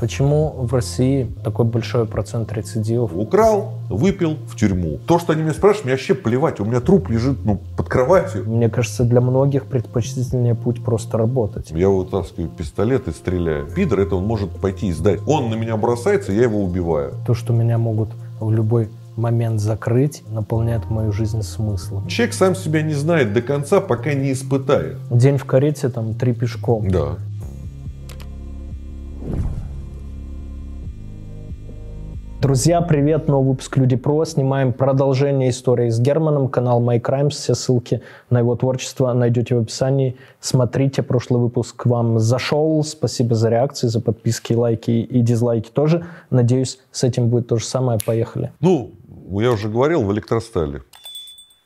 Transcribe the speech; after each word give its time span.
Почему 0.00 0.54
в 0.56 0.72
России 0.72 1.30
такой 1.44 1.66
большой 1.66 2.06
процент 2.06 2.50
рецидивов? 2.54 3.10
Украл, 3.14 3.74
выпил 3.90 4.38
в 4.48 4.56
тюрьму. 4.56 4.98
То, 5.06 5.18
что 5.18 5.34
они 5.34 5.42
меня 5.42 5.52
спрашивают, 5.52 5.84
мне 5.84 5.92
вообще 5.92 6.14
плевать. 6.14 6.58
У 6.58 6.64
меня 6.64 6.80
труп 6.80 7.10
лежит 7.10 7.44
ну, 7.44 7.60
под 7.76 7.90
кроватью. 7.90 8.48
Мне 8.48 8.70
кажется, 8.70 9.04
для 9.04 9.20
многих 9.20 9.66
предпочтительнее 9.66 10.54
путь 10.54 10.82
просто 10.82 11.18
работать. 11.18 11.70
Я 11.72 11.90
вытаскиваю 11.90 12.48
пистолет 12.48 13.08
и 13.08 13.10
стреляю. 13.10 13.66
Пидор 13.66 14.00
это 14.00 14.16
он 14.16 14.24
может 14.24 14.48
пойти 14.48 14.86
и 14.86 14.92
сдать. 14.92 15.20
Он 15.26 15.50
на 15.50 15.54
меня 15.54 15.76
бросается, 15.76 16.32
я 16.32 16.44
его 16.44 16.64
убиваю. 16.64 17.12
То, 17.26 17.34
что 17.34 17.52
меня 17.52 17.76
могут 17.76 18.08
в 18.40 18.50
любой 18.50 18.88
момент 19.16 19.60
закрыть, 19.60 20.22
наполняет 20.30 20.88
мою 20.88 21.12
жизнь 21.12 21.42
смыслом. 21.42 22.06
Человек 22.08 22.34
сам 22.34 22.54
себя 22.54 22.80
не 22.80 22.94
знает 22.94 23.34
до 23.34 23.42
конца, 23.42 23.80
пока 23.80 24.14
не 24.14 24.32
испытает. 24.32 24.96
День 25.10 25.36
в 25.36 25.44
карете, 25.44 25.90
там, 25.90 26.14
три 26.14 26.32
пешком. 26.32 26.90
Да. 26.90 27.18
Друзья, 32.40 32.80
привет! 32.80 33.28
Новый 33.28 33.50
выпуск 33.50 33.76
Люди 33.76 33.96
Про. 33.96 34.24
Снимаем 34.24 34.72
продолжение 34.72 35.50
истории 35.50 35.90
с 35.90 36.00
Германом. 36.00 36.48
Канал 36.48 36.82
My 36.82 36.98
Crimes. 36.98 37.34
Все 37.34 37.54
ссылки 37.54 38.00
на 38.30 38.38
его 38.38 38.56
творчество 38.56 39.12
найдете 39.12 39.56
в 39.56 39.58
описании. 39.58 40.16
Смотрите, 40.40 41.02
прошлый 41.02 41.42
выпуск 41.42 41.84
вам 41.84 42.18
зашел. 42.18 42.82
Спасибо 42.82 43.34
за 43.34 43.50
реакции, 43.50 43.88
за 43.88 44.00
подписки, 44.00 44.54
лайки 44.54 44.90
и 44.90 45.20
дизлайки 45.20 45.68
тоже. 45.70 46.06
Надеюсь, 46.30 46.78
с 46.90 47.04
этим 47.04 47.28
будет 47.28 47.48
то 47.48 47.58
же 47.58 47.64
самое. 47.66 47.98
Поехали. 48.06 48.52
Ну, 48.60 48.92
я 49.32 49.52
уже 49.52 49.68
говорил, 49.68 50.02
в 50.02 50.10
электростале 50.10 50.80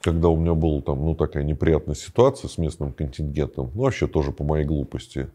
когда 0.02 0.28
у 0.28 0.36
меня 0.36 0.52
была 0.52 0.82
там, 0.82 1.02
ну, 1.02 1.14
такая 1.14 1.44
неприятная 1.44 1.94
ситуация 1.94 2.48
с 2.48 2.58
местным 2.58 2.92
контингентом, 2.92 3.70
ну, 3.74 3.84
вообще 3.84 4.06
тоже 4.06 4.32
по 4.32 4.44
моей 4.44 4.66
глупости, 4.66 5.28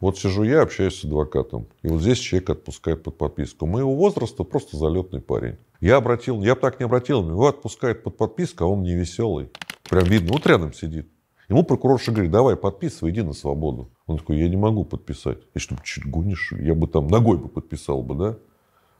вот 0.00 0.18
сижу 0.18 0.44
я, 0.44 0.62
общаюсь 0.62 1.00
с 1.00 1.04
адвокатом. 1.04 1.66
И 1.82 1.88
вот 1.88 2.00
здесь 2.00 2.18
человек 2.18 2.50
отпускает 2.50 3.02
под 3.02 3.18
подписку. 3.18 3.66
Моего 3.66 3.94
возраста 3.94 4.44
просто 4.44 4.76
залетный 4.76 5.20
парень. 5.20 5.56
Я 5.80 5.96
обратил, 5.96 6.42
я 6.42 6.54
бы 6.54 6.60
так 6.60 6.78
не 6.78 6.84
обратил, 6.84 7.28
его 7.28 7.46
отпускает 7.48 8.02
под 8.02 8.16
подписку, 8.16 8.64
а 8.64 8.66
он 8.68 8.82
не 8.82 8.94
веселый. 8.94 9.50
Прям 9.88 10.04
видно, 10.04 10.32
вот 10.32 10.46
рядом 10.46 10.72
сидит. 10.72 11.08
Ему 11.48 11.64
прокурорша 11.64 12.12
говорит, 12.12 12.30
давай 12.30 12.56
подписывай, 12.56 13.10
иди 13.10 13.22
на 13.22 13.32
свободу. 13.32 13.90
Он 14.06 14.18
такой, 14.18 14.38
я 14.38 14.48
не 14.48 14.56
могу 14.56 14.84
подписать. 14.84 15.38
Я 15.54 15.60
что, 15.60 15.76
чуть 15.82 16.06
гонишь? 16.06 16.52
Я 16.52 16.74
бы 16.74 16.86
там 16.86 17.08
ногой 17.08 17.38
бы 17.38 17.48
подписал 17.48 18.02
бы, 18.02 18.14
да? 18.14 18.36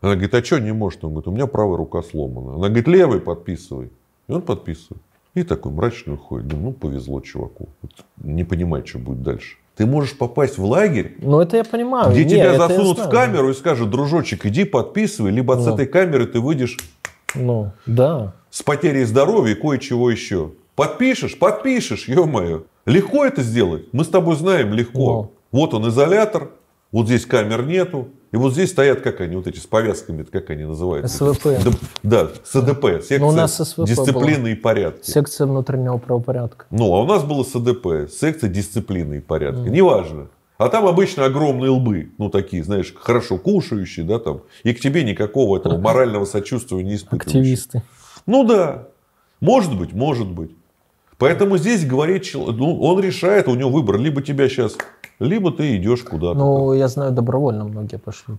Она 0.01 0.15
говорит, 0.15 0.35
а 0.35 0.43
что 0.43 0.59
не 0.59 0.73
может? 0.73 1.05
Он 1.05 1.11
говорит, 1.11 1.29
у 1.29 1.33
меня 1.33 1.47
правая 1.47 1.77
рука 1.77 2.03
сломана. 2.03 2.55
Она 2.55 2.69
говорит, 2.69 2.89
левый 2.89 3.21
подписывай. 3.21 3.91
И 4.29 4.33
он 4.33 4.43
подписывает. 4.43 5.03
И 5.35 5.43
такой 5.43 5.73
мрачный 5.73 6.15
уходит. 6.15 6.49
Думаю, 6.49 6.69
ну, 6.69 6.73
повезло 6.73 7.21
чуваку. 7.21 7.69
Вот 7.83 7.93
не 8.17 8.45
понимает, 8.45 8.89
что 8.89 8.99
будет 8.99 9.23
дальше. 9.23 9.57
Ты 9.79 9.87
можешь 9.87 10.19
попасть 10.19 10.59
в 10.59 10.65
лагерь, 10.65 11.15
ну 11.19 11.41
это 11.41 11.57
я 11.57 11.63
понимаю. 11.63 12.11
где 12.11 12.25
Нет, 12.25 12.31
тебя 12.31 12.59
засунут 12.59 12.99
в 12.99 13.09
камеру 13.09 13.51
и 13.51 13.55
скажут, 13.55 13.91
дружочек, 13.91 14.45
иди 14.45 14.65
подписывай, 14.65 15.31
либо 15.31 15.55
ну. 15.55 15.63
с 15.63 15.69
этой 15.69 15.87
камеры 15.87 16.27
ты 16.27 16.41
выйдешь 16.41 16.79
ну, 17.37 17.71
да. 17.87 18.35
с 18.51 18.61
потерей 18.65 19.05
здоровья 19.05 19.53
и 19.53 19.55
кое-чего 19.55 20.11
еще. 20.11 20.51
Подпишешь, 20.75 21.39
подпишешь, 21.39 22.09
ё-моё. 22.09 22.65
Легко 22.87 23.25
это 23.25 23.43
сделать? 23.43 23.87
Мы 23.93 24.03
с 24.03 24.09
тобой 24.09 24.35
знаем 24.35 24.75
легко. 24.75 24.99
Ну. 24.99 25.33
Вот 25.53 25.75
он 25.75 25.89
изолятор, 25.89 26.51
вот 26.91 27.07
здесь 27.07 27.25
камер 27.25 27.65
нету, 27.65 28.09
и 28.31 28.37
вот 28.37 28.53
здесь 28.53 28.71
стоят, 28.71 29.01
как 29.01 29.21
они, 29.21 29.37
вот 29.37 29.47
эти 29.47 29.59
с 29.59 29.67
повязками, 29.67 30.23
как 30.23 30.51
они 30.51 30.65
называются? 30.65 31.33
СВП. 31.33 31.59
Да, 32.03 32.29
СДП, 32.45 33.03
секция 33.03 33.23
у 33.23 33.33
нас 33.33 33.57
СВП 33.57 33.87
дисциплины 33.87 34.41
было. 34.41 34.47
и 34.49 34.55
порядка. 34.55 35.05
Секция 35.05 35.47
внутреннего 35.47 35.97
правопорядка. 35.97 36.67
Ну, 36.71 36.95
а 36.95 37.03
у 37.03 37.07
нас 37.07 37.25
было 37.25 37.43
СДП, 37.43 38.11
секция 38.11 38.51
дисциплины 38.51 39.19
и 39.19 39.21
порядка. 39.21 39.63
Mm. 39.63 39.71
Неважно. 39.71 40.29
А 40.59 40.69
там 40.69 40.87
обычно 40.87 41.25
огромные 41.25 41.71
лбы, 41.71 42.11
ну 42.19 42.29
такие, 42.31 42.65
знаешь, 42.65 42.93
хорошо 42.95 43.39
кушающие, 43.39 44.05
да, 44.05 44.19
там. 44.19 44.43
И 44.65 44.75
к 44.75 44.81
тебе 44.81 45.05
никакого 45.05 45.57
этого 45.57 45.79
морального 45.81 46.27
сочувствия 46.27 46.83
не 46.83 46.97
испытывающие. 46.97 47.41
Активисты. 47.41 47.83
Ну 48.27 48.45
да. 48.45 48.89
Может 49.41 49.79
быть, 49.79 49.93
может 49.93 50.29
быть. 50.29 50.51
Поэтому 51.17 51.59
здесь 51.59 51.85
говорит, 51.85 52.29
ну, 52.35 52.81
он 52.81 53.01
решает, 53.01 53.49
у 53.49 53.55
него 53.55 53.71
выбор, 53.71 53.99
либо 53.99 54.23
тебя 54.23 54.49
сейчас 54.49 54.77
либо 55.19 55.51
ты 55.51 55.77
идешь 55.77 56.03
куда-то. 56.03 56.39
Ну, 56.39 56.73
я 56.75 56.89
знаю, 56.89 57.13
добровольно 57.13 57.65
многие 57.65 57.97
пошли. 57.97 58.39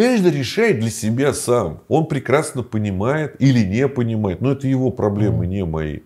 Каждый 0.00 0.32
решает 0.32 0.80
для 0.80 0.88
себя 0.88 1.34
сам. 1.34 1.82
Он 1.88 2.06
прекрасно 2.06 2.62
понимает 2.62 3.36
или 3.38 3.58
не 3.58 3.86
понимает. 3.86 4.40
Но 4.40 4.52
это 4.52 4.66
его 4.66 4.90
проблемы, 4.90 5.46
не 5.46 5.62
мои. 5.62 5.98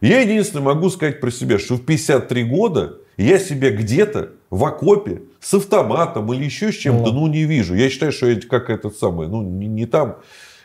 Я 0.00 0.22
единственное 0.22 0.64
могу 0.64 0.88
сказать 0.88 1.20
про 1.20 1.30
себя, 1.30 1.58
что 1.58 1.74
в 1.74 1.84
53 1.84 2.44
года 2.44 3.00
я 3.18 3.38
себя 3.38 3.70
где-то 3.70 4.30
в 4.48 4.64
окопе 4.64 5.20
с 5.38 5.52
автоматом 5.52 6.32
или 6.32 6.46
еще 6.46 6.72
с 6.72 6.76
чем-то, 6.76 7.12
ну, 7.12 7.26
не 7.26 7.44
вижу. 7.44 7.74
Я 7.74 7.90
считаю, 7.90 8.10
что 8.12 8.26
это 8.26 8.46
как 8.46 8.70
этот 8.70 8.96
самый, 8.96 9.28
ну, 9.28 9.42
не, 9.42 9.66
не 9.66 9.84
там. 9.84 10.16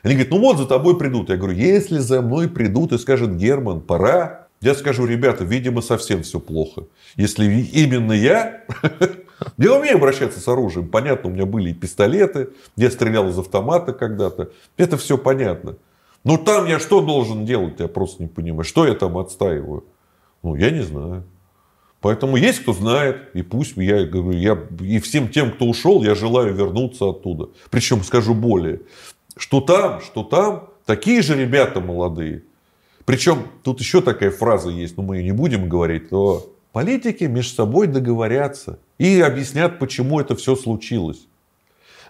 Они 0.02 0.14
говорят, 0.14 0.32
ну 0.32 0.40
вот 0.40 0.58
за 0.58 0.66
тобой 0.66 0.98
придут. 0.98 1.28
Я 1.28 1.36
говорю, 1.36 1.58
если 1.58 1.98
за 1.98 2.22
мной 2.22 2.48
придут 2.48 2.94
и 2.94 2.98
скажут, 2.98 3.32
Герман, 3.32 3.82
пора, 3.82 4.48
я 4.62 4.74
скажу, 4.74 5.06
ребята, 5.06 5.44
видимо, 5.44 5.82
совсем 5.82 6.24
все 6.24 6.40
плохо. 6.40 6.84
Если 7.18 7.48
именно 7.74 8.14
я 8.14 8.64
Я 9.58 9.74
умею 9.74 9.98
обращаться 9.98 10.40
с 10.40 10.48
оружием. 10.48 10.90
Понятно, 10.90 11.30
у 11.30 11.34
меня 11.34 11.46
были 11.46 11.72
и 11.72 11.74
пистолеты, 11.74 12.50
я 12.76 12.90
стрелял 12.90 13.30
из 13.30 13.38
автомата 13.38 13.94
когда-то. 13.94 14.52
Это 14.78 14.98
все 14.98 15.18
понятно. 15.18 15.78
Но 16.24 16.38
там 16.38 16.66
я 16.66 16.80
что 16.80 17.02
должен 17.02 17.46
делать, 17.46 17.80
я 17.80 17.88
просто 17.88 18.24
не 18.24 18.28
понимаю. 18.28 18.64
Что 18.64 18.86
я 18.86 18.96
там 18.96 19.18
отстаиваю? 19.18 19.86
Ну, 20.44 20.56
я 20.56 20.72
не 20.72 20.82
знаю. 20.82 21.24
Поэтому 22.02 22.38
есть 22.38 22.60
кто 22.60 22.74
знает, 22.74 23.30
и 23.34 23.42
пусть 23.42 23.76
я 23.78 24.06
говорю, 24.06 24.38
я 24.38 24.58
и 24.82 25.00
всем 25.00 25.30
тем, 25.30 25.52
кто 25.52 25.66
ушел, 25.66 26.04
я 26.04 26.16
желаю 26.16 26.54
вернуться 26.54 27.10
оттуда. 27.10 27.50
Причем 27.70 28.04
скажу 28.04 28.34
более, 28.34 28.82
что 29.36 29.62
там, 29.62 30.02
что 30.02 30.24
там, 30.24 30.70
такие 30.86 31.22
же 31.22 31.36
ребята 31.36 31.80
молодые. 31.82 32.44
Причем 33.06 33.48
тут 33.64 33.80
еще 33.80 34.02
такая 34.02 34.32
фраза 34.32 34.70
есть, 34.70 34.98
но 34.98 35.04
мы 35.04 35.18
ее 35.18 35.24
не 35.24 35.32
будем 35.32 35.70
говорить, 35.70 36.10
то 36.10 36.54
Политики 36.72 37.24
между 37.24 37.56
собой 37.56 37.88
договорятся 37.88 38.80
и 38.98 39.20
объяснят, 39.20 39.80
почему 39.80 40.20
это 40.20 40.36
все 40.36 40.56
случилось. 40.56 41.28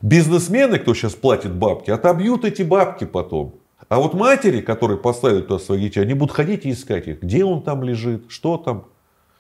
Бизнесмены, 0.02 0.80
кто 0.80 0.94
сейчас 0.94 1.14
платит 1.14 1.54
бабки, 1.54 1.90
отобьют 1.90 2.46
эти 2.46 2.62
бабки 2.62 3.06
потом. 3.06 3.56
А 3.90 4.00
вот 4.00 4.14
матери, 4.14 4.62
которые 4.62 4.98
поставили 4.98 5.42
туда 5.42 5.60
своих 5.60 5.82
детей, 5.84 6.02
они 6.02 6.14
будут 6.14 6.36
ходить 6.36 6.66
и 6.66 6.72
искать 6.72 7.08
их. 7.08 7.22
Где 7.22 7.46
он 7.46 7.62
там 7.64 7.84
лежит, 7.84 8.26
что 8.28 8.58
там. 8.58 8.86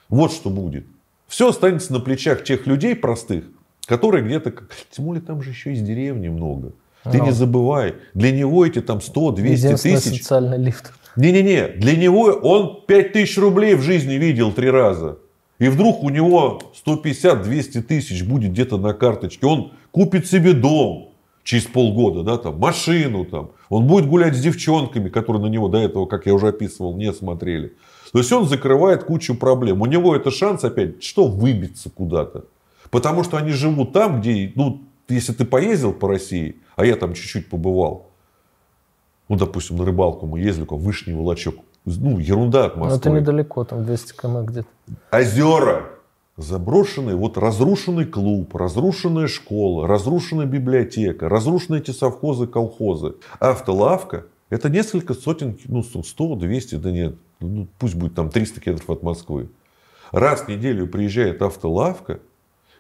Вот 0.10 0.32
что 0.32 0.50
будет. 0.50 0.86
Все 1.28 1.50
останется 1.50 1.92
на 1.92 2.00
плечах 2.00 2.44
тех 2.44 2.66
людей 2.66 2.96
простых, 2.96 3.44
которые 3.86 4.24
где-то... 4.24 4.54
Тем 4.92 5.06
более 5.06 5.22
там 5.22 5.42
же 5.42 5.50
еще 5.50 5.74
из 5.74 5.82
деревни 5.82 6.30
много. 6.30 6.72
Ты 7.04 7.18
Но. 7.18 7.26
не 7.26 7.32
забывай, 7.32 7.96
для 8.14 8.32
него 8.32 8.66
эти 8.66 8.82
там 8.82 9.00
100-200 9.00 9.82
тысяч... 9.82 10.22
социальный 10.22 10.58
лифт. 10.58 10.94
Не-не-не, 11.18 11.68
для 11.68 11.96
него 11.96 12.26
он 12.26 12.84
5000 12.88 13.38
рублей 13.40 13.76
в 13.76 13.82
жизни 13.82 14.14
видел 14.14 14.52
три 14.52 14.70
раза. 14.70 15.18
И 15.60 15.68
вдруг 15.68 16.04
у 16.04 16.10
него 16.10 16.62
150-200 16.86 17.82
тысяч 17.82 18.24
будет 18.24 18.52
где-то 18.52 18.78
на 18.78 18.94
карточке. 18.94 19.48
Он 19.48 19.72
купит 19.92 20.28
себе 20.28 20.54
дом 20.54 21.10
через 21.44 21.66
полгода, 21.66 22.22
да, 22.22 22.38
там, 22.38 22.60
машину 22.60 23.26
там. 23.26 23.50
Он 23.70 23.88
будет 23.88 24.08
гулять 24.08 24.36
с 24.36 24.40
девчонками, 24.40 25.10
которые 25.10 25.42
на 25.42 25.48
него 25.48 25.68
до 25.68 25.80
этого, 25.80 26.06
как 26.06 26.28
я 26.28 26.36
уже 26.36 26.50
описывал, 26.50 26.96
не 26.96 27.12
смотрели. 27.12 27.74
То 28.12 28.20
есть 28.20 28.32
он 28.32 28.48
закрывает 28.48 29.04
кучу 29.04 29.34
проблем. 29.34 29.82
У 29.82 29.88
него 29.88 30.16
это 30.16 30.30
шанс 30.30 30.64
опять, 30.64 31.04
что 31.04 31.28
выбиться 31.28 31.90
куда-то. 31.90 32.46
Потому 32.92 33.24
что 33.24 33.38
они 33.38 33.52
живут 33.52 33.92
там, 33.92 34.22
где, 34.22 34.52
ну, 34.56 34.84
если 35.10 35.34
ты 35.34 35.46
поездил 35.46 35.94
по 35.94 36.08
России, 36.08 36.58
а 36.76 36.86
я 36.86 36.96
там 36.96 37.14
чуть-чуть 37.14 37.50
побывал, 37.50 38.07
ну, 39.30 39.36
допустим, 39.36 39.78
на 39.78 39.86
рыбалку 39.86 40.26
мы 40.26 40.40
ездили, 40.40 40.66
как 40.66 40.80
Вышний 40.80 41.14
Волочок. 41.14 41.56
Ну, 41.86 42.20
ерунда 42.20 42.66
от 42.66 42.76
Москвы. 42.76 42.90
Но 42.90 42.96
это 42.98 43.10
недалеко, 43.10 43.64
там 43.64 43.86
200 43.86 44.14
км 44.14 44.52
где-то. 44.52 44.68
Озера. 45.12 45.90
Заброшенный, 46.38 47.16
вот 47.16 47.36
разрушенный 47.36 48.06
клуб, 48.06 48.56
разрушенная 48.56 49.28
школа, 49.28 49.88
разрушенная 49.88 50.46
библиотека, 50.46 51.28
разрушенные 51.30 51.82
эти 51.82 51.90
совхозы, 51.90 52.46
колхозы. 52.46 53.16
Автолавка– 53.40 54.28
это 54.52 54.70
несколько 54.70 55.16
сотен, 55.16 55.58
ну, 55.66 55.82
100, 55.82 56.36
200, 56.36 56.76
да 56.76 56.92
нет, 56.92 57.16
ну, 57.40 57.68
пусть 57.80 57.96
будет 57.96 58.14
там 58.14 58.30
300 58.30 58.62
километров 58.62 58.90
от 58.92 59.02
Москвы. 59.02 59.50
Раз 60.12 60.42
в 60.42 60.48
неделю 60.48 60.86
приезжает 60.86 61.42
автолавка, 61.42 62.20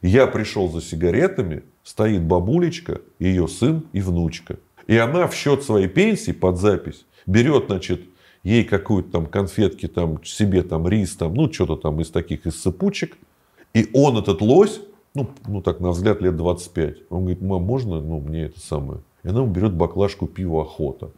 я 0.03 0.27
пришел 0.27 0.69
за 0.69 0.79
сигаретами, 0.79 1.63
стоит 1.83 2.21
бабулечка, 2.21 3.01
ее 3.17 3.47
сын 3.47 3.85
и 3.91 4.01
внучка– 4.01 4.57
и 4.87 4.97
она 4.97 5.27
в 5.27 5.35
счет 5.35 5.63
своей 5.63 5.87
пенсии 5.87 6.31
под 6.31 6.57
запись 6.57 7.05
берет, 7.25 7.65
значит, 7.67 8.01
ей 8.43 8.63
какую-то 8.63 9.11
там 9.11 9.25
конфетки, 9.25 9.87
там, 9.87 10.23
себе 10.23 10.63
там 10.63 10.87
рис, 10.87 11.15
там, 11.15 11.33
ну, 11.33 11.51
что-то 11.51 11.75
там 11.75 11.99
из 12.01 12.09
таких, 12.09 12.47
из 12.47 12.61
сыпучек. 12.61 13.17
И 13.73 13.89
он, 13.93 14.17
этот 14.17 14.41
лось, 14.41 14.79
ну, 15.13 15.29
ну 15.45 15.61
так, 15.61 15.81
на 15.81 15.89
взгляд, 15.89 16.21
лет 16.21 16.37
25. 16.37 16.97
Он 17.09 17.19
говорит, 17.19 17.41
мам, 17.41 17.63
можно, 17.63 18.01
ну, 18.01 18.21
мне 18.21 18.45
это 18.45 18.59
самое. 18.59 19.01
И 19.23 19.27
она 19.27 19.45
берет 19.45 19.73
баклажку 19.73 20.25
пива 20.25 20.61
охота. 20.61 21.11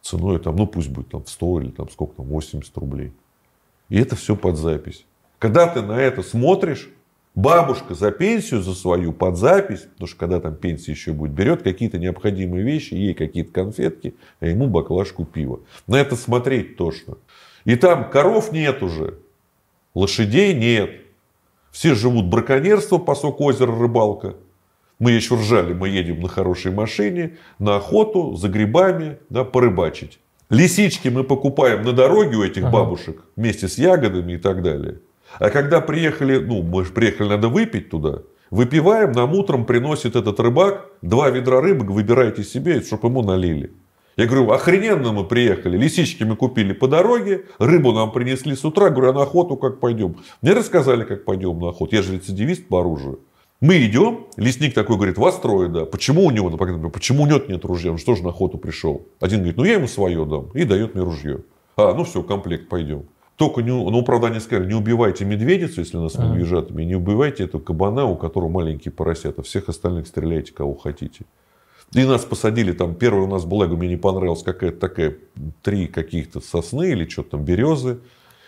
Ценой 0.00 0.38
там, 0.38 0.54
ну, 0.54 0.68
пусть 0.68 0.88
будет 0.88 1.08
там 1.08 1.26
100 1.26 1.60
или 1.60 1.70
там 1.70 1.90
сколько 1.90 2.14
там, 2.16 2.26
80 2.26 2.76
рублей. 2.78 3.12
И 3.88 3.98
это 3.98 4.14
все 4.14 4.36
под 4.36 4.56
запись. 4.56 5.04
Когда 5.40 5.66
ты 5.66 5.82
на 5.82 5.98
это 6.00 6.22
смотришь, 6.22 6.88
Бабушка 7.36 7.94
за 7.94 8.12
пенсию, 8.12 8.62
за 8.62 8.74
свою, 8.74 9.12
под 9.12 9.36
запись, 9.36 9.80
потому 9.92 10.08
что 10.08 10.18
когда 10.18 10.40
там 10.40 10.56
пенсия 10.56 10.92
еще 10.92 11.12
будет, 11.12 11.32
берет 11.32 11.62
какие-то 11.62 11.98
необходимые 11.98 12.64
вещи, 12.64 12.94
ей 12.94 13.12
какие-то 13.12 13.52
конфетки, 13.52 14.14
а 14.40 14.46
ему 14.46 14.68
баклажку 14.68 15.26
пива. 15.26 15.60
На 15.86 15.96
это 15.96 16.16
смотреть 16.16 16.78
тошно. 16.78 17.18
И 17.66 17.76
там 17.76 18.08
коров 18.08 18.52
нет 18.52 18.82
уже, 18.82 19.18
лошадей 19.94 20.54
нет. 20.54 20.90
Все 21.70 21.94
живут 21.94 22.24
браконьерство, 22.24 22.96
посок 22.96 23.38
озера, 23.42 23.70
рыбалка. 23.70 24.36
Мы 24.98 25.10
еще 25.10 25.34
ржали, 25.34 25.74
мы 25.74 25.90
едем 25.90 26.22
на 26.22 26.28
хорошей 26.28 26.72
машине, 26.72 27.36
на 27.58 27.76
охоту, 27.76 28.34
за 28.36 28.48
грибами, 28.48 29.18
да, 29.28 29.44
порыбачить. 29.44 30.20
Лисички 30.48 31.08
мы 31.08 31.22
покупаем 31.22 31.82
на 31.82 31.92
дороге 31.92 32.36
у 32.38 32.42
этих 32.42 32.62
ага. 32.62 32.72
бабушек 32.72 33.24
вместе 33.36 33.68
с 33.68 33.76
ягодами 33.76 34.34
и 34.34 34.38
так 34.38 34.62
далее. 34.62 35.00
А 35.38 35.50
когда 35.50 35.80
приехали, 35.80 36.38
ну, 36.38 36.62
мы 36.62 36.84
же 36.84 36.92
приехали, 36.92 37.28
надо 37.28 37.48
выпить 37.48 37.90
туда. 37.90 38.22
Выпиваем, 38.50 39.12
нам 39.12 39.32
утром 39.34 39.64
приносит 39.64 40.16
этот 40.16 40.38
рыбак 40.38 40.88
два 41.02 41.30
ведра 41.30 41.60
рыбы, 41.60 41.92
выбирайте 41.92 42.44
себе, 42.44 42.80
чтобы 42.80 43.08
ему 43.08 43.22
налили. 43.22 43.72
Я 44.16 44.26
говорю, 44.26 44.50
охрененно 44.50 45.12
мы 45.12 45.24
приехали, 45.24 45.76
лисички 45.76 46.24
мы 46.24 46.36
купили 46.36 46.72
по 46.72 46.88
дороге, 46.88 47.44
рыбу 47.58 47.92
нам 47.92 48.12
принесли 48.12 48.54
с 48.54 48.64
утра, 48.64 48.88
говорю, 48.88 49.10
а 49.10 49.12
на 49.12 49.22
охоту 49.22 49.56
как 49.56 49.78
пойдем? 49.78 50.16
Мне 50.40 50.52
рассказали, 50.54 51.04
как 51.04 51.24
пойдем 51.24 51.58
на 51.58 51.68
охоту, 51.68 51.96
я 51.96 52.02
же 52.02 52.14
рецидивист 52.14 52.66
по 52.68 52.80
оружию. 52.80 53.20
Мы 53.60 53.84
идем, 53.84 54.26
лесник 54.36 54.74
такой 54.74 54.96
говорит, 54.96 55.18
вас 55.18 55.38
трое, 55.38 55.68
да. 55.68 55.84
Почему 55.84 56.24
у 56.24 56.30
него, 56.30 56.50
например, 56.50 56.90
почему 56.90 57.24
у 57.24 57.26
него 57.26 57.40
нет 57.48 57.64
ружья? 57.64 57.90
Он 57.90 57.98
же 57.98 58.22
на 58.22 58.30
охоту 58.30 58.58
пришел? 58.58 59.06
Один 59.18 59.38
говорит, 59.38 59.56
ну 59.56 59.64
я 59.64 59.74
ему 59.74 59.88
свое 59.88 60.24
дам. 60.24 60.50
И 60.54 60.64
дает 60.64 60.94
мне 60.94 61.02
ружье. 61.02 61.40
А, 61.76 61.94
ну 61.94 62.04
все, 62.04 62.22
комплект, 62.22 62.68
пойдем. 62.68 63.04
Только, 63.36 63.60
не, 63.60 63.70
ну, 63.70 64.02
правда, 64.02 64.28
они 64.28 64.40
сказали, 64.40 64.66
не 64.66 64.74
убивайте 64.74 65.26
медведицу, 65.26 65.80
если 65.80 65.98
нас 65.98 66.16
ага. 66.16 66.28
медвежатами, 66.28 66.84
не 66.84 66.94
убивайте 66.94 67.44
этого 67.44 67.60
кабана, 67.60 68.06
у 68.06 68.16
которого 68.16 68.48
маленькие 68.48 68.92
поросята. 68.92 69.42
Всех 69.42 69.68
остальных 69.68 70.06
стреляйте, 70.06 70.54
кого 70.54 70.74
хотите. 70.74 71.26
И 71.92 72.02
нас 72.04 72.24
посадили, 72.24 72.72
там, 72.72 72.94
первый 72.94 73.24
у 73.24 73.26
нас 73.26 73.44
была, 73.44 73.64
я 73.64 73.68
говорю, 73.68 73.78
мне 73.84 73.88
не 73.90 74.00
понравилась 74.00 74.42
какая-то 74.42 74.78
такая, 74.78 75.16
три 75.62 75.86
каких-то 75.86 76.40
сосны 76.40 76.90
или 76.90 77.06
что-то 77.08 77.32
там, 77.32 77.44
березы. 77.44 77.98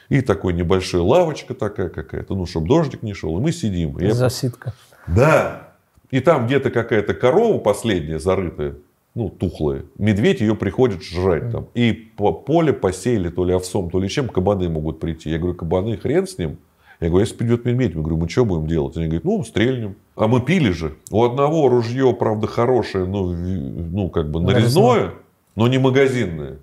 И 0.09 0.23
такой 0.23 0.55
небольшая 0.55 1.03
лавочка 1.03 1.53
такая 1.53 1.91
какая-то, 1.91 2.35
ну, 2.35 2.47
чтобы 2.47 2.67
дождик 2.67 3.03
не 3.03 3.13
шел. 3.13 3.37
И 3.39 3.43
мы 3.43 3.53
сидим. 3.53 3.99
И 3.99 4.11
Засидка. 4.11 4.73
Я... 5.07 5.15
Да. 5.15 5.69
И 6.11 6.21
там 6.21 6.47
где-то 6.47 6.71
какая-то 6.71 7.13
корова 7.13 7.59
последняя 7.59 8.19
зарытая 8.19 8.77
ну, 9.15 9.31
тухлые. 9.31 9.85
Медведь 9.99 10.41
ее 10.41 10.55
приходит 10.55 11.03
жрать 11.03 11.51
там. 11.51 11.67
И 11.75 11.93
по 11.93 12.33
поле 12.33 12.73
посеяли 12.73 13.31
то 13.31 13.45
ли 13.45 13.53
овсом, 13.53 13.91
то 13.91 13.99
ли 13.99 14.09
чем, 14.09 14.29
кабаны 14.29 14.69
могут 14.69 15.01
прийти. 15.01 15.31
Я 15.31 15.39
говорю, 15.39 15.57
кабаны, 15.57 15.97
хрен 15.97 16.27
с 16.27 16.39
ним. 16.39 16.59
Я 17.01 17.09
говорю, 17.09 17.25
если 17.25 17.37
придет 17.37 17.65
медведь, 17.65 17.95
мы 17.95 18.03
говорю, 18.03 18.17
мы 18.17 18.29
что 18.29 18.45
будем 18.45 18.67
делать? 18.67 18.97
Они 18.97 19.07
говорят, 19.07 19.25
ну, 19.25 19.45
стрельнем. 19.45 19.97
А 20.17 20.27
мы 20.27 20.41
пили 20.41 20.71
же. 20.71 20.97
У 21.11 21.25
одного 21.25 21.69
ружье, 21.69 22.13
правда, 22.13 22.47
хорошее, 22.49 23.05
ну, 23.05 23.33
ну 23.33 24.09
как 24.09 24.31
бы 24.31 24.41
нарезное, 24.41 25.13
но 25.55 25.69
не 25.69 25.79
магазинное. 25.79 26.59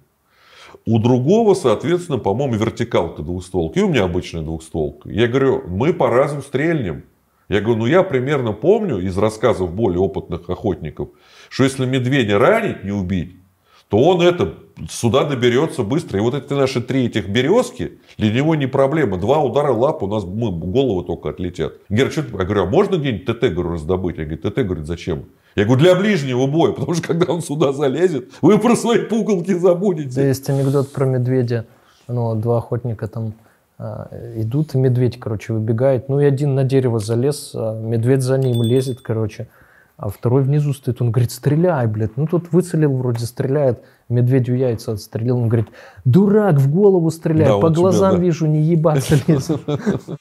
У 0.85 0.99
другого, 0.99 1.53
соответственно, 1.53 2.19
по-моему, 2.19 2.55
вертикалка 2.55 3.23
двухстволки. 3.23 3.79
И 3.79 3.81
у 3.81 3.89
меня 3.89 4.03
обычная 4.03 4.41
двухстволка. 4.41 5.09
Я 5.09 5.27
говорю, 5.27 5.63
мы 5.67 5.93
по 5.93 6.09
разу 6.09 6.41
стрельнем. 6.41 7.03
Я 7.47 7.61
говорю, 7.61 7.79
ну 7.79 7.85
я 7.85 8.03
примерно 8.03 8.53
помню 8.53 8.99
из 8.99 9.17
рассказов 9.17 9.73
более 9.73 9.99
опытных 9.99 10.49
охотников, 10.49 11.09
что 11.49 11.63
если 11.63 11.85
медведя 11.85 12.39
ранить, 12.39 12.83
не 12.83 12.91
убить, 12.91 13.35
то 13.89 13.99
он 13.99 14.21
это 14.21 14.55
сюда 14.89 15.25
доберется 15.25 15.83
быстро. 15.83 16.19
И 16.19 16.21
вот 16.21 16.33
эти 16.33 16.51
наши 16.53 16.81
три 16.81 17.05
этих 17.05 17.29
березки, 17.29 17.99
для 18.17 18.31
него 18.31 18.55
не 18.55 18.67
проблема. 18.67 19.17
Два 19.17 19.39
удара 19.39 19.71
лап, 19.71 20.01
у 20.03 20.07
нас 20.07 20.23
мы, 20.23 20.51
головы 20.51 21.03
только 21.03 21.29
отлетят. 21.29 21.73
Гера, 21.89 22.09
что? 22.09 22.21
Я 22.21 22.45
говорю, 22.45 22.63
а 22.63 22.65
можно 22.65 22.95
где-нибудь 22.95 23.25
ТТ, 23.25 23.53
говорю, 23.53 23.73
раздобыть? 23.73 24.17
Я 24.17 24.25
говорю, 24.25 24.41
ТТ, 24.41 24.55
говорит, 24.57 24.85
зачем? 24.87 25.25
Я 25.55 25.65
говорю, 25.65 25.81
для 25.81 25.95
ближнего 25.95 26.47
боя, 26.47 26.71
потому 26.73 26.93
что 26.93 27.07
когда 27.07 27.31
он 27.31 27.41
сюда 27.41 27.73
залезет, 27.73 28.31
вы 28.41 28.57
про 28.57 28.75
свои 28.75 28.99
пугалки 28.99 29.53
забудете. 29.53 30.15
Да 30.15 30.27
есть 30.27 30.49
анекдот 30.49 30.91
про 30.91 31.05
медведя. 31.05 31.65
Ну, 32.07 32.35
два 32.35 32.57
охотника 32.57 33.07
там 33.07 33.33
идут, 33.79 34.75
и 34.75 34.77
медведь, 34.77 35.19
короче, 35.19 35.53
выбегает. 35.53 36.09
Ну, 36.09 36.19
и 36.19 36.25
один 36.25 36.55
на 36.55 36.63
дерево 36.63 36.99
залез, 36.99 37.51
а 37.53 37.79
медведь 37.79 38.21
за 38.21 38.37
ним 38.37 38.63
лезет, 38.63 39.01
короче. 39.01 39.47
А 39.97 40.09
второй 40.09 40.43
внизу 40.43 40.73
стоит, 40.73 41.01
он 41.01 41.11
говорит, 41.11 41.31
стреляй, 41.31 41.87
блядь. 41.87 42.17
Ну, 42.17 42.27
тут 42.27 42.51
выцелил, 42.51 42.95
вроде 42.95 43.25
стреляет, 43.25 43.81
медведю 44.09 44.53
яйца 44.53 44.93
отстрелил. 44.93 45.37
Он 45.37 45.47
говорит, 45.47 45.67
дурак, 46.03 46.55
в 46.55 46.69
голову 46.71 47.09
стреляй, 47.11 47.47
да, 47.47 47.57
по 47.59 47.69
глазам 47.69 48.11
тебя, 48.11 48.19
да. 48.19 48.25
вижу, 48.25 48.45
не 48.45 48.61
ебаться 48.61 49.15
лезет. 49.27 49.61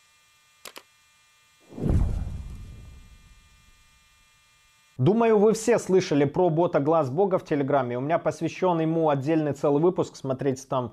Думаю, 4.97 5.39
вы 5.39 5.55
все 5.55 5.81
слышали 5.81 6.25
про 6.25 6.49
бота 6.51 6.79
Глаз 6.79 7.11
Бога 7.11 7.39
в 7.39 7.45
Телеграме. 7.45 7.99
У 7.99 8.01
меня 8.01 8.19
посвящен 8.19 8.79
ему 8.79 9.09
отдельный 9.09 9.53
целый 9.53 9.83
выпуск, 9.83 10.15
смотрите 10.15 10.63
там 10.69 10.93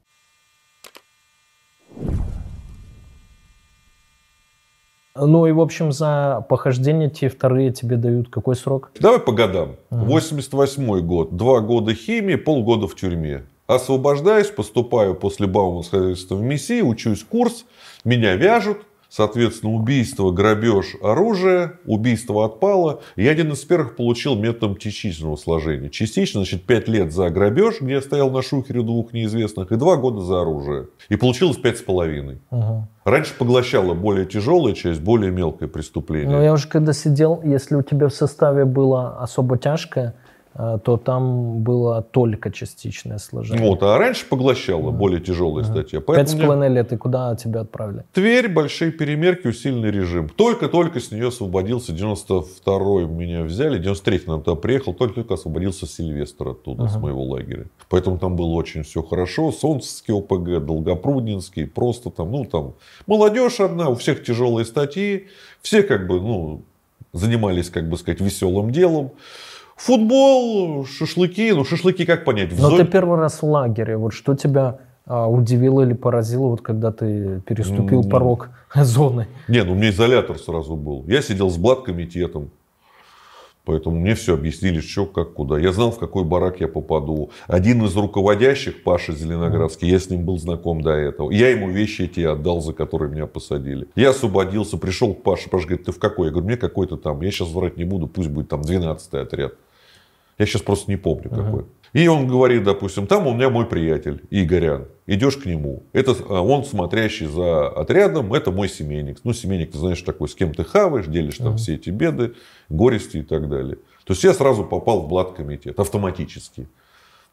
Ну 5.15 5.45
и, 5.45 5.51
в 5.51 5.59
общем, 5.59 5.91
за 5.91 6.45
похождение 6.47 7.09
те 7.09 7.27
вторые 7.27 7.71
тебе 7.71 7.97
дают 7.97 8.29
какой 8.29 8.55
срок? 8.55 8.91
Давай 8.99 9.19
по 9.19 9.33
годам. 9.33 9.75
Угу. 9.89 10.05
88 10.05 10.99
год. 11.01 11.35
Два 11.35 11.59
года 11.59 11.93
химии, 11.93 12.35
полгода 12.35 12.87
в 12.87 12.95
тюрьме. 12.95 13.43
Освобождаюсь, 13.67 14.47
поступаю 14.47 15.15
после 15.15 15.47
Бауманского 15.47 16.13
в 16.13 16.41
МИСИ, 16.41 16.81
учусь 16.81 17.23
курс, 17.23 17.65
меня 18.03 18.35
вяжут, 18.35 18.79
Соответственно, 19.11 19.73
убийство, 19.73 20.31
грабеж, 20.31 20.95
оружие, 21.03 21.73
убийство 21.85 22.45
отпало. 22.45 23.01
И 23.17 23.27
один 23.27 23.51
из 23.51 23.59
первых 23.59 23.97
получил 23.97 24.37
методом 24.37 24.77
частичного 24.77 25.35
сложения. 25.35 25.89
Частично, 25.89 26.39
значит, 26.39 26.63
5 26.63 26.87
лет 26.87 27.11
за 27.11 27.29
грабеж, 27.29 27.81
где 27.81 27.95
я 27.95 28.01
стоял 28.01 28.31
на 28.31 28.41
шухере 28.41 28.81
двух 28.83 29.11
неизвестных, 29.11 29.73
и 29.73 29.75
2 29.75 29.97
года 29.97 30.21
за 30.21 30.39
оружие. 30.39 30.87
И 31.09 31.17
получилось 31.17 31.57
5,5. 31.61 32.37
Угу. 32.51 32.87
Раньше 33.03 33.33
поглощала 33.37 33.93
более 33.93 34.25
тяжелая 34.25 34.73
часть, 34.73 35.01
более 35.01 35.31
мелкое 35.31 35.67
преступление. 35.67 36.29
Но 36.29 36.41
я 36.41 36.53
уже 36.53 36.69
когда 36.69 36.93
сидел, 36.93 37.41
если 37.43 37.75
у 37.75 37.81
тебя 37.81 38.07
в 38.07 38.13
составе 38.13 38.63
было 38.63 39.17
особо 39.19 39.57
тяжкое, 39.57 40.15
то 40.53 40.97
там 40.97 41.59
было 41.59 42.01
только 42.01 42.51
частичное 42.51 43.17
сложение. 43.19 43.67
Вот, 43.67 43.81
а 43.83 43.97
раньше 43.97 44.25
поглощало 44.27 44.91
более 44.91 45.21
тяжелая 45.21 45.63
mm. 45.63 45.67
статья. 45.67 46.01
Пять 46.01 46.29
с 46.29 46.35
половиной 46.35 46.69
лет, 46.69 46.91
и 46.91 46.97
куда 46.97 47.35
тебя 47.35 47.61
отправили? 47.61 48.03
Тверь, 48.13 48.49
большие 48.49 48.91
перемерки, 48.91 49.47
усиленный 49.47 49.91
режим. 49.91 50.27
Только-только 50.27 50.99
с 50.99 51.11
нее 51.11 51.29
освободился, 51.29 51.93
92-й 51.93 53.05
меня 53.05 53.43
взяли, 53.43 53.79
93-й 53.79 54.27
нам 54.27 54.43
туда 54.43 54.55
приехал, 54.55 54.93
только-только 54.93 55.35
освободился 55.35 55.87
Сильвестр 55.87 56.49
оттуда, 56.49 56.83
uh-huh. 56.83 56.89
с 56.89 56.97
моего 56.97 57.23
лагеря. 57.23 57.67
Поэтому 57.89 58.19
там 58.19 58.35
было 58.35 58.49
очень 58.49 58.83
все 58.83 59.01
хорошо. 59.01 59.51
Солнцевский 59.51 60.13
ОПГ, 60.13 60.65
Долгопруднинский, 60.65 61.65
просто 61.65 62.09
там, 62.09 62.31
ну 62.31 62.45
там, 62.45 62.73
молодежь 63.07 63.59
одна, 63.61 63.89
у 63.89 63.95
всех 63.95 64.23
тяжелые 64.23 64.65
статьи, 64.65 65.27
все 65.61 65.83
как 65.83 66.07
бы, 66.07 66.19
ну, 66.19 66.63
занимались, 67.13 67.69
как 67.69 67.89
бы 67.89 67.97
сказать, 67.97 68.21
веселым 68.21 68.71
делом. 68.71 69.11
Футбол, 69.83 70.85
шашлыки. 70.85 71.51
Ну, 71.53 71.65
шашлыки 71.65 72.05
как 72.05 72.23
понять? 72.23 72.53
В 72.53 72.61
Но 72.61 72.69
зоне... 72.69 72.83
ты 72.83 72.91
первый 72.91 73.17
раз 73.17 73.41
в 73.41 73.45
лагере. 73.45 73.97
Вот 73.97 74.13
что 74.13 74.35
тебя 74.35 74.77
а, 75.07 75.27
удивило 75.27 75.81
или 75.81 75.93
поразило, 75.93 76.49
вот 76.49 76.61
когда 76.61 76.91
ты 76.91 77.41
переступил 77.47 78.01
mm. 78.01 78.09
порог 78.09 78.49
зоны? 78.75 79.27
Не, 79.47 79.63
ну 79.63 79.71
у 79.71 79.75
меня 79.75 79.89
изолятор 79.89 80.37
сразу 80.37 80.75
был. 80.75 81.03
Я 81.07 81.23
сидел 81.23 81.49
с 81.49 81.57
блат-комитетом. 81.57 82.51
Поэтому 83.65 83.99
мне 83.99 84.13
все 84.13 84.35
объяснили, 84.35 84.81
что, 84.81 85.05
как, 85.05 85.33
куда. 85.33 85.57
Я 85.57 85.71
знал, 85.71 85.91
в 85.91 85.97
какой 85.97 86.25
барак 86.25 86.61
я 86.61 86.67
попаду. 86.67 87.31
Один 87.47 87.83
из 87.83 87.95
руководящих, 87.95 88.83
Паша 88.83 89.13
Зеленоградский, 89.13 89.87
я 89.87 89.99
с 89.99 90.09
ним 90.09 90.25
был 90.25 90.37
знаком 90.37 90.81
до 90.81 90.91
этого. 90.91 91.31
Я 91.31 91.49
ему 91.49 91.69
вещи 91.69 92.03
эти 92.03 92.21
отдал, 92.21 92.61
за 92.61 92.73
которые 92.73 93.11
меня 93.11 93.25
посадили. 93.27 93.87
Я 93.95 94.11
освободился, 94.11 94.77
пришел 94.77 95.13
к 95.13 95.23
Паше. 95.23 95.49
Паша 95.49 95.67
говорит, 95.67 95.85
ты 95.85 95.91
в 95.91 95.99
какой? 95.99 96.27
Я 96.27 96.31
говорю, 96.31 96.47
мне 96.47 96.57
какой-то 96.57 96.97
там. 96.97 97.21
Я 97.21 97.31
сейчас 97.31 97.49
врать 97.49 97.77
не 97.77 97.83
буду, 97.83 98.07
пусть 98.07 98.29
будет 98.29 98.49
там 98.49 98.61
12-й 98.61 99.21
отряд. 99.21 99.53
Я 100.41 100.47
сейчас 100.47 100.63
просто 100.63 100.89
не 100.89 100.97
помню 100.97 101.29
uh-huh. 101.29 101.45
какой. 101.45 101.65
И 101.93 102.07
он 102.07 102.25
говорит, 102.25 102.63
допустим, 102.63 103.05
там 103.05 103.27
у 103.27 103.33
меня 103.35 103.51
мой 103.51 103.67
приятель 103.67 104.23
Игорян. 104.31 104.87
Идешь 105.05 105.37
к 105.37 105.45
нему. 105.45 105.83
Это 105.93 106.15
а, 106.29 106.41
он 106.41 106.65
смотрящий 106.65 107.27
за 107.27 107.67
отрядом, 107.67 108.33
это 108.33 108.49
мой 108.49 108.67
семейник. 108.67 109.19
Ну, 109.23 109.33
семейник, 109.33 109.71
ты 109.73 109.77
знаешь, 109.77 110.01
такой, 110.01 110.27
с 110.27 110.33
кем 110.33 110.55
ты 110.55 110.63
хаваешь, 110.63 111.05
делишь 111.05 111.37
там 111.37 111.53
uh-huh. 111.53 111.57
все 111.57 111.75
эти 111.75 111.91
беды, 111.91 112.33
горести 112.69 113.17
и 113.17 113.21
так 113.21 113.47
далее. 113.49 113.75
То 114.03 114.13
есть 114.13 114.23
я 114.23 114.33
сразу 114.33 114.63
попал 114.63 115.01
в 115.01 115.09
блат-комитет 115.09 115.79
автоматически. 115.79 116.67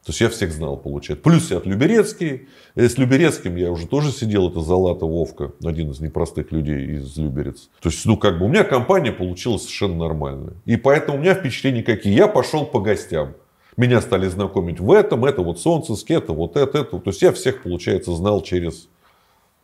То 0.05 0.11
есть 0.11 0.21
я 0.21 0.29
всех 0.29 0.51
знал, 0.51 0.77
получается. 0.77 1.21
Плюс 1.23 1.51
я 1.51 1.57
от 1.57 1.65
Люберецкий. 1.65 2.47
С 2.75 2.97
Люберецким 2.97 3.57
я 3.57 3.69
уже 3.69 3.85
тоже 3.85 4.11
сидел, 4.11 4.49
это 4.49 4.61
Залата 4.61 5.05
Вовка, 5.05 5.51
один 5.63 5.91
из 5.91 5.99
непростых 5.99 6.51
людей 6.51 6.95
из 6.95 7.17
Люберец. 7.17 7.69
То 7.81 7.89
есть, 7.89 8.05
ну, 8.05 8.17
как 8.17 8.39
бы 8.39 8.45
у 8.45 8.47
меня 8.47 8.63
компания 8.63 9.11
получилась 9.11 9.63
совершенно 9.63 9.95
нормальная. 9.95 10.53
И 10.65 10.77
поэтому 10.77 11.17
у 11.17 11.21
меня 11.21 11.35
впечатления 11.35 11.83
какие. 11.83 12.13
Я 12.13 12.27
пошел 12.27 12.65
по 12.65 12.79
гостям. 12.79 13.33
Меня 13.75 14.01
стали 14.01 14.27
знакомить 14.27 14.79
в 14.79 14.91
этом, 14.91 15.25
это 15.25 15.41
вот 15.41 15.59
Солнцеск, 15.59 16.09
это 16.11 16.33
вот 16.33 16.57
это, 16.57 16.79
это. 16.79 16.99
То 16.99 17.09
есть 17.09 17.21
я 17.21 17.31
всех, 17.31 17.63
получается, 17.63 18.13
знал 18.15 18.41
через 18.41 18.87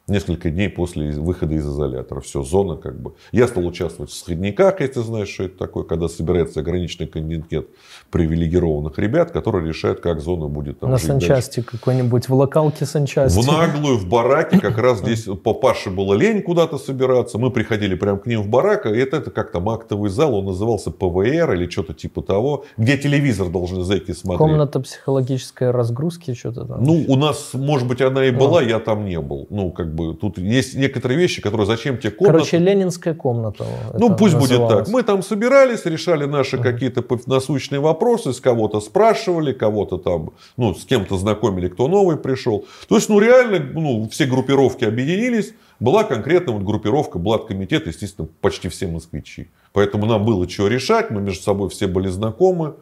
несколько 0.08 0.50
дней 0.50 0.70
после 0.70 1.12
выхода 1.12 1.56
из 1.56 1.66
изолятора. 1.66 2.22
Все, 2.22 2.44
зона 2.44 2.76
как 2.76 3.00
бы. 3.00 3.14
Я 3.32 3.48
стал 3.48 3.66
участвовать 3.66 4.12
в 4.12 4.16
сходниках, 4.16 4.82
если 4.82 5.02
знаешь, 5.02 5.30
что 5.30 5.44
это 5.44 5.58
такое, 5.58 5.84
когда 5.84 6.08
собирается 6.08 6.60
ограниченный 6.60 7.08
контингент 7.08 7.68
привилегированных 8.12 8.98
ребят, 9.00 9.32
которые 9.32 9.68
решают, 9.68 10.00
как 10.00 10.22
зона 10.22 10.48
будет 10.48 10.80
там 10.80 10.92
На 10.92 10.98
санчасти 10.98 11.62
какой-нибудь, 11.62 12.30
в 12.30 12.34
локалке 12.34 12.86
санчасти. 12.86 13.40
В 13.40 13.48
наглую, 13.48 13.98
в 13.98 14.08
бараке, 14.08 14.60
как 14.60 14.78
раз 14.78 15.00
здесь 15.00 15.24
по 15.44 15.54
Паше 15.54 15.90
было 15.90 16.14
лень 16.14 16.42
куда-то 16.44 16.78
собираться. 16.78 17.38
Мы 17.38 17.50
приходили 17.50 17.96
прямо 17.96 18.20
к 18.20 18.28
ним 18.28 18.44
в 18.44 18.48
барак, 18.48 18.86
и 18.86 18.90
это, 18.90 19.18
это 19.18 19.32
как 19.32 19.52
там 19.52 19.70
актовый 19.70 20.10
зал, 20.10 20.36
он 20.36 20.46
назывался 20.46 20.92
ПВР 20.92 21.54
или 21.54 21.70
что-то 21.70 21.94
типа 21.94 22.22
того, 22.22 22.66
где 22.78 22.98
телевизор 22.98 23.50
должны 23.50 23.84
зэки 23.84 24.12
смотреть. 24.12 24.38
Комната 24.38 24.80
психологической 24.80 25.72
разгрузки, 25.72 26.34
что-то 26.36 26.66
там. 26.66 26.84
Ну, 26.84 27.06
у 27.08 27.16
нас, 27.16 27.54
может 27.54 27.88
быть, 27.88 28.02
она 28.02 28.26
и 28.26 28.32
была, 28.32 28.62
я 28.62 28.80
там 28.80 29.06
не 29.06 29.20
был. 29.20 29.48
Ну, 29.50 29.72
как 29.72 29.95
бы 29.96 30.14
тут 30.14 30.38
есть 30.38 30.75
некоторые 30.75 31.18
вещи, 31.18 31.42
которые 31.42 31.66
зачем 31.66 31.98
тебе 31.98 32.12
комната. 32.12 32.38
Короче, 32.38 32.58
ленинская 32.58 33.14
комната. 33.14 33.66
Ну, 33.98 34.16
пусть 34.16 34.36
будет 34.36 34.68
так. 34.68 34.88
Мы 34.90 35.04
там 35.04 35.24
собирались, 35.24 35.86
решали 35.86 36.25
наши 36.25 36.58
какие-то 36.58 37.04
насущные 37.25 37.80
вопросы, 37.80 38.34
с 38.34 38.40
кого-то 38.40 38.82
спрашивали, 38.82 39.54
кого-то 39.54 39.98
там, 39.98 40.32
ну, 40.58 40.75
с 40.75 40.86
кем-то 40.86 41.18
знакомили, 41.18 41.68
кто 41.70 41.88
новый 41.88 42.18
пришел. 42.18 42.66
То 42.88 42.96
есть, 42.96 43.10
ну, 43.10 43.20
реально, 43.20 43.60
ну, 43.74 44.10
все 44.10 44.25
группировки 44.25 44.86
объединились. 44.86 45.54
Была 45.80 46.04
конкретно 46.04 46.54
вот 46.54 46.64
группировка 46.64 47.20
Блат-комитет, 47.20 47.88
естественно, 47.88 48.28
почти 48.42 48.70
все 48.70 48.88
москвичи. 48.88 49.50
Поэтому 49.74 50.06
нам 50.06 50.24
было 50.24 50.48
что 50.50 50.68
решать, 50.68 51.12
мы 51.12 51.22
между 51.22 51.44
собой 51.44 51.70
все 51.70 51.88
были 51.88 52.08
знакомы. 52.08 52.75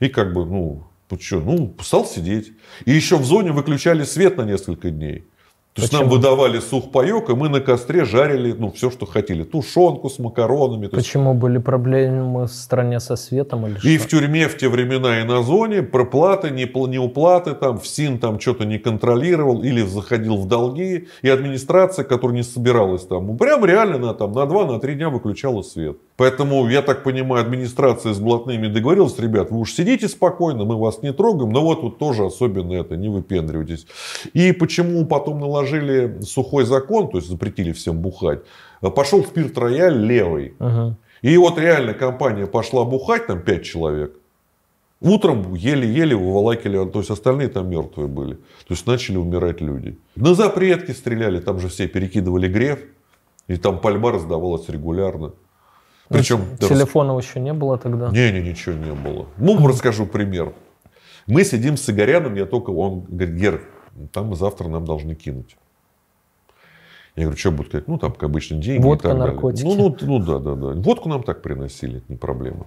И 0.00 0.08
как 0.08 0.32
бы, 0.32 0.46
ну, 0.46 0.84
Ну 1.10 1.18
что, 1.18 1.40
ну, 1.40 1.74
стал 1.80 2.04
сидеть. 2.04 2.52
И 2.84 2.92
еще 2.92 3.16
в 3.16 3.24
зоне 3.24 3.52
выключали 3.52 4.04
свет 4.04 4.36
на 4.36 4.42
несколько 4.42 4.90
дней. 4.90 5.24
То 5.78 5.82
есть 5.82 5.92
Почему? 5.92 6.10
нам 6.10 6.18
выдавали 6.18 6.58
сухпайок, 6.58 7.30
и 7.30 7.34
мы 7.36 7.48
на 7.48 7.60
костре 7.60 8.04
жарили 8.04 8.52
ну, 8.58 8.72
все, 8.72 8.90
что 8.90 9.06
хотели. 9.06 9.44
Тушенку 9.44 10.10
с 10.10 10.18
макаронами. 10.18 10.88
То 10.88 10.96
есть 10.96 11.06
Почему 11.06 11.34
были 11.34 11.58
проблемы 11.58 12.46
в 12.46 12.48
стране 12.48 12.98
со 12.98 13.14
светом 13.14 13.64
или 13.64 13.76
И 13.84 13.96
что? 13.96 14.04
в 14.04 14.10
тюрьме 14.10 14.48
в 14.48 14.56
те 14.56 14.68
времена 14.68 15.20
и 15.20 15.24
на 15.24 15.40
зоне 15.44 15.84
проплаты, 15.84 16.50
не 16.50 16.98
уплаты, 16.98 17.54
там, 17.54 17.78
ФСИН 17.78 18.18
там 18.18 18.40
что-то 18.40 18.64
не 18.64 18.78
контролировал 18.78 19.62
или 19.62 19.82
заходил 19.82 20.36
в 20.36 20.48
долги. 20.48 21.06
И 21.22 21.28
администрация, 21.28 22.04
которая 22.04 22.36
не 22.38 22.42
собиралась 22.42 23.06
там, 23.06 23.28
ну, 23.28 23.36
прям 23.36 23.64
реально 23.64 23.98
на, 23.98 24.14
там, 24.14 24.32
на 24.32 24.40
2-3 24.40 24.94
дня 24.94 25.10
выключала 25.10 25.62
свет. 25.62 25.96
Поэтому, 26.16 26.68
я 26.68 26.82
так 26.82 27.04
понимаю, 27.04 27.44
администрация 27.44 28.12
с 28.12 28.18
блатными 28.18 28.66
договорилась, 28.66 29.16
ребят, 29.20 29.52
вы 29.52 29.60
уж 29.60 29.72
сидите 29.72 30.08
спокойно, 30.08 30.64
мы 30.64 30.74
вас 30.74 31.02
не 31.02 31.12
трогаем, 31.12 31.50
но 31.50 31.62
вот 31.62 31.82
тут 31.82 31.98
тоже 31.98 32.24
особенно 32.24 32.72
это, 32.72 32.96
не 32.96 33.08
выпендривайтесь. 33.08 33.86
И 34.32 34.50
почему 34.50 35.06
потом 35.06 35.38
наложили 35.38 35.67
сухой 36.22 36.64
закон, 36.64 37.08
то 37.08 37.18
есть 37.18 37.28
запретили 37.28 37.72
всем 37.72 37.98
бухать, 37.98 38.40
пошел 38.80 39.24
спирт-рояль 39.24 39.98
левый. 39.98 40.54
Мгм. 40.58 40.96
И 41.22 41.36
вот 41.36 41.58
реально 41.58 41.94
компания 41.94 42.46
пошла 42.46 42.84
бухать, 42.84 43.26
там 43.26 43.42
5 43.42 43.64
человек. 43.64 44.12
Утром 45.00 45.54
еле-еле 45.54 46.16
выволакивали, 46.16 46.90
то 46.90 46.98
есть 46.98 47.10
остальные 47.10 47.48
там 47.48 47.70
мертвые 47.70 48.08
были. 48.08 48.34
То 48.34 48.74
есть 48.74 48.86
начали 48.86 49.16
умирать 49.16 49.60
люди. 49.60 49.96
На 50.16 50.34
запретки 50.34 50.90
стреляли, 50.90 51.40
там 51.40 51.60
же 51.60 51.68
все 51.68 51.86
перекидывали 51.86 52.48
греф. 52.48 52.80
И 53.46 53.56
там 53.56 53.80
пальба 53.80 54.12
раздавалась 54.12 54.68
регулярно. 54.68 55.32
Причем... 56.08 56.40
Телефонов 56.58 57.24
еще 57.24 57.40
не 57.40 57.52
было 57.52 57.78
тогда. 57.78 58.10
Не, 58.10 58.32
не, 58.32 58.40
ничего 58.50 58.74
не 58.74 58.92
было. 58.92 59.26
Ну, 59.38 59.66
расскажу 59.66 60.06
пример. 60.06 60.52
Мы 61.26 61.44
сидим 61.44 61.76
с 61.76 61.88
Игоряном, 61.88 62.34
я 62.34 62.46
только, 62.46 62.70
он 62.70 63.04
говорит, 63.08 63.34
Гер, 63.34 63.62
там 64.12 64.34
завтра 64.34 64.68
нам 64.68 64.84
должны 64.84 65.14
кинуть. 65.14 65.56
Я 67.16 67.24
говорю, 67.24 67.38
что 67.38 67.50
будут 67.50 67.66
сказать? 67.68 67.88
Ну, 67.88 67.98
там, 67.98 68.12
как 68.12 68.22
обычно, 68.24 68.58
деньги 68.58 68.84
Водка, 68.84 69.08
и 69.08 69.10
так 69.10 69.18
наркотики. 69.18 69.62
далее. 69.64 69.76
Ну, 69.76 69.96
ну, 70.00 70.18
ну, 70.18 70.24
да, 70.24 70.38
да, 70.38 70.54
да. 70.54 70.80
Водку 70.80 71.08
нам 71.08 71.24
так 71.24 71.42
приносили, 71.42 71.98
это 71.98 72.06
не 72.08 72.16
проблема. 72.16 72.66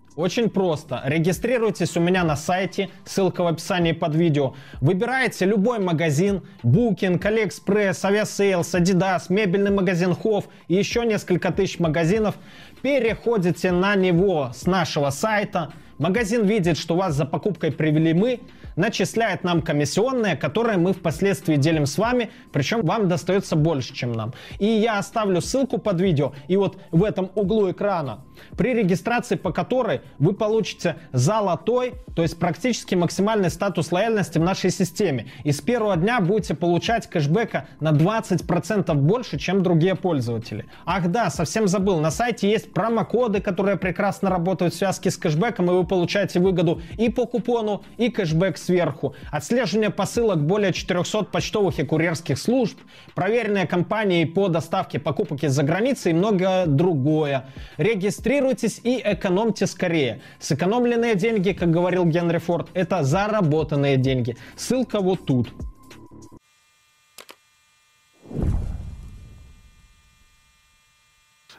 Очень 0.17 0.49
просто. 0.49 1.01
Регистрируйтесь 1.05 1.95
у 1.95 2.01
меня 2.01 2.25
на 2.25 2.35
сайте, 2.35 2.89
ссылка 3.05 3.43
в 3.43 3.47
описании 3.47 3.93
под 3.93 4.13
видео. 4.13 4.55
Выбираете 4.81 5.45
любой 5.45 5.79
магазин, 5.79 6.41
Booking, 6.63 7.17
AliExpress, 7.17 8.01
Aviasales, 8.03 8.73
Adidas, 8.73 9.27
мебельный 9.29 9.71
магазин 9.71 10.11
Hoff 10.11 10.45
и 10.67 10.75
еще 10.75 11.05
несколько 11.05 11.51
тысяч 11.53 11.79
магазинов. 11.79 12.35
Переходите 12.81 13.71
на 13.71 13.95
него 13.95 14.51
с 14.53 14.65
нашего 14.65 15.11
сайта. 15.11 15.71
Магазин 15.97 16.45
видит, 16.45 16.77
что 16.77 16.95
вас 16.95 17.15
за 17.15 17.25
покупкой 17.25 17.71
привели 17.71 18.13
мы, 18.13 18.41
начисляет 18.75 19.43
нам 19.43 19.61
комиссионные, 19.61 20.35
которые 20.35 20.77
мы 20.77 20.93
впоследствии 20.93 21.55
делим 21.55 21.85
с 21.85 21.97
вами, 21.97 22.31
причем 22.51 22.81
вам 22.81 23.07
достается 23.07 23.55
больше, 23.55 23.93
чем 23.93 24.11
нам. 24.11 24.33
И 24.59 24.65
я 24.65 24.97
оставлю 24.97 25.41
ссылку 25.41 25.77
под 25.77 26.01
видео, 26.01 26.33
и 26.47 26.57
вот 26.57 26.77
в 26.91 27.03
этом 27.03 27.31
углу 27.35 27.71
экрана, 27.71 28.21
при 28.57 28.73
регистрации 28.73 29.35
по 29.35 29.51
которой 29.51 30.01
вы 30.19 30.33
получите 30.33 30.97
золотой, 31.11 31.93
то 32.15 32.21
есть 32.21 32.37
практически 32.39 32.95
максимальный 32.95 33.49
статус 33.49 33.91
лояльности 33.91 34.37
в 34.37 34.41
нашей 34.41 34.71
системе. 34.71 35.27
И 35.43 35.51
с 35.51 35.61
первого 35.61 35.95
дня 35.95 36.19
будете 36.19 36.53
получать 36.53 37.07
кэшбэка 37.07 37.67
на 37.79 37.91
20% 37.91 38.93
больше, 38.93 39.37
чем 39.37 39.63
другие 39.63 39.95
пользователи. 39.95 40.65
Ах 40.85 41.07
да, 41.09 41.29
совсем 41.29 41.67
забыл, 41.67 41.99
на 41.99 42.11
сайте 42.11 42.49
есть 42.49 42.73
промокоды, 42.73 43.41
которые 43.41 43.77
прекрасно 43.77 44.29
работают 44.29 44.73
в 44.73 44.77
связке 44.77 45.11
с 45.11 45.17
кэшбэком, 45.17 45.69
и 45.71 45.73
вы 45.73 45.85
получаете 45.85 46.39
выгоду 46.39 46.81
и 46.97 47.09
по 47.09 47.25
купону, 47.25 47.83
и 47.97 48.09
кэшбэк 48.09 48.57
сверху. 48.71 49.15
Отслеживание 49.31 49.89
посылок 49.89 50.41
более 50.41 50.71
400 50.71 51.25
почтовых 51.25 51.79
и 51.79 51.83
курьерских 51.83 52.37
служб, 52.37 52.77
проверенные 53.15 53.67
компании 53.67 54.23
по 54.25 54.47
доставке 54.47 54.99
покупок 54.99 55.43
из-за 55.43 55.63
границы 55.63 56.11
и 56.11 56.13
многое 56.13 56.65
другое. 56.65 57.45
Регистрируйтесь 57.77 58.79
и 58.83 59.01
экономьте 59.03 59.67
скорее. 59.67 60.21
Сэкономленные 60.39 61.15
деньги, 61.15 61.51
как 61.51 61.69
говорил 61.69 62.05
Генри 62.05 62.37
Форд, 62.37 62.69
это 62.73 63.03
заработанные 63.03 63.97
деньги. 63.97 64.37
Ссылка 64.55 65.01
вот 65.01 65.25
тут. 65.25 65.49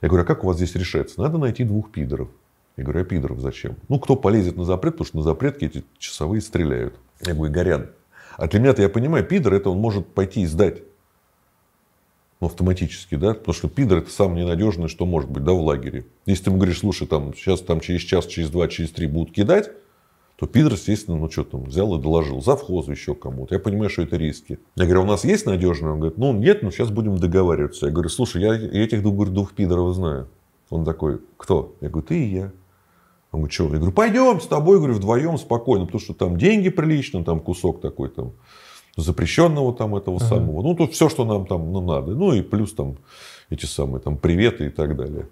Я 0.00 0.08
говорю, 0.08 0.24
а 0.24 0.26
как 0.26 0.42
у 0.42 0.48
вас 0.48 0.56
здесь 0.56 0.74
решается? 0.74 1.20
Надо 1.20 1.38
найти 1.38 1.62
двух 1.62 1.92
пидоров. 1.92 2.28
Я 2.76 2.84
говорю, 2.84 3.02
а 3.02 3.04
пидоров 3.04 3.40
зачем? 3.40 3.76
Ну, 3.88 3.98
кто 3.98 4.16
полезет 4.16 4.56
на 4.56 4.64
запрет, 4.64 4.94
потому 4.94 5.06
что 5.06 5.16
на 5.18 5.22
запретке 5.22 5.66
эти 5.66 5.84
часовые 5.98 6.40
стреляют. 6.40 6.98
Я 7.22 7.34
говорю, 7.34 7.52
Горян, 7.52 7.90
а 8.36 8.48
для 8.48 8.60
меня-то 8.60 8.82
я 8.82 8.88
понимаю, 8.88 9.24
пидор 9.24 9.54
это 9.54 9.70
он 9.70 9.78
может 9.78 10.06
пойти 10.06 10.42
и 10.42 10.46
сдать. 10.46 10.82
Ну, 12.40 12.48
автоматически, 12.48 13.14
да? 13.14 13.34
Потому 13.34 13.54
что 13.54 13.68
пидор 13.68 13.98
это 13.98 14.10
самое 14.10 14.44
ненадежное, 14.44 14.88
что 14.88 15.06
может 15.06 15.30
быть, 15.30 15.44
да, 15.44 15.52
в 15.52 15.60
лагере. 15.60 16.06
Если 16.26 16.44
ты 16.44 16.50
ему 16.50 16.58
говоришь, 16.58 16.80
слушай, 16.80 17.06
там, 17.06 17.34
сейчас 17.34 17.60
там 17.60 17.78
через 17.78 18.00
час, 18.00 18.26
через 18.26 18.50
два, 18.50 18.66
через 18.66 18.90
три 18.90 19.06
будут 19.06 19.32
кидать, 19.32 19.70
то 20.36 20.48
пидор, 20.48 20.72
естественно, 20.72 21.16
ну 21.16 21.30
что 21.30 21.44
там, 21.44 21.62
взял 21.62 21.96
и 21.96 22.02
доложил. 22.02 22.42
Завхозу 22.42 22.90
еще 22.90 23.14
кому-то. 23.14 23.54
Я 23.54 23.60
понимаю, 23.60 23.90
что 23.90 24.02
это 24.02 24.16
риски. 24.16 24.58
Я 24.74 24.86
говорю, 24.86 25.02
«А 25.02 25.04
у 25.04 25.06
нас 25.06 25.24
есть 25.24 25.46
надежный? 25.46 25.90
Он 25.90 26.00
говорит, 26.00 26.18
ну 26.18 26.32
нет, 26.32 26.64
но 26.64 26.72
сейчас 26.72 26.90
будем 26.90 27.16
договариваться. 27.16 27.86
Я 27.86 27.92
говорю, 27.92 28.08
слушай, 28.08 28.42
я 28.42 28.56
этих 28.56 29.04
говорю, 29.04 29.30
двух 29.30 29.52
пидоров 29.52 29.94
знаю. 29.94 30.28
Он 30.68 30.84
такой, 30.84 31.20
кто? 31.36 31.76
Я 31.80 31.90
говорю, 31.90 32.08
ты 32.08 32.18
и 32.18 32.34
я. 32.34 32.52
Он 33.32 33.40
говорит, 33.40 33.54
что? 33.54 33.64
Я 33.64 33.76
говорю, 33.76 33.92
пойдем 33.92 34.40
с 34.40 34.46
тобой, 34.46 34.78
говорю, 34.78 34.94
вдвоем 34.94 35.38
спокойно, 35.38 35.86
потому 35.86 36.00
что 36.00 36.14
там 36.14 36.36
деньги 36.36 36.68
прилично, 36.68 37.24
там 37.24 37.40
кусок 37.40 37.80
такой 37.80 38.10
там 38.10 38.32
запрещенного 38.96 39.74
там 39.74 39.96
этого 39.96 40.18
Ага. 40.18 40.26
самого. 40.26 40.62
Ну, 40.62 40.74
тут 40.74 40.92
все, 40.92 41.08
что 41.08 41.24
нам 41.24 41.46
там 41.46 41.72
ну, 41.72 41.80
надо. 41.80 42.12
Ну, 42.12 42.34
и 42.34 42.42
плюс 42.42 42.74
там 42.74 42.96
эти 43.48 43.64
самые 43.64 44.00
там 44.00 44.18
приветы 44.18 44.66
и 44.66 44.68
так 44.68 44.96
далее. 44.96 45.28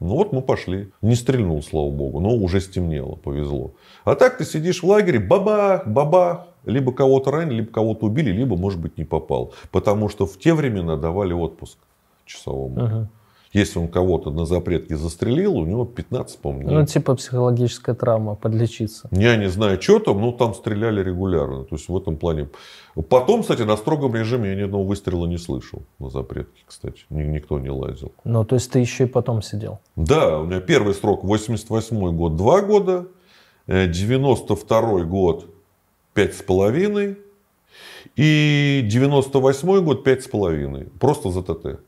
Ну, 0.00 0.16
вот 0.16 0.32
мы 0.32 0.40
пошли. 0.40 0.90
Не 1.02 1.14
стрельнул, 1.14 1.62
слава 1.62 1.90
богу, 1.90 2.20
но 2.20 2.30
уже 2.30 2.60
стемнело, 2.60 3.16
повезло. 3.16 3.72
А 4.04 4.14
так 4.14 4.38
ты 4.38 4.44
сидишь 4.44 4.82
в 4.82 4.86
лагере, 4.86 5.20
бабах, 5.20 5.86
бабах. 5.86 6.46
Либо 6.64 6.92
кого-то 6.92 7.30
ранили, 7.32 7.56
либо 7.56 7.72
кого-то 7.72 8.06
убили, 8.06 8.30
либо, 8.30 8.56
может 8.56 8.80
быть, 8.80 8.96
не 8.96 9.04
попал. 9.04 9.52
Потому 9.72 10.08
что 10.08 10.26
в 10.26 10.38
те 10.38 10.54
времена 10.54 10.96
давали 10.96 11.32
отпуск 11.32 11.76
часовому. 12.24 12.80
Ага. 12.80 13.08
Если 13.52 13.78
он 13.78 13.88
кого-то 13.88 14.30
на 14.30 14.46
запретке 14.46 14.96
застрелил, 14.96 15.56
у 15.58 15.66
него 15.66 15.84
15, 15.84 16.38
по-моему, 16.38 16.70
Ну, 16.70 16.86
типа 16.86 17.14
психологическая 17.16 17.94
травма, 17.94 18.34
подлечиться. 18.34 19.08
я 19.12 19.36
не 19.36 19.50
знаю, 19.50 19.80
что 19.82 19.98
там, 19.98 20.20
но 20.22 20.32
там 20.32 20.54
стреляли 20.54 21.02
регулярно. 21.02 21.64
То 21.64 21.76
есть 21.76 21.86
в 21.88 21.96
этом 21.96 22.16
плане. 22.16 22.48
Потом, 23.10 23.42
кстати, 23.42 23.60
на 23.62 23.76
строгом 23.76 24.14
режиме 24.14 24.48
я 24.50 24.54
ни 24.56 24.62
одного 24.62 24.84
выстрела 24.84 25.26
не 25.26 25.36
слышал 25.36 25.82
на 25.98 26.08
запретке, 26.08 26.62
кстати. 26.66 27.02
Ни- 27.10 27.24
Никто 27.24 27.58
не 27.58 27.68
лазил. 27.70 28.12
Ну, 28.24 28.44
то 28.46 28.54
есть 28.56 28.70
ты 28.70 28.78
еще 28.78 29.04
и 29.04 29.06
потом 29.06 29.42
сидел. 29.42 29.80
Да, 29.96 30.38
у 30.40 30.46
меня 30.46 30.60
первый 30.60 30.94
срок 30.94 31.22
88 31.22 32.16
год 32.16 32.36
2 32.36 32.62
года, 32.62 33.06
э, 33.66 33.86
92 33.86 35.04
год 35.04 35.46
5 36.14 36.34
с 36.34 36.42
половиной 36.42 37.18
и 38.16 38.80
98 38.90 39.82
год 39.84 40.04
5 40.04 40.22
с 40.22 40.28
половиной. 40.28 40.84
Просто 41.00 41.30
за 41.30 41.42
ТТ 41.42 41.80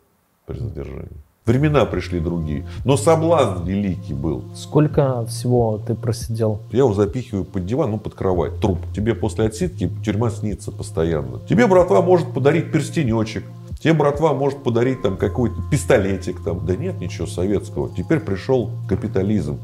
при 0.46 0.58
задержании. 0.58 1.08
Времена 1.46 1.84
пришли 1.84 2.20
другие. 2.20 2.66
Но 2.86 2.96
соблазн 2.96 3.64
великий 3.64 4.14
был. 4.14 4.44
Сколько 4.54 5.26
всего 5.26 5.78
ты 5.86 5.94
просидел? 5.94 6.60
Я 6.72 6.78
его 6.78 6.94
запихиваю 6.94 7.44
под 7.44 7.66
диван, 7.66 7.90
ну, 7.90 7.98
под 7.98 8.14
кровать. 8.14 8.58
Труп. 8.60 8.78
Тебе 8.96 9.14
после 9.14 9.44
отсидки 9.44 9.90
тюрьма 10.02 10.30
снится 10.30 10.72
постоянно. 10.72 11.40
Тебе 11.46 11.66
братва 11.66 12.00
может 12.00 12.32
подарить 12.32 12.72
перстенечек. 12.72 13.44
Тебе 13.78 13.92
братва 13.92 14.32
может 14.32 14.62
подарить 14.62 15.02
там 15.02 15.18
какой-то 15.18 15.56
пистолетик. 15.70 16.42
Там. 16.42 16.64
Да 16.64 16.76
нет 16.76 16.98
ничего 16.98 17.26
советского. 17.26 17.90
Теперь 17.94 18.20
пришел 18.20 18.70
капитализм. 18.88 19.58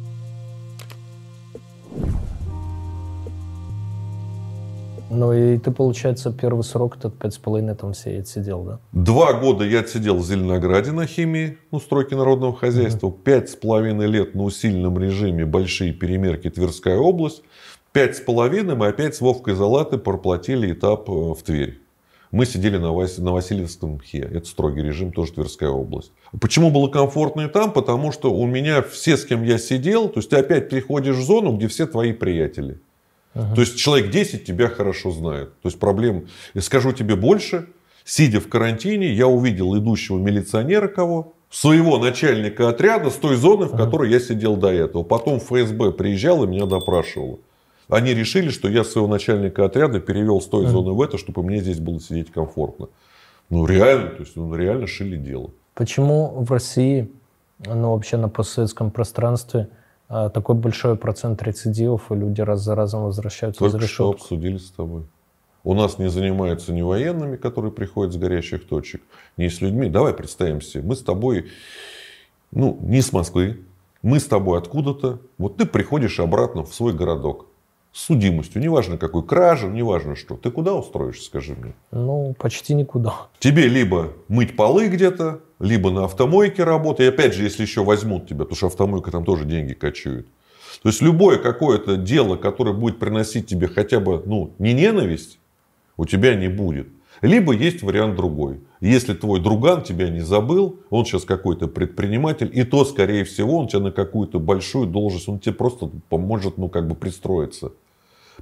Ну 5.11 5.33
и 5.33 5.59
ты, 5.59 5.73
получается, 5.73 6.33
первый 6.33 6.63
срок 6.63 6.97
этот 6.97 7.19
пять 7.19 7.35
с 7.35 7.39
половиной 7.39 7.75
там 7.75 7.93
все 7.93 8.21
отсидел, 8.21 8.63
да? 8.63 8.79
Два 8.93 9.33
года 9.33 9.65
я 9.65 9.81
отсидел 9.81 10.17
в 10.17 10.25
Зеленограде 10.25 10.93
на 10.93 11.07
химии, 11.07 11.59
ну, 11.73 11.81
стройки 11.81 12.15
народного 12.15 12.57
хозяйства. 12.57 13.11
Пять 13.11 13.51
с 13.51 13.57
половиной 13.57 14.07
лет 14.07 14.37
на 14.37 14.45
усиленном 14.45 14.99
режиме 15.01 15.45
большие 15.45 15.93
перемерки 15.93 16.49
Тверская 16.49 16.97
область. 16.97 17.43
Пять 17.93 18.17
с 18.17 18.21
половиной 18.21 18.77
мы 18.77 18.87
опять 18.87 19.17
с 19.17 19.21
Вовкой 19.21 19.55
Залаты 19.55 19.99
проплатили 19.99 20.73
этап 20.73 21.11
э, 21.11 21.13
в 21.13 21.43
Тверь. 21.45 21.81
Мы 22.31 22.47
сидели 22.47 22.77
на, 22.77 22.93
Вас... 22.93 23.19
на 23.19 23.33
Васильевском 23.33 23.95
МХе. 23.95 24.21
Это 24.21 24.47
строгий 24.47 24.83
режим, 24.83 25.13
тоже 25.13 25.33
Тверская 25.33 25.71
область. 25.71 26.13
Почему 26.41 26.71
было 26.71 26.87
комфортно 26.87 27.43
и 27.43 27.49
там? 27.49 27.73
Потому 27.73 28.13
что 28.13 28.33
у 28.33 28.47
меня 28.47 28.83
все, 28.83 29.17
с 29.17 29.25
кем 29.25 29.43
я 29.43 29.59
сидел, 29.59 30.09
то 30.09 30.21
есть 30.21 30.31
ты 30.31 30.37
опять 30.37 30.69
приходишь 30.69 31.17
в 31.17 31.25
зону, 31.25 31.57
где 31.57 31.67
все 31.67 31.87
твои 31.87 32.13
приятели. 32.13 32.79
Ага. 33.35 33.55
То 33.55 33.61
есть 33.61 33.79
человек 33.79 34.11
10 34.11 34.45
тебя 34.45 34.69
хорошо 34.69 35.11
знает. 35.11 35.53
То 35.61 35.69
есть 35.69 35.79
проблем... 35.79 36.27
Я 36.55 36.63
скажу 36.63 36.93
тебе 36.93 37.17
больше. 37.17 37.69
Сидя 38.05 38.41
в 38.41 38.49
карантине, 38.49 39.13
я 39.13 39.27
увидел 39.27 39.77
идущего 39.77 40.19
милиционера 40.19 40.89
кого? 40.89 41.35
Своего 41.51 41.99
начальника 41.99 42.69
отряда 42.69 43.11
с 43.11 43.15
той 43.15 43.37
зоны, 43.37 43.67
в 43.67 43.77
которой 43.77 44.11
я 44.11 44.21
сидел 44.21 44.57
до 44.57 44.69
этого. 44.69 45.03
Потом 45.03 45.39
ФСБ 45.39 45.93
приезжал 45.93 46.45
и 46.45 46.47
меня 46.47 46.67
допрашивал. 46.67 47.41
Они 47.89 48.15
решили, 48.15 48.51
что 48.51 48.69
я 48.69 48.85
своего 48.85 49.09
начальника 49.09 49.65
отряда 49.65 50.01
перевел 50.01 50.41
с 50.41 50.47
той 50.47 50.67
зоны 50.67 50.93
в 50.93 51.03
это, 51.03 51.19
чтобы 51.19 51.43
мне 51.43 51.61
здесь 51.61 51.81
было 51.81 52.01
сидеть 52.01 52.31
комфортно. 52.31 52.89
Ну, 53.49 53.67
реально, 53.67 54.11
то 54.11 54.21
есть, 54.21 54.37
ну, 54.37 54.55
реально 54.55 54.87
шили 54.87 55.17
дело. 55.17 55.51
Почему 55.75 56.45
в 56.45 56.53
России, 56.53 57.11
ну, 57.59 57.95
вообще 57.95 58.17
на 58.17 58.29
постсоветском 58.29 58.93
пространстве 58.93 59.69
такой 60.11 60.57
большой 60.57 60.97
процент 60.97 61.43
рецидивов, 61.43 62.11
и 62.11 62.17
люди 62.17 62.41
раз 62.41 62.63
за 62.63 62.75
разом 62.75 63.05
возвращаются 63.05 63.61
Только 63.61 63.79
за 63.79 63.79
решетку? 63.79 63.95
что 63.95 64.11
обсудили 64.11 64.57
с 64.59 64.71
тобой. 64.71 65.05
У 65.63 65.75
нас 65.75 65.99
не 65.99 66.09
занимаются 66.09 66.73
ни 66.73 66.83
военными, 66.83 67.37
которые 67.37 67.71
приходят 67.71 68.13
с 68.13 68.17
горящих 68.17 68.67
точек, 68.67 69.03
ни 69.37 69.47
с 69.49 69.61
людьми. 69.61 69.89
Давай 69.89 70.15
представим 70.15 70.63
себе, 70.63 70.83
мы 70.83 70.97
с 70.97 71.03
тобой, 71.03 71.51
ну, 72.51 72.79
не 72.81 73.03
с 73.03 73.13
Москвы, 73.13 73.61
мы 74.03 74.19
с 74.19 74.25
тобой 74.25 74.59
откуда-то. 74.59 75.21
Вот 75.39 75.59
ты 75.59 75.67
приходишь 75.67 76.19
обратно 76.19 76.65
в 76.65 76.75
свой 76.75 76.95
городок 76.95 77.47
судимостью, 77.93 78.63
неважно 78.63 78.99
какой, 78.99 79.25
кража, 79.25 79.67
неважно 79.67 80.17
что. 80.17 80.37
Ты 80.37 80.51
куда 80.51 80.75
устроишься, 80.75 81.25
скажи 81.25 81.55
мне? 81.55 81.75
Ну, 81.91 82.35
почти 82.39 82.75
никуда. 82.75 83.29
Тебе 83.39 83.67
либо 83.67 84.13
мыть 84.29 84.57
полы 84.57 84.89
где-то, 84.89 85.41
либо 85.59 85.91
на 85.91 86.05
автомойке 86.05 86.65
работать. 86.65 87.07
И 87.07 87.09
опять 87.09 87.35
же, 87.35 87.43
если 87.43 87.63
еще 87.63 87.85
возьмут 87.85 88.29
тебя, 88.29 88.41
потому 88.41 88.57
что 88.57 88.67
автомойка 88.69 89.11
там 89.11 89.25
тоже 89.25 89.45
деньги 89.45 89.75
качают. 89.75 90.27
То 90.83 90.89
есть 90.89 91.03
любое 91.03 91.39
какое-то 91.39 91.97
дело, 91.97 92.37
которое 92.37 92.73
будет 92.73 92.99
приносить 92.99 93.47
тебе 93.47 93.69
хотя 93.69 94.01
бы 94.01 94.23
ну, 94.25 94.53
не 94.59 94.73
ненависть, 94.73 95.39
у 95.97 96.07
тебя 96.07 96.35
не 96.35 96.49
будет. 96.49 96.89
Либо 97.21 97.53
есть 97.53 97.83
вариант 97.83 98.17
другой. 98.17 98.61
Если 98.81 99.13
твой 99.13 99.41
друган 99.41 99.83
тебя 99.83 100.09
не 100.09 100.21
забыл, 100.21 100.81
он 100.89 101.05
сейчас 101.05 101.25
какой-то 101.25 101.69
предприниматель, 101.69 102.51
и 102.51 102.65
то, 102.65 102.85
скорее 102.87 103.25
всего, 103.25 103.59
он 103.59 103.69
тебя 103.69 103.81
на 103.81 103.93
какую-то 103.93 104.39
большую 104.39 104.87
должность, 104.87 105.29
он 105.29 105.39
тебе 105.39 105.55
просто 105.55 105.91
поможет, 106.09 106.57
ну, 106.57 106.71
как 106.71 106.89
бы 106.89 106.95
пристроиться. 106.95 107.73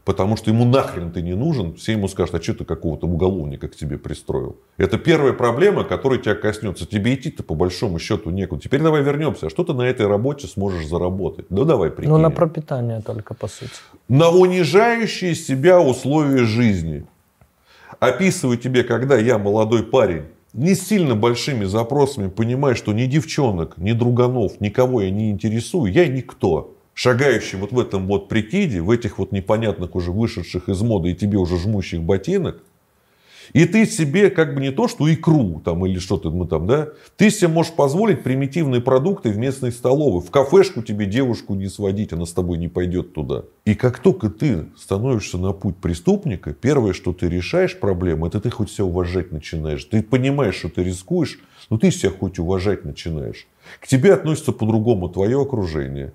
Потому 0.05 0.37
что 0.37 0.51
ему 0.51 0.65
нахрен 0.65 1.11
ты 1.11 1.23
не 1.23 1.35
нужен, 1.35 1.75
все 1.75 1.93
ему 1.93 2.09
скажут, 2.09 2.35
а 2.35 2.43
что 2.43 2.55
ты 2.55 2.65
какого-то 2.65 3.07
уголовника 3.07 3.69
к 3.69 3.77
тебе 3.77 3.99
пристроил. 3.99 4.57
Это 4.77 4.99
первая 4.99 5.33
проблема, 5.33 5.85
которая 5.85 6.19
тебя 6.19 6.35
коснется. 6.35 6.87
Тебе 6.87 7.15
идти-то 7.15 7.43
по 7.43 7.55
большому 7.55 7.99
счету 7.99 8.31
некуда. 8.31 8.63
Теперь 8.63 8.81
давай 8.81 9.03
вернемся. 9.03 9.47
А 9.47 9.51
что 9.51 9.65
ты 9.65 9.73
на 9.73 9.83
этой 9.83 10.07
работе 10.07 10.47
сможешь 10.47 10.87
заработать? 10.87 11.47
Ну 11.51 11.65
давай 11.65 11.91
прикинь. 11.91 12.11
Ну 12.11 12.19
на 12.19 12.31
пропитание 12.31 13.01
только, 13.01 13.35
по 13.35 13.49
сути. 13.49 13.73
На 14.09 14.31
унижающие 14.31 15.35
себя 15.35 15.81
условия 15.81 16.45
жизни 16.45 17.07
описываю 18.01 18.59
тебе, 18.59 18.85
когда 18.85 19.17
я 19.17 19.39
молодой 19.39 19.83
парень, 19.83 20.25
не 20.53 20.75
сильно 20.75 21.15
большими 21.15 21.65
запросами, 21.65 22.29
понимая, 22.29 22.75
что 22.75 22.93
ни 22.93 23.05
девчонок, 23.07 23.77
ни 23.77 23.93
друганов, 23.93 24.61
никого 24.61 25.03
я 25.03 25.11
не 25.11 25.31
интересую, 25.31 25.93
я 25.93 26.09
никто. 26.09 26.75
Шагающий 26.99 27.59
вот 27.59 27.71
в 27.71 27.79
этом 27.79 28.09
вот 28.09 28.29
прикиде, 28.29 28.81
в 28.81 28.91
этих 28.91 29.19
вот 29.19 29.31
непонятных 29.31 29.95
уже 29.95 30.11
вышедших 30.11 30.69
из 30.69 30.83
моды 30.83 31.13
и 31.13 31.15
тебе 31.15 31.39
уже 31.39 31.57
жмущих 31.57 32.03
ботинок, 32.03 32.61
и 33.53 33.67
ты 33.67 33.87
себе 33.87 34.31
как 34.31 34.53
бы 34.53 34.61
не 34.61 34.73
то, 34.73 34.89
что 34.89 35.09
икру 35.09 35.63
там 35.65 35.87
или 35.87 36.01
что-то 36.01 36.33
мы 36.33 36.49
там, 36.49 36.67
да, 36.67 36.89
ты 37.17 37.31
себе 37.31 37.47
можешь 37.47 37.73
позволить 37.73 38.25
примитивные 38.25 38.81
продукты 38.81 39.31
в 39.31 39.39
местной 39.39 39.71
столовой. 39.71 40.21
В 40.21 40.33
кафешку 40.33 40.83
тебе 40.83 41.07
девушку 41.07 41.55
не 41.55 41.69
сводить, 41.69 42.13
она 42.13 42.27
с 42.27 42.33
тобой 42.33 42.59
не 42.59 42.67
пойдет 42.67 43.15
туда. 43.15 43.45
И 43.65 43.77
как 43.77 44.01
только 44.01 44.29
ты 44.29 44.67
становишься 44.77 45.39
на 45.39 45.53
путь 45.53 45.77
преступника, 45.77 46.53
первое, 46.53 46.95
что 46.95 47.13
ты 47.13 47.29
решаешь 47.29 47.79
проблему, 47.79 48.27
это 48.27 48.41
ты 48.41 48.51
хоть 48.51 48.73
себя 48.73 48.87
уважать 48.87 49.31
начинаешь. 49.31 49.85
Ты 49.85 50.03
понимаешь, 50.03 50.57
что 50.57 50.69
ты 50.69 50.83
рискуешь, 50.83 51.39
но 51.71 51.79
ты 51.79 51.93
себя 51.93 52.11
хоть 52.11 52.41
уважать 52.41 52.85
начинаешь. 52.85 53.47
К 53.79 53.87
тебе 53.87 54.15
относится 54.15 54.51
по-другому 54.51 55.09
твое 55.09 55.41
окружение. 55.41 56.13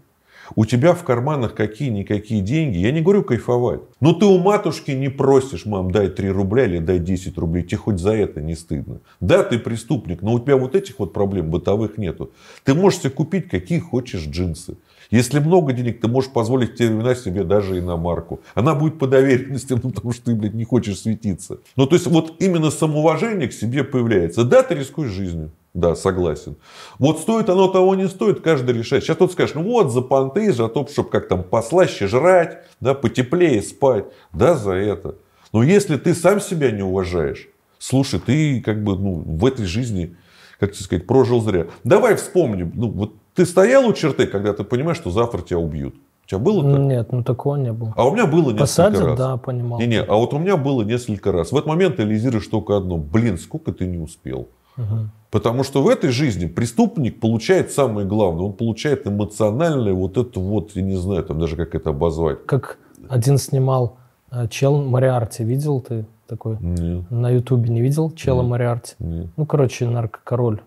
У 0.56 0.66
тебя 0.66 0.94
в 0.94 1.04
карманах 1.04 1.56
какие-никакие 1.56 2.42
деньги. 2.42 2.78
Я 2.78 2.92
не 2.92 3.02
говорю 3.02 3.24
кайфовать. 3.24 3.82
Но 4.00 4.14
ты 4.14 4.26
у 4.26 4.38
матушки 4.38 4.92
не 4.92 5.10
просишь, 5.10 5.66
мам, 5.66 5.92
дай 5.92 6.10
3 6.10 6.30
рубля 6.30 6.66
или 6.66 6.80
дай 6.80 7.00
10 7.00 7.38
рублей. 7.38 7.64
Тебе 7.64 7.78
хоть 7.78 8.00
за 8.00 8.14
это 8.14 8.42
не 8.42 8.56
стыдно. 8.56 9.00
Да, 9.20 9.44
ты 9.44 9.60
преступник, 9.60 10.22
но 10.22 10.34
у 10.34 10.40
тебя 10.40 10.58
вот 10.58 10.76
этих 10.76 11.00
вот 11.00 11.14
проблем 11.14 11.50
бытовых 11.50 11.98
нету. 11.98 12.32
Ты 12.64 12.74
можешь 12.74 13.00
себе 13.00 13.10
купить 13.10 13.50
какие 13.50 13.80
хочешь 13.80 14.26
джинсы. 14.26 14.78
Если 15.12 15.40
много 15.40 15.74
денег, 15.74 16.02
ты 16.02 16.08
можешь 16.08 16.32
позволить 16.32 16.76
те 16.76 16.88
времена 16.88 17.14
себе 17.14 17.44
даже 17.44 17.78
иномарку. 17.78 18.42
Она 18.56 18.74
будет 18.74 18.98
по 18.98 19.08
доверенности, 19.08 19.74
ну, 19.84 19.92
потому 19.92 20.12
что 20.12 20.26
ты, 20.26 20.36
блядь, 20.36 20.54
не 20.54 20.64
хочешь 20.64 21.02
светиться. 21.02 21.60
Ну, 21.76 21.86
то 21.86 21.96
есть, 21.96 22.08
вот 22.08 22.34
именно 22.40 22.72
самоуважение 22.72 23.48
к 23.48 23.54
себе 23.54 23.84
появляется. 23.84 24.44
Да, 24.44 24.64
ты 24.64 24.76
рискуешь 24.76 25.12
жизнью. 25.12 25.52
Да, 25.74 25.96
согласен. 25.96 26.56
Вот 27.00 27.20
стоит 27.20 27.50
оно 27.50 27.68
того, 27.68 27.96
не 27.96 28.08
стоит, 28.08 28.42
каждый 28.42 28.76
решает. 28.76 29.04
Сейчас 29.04 29.18
тут 29.18 29.32
скажешь, 29.32 29.56
ну 29.56 29.64
вот 29.64 29.92
за 29.92 30.02
понты, 30.02 30.54
за 30.54 30.68
то, 30.68 30.88
чтобы 30.88 31.10
как 31.10 31.28
там 31.28 31.44
послаще 31.44 32.08
жрать, 32.08 32.60
да, 32.80 32.94
потеплее 32.94 33.62
спать. 33.62 34.06
Да, 34.34 34.56
за 34.56 34.74
это. 34.74 35.16
Но 35.52 35.64
если 35.64 35.98
ты 35.98 36.14
сам 36.14 36.40
себя 36.42 36.70
не 36.72 36.84
уважаешь, 36.84 37.48
слушай, 37.80 38.20
ты 38.20 38.62
как 38.62 38.84
бы 38.84 38.96
ну, 38.98 39.24
в 39.26 39.46
этой 39.46 39.66
жизни, 39.66 40.16
как 40.60 40.74
тебе 40.74 40.84
сказать, 40.84 41.08
прожил 41.08 41.42
зря. 41.42 41.66
Давай 41.84 42.16
вспомним, 42.16 42.72
ну 42.76 42.92
вот 42.92 43.14
ты 43.34 43.46
стоял 43.46 43.88
у 43.88 43.94
черты, 43.94 44.28
когда 44.28 44.54
ты 44.54 44.64
понимаешь, 44.64 44.98
что 44.98 45.10
завтра 45.10 45.42
тебя 45.42 45.58
убьют. 45.58 45.96
У 46.26 46.30
тебя 46.30 46.40
было 46.40 46.72
так? 46.72 46.82
Нет, 46.82 47.12
ну 47.12 47.24
такого 47.24 47.56
не 47.56 47.74
было. 47.74 47.94
А 47.98 48.08
у 48.08 48.14
меня 48.14 48.28
было 48.28 48.52
несколько 48.52 48.60
Посадят, 48.60 49.04
раз. 49.04 49.18
да, 49.18 49.38
понимал. 49.38 49.80
Не-не, 49.80 50.02
а 50.02 50.14
вот 50.16 50.34
у 50.34 50.38
меня 50.38 50.56
было 50.56 50.84
несколько 50.84 51.32
раз. 51.32 51.52
В 51.52 51.56
этот 51.56 51.68
момент 51.68 51.96
ты 51.96 52.04
реализируешь 52.04 52.48
только 52.48 52.78
одно. 52.78 52.98
Блин, 52.98 53.40
сколько 53.40 53.74
ты 53.74 53.88
не 53.88 53.98
успел. 53.98 54.50
Угу. 54.78 55.10
Потому 55.34 55.64
что 55.64 55.82
в 55.82 55.90
этой 55.90 56.12
жизни 56.12 56.46
преступник 56.46 57.20
получает 57.20 57.72
самое 57.72 58.06
главное. 58.06 58.46
Он 58.46 58.54
получает 58.54 59.08
эмоциональное 59.08 59.92
вот 59.92 60.16
это 60.16 60.40
вот, 60.40 60.76
я 60.76 60.84
не 60.84 60.96
знаю, 60.96 61.24
там 61.24 61.40
даже 61.40 61.56
как 61.56 61.74
это 61.74 61.90
обозвать. 61.90 62.46
Как 62.46 62.78
один 63.10 63.40
снимал 63.40 63.98
э, 64.30 64.48
чел 64.50 64.80
Мариарти, 64.84 65.44
видел 65.44 65.82
ты 65.82 66.06
такой? 66.28 66.58
Нет. 66.60 67.10
На 67.10 67.32
ютубе 67.32 67.72
не 67.72 67.82
видел 67.82 68.12
чела 68.12 68.44
Нет. 68.44 68.52
Мариарти? 68.52 68.94
Нет. 69.00 69.28
Ну, 69.36 69.48
короче, 69.48 69.88
наркокороль 69.88 70.62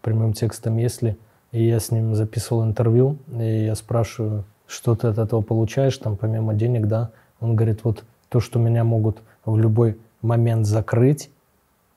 прямым 0.00 0.32
текстом, 0.32 0.78
если. 0.78 1.16
И 1.52 1.64
я 1.64 1.78
с 1.78 1.92
ним 1.92 2.16
записывал 2.16 2.64
интервью, 2.64 3.18
и 3.38 3.66
я 3.66 3.76
спрашиваю, 3.76 4.42
что 4.66 4.96
ты 4.96 5.06
от 5.06 5.18
этого 5.18 5.42
получаешь, 5.42 5.96
там, 5.96 6.16
помимо 6.16 6.54
денег, 6.54 6.88
да? 6.88 7.10
Он 7.38 7.54
говорит, 7.54 7.84
вот 7.84 8.02
то, 8.30 8.40
что 8.40 8.58
меня 8.58 8.82
могут 8.82 9.18
в 9.44 9.56
любой 9.56 9.96
момент 10.22 10.66
закрыть, 10.66 11.30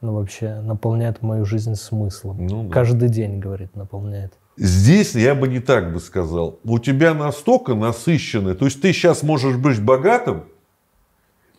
ну, 0.01 0.13
вообще 0.13 0.61
наполняет 0.61 1.21
мою 1.21 1.45
жизнь 1.45 1.75
смыслом. 1.75 2.45
Ну 2.47 2.63
да. 2.63 2.73
Каждый 2.73 3.09
день, 3.09 3.39
говорит, 3.39 3.75
наполняет. 3.75 4.33
Здесь 4.57 5.15
я 5.15 5.35
бы 5.35 5.47
не 5.47 5.59
так 5.59 5.93
бы 5.93 5.99
сказал. 5.99 6.59
У 6.63 6.79
тебя 6.79 7.13
настолько 7.13 7.73
насыщенное. 7.75 8.55
То 8.55 8.65
есть 8.65 8.81
ты 8.81 8.93
сейчас 8.93 9.23
можешь 9.23 9.55
быть 9.57 9.81
богатым, 9.81 10.43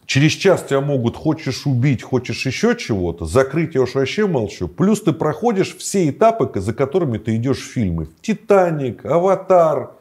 через 0.06 0.32
час 0.32 0.64
тебя 0.68 0.80
могут, 0.80 1.16
хочешь 1.16 1.66
убить, 1.66 2.02
хочешь 2.02 2.44
еще 2.44 2.76
чего-то, 2.76 3.24
закрыть 3.24 3.74
я 3.74 3.82
уж 3.82 3.94
вообще 3.94 4.26
молчу. 4.26 4.68
Плюс 4.68 5.00
ты 5.00 5.12
проходишь 5.12 5.76
все 5.76 6.10
этапы, 6.10 6.60
за 6.60 6.74
которыми 6.74 7.18
ты 7.18 7.36
идешь 7.36 7.58
в 7.58 7.72
фильмы. 7.72 8.08
Титаник, 8.20 9.04
Аватар, 9.06 9.92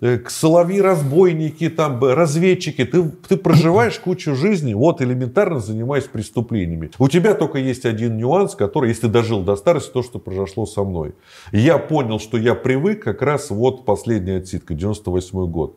Соловьи-разбойники, 0.00 1.68
там, 1.68 2.02
разведчики. 2.02 2.84
Ты, 2.84 3.02
ты 3.28 3.36
проживаешь 3.36 3.98
кучу 3.98 4.34
жизни, 4.34 4.72
вот 4.72 5.02
элементарно 5.02 5.60
занимаясь 5.60 6.04
преступлениями. 6.04 6.90
У 6.98 7.08
тебя 7.08 7.34
только 7.34 7.58
есть 7.58 7.84
один 7.84 8.16
нюанс, 8.16 8.54
который, 8.54 8.88
если 8.88 9.02
ты 9.02 9.08
дожил 9.08 9.42
до 9.42 9.56
старости, 9.56 9.92
то, 9.92 10.02
что 10.02 10.18
произошло 10.18 10.64
со 10.64 10.84
мной. 10.84 11.14
Я 11.52 11.78
понял, 11.78 12.18
что 12.18 12.38
я 12.38 12.54
привык 12.54 13.02
как 13.02 13.20
раз 13.20 13.50
вот 13.50 13.84
последняя 13.84 14.38
отсидка, 14.38 14.74
98 14.74 15.46
год. 15.50 15.76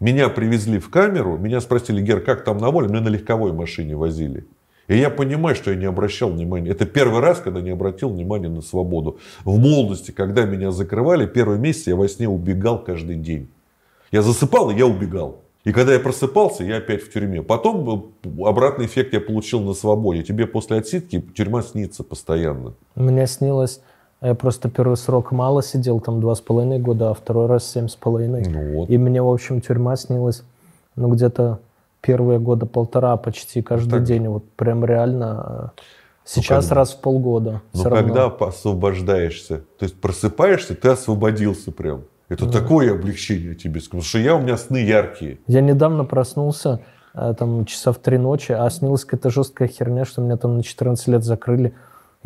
Меня 0.00 0.28
привезли 0.28 0.78
в 0.78 0.90
камеру, 0.90 1.38
меня 1.38 1.60
спросили, 1.60 2.02
Гер, 2.02 2.20
как 2.20 2.44
там 2.44 2.58
на 2.58 2.70
воле? 2.70 2.88
Меня 2.88 3.00
на 3.00 3.08
легковой 3.08 3.52
машине 3.52 3.96
возили. 3.96 4.46
И 4.88 4.96
я 4.96 5.10
понимаю, 5.10 5.56
что 5.56 5.70
я 5.70 5.76
не 5.76 5.86
обращал 5.86 6.30
внимания. 6.30 6.70
Это 6.70 6.86
первый 6.86 7.20
раз, 7.20 7.40
когда 7.40 7.60
не 7.60 7.70
обратил 7.70 8.10
внимания 8.10 8.48
на 8.48 8.62
свободу. 8.62 9.18
В 9.44 9.58
молодости, 9.58 10.10
когда 10.12 10.44
меня 10.44 10.70
закрывали, 10.70 11.26
первый 11.26 11.58
месяц 11.58 11.88
я 11.88 11.96
во 11.96 12.08
сне 12.08 12.28
убегал 12.28 12.82
каждый 12.82 13.16
день. 13.16 13.48
Я 14.12 14.22
засыпал, 14.22 14.70
и 14.70 14.76
я 14.76 14.86
убегал. 14.86 15.40
И 15.64 15.72
когда 15.72 15.94
я 15.94 15.98
просыпался, 15.98 16.62
я 16.62 16.76
опять 16.76 17.02
в 17.02 17.12
тюрьме. 17.12 17.42
Потом 17.42 18.12
обратный 18.44 18.86
эффект 18.86 19.12
я 19.14 19.20
получил 19.20 19.60
на 19.60 19.74
свободе. 19.74 20.22
Тебе 20.22 20.46
после 20.46 20.76
отсидки 20.76 21.20
тюрьма 21.34 21.62
снится 21.62 22.04
постоянно. 22.04 22.74
Мне 22.94 23.26
снилось, 23.26 23.80
я 24.22 24.34
просто 24.34 24.70
первый 24.70 24.96
срок 24.96 25.32
мало 25.32 25.64
сидел, 25.64 25.98
там 25.98 26.20
два 26.20 26.36
с 26.36 26.40
половиной 26.40 26.78
года, 26.78 27.10
а 27.10 27.14
второй 27.14 27.46
раз 27.46 27.68
семь 27.68 27.88
с 27.88 27.96
половиной. 27.96 28.44
Ну 28.48 28.74
вот. 28.74 28.90
И 28.90 28.96
мне, 28.96 29.20
в 29.20 29.28
общем, 29.28 29.60
тюрьма 29.60 29.96
снилась, 29.96 30.44
ну, 30.94 31.08
где-то 31.08 31.58
первые 32.00 32.38
года 32.38 32.66
полтора 32.66 33.16
почти 33.16 33.62
каждый 33.62 33.90
Так. 33.98 34.04
день. 34.04 34.28
Вот 34.28 34.48
прям 34.52 34.84
реально. 34.84 35.72
э, 35.76 35.80
Сейчас 36.24 36.64
когда? 36.66 36.74
раз 36.80 36.92
в 36.94 37.00
полгода. 37.00 37.62
Но 37.72 37.80
всё 37.80 37.90
когда 37.90 38.22
равно. 38.28 38.46
освобождаешься, 38.46 39.58
то 39.78 39.84
есть 39.84 40.00
просыпаешься, 40.00 40.74
ты 40.74 40.88
освободился 40.88 41.70
прям. 41.72 42.02
Это 42.28 42.50
такое 42.50 42.92
облегчение 42.92 43.54
тебе 43.54 43.80
скажу. 43.80 44.02
Что 44.02 44.18
я, 44.18 44.34
у 44.34 44.40
меня 44.40 44.56
сны 44.56 44.78
яркие. 44.78 45.38
Я 45.46 45.60
недавно 45.60 46.04
проснулся, 46.04 46.80
э, 47.14 47.34
там, 47.38 47.64
часа 47.64 47.92
в 47.92 47.98
три 47.98 48.18
ночи, 48.18 48.50
а 48.50 48.68
снилась 48.70 49.04
какая-то 49.04 49.30
жесткая 49.30 49.68
херня, 49.68 50.04
что 50.04 50.20
меня 50.20 50.36
там 50.36 50.56
на 50.56 50.64
14 50.64 51.06
лет 51.06 51.22
закрыли. 51.22 51.74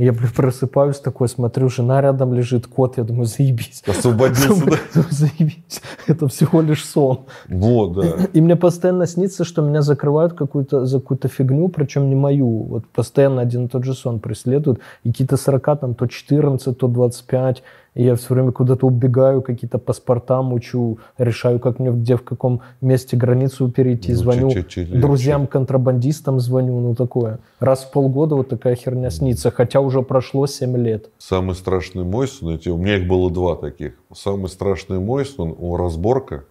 И 0.00 0.04
я, 0.04 0.14
блин, 0.14 0.30
просыпаюсь 0.34 0.98
такой, 0.98 1.28
смотрю, 1.28 1.68
жена 1.68 2.00
рядом 2.00 2.32
лежит, 2.32 2.66
кот, 2.66 2.96
я 2.96 3.04
думаю, 3.04 3.26
заебись. 3.26 3.82
Освободился, 3.86 4.48
да? 4.48 4.54
Думаю, 4.54 4.78
Заебись. 5.10 5.82
Это 6.06 6.26
всего 6.26 6.62
лишь 6.62 6.86
сон. 6.86 7.26
Вот, 7.50 7.92
да. 7.92 8.26
И 8.32 8.40
мне 8.40 8.56
постоянно 8.56 9.06
снится, 9.06 9.44
что 9.44 9.60
меня 9.60 9.82
закрывают 9.82 10.32
какую-то, 10.32 10.86
за 10.86 11.00
какую-то 11.00 11.28
фигню, 11.28 11.68
причем 11.68 12.08
не 12.08 12.14
мою. 12.14 12.62
Вот 12.62 12.86
постоянно 12.86 13.42
один 13.42 13.66
и 13.66 13.68
тот 13.68 13.84
же 13.84 13.92
сон 13.92 14.20
преследует. 14.20 14.80
И 15.04 15.10
какие-то 15.10 15.36
40, 15.36 15.80
там, 15.80 15.94
то 15.94 16.06
14, 16.06 16.78
то 16.78 16.88
25. 16.88 17.62
И 17.94 18.04
я 18.04 18.14
все 18.14 18.34
время 18.34 18.52
куда-то 18.52 18.86
убегаю, 18.86 19.42
какие-то 19.42 19.78
паспорта 19.78 20.42
мучу, 20.42 20.98
решаю, 21.18 21.58
как 21.58 21.80
мне 21.80 21.90
где, 21.90 22.16
в 22.16 22.22
каком 22.22 22.62
месте 22.80 23.16
границу 23.16 23.68
перейти. 23.70 24.12
Ну, 24.12 24.18
звоню 24.18 24.50
друзьям-контрабандистам, 24.76 26.38
звоню, 26.38 26.78
ну 26.80 26.94
такое. 26.94 27.40
Раз 27.58 27.84
в 27.84 27.90
полгода 27.90 28.36
вот 28.36 28.48
такая 28.48 28.76
херня 28.76 29.10
снится, 29.10 29.50
хотя 29.50 29.80
уже 29.80 30.02
прошло 30.02 30.46
7 30.46 30.76
лет. 30.76 31.10
Самый 31.18 31.56
страшный 31.56 32.04
мой 32.04 32.28
сон, 32.28 32.60
у 32.64 32.76
меня 32.76 32.96
их 32.96 33.08
было 33.08 33.30
два 33.30 33.56
таких. 33.56 33.94
Самый 34.14 34.48
страшный 34.48 35.00
мой 35.00 35.24
сон, 35.24 35.54
у 35.58 35.76
разборка. 35.76 36.44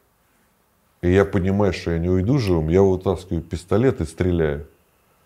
И 1.02 1.12
я 1.12 1.23
понимаю, 1.23 1.71
что 1.71 1.91
я 1.91 1.99
не 1.99 2.10
уйду 2.10 2.38
живым, 2.38 2.67
я 2.67 2.82
вытаскиваю 2.82 3.41
пистолет 3.41 4.02
и 4.02 4.06
стреляю. 4.06 4.67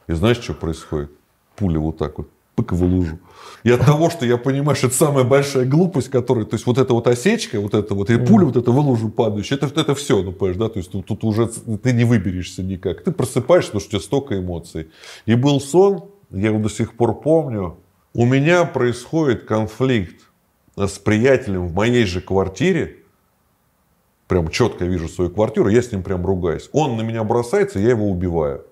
И 0.08 0.14
знаешь, 0.14 0.38
что 0.38 0.54
происходит? 0.54 1.10
Пуля 1.56 1.80
вот 1.80 1.98
так 1.98 2.18
вот, 2.20 2.28
пык 2.56 2.72
в 2.74 2.84
лужу. 2.84 3.18
И 3.64 3.72
от 3.72 3.86
того, 3.86 4.10
что 4.10 4.26
я 4.26 4.38
понимаю, 4.38 4.76
что 4.76 4.88
это 4.88 4.96
самая 4.96 5.24
большая 5.24 5.66
глупость, 5.66 6.10
которая, 6.10 6.46
то 6.46 6.56
есть 6.56 6.66
вот 6.66 6.78
эта 6.78 6.94
вот 6.94 7.08
осечка, 7.08 7.60
вот 7.60 7.74
это 7.74 7.96
вот, 7.96 8.10
и 8.10 8.18
пуля 8.18 8.46
вот 8.46 8.58
эта 8.58 8.72
в 8.72 8.78
лужу 8.78 9.10
падающая, 9.10 9.58
это, 9.58 9.68
это 9.80 9.96
все, 9.96 10.22
ну, 10.22 10.32
понимаешь, 10.32 10.58
да, 10.58 10.70
то 10.70 10.80
есть 10.80 10.92
тут, 10.92 11.06
тут 11.06 11.24
уже 11.24 11.48
ты 11.48 11.94
не 11.94 12.04
выберешься 12.04 12.62
никак. 12.62 13.04
Ты 13.04 13.12
просыпаешься, 13.12 13.72
потому 13.72 13.82
что 13.82 13.88
у 13.88 13.92
тебя 13.92 14.06
столько 14.06 14.40
эмоций. 14.40 14.90
И 15.26 15.36
был 15.36 15.62
сон, 15.62 16.10
я 16.30 16.50
его 16.50 16.60
до 16.60 16.70
сих 16.70 16.96
пор 16.96 17.20
помню, 17.20 17.78
у 18.14 18.26
меня 18.26 18.66
происходит 18.66 19.46
конфликт 19.46 20.30
с 20.76 21.00
приятелем 21.00 21.68
в 21.68 21.74
моей 21.74 22.06
же 22.06 22.22
квартире, 22.22 22.98
прям 24.28 24.50
четко 24.50 24.86
вижу 24.86 25.08
свою 25.08 25.30
квартиру, 25.30 25.70
я 25.70 25.82
с 25.82 25.92
ним 25.92 26.04
прям 26.04 26.26
ругаюсь. 26.26 26.70
Он 26.74 26.98
на 26.98 27.02
меня 27.02 27.24
бросается, 27.24 27.80
я 27.80 27.92
его 27.92 28.10
убиваю. 28.10 28.66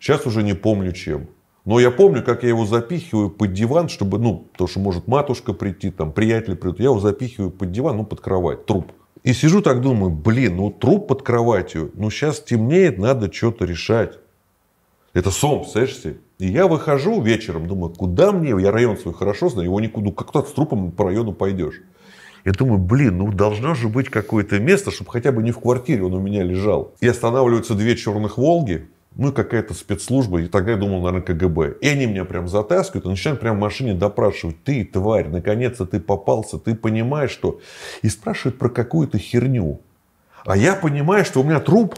Сейчас 0.00 0.26
уже 0.26 0.42
не 0.42 0.54
помню 0.54 0.92
чем. 0.92 1.28
Но 1.68 1.78
я 1.78 1.90
помню, 1.90 2.22
как 2.24 2.44
я 2.44 2.48
его 2.48 2.64
запихиваю 2.64 3.28
под 3.28 3.52
диван, 3.52 3.90
чтобы, 3.90 4.18
ну, 4.18 4.48
потому 4.52 4.68
что 4.68 4.80
может 4.80 5.06
матушка 5.06 5.52
прийти, 5.52 5.90
там, 5.90 6.12
приятели 6.12 6.54
придут. 6.54 6.80
Я 6.80 6.86
его 6.86 6.98
запихиваю 6.98 7.50
под 7.50 7.72
диван, 7.72 7.98
ну, 7.98 8.06
под 8.06 8.22
кровать, 8.22 8.64
труп. 8.64 8.90
И 9.22 9.34
сижу 9.34 9.60
так 9.60 9.82
думаю, 9.82 10.10
блин, 10.10 10.56
ну, 10.56 10.70
труп 10.70 11.08
под 11.08 11.22
кроватью, 11.22 11.90
ну, 11.92 12.08
сейчас 12.08 12.40
темнеет, 12.40 12.96
надо 12.96 13.30
что-то 13.30 13.66
решать. 13.66 14.18
Это 15.12 15.30
сон, 15.30 15.58
представляешь 15.58 15.98
себе? 15.98 16.16
И 16.38 16.46
я 16.46 16.68
выхожу 16.68 17.20
вечером, 17.20 17.66
думаю, 17.66 17.92
куда 17.92 18.32
мне, 18.32 18.58
я 18.58 18.70
район 18.70 18.96
свой 18.96 19.12
хорошо 19.12 19.50
знаю, 19.50 19.66
его 19.66 19.78
никуда, 19.78 20.06
ну, 20.06 20.12
как 20.12 20.32
то 20.32 20.42
с 20.42 20.52
трупом 20.52 20.90
по 20.90 21.04
району 21.04 21.34
пойдешь. 21.34 21.82
Я 22.46 22.52
думаю, 22.52 22.78
блин, 22.78 23.18
ну 23.18 23.30
должно 23.30 23.74
же 23.74 23.90
быть 23.90 24.08
какое-то 24.08 24.58
место, 24.58 24.90
чтобы 24.90 25.10
хотя 25.10 25.32
бы 25.32 25.42
не 25.42 25.52
в 25.52 25.58
квартире 25.58 26.02
он 26.02 26.14
у 26.14 26.20
меня 26.20 26.42
лежал. 26.44 26.94
И 27.00 27.06
останавливаются 27.06 27.74
две 27.74 27.94
черных 27.94 28.38
«Волги», 28.38 28.88
и 29.26 29.32
какая-то 29.32 29.74
спецслужба, 29.74 30.40
и 30.40 30.46
тогда 30.46 30.72
я 30.72 30.76
думал, 30.76 31.02
наверное, 31.02 31.22
КГБ. 31.22 31.78
И 31.80 31.88
они 31.88 32.06
меня 32.06 32.24
прям 32.24 32.46
затаскивают 32.46 33.04
и 33.04 33.08
начинают 33.08 33.40
прям 33.40 33.56
в 33.56 33.60
машине 33.60 33.94
допрашивать. 33.94 34.62
Ты, 34.62 34.84
тварь, 34.84 35.28
наконец-то 35.28 35.86
ты 35.86 35.98
попался, 35.98 36.58
ты 36.58 36.76
понимаешь, 36.76 37.32
что... 37.32 37.60
И 38.02 38.08
спрашивают 38.08 38.58
про 38.58 38.68
какую-то 38.68 39.18
херню. 39.18 39.80
А 40.46 40.56
я 40.56 40.76
понимаю, 40.76 41.24
что 41.24 41.40
у 41.40 41.44
меня 41.44 41.58
труп. 41.58 41.96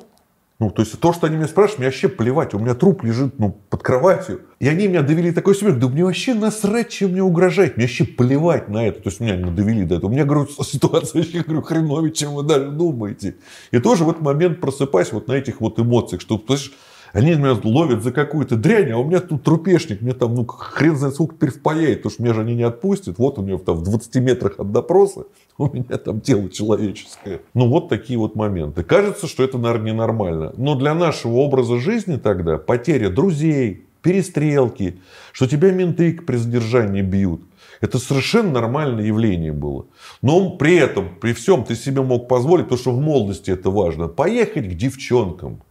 Ну, 0.58 0.70
то 0.70 0.82
есть 0.82 0.98
то, 0.98 1.12
что 1.12 1.26
они 1.26 1.36
меня 1.36 1.46
спрашивают, 1.46 1.78
мне 1.78 1.88
вообще 1.88 2.08
плевать. 2.08 2.54
У 2.54 2.58
меня 2.58 2.74
труп 2.74 3.04
лежит 3.04 3.38
ну, 3.38 3.56
под 3.68 3.82
кроватью. 3.82 4.40
И 4.58 4.68
они 4.68 4.88
меня 4.88 5.02
довели 5.02 5.28
до 5.30 5.36
такой 5.36 5.54
смех. 5.54 5.78
Да 5.78 5.88
мне 5.88 6.04
вообще 6.04 6.34
насрать, 6.34 6.88
чем 6.88 7.12
мне 7.12 7.22
угрожает. 7.22 7.76
Мне 7.76 7.84
вообще 7.84 8.04
плевать 8.04 8.68
на 8.68 8.86
это. 8.86 9.00
То 9.02 9.08
есть 9.10 9.20
меня 9.20 9.36
не 9.36 9.50
довели 9.50 9.84
до 9.84 9.96
этого. 9.96 10.10
У 10.10 10.12
меня, 10.12 10.24
говорю, 10.24 10.48
ситуация 10.48 11.22
вообще, 11.22 11.42
говорю, 11.42 11.62
хреновее, 11.62 12.12
чем 12.12 12.34
вы 12.34 12.42
даже 12.42 12.70
думаете. 12.70 13.36
И 13.70 13.78
тоже 13.78 14.04
в 14.04 14.10
этот 14.10 14.22
момент 14.22 14.60
просыпаюсь 14.60 15.12
вот 15.12 15.28
на 15.28 15.32
этих 15.32 15.60
вот 15.60 15.78
эмоциях, 15.78 16.20
что, 16.20 16.42
слышишь, 16.46 16.72
они 17.12 17.34
меня 17.34 17.58
ловят 17.62 18.02
за 18.02 18.12
какую-то 18.12 18.56
дрянь, 18.56 18.90
а 18.92 18.98
у 18.98 19.04
меня 19.04 19.20
тут 19.20 19.42
трупешник, 19.42 20.00
мне 20.00 20.12
там, 20.12 20.34
ну, 20.34 20.46
хрен 20.46 20.96
знает 20.96 21.14
сколько 21.14 21.34
теперь 21.34 21.50
впаяет, 21.50 21.98
потому 21.98 22.12
что 22.12 22.22
меня 22.22 22.34
же 22.34 22.40
они 22.42 22.54
не 22.54 22.62
отпустят. 22.62 23.18
Вот 23.18 23.38
у 23.38 23.42
него 23.42 23.58
там 23.58 23.76
в 23.76 23.82
20 23.82 24.14
метрах 24.16 24.58
от 24.58 24.72
допроса, 24.72 25.24
у 25.58 25.68
меня 25.68 25.98
там 25.98 26.20
тело 26.20 26.48
человеческое. 26.48 27.40
Ну, 27.54 27.68
вот 27.68 27.88
такие 27.88 28.18
вот 28.18 28.36
моменты. 28.36 28.82
Кажется, 28.82 29.26
что 29.26 29.42
это, 29.42 29.58
наверное, 29.58 29.92
ненормально. 29.92 30.52
Но 30.56 30.74
для 30.74 30.94
нашего 30.94 31.36
образа 31.36 31.78
жизни 31.78 32.16
тогда 32.16 32.58
потеря 32.58 33.10
друзей, 33.10 33.86
перестрелки, 34.02 34.98
что 35.32 35.46
тебя 35.46 35.72
менты 35.72 36.12
при 36.12 36.36
задержании 36.36 37.02
бьют. 37.02 37.42
Это 37.80 37.98
совершенно 37.98 38.52
нормальное 38.52 39.04
явление 39.04 39.52
было. 39.52 39.86
Но 40.22 40.50
при 40.50 40.76
этом, 40.76 41.08
при 41.20 41.32
всем 41.32 41.64
ты 41.64 41.74
себе 41.74 42.02
мог 42.02 42.28
позволить, 42.28 42.64
потому 42.64 42.80
что 42.80 42.92
в 42.92 43.00
молодости 43.00 43.50
это 43.50 43.70
важно, 43.70 44.08
поехать 44.08 44.68
к 44.68 44.74
девчонкам 44.74 45.62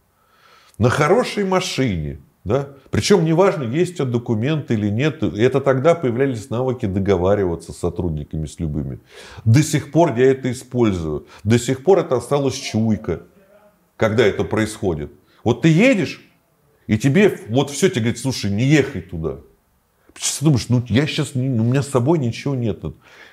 на 0.80 0.88
хорошей 0.88 1.44
машине. 1.44 2.18
Да? 2.42 2.70
Причем 2.90 3.26
неважно, 3.26 3.64
есть 3.64 3.92
у 3.92 3.96
тебя 3.96 4.06
документы 4.06 4.72
или 4.72 4.88
нет. 4.88 5.22
Это 5.22 5.60
тогда 5.60 5.94
появлялись 5.94 6.48
навыки 6.48 6.86
договариваться 6.86 7.74
с 7.74 7.76
сотрудниками, 7.76 8.46
с 8.46 8.58
любыми. 8.58 8.98
До 9.44 9.62
сих 9.62 9.92
пор 9.92 10.16
я 10.16 10.30
это 10.30 10.50
использую. 10.50 11.26
До 11.44 11.58
сих 11.58 11.84
пор 11.84 11.98
это 11.98 12.16
осталась 12.16 12.54
чуйка, 12.54 13.24
когда 13.98 14.24
это 14.24 14.42
происходит. 14.42 15.12
Вот 15.44 15.60
ты 15.60 15.68
едешь, 15.68 16.22
и 16.86 16.96
тебе 16.96 17.38
вот 17.50 17.68
все 17.70 17.90
тебе 17.90 18.00
говорит, 18.00 18.18
слушай, 18.18 18.50
не 18.50 18.64
ехай 18.64 19.02
туда. 19.02 19.36
Ты 20.14 20.44
думаешь, 20.44 20.66
ну 20.70 20.82
я 20.88 21.06
сейчас, 21.06 21.36
у 21.36 21.38
меня 21.38 21.82
с 21.82 21.88
собой 21.88 22.18
ничего 22.18 22.54
нет. 22.54 22.82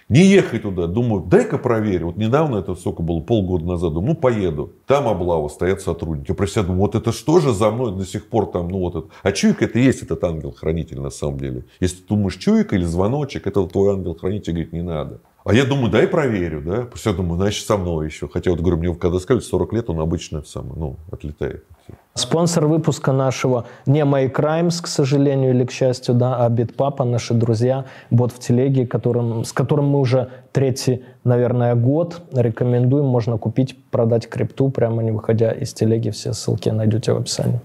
Не 0.09 0.21
ехай 0.21 0.59
туда. 0.59 0.87
Думаю, 0.87 1.23
дай-ка 1.23 1.57
проверю. 1.57 2.07
Вот 2.07 2.17
недавно 2.17 2.57
это 2.57 2.75
сколько 2.75 3.03
было, 3.03 3.19
полгода 3.19 3.65
назад. 3.65 3.93
Думаю, 3.93 4.13
ну 4.13 4.15
поеду. 4.15 4.71
Там 4.85 5.07
облава, 5.07 5.49
стоят 5.49 5.81
сотрудники. 5.81 6.29
Я 6.29 6.35
про 6.35 6.47
себя 6.47 6.63
думаю, 6.63 6.81
вот 6.81 6.95
это 6.95 7.11
что 7.11 7.41
же 7.41 7.53
за 7.53 7.71
мной 7.71 7.93
до 7.93 8.05
сих 8.05 8.29
пор 8.29 8.45
там, 8.45 8.69
ну 8.69 8.79
вот 8.79 8.95
это. 8.95 9.07
А 9.21 9.31
чуйка 9.33 9.65
это 9.65 9.79
есть 9.79 10.03
этот 10.03 10.23
ангел-хранитель 10.23 11.01
на 11.01 11.09
самом 11.09 11.39
деле. 11.39 11.65
Если 11.81 11.97
ты 11.97 12.07
думаешь 12.07 12.37
чуйка 12.37 12.77
или 12.77 12.85
звоночек, 12.85 13.47
это 13.47 13.65
твой 13.67 13.95
ангел-хранитель 13.95 14.53
говорит, 14.53 14.71
не 14.71 14.81
надо. 14.81 15.19
А 15.43 15.53
я 15.53 15.65
думаю, 15.65 15.91
дай 15.91 16.07
проверю, 16.07 16.61
да. 16.61 16.87
Я 17.05 17.13
думаю, 17.13 17.37
значит, 17.37 17.65
со 17.65 17.75
мной 17.75 18.07
еще. 18.07 18.29
Хотя 18.29 18.51
вот 18.51 18.61
говорю, 18.61 18.77
мне 18.77 18.95
когда 18.95 19.19
сказали 19.19 19.41
40 19.41 19.73
лет, 19.73 19.89
он 19.89 19.99
обычно 19.99 20.41
самое, 20.43 20.75
ну, 20.75 20.95
отлетает. 21.11 21.65
Спонсор 22.13 22.65
выпуска 22.65 23.11
нашего 23.11 23.65
не 23.85 23.99
My 23.99 24.31
Crimes, 24.31 24.81
к 24.81 24.87
сожалению 24.87 25.51
или 25.51 25.65
к 25.65 25.71
счастью, 25.71 26.15
да, 26.15 26.43
а 26.43 26.49
Битпапа, 26.49 27.03
наши 27.03 27.35
друзья, 27.35 27.85
бот 28.09 28.31
в 28.31 28.39
телеге, 28.39 28.87
которым, 28.87 29.43
с 29.43 29.53
которым 29.53 29.89
мы 29.89 29.99
уже 29.99 30.29
третий, 30.51 31.05
наверное, 31.23 31.75
год 31.75 32.23
рекомендуем. 32.33 33.05
Можно 33.05 33.37
купить, 33.37 33.77
продать 33.91 34.27
крипту, 34.27 34.69
прямо 34.71 35.03
не 35.03 35.11
выходя 35.11 35.51
из 35.51 35.73
телеги. 35.73 36.09
Все 36.09 36.33
ссылки 36.33 36.69
найдете 36.69 37.13
в 37.13 37.17
описании. 37.17 37.61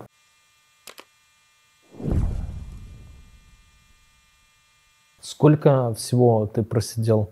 Сколько 5.21 5.95
всего 5.95 6.47
ты 6.47 6.63
просидел? 6.63 7.31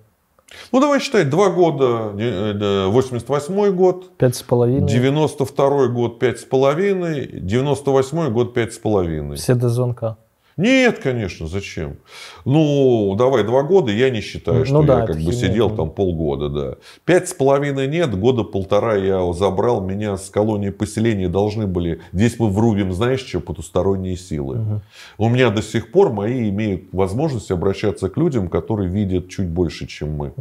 Ну, 0.73 0.81
давай 0.81 1.01
считать, 1.01 1.31
два 1.31 1.51
года, 1.51 2.13
э, 2.19 2.55
э, 2.61 2.87
88 2.87 3.71
год, 3.73 4.17
Пять 4.17 4.37
с 4.37 4.43
половиной? 4.43 4.89
92 4.89 5.89
год 5.89 6.19
пять 6.19 6.41
с 6.41 6.45
половиной, 6.45 7.29
98 7.33 8.31
год 8.31 8.55
пять 8.55 8.75
с 8.75 8.79
половиной. 8.79 9.37
Все 9.37 9.55
до 9.55 9.69
звонка. 9.69 10.17
Нет, 10.61 10.99
конечно, 10.99 11.47
зачем? 11.47 11.97
Ну, 12.45 13.15
давай 13.17 13.45
два 13.45 13.63
года, 13.63 13.91
я 13.91 14.11
не 14.11 14.21
считаю, 14.21 14.59
Ну 14.61 14.65
что 14.67 14.83
да, 14.83 15.01
я 15.01 15.07
как 15.07 15.17
бы 15.17 15.33
сидел 15.33 15.71
там 15.71 15.91
полгода, 15.91 16.49
да. 16.51 16.75
Пять 17.07 17.31
с 17.31 17.35
половиной 17.35 17.89
нет, 17.89 18.15
года 18.15 18.45
полтора 18.45 18.97
я 18.97 19.33
забрал, 19.33 19.81
меня 19.81 20.19
с 20.19 20.29
колонии 20.29 20.69
поселения 20.69 21.29
должны 21.29 21.67
были, 21.67 22.01
здесь 22.13 22.39
мы 22.39 22.51
врубим, 22.51 22.93
знаешь 22.93 23.21
что, 23.21 23.41
потусторонние 23.41 24.17
силы. 24.17 24.83
У 25.17 25.31
меня 25.31 25.49
до 25.49 25.63
сих 25.63 25.93
пор 25.93 26.13
мои 26.13 26.51
имеют 26.51 26.93
возможность 26.93 27.51
обращаться 27.51 28.11
к 28.11 28.19
людям, 28.19 28.49
которые 28.49 28.91
видят 28.91 29.31
чуть 29.31 29.49
больше, 29.49 29.87
чем 29.87 30.13
мы. 30.13 30.33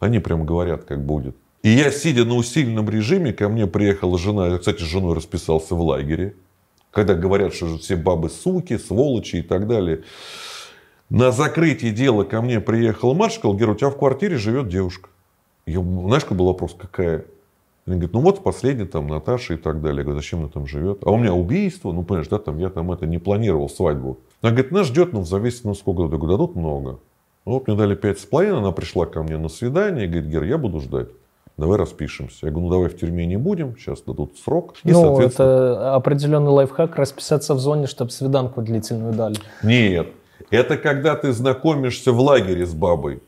Они 0.00 0.20
прям 0.20 0.46
говорят, 0.46 0.84
как 0.84 1.04
будет. 1.04 1.36
И 1.62 1.68
я, 1.68 1.90
сидя 1.90 2.24
на 2.24 2.34
усиленном 2.34 2.88
режиме, 2.88 3.32
ко 3.32 3.48
мне 3.48 3.66
приехала 3.66 4.16
жена, 4.18 4.46
я, 4.46 4.58
кстати, 4.58 4.82
с 4.82 4.86
женой 4.86 5.16
расписался 5.16 5.74
в 5.74 5.80
лагере, 5.80 6.34
когда 6.96 7.12
говорят, 7.12 7.52
что 7.52 7.76
все 7.76 7.94
бабы 7.94 8.30
суки, 8.30 8.78
сволочи 8.78 9.36
и 9.36 9.42
так 9.42 9.66
далее. 9.66 10.04
На 11.10 11.30
закрытие 11.30 11.92
дела 11.92 12.24
ко 12.24 12.40
мне 12.40 12.58
приехал 12.58 13.14
сказал, 13.30 13.54
Гера, 13.54 13.72
у 13.72 13.74
тебя 13.74 13.90
в 13.90 13.98
квартире 13.98 14.38
живет 14.38 14.68
девушка. 14.68 15.10
Я, 15.66 15.82
знаешь, 15.82 16.22
какой 16.22 16.38
был 16.38 16.46
вопрос, 16.46 16.74
какая? 16.74 17.26
Они 17.84 17.96
говорят, 17.96 18.14
ну 18.14 18.20
вот 18.20 18.42
последний 18.42 18.86
там 18.86 19.08
Наташа 19.08 19.54
и 19.54 19.56
так 19.58 19.82
далее. 19.82 19.98
Я 19.98 20.04
говорю, 20.04 20.18
зачем 20.18 20.38
она 20.38 20.48
там 20.48 20.66
живет? 20.66 21.00
А 21.04 21.10
у 21.10 21.18
меня 21.18 21.34
убийство, 21.34 21.92
ну 21.92 22.02
понимаешь, 22.02 22.28
да, 22.28 22.38
там 22.38 22.56
я 22.58 22.70
там 22.70 22.90
это 22.90 23.04
не 23.04 23.18
планировал 23.18 23.68
свадьбу. 23.68 24.16
Она 24.40 24.52
говорит, 24.52 24.72
нас 24.72 24.86
ждет, 24.86 25.12
ну 25.12 25.20
в 25.20 25.28
зависимости, 25.28 25.66
ну 25.66 25.74
сколько. 25.74 26.00
Я 26.00 26.08
говорю, 26.08 26.28
дадут 26.28 26.56
много. 26.56 26.98
Ну, 27.44 27.52
вот 27.52 27.68
мне 27.68 27.76
дали 27.76 27.94
пять 27.94 28.20
с 28.20 28.24
половиной, 28.24 28.60
она 28.60 28.72
пришла 28.72 29.04
ко 29.04 29.22
мне 29.22 29.36
на 29.36 29.50
свидание 29.50 30.06
говорит, 30.06 30.30
Гер, 30.30 30.44
я 30.44 30.56
буду 30.56 30.80
ждать. 30.80 31.08
Давай 31.56 31.78
распишемся. 31.78 32.46
Я 32.46 32.50
говорю, 32.50 32.66
ну 32.66 32.72
давай 32.72 32.88
в 32.90 32.98
тюрьме 32.98 33.24
не 33.24 33.38
будем, 33.38 33.76
сейчас 33.78 34.02
дадут 34.02 34.36
срок. 34.38 34.74
И, 34.84 34.92
ну, 34.92 35.02
соответственно... 35.02 35.46
это 35.46 35.94
определенный 35.94 36.50
лайфхак, 36.50 36.96
расписаться 36.96 37.54
в 37.54 37.58
зоне, 37.58 37.86
чтобы 37.86 38.10
свиданку 38.10 38.60
длительную 38.60 39.14
дали. 39.14 39.36
Нет, 39.62 40.08
это 40.50 40.76
когда 40.76 41.16
ты 41.16 41.32
знакомишься 41.32 42.12
в 42.12 42.20
лагере 42.20 42.66
с 42.66 42.74
бабой. 42.74 43.22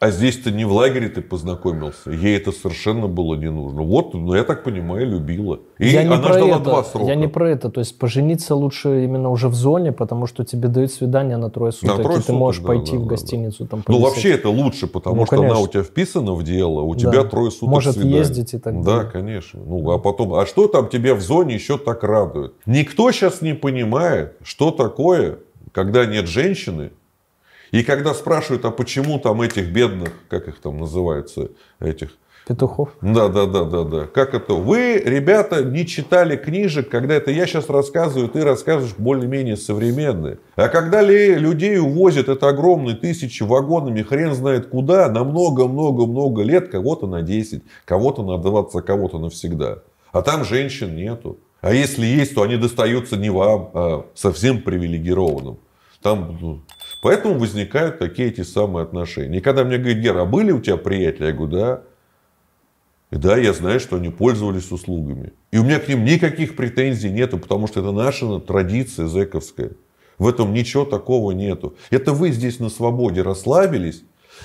А 0.00 0.12
здесь-то 0.12 0.52
не 0.52 0.64
в 0.64 0.72
лагере 0.72 1.08
ты 1.08 1.20
познакомился. 1.20 2.12
Ей 2.12 2.36
это 2.36 2.52
совершенно 2.52 3.08
было 3.08 3.34
не 3.34 3.50
нужно. 3.50 3.82
Вот, 3.82 4.14
ну, 4.14 4.32
я 4.32 4.44
так 4.44 4.62
понимаю, 4.62 5.10
любила. 5.10 5.58
И 5.78 5.88
я 5.88 6.02
она 6.02 6.22
ждала 6.22 6.56
это. 6.56 6.60
два 6.60 6.84
срока. 6.84 7.06
Я 7.06 7.16
не 7.16 7.26
про 7.26 7.50
это. 7.50 7.68
То 7.68 7.80
есть 7.80 7.98
пожениться 7.98 8.54
лучше 8.54 9.02
именно 9.04 9.28
уже 9.28 9.48
в 9.48 9.54
зоне, 9.54 9.90
потому 9.90 10.28
что 10.28 10.44
тебе 10.44 10.68
дают 10.68 10.92
свидание 10.92 11.36
на 11.36 11.50
трое 11.50 11.72
суток, 11.72 11.96
на 11.96 12.02
трое 12.04 12.18
и 12.18 12.20
ты 12.20 12.26
суток, 12.26 12.38
можешь 12.38 12.60
да, 12.60 12.68
пойти 12.68 12.92
да, 12.92 12.98
в 12.98 13.06
гостиницу. 13.06 13.64
Да. 13.64 13.70
Там, 13.70 13.84
ну, 13.88 13.98
вообще 13.98 14.30
это 14.30 14.50
лучше, 14.50 14.86
потому 14.86 15.16
ну, 15.16 15.26
что 15.26 15.40
она 15.40 15.58
у 15.58 15.66
тебя 15.66 15.82
вписана 15.82 16.32
в 16.34 16.44
дело, 16.44 16.82
у 16.82 16.94
тебя 16.94 17.24
да. 17.24 17.24
трое 17.24 17.50
суток 17.50 17.68
Может 17.70 17.94
свидания. 17.94 18.18
ездить 18.18 18.54
и 18.54 18.58
так 18.58 18.80
далее. 18.80 19.02
Да, 19.02 19.10
конечно. 19.10 19.60
Ну, 19.66 19.90
а 19.90 19.98
потом, 19.98 20.34
а 20.34 20.46
что 20.46 20.68
там 20.68 20.88
тебя 20.88 21.16
в 21.16 21.20
зоне 21.20 21.54
еще 21.54 21.76
так 21.76 22.04
радует? 22.04 22.54
Никто 22.66 23.10
сейчас 23.10 23.42
не 23.42 23.52
понимает, 23.54 24.36
что 24.44 24.70
такое, 24.70 25.40
когда 25.72 26.06
нет 26.06 26.28
женщины, 26.28 26.92
и 27.70 27.82
когда 27.82 28.14
спрашивают, 28.14 28.64
а 28.64 28.70
почему 28.70 29.18
там 29.18 29.42
этих 29.42 29.70
бедных, 29.70 30.10
как 30.28 30.48
их 30.48 30.60
там 30.60 30.78
называется, 30.78 31.50
этих... 31.80 32.10
Петухов? 32.46 32.96
Да, 33.02 33.28
да, 33.28 33.44
да, 33.44 33.64
да, 33.64 33.84
да. 33.84 34.06
Как 34.06 34.32
это? 34.32 34.54
Вы, 34.54 35.02
ребята, 35.04 35.62
не 35.62 35.86
читали 35.86 36.34
книжек, 36.36 36.88
когда 36.88 37.14
это 37.14 37.30
я 37.30 37.46
сейчас 37.46 37.68
рассказываю, 37.68 38.30
ты 38.30 38.42
рассказываешь 38.42 38.94
более-менее 38.96 39.58
современные. 39.58 40.38
А 40.56 40.68
когда 40.68 41.02
ли 41.02 41.34
людей 41.34 41.78
увозят, 41.78 42.28
это 42.28 42.48
огромные 42.48 42.96
тысячи 42.96 43.42
вагонами, 43.42 44.00
хрен 44.00 44.34
знает 44.34 44.68
куда, 44.68 45.10
на 45.10 45.24
много-много-много 45.24 46.40
лет, 46.42 46.70
кого-то 46.70 47.06
на 47.06 47.20
10, 47.20 47.62
кого-то 47.84 48.22
на 48.22 48.38
20, 48.38 48.74
а 48.76 48.80
кого-то 48.82 49.18
навсегда. 49.18 49.82
А 50.12 50.22
там 50.22 50.42
женщин 50.44 50.96
нету. 50.96 51.38
А 51.60 51.74
если 51.74 52.06
есть, 52.06 52.34
то 52.34 52.42
они 52.42 52.56
достаются 52.56 53.18
не 53.18 53.28
вам, 53.28 53.70
а 53.74 54.06
совсем 54.14 54.62
привилегированным. 54.62 55.58
Там 56.02 56.38
ну, 56.40 56.60
Поэтому 57.00 57.38
возникают 57.38 57.98
такие 57.98 58.28
эти 58.28 58.42
самые 58.42 58.82
отношения. 58.82 59.38
И 59.38 59.40
когда 59.40 59.64
мне 59.64 59.78
говорят, 59.78 59.98
Гера, 59.98 60.22
а 60.22 60.24
были 60.24 60.50
у 60.50 60.60
тебя 60.60 60.76
приятели? 60.76 61.26
Я 61.26 61.32
говорю, 61.32 61.52
да. 61.52 61.82
И 63.10 63.16
да, 63.16 63.36
я 63.38 63.52
знаю, 63.52 63.80
что 63.80 63.96
они 63.96 64.10
пользовались 64.10 64.70
услугами. 64.70 65.32
И 65.50 65.58
у 65.58 65.64
меня 65.64 65.78
к 65.78 65.88
ним 65.88 66.04
никаких 66.04 66.56
претензий 66.56 67.10
нету, 67.10 67.38
потому 67.38 67.66
что 67.66 67.80
это 67.80 67.92
наша 67.92 68.40
традиция 68.40 69.06
зэковская. 69.06 69.72
В 70.18 70.26
этом 70.26 70.52
ничего 70.52 70.84
такого 70.84 71.30
нету. 71.30 71.76
Это 71.90 72.12
вы 72.12 72.32
здесь 72.32 72.58
на 72.58 72.68
свободе 72.68 73.22
расслабились. 73.22 74.02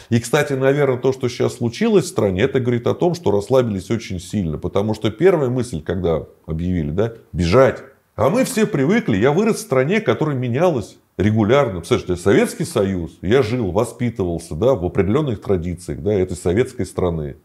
И, 0.10 0.20
кстати, 0.20 0.54
наверное, 0.54 0.98
то, 0.98 1.12
что 1.12 1.28
сейчас 1.30 1.56
случилось 1.56 2.06
в 2.06 2.10
стране, 2.10 2.44
это 2.44 2.60
говорит 2.60 2.86
о 2.88 2.94
том, 2.94 3.16
что 3.16 3.32
расслабились 3.32 3.90
очень 3.90 4.20
сильно. 4.20 4.58
Потому 4.60 4.94
что 4.94 5.10
первая 5.10 5.50
мысль, 5.50 5.82
когда 5.82 6.26
объявили, 6.46 6.92
да, 6.92 7.14
бежать. 7.32 7.84
А 8.16 8.30
мы 8.30 8.46
все 8.46 8.68
привыкли, 8.68 9.18
я 9.18 9.32
вырос 9.32 9.58
в 9.58 9.62
стране, 9.62 10.00
которая 10.00 10.38
менялась 10.38 10.98
регулярно. 11.18 11.80
Представляете, 11.80 12.22
Советский 12.22 12.66
Союз, 12.66 13.18
я 13.22 13.44
жил, 13.44 13.72
воспитывался 13.72 14.56
да, 14.56 14.74
в 14.76 14.86
определенных 14.86 15.42
традициях 15.42 16.02
да, 16.02 16.14
этой 16.14 16.38
советской 16.38 16.86
страны. 16.86 17.38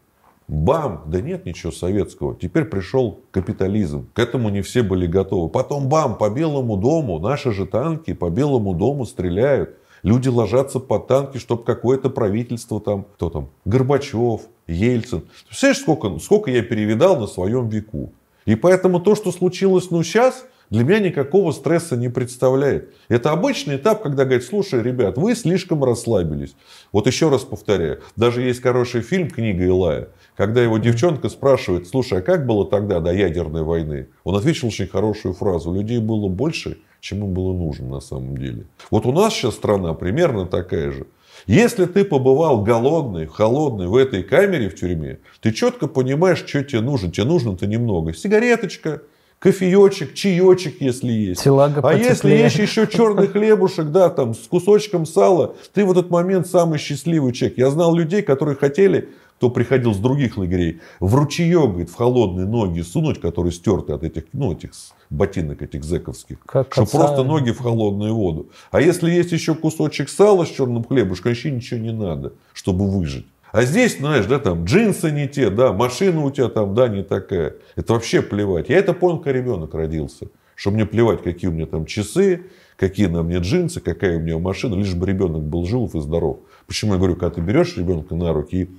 Бам! 0.47 1.03
Да 1.05 1.21
нет 1.21 1.45
ничего 1.45 1.71
советского. 1.71 2.35
Теперь 2.35 2.65
пришел 2.65 3.19
капитализм. 3.29 4.09
К 4.13 4.19
этому 4.19 4.49
не 4.49 4.63
все 4.63 4.81
были 4.81 5.05
готовы. 5.05 5.47
Потом 5.47 5.87
бам! 5.87 6.17
По 6.17 6.29
Белому 6.31 6.75
дому 6.75 7.19
наши 7.19 7.51
же 7.51 7.67
танки 7.67 8.13
по 8.13 8.31
Белому 8.31 8.73
дому 8.73 9.05
стреляют. 9.05 9.75
Люди 10.01 10.27
ложатся 10.27 10.79
под 10.79 11.07
танки, 11.07 11.37
чтобы 11.37 11.63
какое-то 11.63 12.09
правительство 12.09 12.81
там, 12.81 13.03
кто 13.03 13.29
там, 13.29 13.49
Горбачев, 13.65 14.41
Ельцин. 14.65 15.25
Представляешь, 15.45 15.81
сколько, 15.81 16.17
сколько 16.19 16.49
я 16.49 16.63
перевидал 16.63 17.19
на 17.19 17.27
своем 17.27 17.67
веку. 17.69 18.11
И 18.45 18.55
поэтому 18.55 18.99
то, 18.99 19.13
что 19.13 19.31
случилось 19.31 19.91
ну 19.91 20.01
сейчас, 20.01 20.45
для 20.69 20.83
меня 20.83 20.99
никакого 20.99 21.51
стресса 21.51 21.97
не 21.97 22.09
представляет. 22.09 22.93
Это 23.07 23.31
обычный 23.31 23.77
этап, 23.77 24.03
когда 24.03 24.25
говорят, 24.25 24.43
слушай, 24.43 24.81
ребят, 24.81 25.17
вы 25.17 25.35
слишком 25.35 25.83
расслабились. 25.83 26.55
Вот 26.91 27.07
еще 27.07 27.29
раз 27.29 27.41
повторяю, 27.41 28.01
даже 28.15 28.41
есть 28.41 28.61
хороший 28.61 29.01
фильм 29.01 29.29
«Книга 29.29 29.63
Илая», 29.65 30.09
когда 30.35 30.61
его 30.61 30.77
девчонка 30.77 31.29
спрашивает, 31.29 31.87
слушай, 31.87 32.19
а 32.19 32.21
как 32.21 32.45
было 32.45 32.65
тогда 32.65 32.99
до 32.99 33.11
ядерной 33.11 33.63
войны? 33.63 34.07
Он 34.23 34.35
ответил 34.35 34.67
очень 34.67 34.87
хорошую 34.87 35.33
фразу, 35.33 35.73
людей 35.73 35.99
было 35.99 36.27
больше, 36.27 36.77
чем 36.99 37.23
им 37.23 37.33
было 37.33 37.53
нужно 37.53 37.87
на 37.87 37.99
самом 37.99 38.37
деле. 38.37 38.65
Вот 38.91 39.05
у 39.05 39.11
нас 39.11 39.33
сейчас 39.33 39.55
страна 39.55 39.93
примерно 39.93 40.45
такая 40.45 40.91
же. 40.91 41.07
Если 41.47 41.85
ты 41.85 42.03
побывал 42.03 42.63
голодный, 42.63 43.25
холодный 43.25 43.87
в 43.87 43.95
этой 43.95 44.23
камере 44.23 44.69
в 44.69 44.75
тюрьме, 44.75 45.19
ты 45.41 45.51
четко 45.51 45.87
понимаешь, 45.87 46.43
что 46.45 46.63
тебе 46.63 46.81
нужно. 46.81 47.11
Тебе 47.11 47.25
нужно-то 47.25 47.65
немного. 47.65 48.13
Сигареточка, 48.13 49.01
кофеечек, 49.39 50.13
чаечек, 50.13 50.81
если 50.81 51.11
есть. 51.11 51.41
Телага 51.43 51.81
а 51.83 51.93
если 51.93 52.31
есть 52.31 52.57
еще 52.57 52.87
черный 52.87 53.27
хлебушек, 53.27 53.87
да, 53.87 54.09
там, 54.09 54.33
с 54.33 54.47
кусочком 54.47 55.05
сала, 55.05 55.55
ты 55.73 55.85
в 55.85 55.91
этот 55.91 56.09
момент 56.09 56.47
самый 56.47 56.77
счастливый 56.77 57.31
человек. 57.31 57.57
Я 57.57 57.69
знал 57.69 57.95
людей, 57.95 58.21
которые 58.21 58.55
хотели, 58.55 59.09
кто 59.37 59.49
приходил 59.49 59.93
с 59.93 59.97
других 59.97 60.37
лагерей, 60.37 60.81
в 60.99 61.15
ручеек, 61.15 61.69
говорит, 61.69 61.89
в 61.89 61.95
холодные 61.95 62.45
ноги 62.45 62.81
сунуть, 62.81 63.21
которые 63.21 63.53
стерты 63.53 63.93
от 63.93 64.03
этих, 64.03 64.25
ну, 64.33 64.51
этих 64.51 64.71
ботинок 65.09 65.61
этих 65.61 65.85
зэковских. 65.85 66.39
Как 66.45 66.73
что 66.73 66.85
просто 66.85 67.23
ноги 67.23 67.51
в 67.51 67.59
холодную 67.59 68.13
воду. 68.13 68.49
А 68.69 68.81
если 68.81 69.09
есть 69.09 69.31
еще 69.31 69.55
кусочек 69.55 70.09
сала 70.09 70.45
с 70.45 70.49
черным 70.49 70.83
хлебушком, 70.83 71.31
вообще 71.31 71.51
ничего 71.51 71.79
не 71.79 71.93
надо, 71.93 72.33
чтобы 72.53 72.89
выжить. 72.89 73.25
А 73.51 73.63
здесь, 73.63 73.97
знаешь, 73.97 74.25
да, 74.25 74.39
там 74.39 74.65
джинсы 74.65 75.11
не 75.11 75.27
те, 75.27 75.49
да, 75.49 75.73
машина 75.73 76.21
у 76.21 76.31
тебя 76.31 76.49
там, 76.49 76.75
да, 76.75 76.87
не 76.87 77.03
такая. 77.03 77.55
Это 77.75 77.93
вообще 77.93 78.21
плевать. 78.21 78.69
Я 78.69 78.77
это 78.77 78.93
понял, 78.93 79.17
когда 79.19 79.39
ребенок 79.39 79.73
родился. 79.73 80.27
Что 80.55 80.71
мне 80.71 80.85
плевать, 80.85 81.23
какие 81.23 81.49
у 81.49 81.53
меня 81.53 81.65
там 81.65 81.85
часы, 81.85 82.47
какие 82.75 83.07
на 83.07 83.23
мне 83.23 83.37
джинсы, 83.37 83.79
какая 83.79 84.17
у 84.17 84.19
меня 84.19 84.37
машина, 84.37 84.75
лишь 84.75 84.93
бы 84.93 85.07
ребенок 85.07 85.41
был 85.43 85.65
жив 85.65 85.95
и 85.95 85.99
здоров. 85.99 86.39
Почему 86.67 86.93
я 86.93 86.97
говорю, 86.97 87.15
когда 87.15 87.31
ты 87.31 87.41
берешь 87.41 87.77
ребенка 87.77 88.13
на 88.13 88.33
руки, 88.33 88.69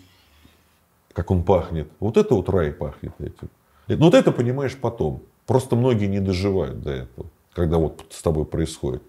как 1.12 1.30
он 1.30 1.42
пахнет, 1.42 1.88
вот 1.98 2.16
это 2.16 2.34
вот 2.34 2.48
рай 2.48 2.72
пахнет 2.72 3.12
этим. 3.18 3.50
Но 3.88 4.06
вот 4.06 4.14
это 4.14 4.30
понимаешь 4.30 4.76
потом. 4.76 5.22
Просто 5.46 5.74
многие 5.74 6.06
не 6.06 6.20
доживают 6.20 6.80
до 6.80 6.90
этого, 6.90 7.26
когда 7.54 7.78
вот 7.78 8.04
с 8.10 8.22
тобой 8.22 8.44
происходит. 8.44 9.02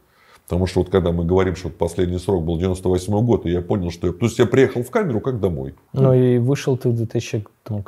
Потому 0.51 0.67
что 0.67 0.81
вот 0.81 0.89
когда 0.89 1.13
мы 1.13 1.23
говорим, 1.23 1.55
что 1.55 1.69
последний 1.69 2.17
срок 2.17 2.43
был 2.43 2.57
98 2.57 3.25
год, 3.25 3.45
и 3.45 3.51
я 3.51 3.61
понял, 3.61 3.89
что 3.89 4.07
я... 4.07 4.13
То 4.13 4.25
есть 4.25 4.37
я 4.37 4.45
приехал 4.45 4.83
в 4.83 4.91
камеру 4.91 5.21
как 5.21 5.39
домой. 5.39 5.75
Ну 5.93 6.13
и 6.13 6.39
вышел 6.39 6.75
ты 6.75 6.89
в 6.89 6.93
2002. 6.93 7.83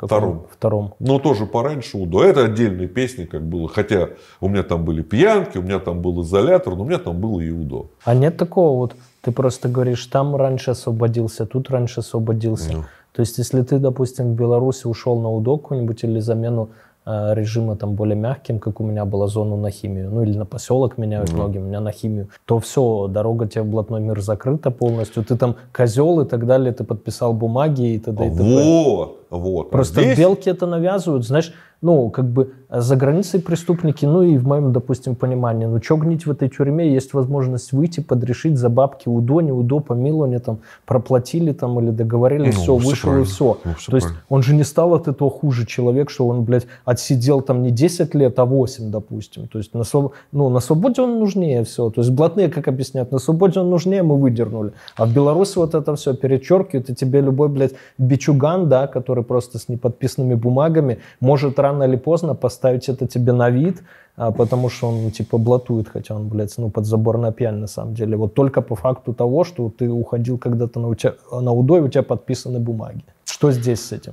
Втором. 0.50 0.94
Ну 0.98 1.18
тоже 1.18 1.44
пораньше 1.44 1.98
УДО. 1.98 2.24
Это 2.24 2.46
отдельные 2.46 2.88
песни 2.88 3.26
как 3.26 3.42
было. 3.42 3.68
Хотя 3.68 4.08
у 4.40 4.48
меня 4.48 4.62
там 4.62 4.86
были 4.86 5.02
пьянки, 5.02 5.58
у 5.58 5.62
меня 5.62 5.78
там 5.78 6.00
был 6.00 6.22
изолятор, 6.22 6.74
но 6.74 6.84
у 6.84 6.86
меня 6.86 6.98
там 6.98 7.20
было 7.20 7.38
и 7.38 7.50
УДО. 7.50 7.90
А 8.02 8.14
нет 8.14 8.38
такого 8.38 8.78
вот, 8.78 8.96
ты 9.20 9.30
просто 9.30 9.68
говоришь, 9.68 10.06
там 10.06 10.34
раньше 10.34 10.70
освободился, 10.70 11.44
тут 11.44 11.68
раньше 11.68 12.00
освободился. 12.00 12.72
Ну. 12.72 12.84
То 13.12 13.20
есть 13.20 13.36
если 13.36 13.60
ты, 13.60 13.78
допустим, 13.78 14.32
в 14.32 14.36
Беларуси 14.36 14.86
ушел 14.86 15.20
на 15.20 15.30
УДО 15.30 15.58
какую-нибудь 15.58 16.02
или 16.02 16.18
замену 16.18 16.70
режима 17.06 17.76
там 17.76 17.94
более 17.94 18.16
мягким, 18.16 18.58
как 18.58 18.80
у 18.80 18.84
меня 18.84 19.04
была 19.04 19.26
зона 19.26 19.56
на 19.56 19.70
химию, 19.70 20.10
ну 20.10 20.22
или 20.22 20.36
на 20.36 20.46
поселок 20.46 20.96
меняют 20.98 21.30
mm-hmm. 21.30 21.34
многие, 21.34 21.58
у 21.58 21.62
меня 21.62 21.80
на 21.80 21.92
химию, 21.92 22.28
то 22.46 22.58
все, 22.58 23.08
дорога 23.08 23.46
тебе 23.46 23.62
в 23.62 23.66
блатной 23.66 24.00
мир 24.00 24.20
закрыта 24.20 24.70
полностью, 24.70 25.24
ты 25.24 25.36
там 25.36 25.56
козел 25.72 26.20
и 26.20 26.24
так 26.24 26.46
далее, 26.46 26.72
ты 26.72 26.84
подписал 26.84 27.32
бумаги 27.34 27.94
и 27.94 27.98
т.д. 27.98 28.26
и 28.26 28.30
т.п. 28.30 28.42
Вот, 28.42 29.18
вот. 29.30 29.70
Просто 29.70 30.02
здесь... 30.02 30.18
белки 30.18 30.48
это 30.48 30.66
навязывают, 30.66 31.26
знаешь, 31.26 31.52
ну, 31.84 32.08
как 32.10 32.24
бы 32.24 32.52
за 32.70 32.96
границей 32.96 33.40
преступники, 33.40 34.06
ну 34.06 34.22
и 34.22 34.38
в 34.38 34.46
моем, 34.46 34.72
допустим, 34.72 35.14
понимании, 35.14 35.66
ну, 35.66 35.80
что 35.82 35.96
гнить 35.96 36.26
в 36.26 36.30
этой 36.30 36.48
тюрьме, 36.48 36.92
есть 36.92 37.12
возможность 37.14 37.72
выйти, 37.72 38.00
подрешить 38.00 38.56
за 38.56 38.68
бабки 38.70 39.06
УДО, 39.08 39.42
не 39.42 39.52
УДО, 39.52 39.80
помилование, 39.80 40.38
там, 40.38 40.58
проплатили 40.86 41.52
там 41.52 41.78
или 41.80 41.90
договорились, 41.90 42.54
Ну, 42.56 42.60
все, 42.62 42.78
всё 42.78 42.88
вышел 42.88 43.08
и 43.08 43.12
правильно. 43.12 43.24
все. 43.26 43.58
Ну, 43.64 43.74
всё 43.74 43.90
То 43.90 43.96
есть 43.96 44.06
правильно. 44.06 44.24
он 44.30 44.42
же 44.42 44.54
не 44.54 44.64
стал 44.64 44.94
от 44.94 45.08
этого 45.08 45.30
хуже 45.30 45.66
человек, 45.66 46.08
что 46.10 46.26
он, 46.26 46.42
блядь, 46.44 46.66
отсидел 46.86 47.42
там 47.42 47.62
не 47.62 47.70
10 47.70 48.14
лет, 48.14 48.38
а 48.38 48.44
8, 48.46 48.90
допустим. 48.90 49.46
То 49.48 49.58
есть 49.58 49.74
на, 49.74 49.82
своб- 49.82 50.12
ну, 50.32 50.48
на 50.48 50.60
свободе 50.60 51.02
он 51.02 51.18
нужнее 51.20 51.62
все. 51.64 51.90
То 51.90 52.00
есть 52.00 52.10
блатные, 52.12 52.48
как 52.48 52.66
объясняют, 52.66 53.12
на 53.12 53.18
свободе 53.18 53.60
он 53.60 53.68
нужнее, 53.70 54.02
мы 54.02 54.16
выдернули. 54.16 54.72
А 54.96 55.04
в 55.04 55.12
Беларуси 55.14 55.58
вот 55.58 55.74
это 55.74 55.94
все 55.96 56.14
перечеркивают, 56.14 56.88
и 56.90 56.94
тебе 56.94 57.20
любой, 57.20 57.48
блядь, 57.48 57.72
бичуган, 57.98 58.68
да, 58.68 58.86
который 58.86 59.22
просто 59.22 59.58
с 59.58 59.68
неподписанными 59.68 60.34
бумагами, 60.34 60.98
может 61.20 61.58
рано 61.58 61.73
или 61.82 61.96
поздно 61.96 62.34
поставить 62.34 62.88
это 62.88 63.06
тебе 63.06 63.32
на 63.32 63.50
вид, 63.50 63.82
а, 64.16 64.30
потому 64.30 64.68
что 64.68 64.88
он, 64.88 65.10
типа, 65.10 65.38
блатует, 65.38 65.88
хотя 65.88 66.14
он, 66.14 66.28
блядь, 66.28 66.56
ну, 66.56 66.70
подзаборная 66.70 67.32
пьянь 67.32 67.56
на 67.56 67.66
самом 67.66 67.94
деле. 67.94 68.16
Вот 68.16 68.34
только 68.34 68.62
по 68.62 68.76
факту 68.76 69.12
того, 69.12 69.44
что 69.44 69.70
ты 69.76 69.88
уходил 69.90 70.38
когда-то 70.38 70.78
на, 70.80 70.88
у 70.88 70.94
тебя, 70.94 71.14
на 71.32 71.52
УДО, 71.52 71.78
и 71.78 71.80
у 71.80 71.88
тебя 71.88 72.02
подписаны 72.02 72.60
бумаги. 72.60 73.04
Что 73.24 73.50
здесь 73.50 73.80
с 73.80 73.92
этим? 73.92 74.12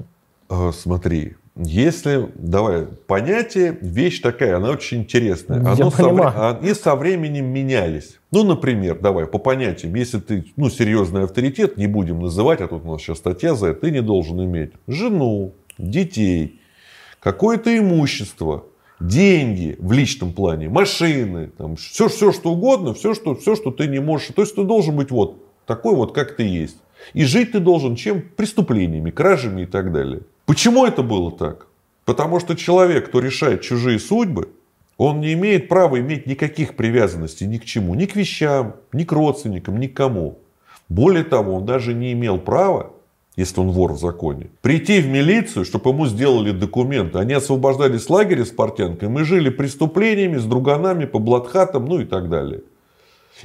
А, 0.49 0.71
Смотри, 0.71 1.35
если, 1.55 2.29
давай, 2.35 2.87
понятие, 3.07 3.77
вещь 3.81 4.21
такая, 4.21 4.55
она 4.57 4.69
очень 4.69 4.99
интересная. 5.01 5.61
Я 5.61 5.71
Оно 5.73 5.91
со, 5.91 6.03
понимаю. 6.03 6.31
вре- 6.31 6.59
они 6.59 6.73
со 6.73 6.95
временем 6.95 7.45
менялись. 7.47 8.19
Ну, 8.31 8.43
например, 8.43 8.99
давай, 9.01 9.25
по 9.27 9.37
понятиям, 9.37 9.93
если 9.95 10.19
ты, 10.19 10.45
ну, 10.55 10.69
серьезный 10.69 11.25
авторитет, 11.25 11.75
не 11.77 11.87
будем 11.87 12.21
называть, 12.21 12.61
а 12.61 12.67
тут 12.67 12.85
у 12.85 12.91
нас 12.91 13.01
сейчас 13.01 13.17
статья 13.17 13.53
за 13.55 13.67
это, 13.67 13.81
ты 13.81 13.91
не 13.91 14.01
должен 14.01 14.41
иметь 14.43 14.71
жену, 14.87 15.51
детей, 15.77 16.60
какое-то 17.21 17.75
имущество, 17.77 18.65
деньги 18.99 19.75
в 19.79 19.91
личном 19.93 20.33
плане, 20.33 20.69
машины, 20.69 21.47
там, 21.57 21.75
все, 21.75 22.07
все, 22.09 22.31
что 22.31 22.51
угодно, 22.51 22.93
все 22.93 23.13
что, 23.13 23.35
все, 23.35 23.55
что 23.55 23.71
ты 23.71 23.87
не 23.87 23.99
можешь. 23.99 24.29
То 24.35 24.41
есть 24.41 24.55
ты 24.55 24.63
должен 24.63 24.95
быть 24.95 25.11
вот 25.11 25.43
такой 25.65 25.95
вот, 25.95 26.13
как 26.13 26.35
ты 26.35 26.43
есть. 26.43 26.77
И 27.13 27.23
жить 27.23 27.53
ты 27.53 27.59
должен 27.59 27.95
чем? 27.95 28.21
Преступлениями, 28.21 29.09
кражами 29.09 29.63
и 29.63 29.65
так 29.65 29.91
далее. 29.91 30.21
Почему 30.45 30.85
это 30.85 31.01
было 31.01 31.31
так? 31.31 31.67
Потому 32.05 32.39
что 32.39 32.55
человек, 32.55 33.07
кто 33.07 33.19
решает 33.19 33.61
чужие 33.61 33.99
судьбы, 33.99 34.49
он 34.97 35.19
не 35.19 35.33
имеет 35.33 35.67
права 35.67 35.99
иметь 35.99 36.27
никаких 36.27 36.75
привязанностей 36.75 37.47
ни 37.47 37.57
к 37.57 37.65
чему, 37.65 37.95
ни 37.95 38.05
к 38.05 38.15
вещам, 38.15 38.75
ни 38.93 39.03
к 39.03 39.11
родственникам, 39.11 39.79
ни 39.79 39.87
к 39.87 39.95
кому. 39.95 40.39
Более 40.89 41.23
того, 41.23 41.55
он 41.55 41.65
даже 41.65 41.93
не 41.93 42.11
имел 42.11 42.37
права, 42.37 42.91
если 43.35 43.59
он 43.61 43.71
вор 43.71 43.93
в 43.93 43.99
законе, 43.99 44.47
прийти 44.61 45.01
в 45.01 45.07
милицию, 45.07 45.65
чтобы 45.65 45.91
ему 45.91 46.07
сделали 46.07 46.51
документы. 46.51 47.19
Они 47.19 47.33
освобождались 47.33 48.03
с 48.03 48.09
лагеря 48.09 48.45
с 48.45 48.49
портянкой, 48.49 49.09
мы 49.09 49.23
жили 49.23 49.49
преступлениями, 49.49 50.37
с 50.37 50.43
друганами, 50.43 51.05
по 51.05 51.19
блатхатам, 51.19 51.85
ну 51.85 51.99
и 51.99 52.05
так 52.05 52.29
далее. 52.29 52.61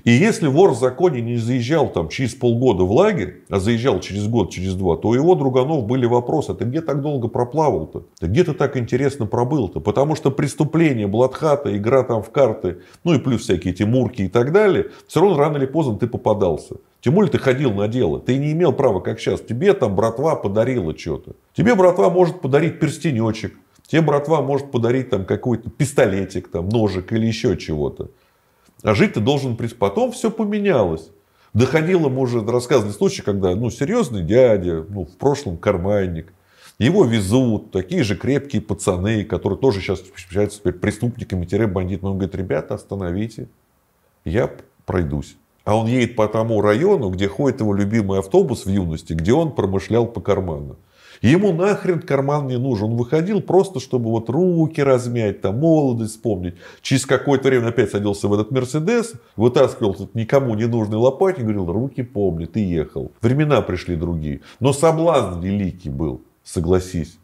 И 0.05 0.11
если 0.11 0.47
вор 0.47 0.72
в 0.72 0.78
законе 0.78 1.20
не 1.20 1.37
заезжал 1.37 1.89
там 1.89 2.09
через 2.09 2.34
полгода 2.34 2.84
в 2.84 2.93
лагерь, 2.93 3.43
а 3.49 3.59
заезжал 3.59 4.01
через 4.01 4.28
год, 4.28 4.51
через 4.51 4.74
два, 4.74 4.97
то 4.97 5.09
у 5.09 5.14
его 5.14 5.34
друганов 5.34 5.87
были 5.87 6.07
вопросы, 6.07 6.51
а 6.51 6.55
ты 6.55 6.64
где 6.64 6.80
так 6.80 7.01
долго 7.01 7.28
проплавал-то? 7.28 8.05
Ты 8.20 8.26
где 8.26 8.45
ты 8.45 8.53
так 8.53 8.76
интересно 8.76 9.26
пробыл-то? 9.26 9.80
Потому 9.80 10.14
что 10.14 10.30
преступление, 10.30 11.07
блатхата, 11.07 11.74
игра 11.76 12.03
там 12.03 12.22
в 12.22 12.30
карты, 12.30 12.78
ну 13.05 13.14
и 13.14 13.18
плюс 13.18 13.43
всякие 13.43 13.72
тимурки 13.72 14.22
и 14.22 14.28
так 14.28 14.53
далее, 14.53 14.89
все 15.07 15.20
равно 15.20 15.39
рано 15.39 15.57
или 15.57 15.66
поздно 15.66 15.97
ты 15.97 16.07
попадался. 16.07 16.76
Тем 17.07 17.14
более 17.14 17.30
ты 17.30 17.38
ходил 17.38 17.70
на 17.70 17.86
дело. 17.86 18.18
Ты 18.18 18.36
не 18.36 18.50
имел 18.50 18.72
права, 18.72 18.98
как 18.98 19.20
сейчас. 19.20 19.40
Тебе 19.40 19.74
там 19.74 19.94
братва 19.94 20.34
подарила 20.34 20.92
что-то. 20.98 21.36
Тебе 21.54 21.76
братва 21.76 22.11
может 22.11 22.40
подарить 22.40 22.80
перстенечек. 22.80 23.54
Тебе 23.86 24.00
братва 24.02 24.42
может 24.42 24.72
подарить 24.72 25.11
там 25.11 25.24
какой-то 25.24 25.70
пистолетик, 25.70 26.48
там, 26.48 26.68
ножик 26.68 27.12
или 27.12 27.24
еще 27.24 27.57
чего-то. 27.57 28.11
А 28.82 28.92
жить 28.96 29.12
ты 29.12 29.20
должен... 29.20 29.57
при- 29.57 29.68
Потом 29.68 30.11
все 30.11 30.32
поменялось. 30.32 31.12
Доходило, 31.54 32.09
мы 32.09 32.22
уже 32.22 32.44
рассказывали 32.44 32.92
случай, 32.92 33.22
когда 33.22 33.54
ну, 33.54 33.70
серьезный 33.70 34.22
дядя, 34.24 34.84
ну, 34.88 35.04
в 35.04 35.16
прошлом 35.16 35.59
карманник, 35.59 36.32
его 36.80 37.04
везут 37.04 37.70
такие 37.70 38.02
же 38.02 38.16
крепкие 38.16 38.62
пацаны, 38.62 39.22
которые 39.22 39.61
тоже 39.61 39.80
сейчас 39.80 40.02
считаются 40.16 40.59
теперь 40.59 40.72
преступниками-бандитами. 40.72 42.09
Он 42.09 42.18
говорит, 42.18 42.34
ребята, 42.34 42.74
остановите, 42.74 43.46
я 44.24 44.50
пройдусь. 44.86 45.36
А 45.66 45.76
он 45.76 45.88
едет 45.88 46.14
по 46.14 46.28
тому 46.28 46.60
району, 46.60 47.10
где 47.10 47.26
ходит 47.26 47.58
его 47.58 47.74
любимый 47.74 48.20
автобус 48.20 48.64
в 48.66 48.70
юности, 48.70 49.14
где 49.14 49.32
он 49.32 49.52
промышлял 49.52 50.06
по 50.06 50.20
карману. 50.20 50.76
Ему 51.22 51.52
нахрен 51.52 52.00
карман 52.02 52.46
не 52.46 52.56
нужен. 52.56 52.90
Он 52.90 52.96
выходил 52.96 53.40
просто, 53.40 53.80
чтобы 53.80 54.10
вот 54.10 54.30
руки 54.30 54.80
размять, 54.80 55.40
там, 55.40 55.58
молодость 55.58 56.12
вспомнить. 56.12 56.54
Через 56.82 57.04
какое-то 57.04 57.48
время 57.48 57.68
опять 57.68 57.90
садился 57.90 58.28
в 58.28 58.34
этот 58.34 58.52
Мерседес, 58.52 59.14
вытаскивал 59.34 59.94
этот 59.94 60.14
никому 60.14 60.54
не 60.54 60.66
нужный 60.66 60.98
лопатник, 60.98 61.42
говорил, 61.42 61.66
руки 61.72 62.04
помни, 62.04 62.44
ты 62.44 62.60
ехал. 62.60 63.10
Времена 63.20 63.60
пришли 63.60 63.96
другие. 63.96 64.42
Но 64.60 64.72
соблазн 64.72 65.40
великий 65.40 65.90
был, 65.90 66.20
согласись. 66.44 67.18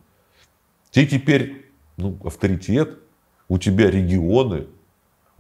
Ты 0.90 1.07
теперь 1.07 1.66
ну, 1.97 2.16
авторитет, 2.24 2.99
у 3.49 3.59
тебя 3.59 3.88
регионы, 3.88 4.66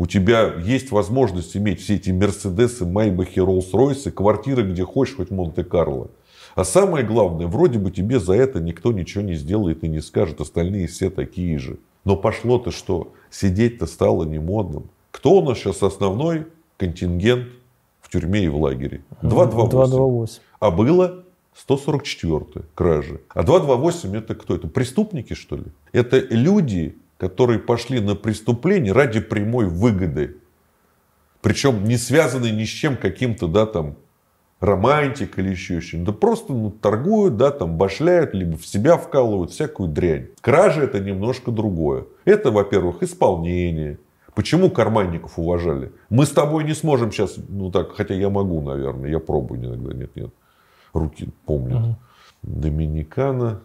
у 0.02 0.06
тебя 0.06 0.52
есть 0.54 0.90
возможность 0.90 1.56
иметь 1.56 1.80
все 1.80 1.94
эти 1.94 2.10
Мерседесы, 2.10 2.84
Майбахи, 2.84 3.38
Роллс-Ройсы, 3.38 4.10
квартиры, 4.10 4.64
где 4.64 4.84
хочешь, 4.84 5.14
хоть 5.14 5.30
Монте-Карло. 5.30 6.08
А 6.56 6.64
самое 6.64 7.06
главное, 7.06 7.46
вроде 7.46 7.78
бы 7.78 7.92
тебе 7.92 8.18
за 8.18 8.32
это 8.32 8.58
никто 8.58 8.90
ничего 8.90 9.22
не 9.22 9.34
сделает 9.34 9.84
и 9.84 9.88
не 9.88 10.00
скажет, 10.00 10.40
остальные 10.40 10.88
все 10.88 11.08
такие 11.08 11.56
же. 11.60 11.78
Но 12.04 12.16
пошло-то 12.16 12.72
что? 12.72 13.12
Сидеть-то 13.30 13.86
стало 13.86 14.24
не 14.24 14.40
модным. 14.40 14.90
Кто 15.12 15.34
у 15.34 15.44
нас 15.44 15.58
сейчас 15.58 15.84
основной 15.84 16.48
контингент 16.78 17.46
в 18.00 18.10
тюрьме 18.10 18.46
и 18.46 18.48
в 18.48 18.56
лагере? 18.56 19.04
228. 19.22 19.70
228. 19.70 20.42
А 20.58 20.70
было 20.72 21.24
144 21.54 22.64
кражи. 22.74 23.20
А 23.28 23.44
228 23.44 24.16
это 24.16 24.34
кто? 24.34 24.56
Это 24.56 24.66
преступники, 24.66 25.34
что 25.34 25.58
ли? 25.58 25.66
Это 25.92 26.18
люди, 26.18 26.96
которые 27.22 27.60
пошли 27.60 28.00
на 28.00 28.16
преступление 28.16 28.92
ради 28.92 29.20
прямой 29.20 29.66
выгоды. 29.66 30.38
Причем 31.40 31.84
не 31.84 31.96
связанные 31.96 32.50
ни 32.50 32.64
с 32.64 32.68
чем 32.68 32.96
каким-то, 32.96 33.46
да, 33.46 33.64
там, 33.64 33.94
романтик 34.58 35.38
или 35.38 35.50
еще 35.50 35.80
что-нибудь. 35.80 36.14
Да 36.14 36.18
просто 36.18 36.52
ну, 36.52 36.72
торгуют, 36.72 37.36
да, 37.36 37.52
там, 37.52 37.78
башляют, 37.78 38.34
либо 38.34 38.56
в 38.56 38.66
себя 38.66 38.96
вкалывают 38.96 39.52
всякую 39.52 39.88
дрянь. 39.88 40.30
Кража 40.40 40.82
это 40.82 40.98
немножко 40.98 41.52
другое. 41.52 42.06
Это, 42.24 42.50
во-первых, 42.50 43.04
исполнение. 43.04 44.00
Почему 44.34 44.68
карманников 44.68 45.38
уважали? 45.38 45.92
Мы 46.10 46.26
с 46.26 46.30
тобой 46.30 46.64
не 46.64 46.74
сможем 46.74 47.12
сейчас, 47.12 47.36
ну 47.48 47.70
так, 47.70 47.92
хотя 47.92 48.14
я 48.14 48.30
могу, 48.30 48.60
наверное, 48.62 49.08
я 49.08 49.20
пробую 49.20 49.60
иногда, 49.60 49.94
нет, 49.94 50.16
нет. 50.16 50.34
Руки 50.92 51.28
помнят. 51.46 51.96
Доминикана, 52.42 53.60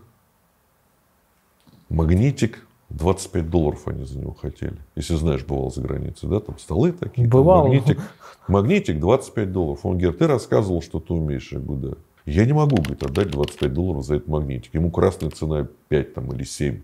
магнитик, 1.89 2.66
25 2.89 3.49
долларов 3.49 3.87
они 3.87 4.05
за 4.05 4.17
него 4.17 4.33
хотели. 4.33 4.77
Если 4.95 5.15
знаешь, 5.15 5.45
бывал 5.45 5.71
за 5.71 5.81
границей, 5.81 6.29
да, 6.29 6.39
там 6.39 6.57
столы 6.57 6.93
такие. 6.93 7.27
Бывал. 7.27 7.67
Магнитик, 7.67 7.99
магнитик 8.47 8.99
25 8.99 9.51
долларов. 9.51 9.85
Он 9.85 9.97
говорит, 9.97 10.19
ты 10.19 10.27
рассказывал, 10.27 10.81
что 10.81 10.99
ты 10.99 11.13
умеешь. 11.13 11.51
Я 11.51 11.59
говорю, 11.59 11.89
да. 11.89 11.97
Я 12.25 12.45
не 12.45 12.53
могу, 12.53 12.77
говорит, 12.77 13.03
отдать 13.03 13.29
25 13.29 13.73
долларов 13.73 14.05
за 14.05 14.15
этот 14.15 14.27
магнитик. 14.27 14.73
Ему 14.73 14.91
красная 14.91 15.29
цена 15.31 15.67
5 15.89 16.13
там, 16.13 16.31
или 16.33 16.43
7. 16.43 16.81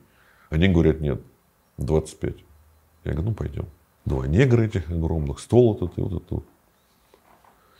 Они 0.50 0.68
говорят, 0.68 1.00
нет, 1.00 1.22
25. 1.78 2.36
Я 3.06 3.12
говорю, 3.12 3.30
ну 3.30 3.36
пойдем. 3.36 3.66
Два 4.06 4.28
негра 4.28 4.64
этих 4.64 4.90
огромных, 4.90 5.40
стол 5.40 5.76
этот 5.76 5.98
и 5.98 6.02
вот 6.02 6.22
этот. 6.22 6.44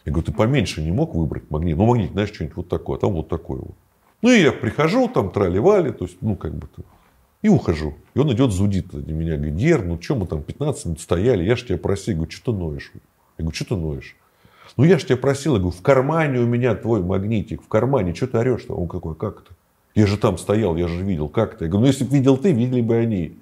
Я 0.06 0.12
говорю, 0.12 0.26
ты 0.26 0.34
поменьше 0.34 0.82
не 0.82 0.92
мог 0.92 1.14
выбрать 1.14 1.50
магнит? 1.50 1.78
Ну, 1.78 1.86
магнит, 1.86 2.12
знаешь, 2.12 2.34
что-нибудь 2.34 2.58
вот 2.58 2.70
такое, 2.70 2.98
а 2.98 3.00
там 3.00 3.14
вот 3.14 3.30
такое 3.30 3.60
вот. 3.60 3.76
Ну, 4.22 4.30
и 4.30 4.42
я 4.42 4.54
прихожу, 4.54 5.10
там 5.10 5.32
трали-вали, 5.32 5.92
то 5.92 6.06
есть, 6.06 6.18
ну, 6.22 6.36
как 6.38 6.56
бы, 6.56 6.68
и 7.44 7.50
ухожу. 7.50 7.94
И 8.16 8.20
он 8.20 8.34
идет, 8.34 8.52
зудит 8.52 8.92
на 8.94 9.12
меня, 9.12 9.36
говорит, 9.36 9.56
Гер, 9.56 9.84
ну, 9.84 10.02
что 10.02 10.16
мы 10.16 10.26
там 10.26 10.42
15 10.42 10.86
минут 10.86 11.02
стояли, 11.02 11.44
я 11.44 11.56
ж 11.56 11.64
тебя 11.64 11.78
просил, 11.78 12.14
я 12.14 12.16
говорю, 12.16 12.32
что 12.32 12.52
ты 12.52 12.58
ноешь? 12.58 12.92
Я 13.38 13.44
говорю, 13.44 13.56
что 13.56 13.66
ты 13.66 13.76
ноешь? 13.76 14.16
Ну, 14.78 14.86
я 14.86 14.98
ж 14.98 15.04
тебя 15.04 15.18
просил, 15.18 15.54
я 15.54 15.60
говорю, 15.60 15.78
в 15.78 15.82
кармане 15.82 16.40
у 16.40 16.48
меня 16.48 16.74
твой 16.74 17.04
магнитик, 17.04 17.62
в 17.62 17.68
кармане, 17.68 18.16
что 18.16 18.28
ты 18.28 18.38
орешь-то? 18.38 18.74
Он 18.74 18.88
какой, 18.88 19.14
как 19.14 19.42
это? 19.42 19.52
Я 19.94 20.08
же 20.08 20.18
там 20.18 20.38
стоял, 20.38 20.76
я 20.78 20.88
же 20.88 21.04
видел, 21.04 21.28
как 21.28 21.56
это? 21.56 21.66
Я 21.66 21.70
говорю, 21.70 21.82
ну, 21.86 21.88
если 21.88 22.06
бы 22.06 22.12
видел 22.16 22.38
ты, 22.38 22.54
видели 22.54 22.82
бы 22.82 22.96
они. 22.96 23.38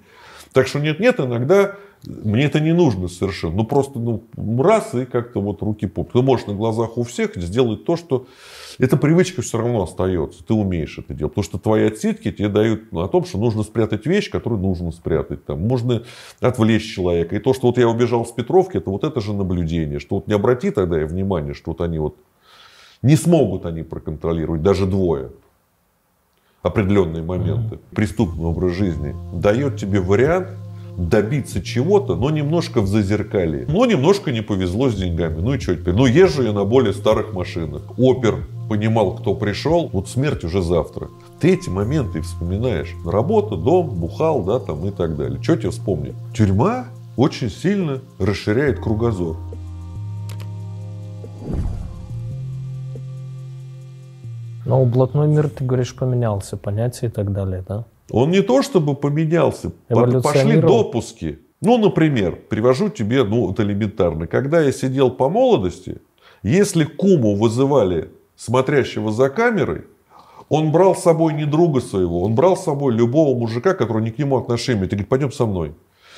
Так 0.52 0.66
что 0.66 0.80
нет-нет, 0.80 1.20
иногда 1.20 1.76
мне 2.04 2.44
это 2.44 2.58
не 2.58 2.72
нужно 2.72 3.08
совершенно. 3.08 3.54
Ну, 3.56 3.64
просто 3.64 3.98
ну, 3.98 4.24
раз 4.62 4.94
и 4.94 5.04
как-то 5.04 5.40
вот 5.40 5.62
руки 5.62 5.86
поп. 5.86 6.12
Ты 6.12 6.20
можешь 6.20 6.46
на 6.46 6.54
глазах 6.54 6.98
у 6.98 7.04
всех 7.04 7.36
сделать 7.36 7.84
то, 7.84 7.96
что... 7.96 8.26
Эта 8.78 8.96
привычка 8.96 9.42
все 9.42 9.58
равно 9.58 9.82
остается. 9.82 10.42
Ты 10.42 10.54
умеешь 10.54 10.98
это 10.98 11.14
делать. 11.14 11.34
Потому 11.34 11.44
что 11.44 11.58
твои 11.58 11.84
отсидки 11.84 12.32
тебе 12.32 12.48
дают 12.48 12.92
о 12.92 13.06
том, 13.06 13.24
что 13.24 13.38
нужно 13.38 13.62
спрятать 13.62 14.06
вещь, 14.06 14.30
которую 14.30 14.60
нужно 14.62 14.90
спрятать. 14.92 15.44
Там, 15.44 15.60
можно 15.60 16.02
отвлечь 16.40 16.92
человека. 16.92 17.36
И 17.36 17.38
то, 17.38 17.52
что 17.52 17.68
вот 17.68 17.78
я 17.78 17.88
убежал 17.88 18.24
с 18.26 18.32
Петровки, 18.32 18.78
это 18.78 18.90
вот 18.90 19.04
это 19.04 19.20
же 19.20 19.34
наблюдение. 19.34 20.00
Что 20.00 20.16
вот 20.16 20.26
не 20.26 20.34
обрати 20.34 20.70
тогда 20.70 20.98
я 20.98 21.06
внимание, 21.06 21.54
что 21.54 21.72
вот 21.72 21.80
они 21.82 21.98
вот... 21.98 22.16
Не 23.02 23.16
смогут 23.16 23.66
они 23.66 23.82
проконтролировать, 23.82 24.62
даже 24.62 24.86
двое. 24.86 25.30
определенные 26.62 27.22
моменты, 27.22 27.78
преступный 27.94 28.46
образ 28.46 28.72
жизни, 28.72 29.14
дает 29.34 29.76
тебе 29.76 30.00
вариант 30.00 30.48
добиться 30.96 31.62
чего-то, 31.62 32.16
но 32.16 32.30
немножко 32.30 32.80
в 32.80 32.86
зазеркалье. 32.86 33.66
Но 33.68 33.86
немножко 33.86 34.32
не 34.32 34.42
повезло 34.42 34.90
с 34.90 34.94
деньгами. 34.94 35.40
Ну 35.40 35.54
и 35.54 35.58
что 35.58 35.74
теперь? 35.74 35.94
Ну 35.94 36.06
езжу 36.06 36.42
я 36.42 36.52
на 36.52 36.64
более 36.64 36.92
старых 36.92 37.32
машинах. 37.32 37.82
Опер 37.98 38.44
понимал, 38.68 39.12
кто 39.16 39.34
пришел, 39.34 39.88
вот 39.92 40.08
смерть 40.08 40.44
уже 40.44 40.62
завтра. 40.62 41.08
Ты 41.40 41.54
эти 41.54 41.68
моменты 41.68 42.20
вспоминаешь. 42.22 42.94
Работа, 43.04 43.56
дом, 43.56 43.90
бухал, 43.90 44.42
да, 44.44 44.58
там 44.58 44.86
и 44.86 44.90
так 44.90 45.16
далее. 45.16 45.42
Что 45.42 45.56
тебе 45.56 45.70
вспомнить? 45.70 46.14
Тюрьма 46.34 46.86
очень 47.16 47.50
сильно 47.50 48.00
расширяет 48.18 48.78
кругозор. 48.80 49.36
Но 54.64 54.84
блатной 54.84 55.26
мир, 55.26 55.48
ты 55.48 55.64
говоришь, 55.64 55.94
поменялся, 55.94 56.56
понятия 56.56 57.06
и 57.06 57.10
так 57.10 57.32
далее, 57.32 57.64
да? 57.66 57.84
Он 58.12 58.30
не 58.30 58.42
то 58.42 58.62
чтобы 58.62 58.94
поменялся, 58.94 59.72
пошли 59.88 60.60
допуски. 60.60 61.38
Ну, 61.62 61.78
например, 61.78 62.38
привожу 62.48 62.90
тебе, 62.90 63.24
ну, 63.24 63.46
вот 63.46 63.58
элементарно. 63.58 64.26
Когда 64.26 64.60
я 64.60 64.70
сидел 64.70 65.10
по 65.10 65.30
молодости, 65.30 65.96
если 66.42 66.84
куму 66.84 67.34
вызывали 67.34 68.10
смотрящего 68.36 69.12
за 69.12 69.30
камерой, 69.30 69.84
он 70.50 70.72
брал 70.72 70.94
с 70.94 71.02
собой 71.02 71.32
не 71.32 71.46
друга 71.46 71.80
своего, 71.80 72.22
он 72.22 72.34
брал 72.34 72.56
с 72.56 72.64
собой 72.64 72.92
любого 72.92 73.38
мужика, 73.38 73.72
который 73.72 74.02
не 74.02 74.10
к 74.10 74.18
нему 74.18 74.36
отношения 74.36 74.80
имеет. 74.80 74.92
И 74.92 74.96
говорит, 74.96 75.08
пойдем 75.08 75.32
со 75.32 75.46
мной. 75.46 75.72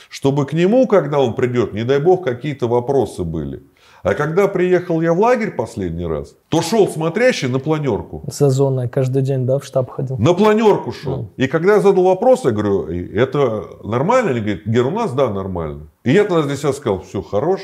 Чтобы 0.08 0.46
к 0.46 0.52
нему, 0.52 0.88
когда 0.88 1.20
он 1.20 1.34
придет, 1.34 1.74
не 1.74 1.84
дай 1.84 2.00
бог, 2.00 2.24
какие-то 2.24 2.66
вопросы 2.66 3.22
были. 3.22 3.62
А 4.04 4.12
когда 4.12 4.48
приехал 4.48 5.00
я 5.00 5.14
в 5.14 5.18
лагерь 5.18 5.52
последний 5.52 6.04
раз, 6.04 6.36
то 6.50 6.60
шел 6.60 6.86
смотрящий 6.86 7.48
на 7.48 7.58
планерку. 7.58 8.22
Зоной 8.28 8.86
каждый 8.86 9.22
день, 9.22 9.46
да, 9.46 9.58
в 9.58 9.64
штаб 9.64 9.90
ходил? 9.90 10.18
На 10.18 10.34
планерку 10.34 10.92
шел. 10.92 11.30
И 11.38 11.46
когда 11.46 11.76
я 11.76 11.80
задал 11.80 12.04
вопрос, 12.04 12.44
я 12.44 12.50
говорю, 12.50 12.86
это 12.86 13.64
нормально? 13.82 14.32
Они 14.32 14.40
говорят, 14.40 14.66
Гер, 14.66 14.86
у 14.86 14.90
нас 14.90 15.12
да, 15.14 15.30
нормально. 15.30 15.88
И 16.04 16.12
я 16.12 16.24
тогда 16.24 16.54
себя 16.54 16.74
сказал, 16.74 17.00
все, 17.00 17.22
хорош. 17.22 17.60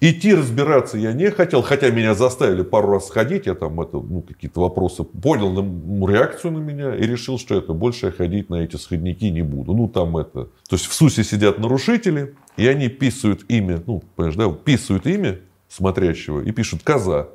Идти 0.00 0.34
разбираться 0.34 0.98
я 0.98 1.12
не 1.12 1.30
хотел, 1.30 1.62
хотя 1.62 1.90
меня 1.90 2.14
заставили 2.14 2.62
пару 2.62 2.92
раз 2.92 3.08
сходить, 3.08 3.46
я 3.46 3.54
там 3.54 3.80
это, 3.80 3.98
ну, 3.98 4.22
какие-то 4.22 4.60
вопросы 4.60 5.02
понял 5.04 5.50
ну, 5.50 6.06
реакцию 6.06 6.52
на 6.52 6.58
меня 6.58 6.94
и 6.94 7.02
решил, 7.02 7.38
что 7.38 7.56
это 7.56 7.72
больше 7.72 8.06
я 8.06 8.12
ходить 8.12 8.48
на 8.48 8.56
эти 8.56 8.76
сходники 8.76 9.24
не 9.26 9.42
буду. 9.42 9.74
Ну, 9.74 9.88
там 9.88 10.16
это... 10.16 10.44
То 10.68 10.76
есть 10.76 10.86
в 10.86 10.94
СУСе 10.94 11.24
сидят 11.24 11.58
нарушители, 11.58 12.34
и 12.56 12.66
они 12.66 12.88
писают 12.88 13.44
имя, 13.48 13.80
ну, 13.86 14.02
понимаешь, 14.16 14.36
да, 14.36 14.50
писают 14.50 15.06
имя 15.06 15.38
смотрящего 15.72 16.40
и 16.40 16.52
пишут 16.52 16.82
«коза». 16.82 17.28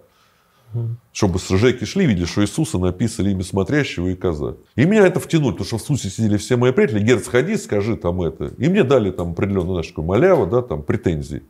Чтобы 1.14 1.40
с 1.40 1.48
шли, 1.48 2.06
видели, 2.06 2.26
что 2.26 2.44
Иисуса 2.44 2.78
написали 2.78 3.32
имя 3.32 3.44
смотрящего 3.44 4.10
и 4.10 4.16
коза. 4.16 4.58
И 4.76 4.86
меня 4.86 5.08
это 5.08 5.20
втянули, 5.20 5.54
потому 5.54 5.66
что 5.66 5.78
в 5.78 5.82
Сусе 5.82 6.10
сидели 6.10 6.38
все 6.38 6.58
мои 6.58 6.74
приятели. 6.74 7.00
Герц, 7.00 7.26
сходи, 7.26 7.56
скажи 7.56 7.96
там 7.96 8.22
это. 8.22 8.48
И 8.58 8.68
мне 8.68 8.84
дали 8.84 9.12
там 9.12 9.32
определенную, 9.32 9.76
знаешь, 9.76 9.88
такую 9.88 10.06
малява, 10.06 10.46
да, 10.46 10.62
там 10.62 10.84
претензии. 10.84 11.42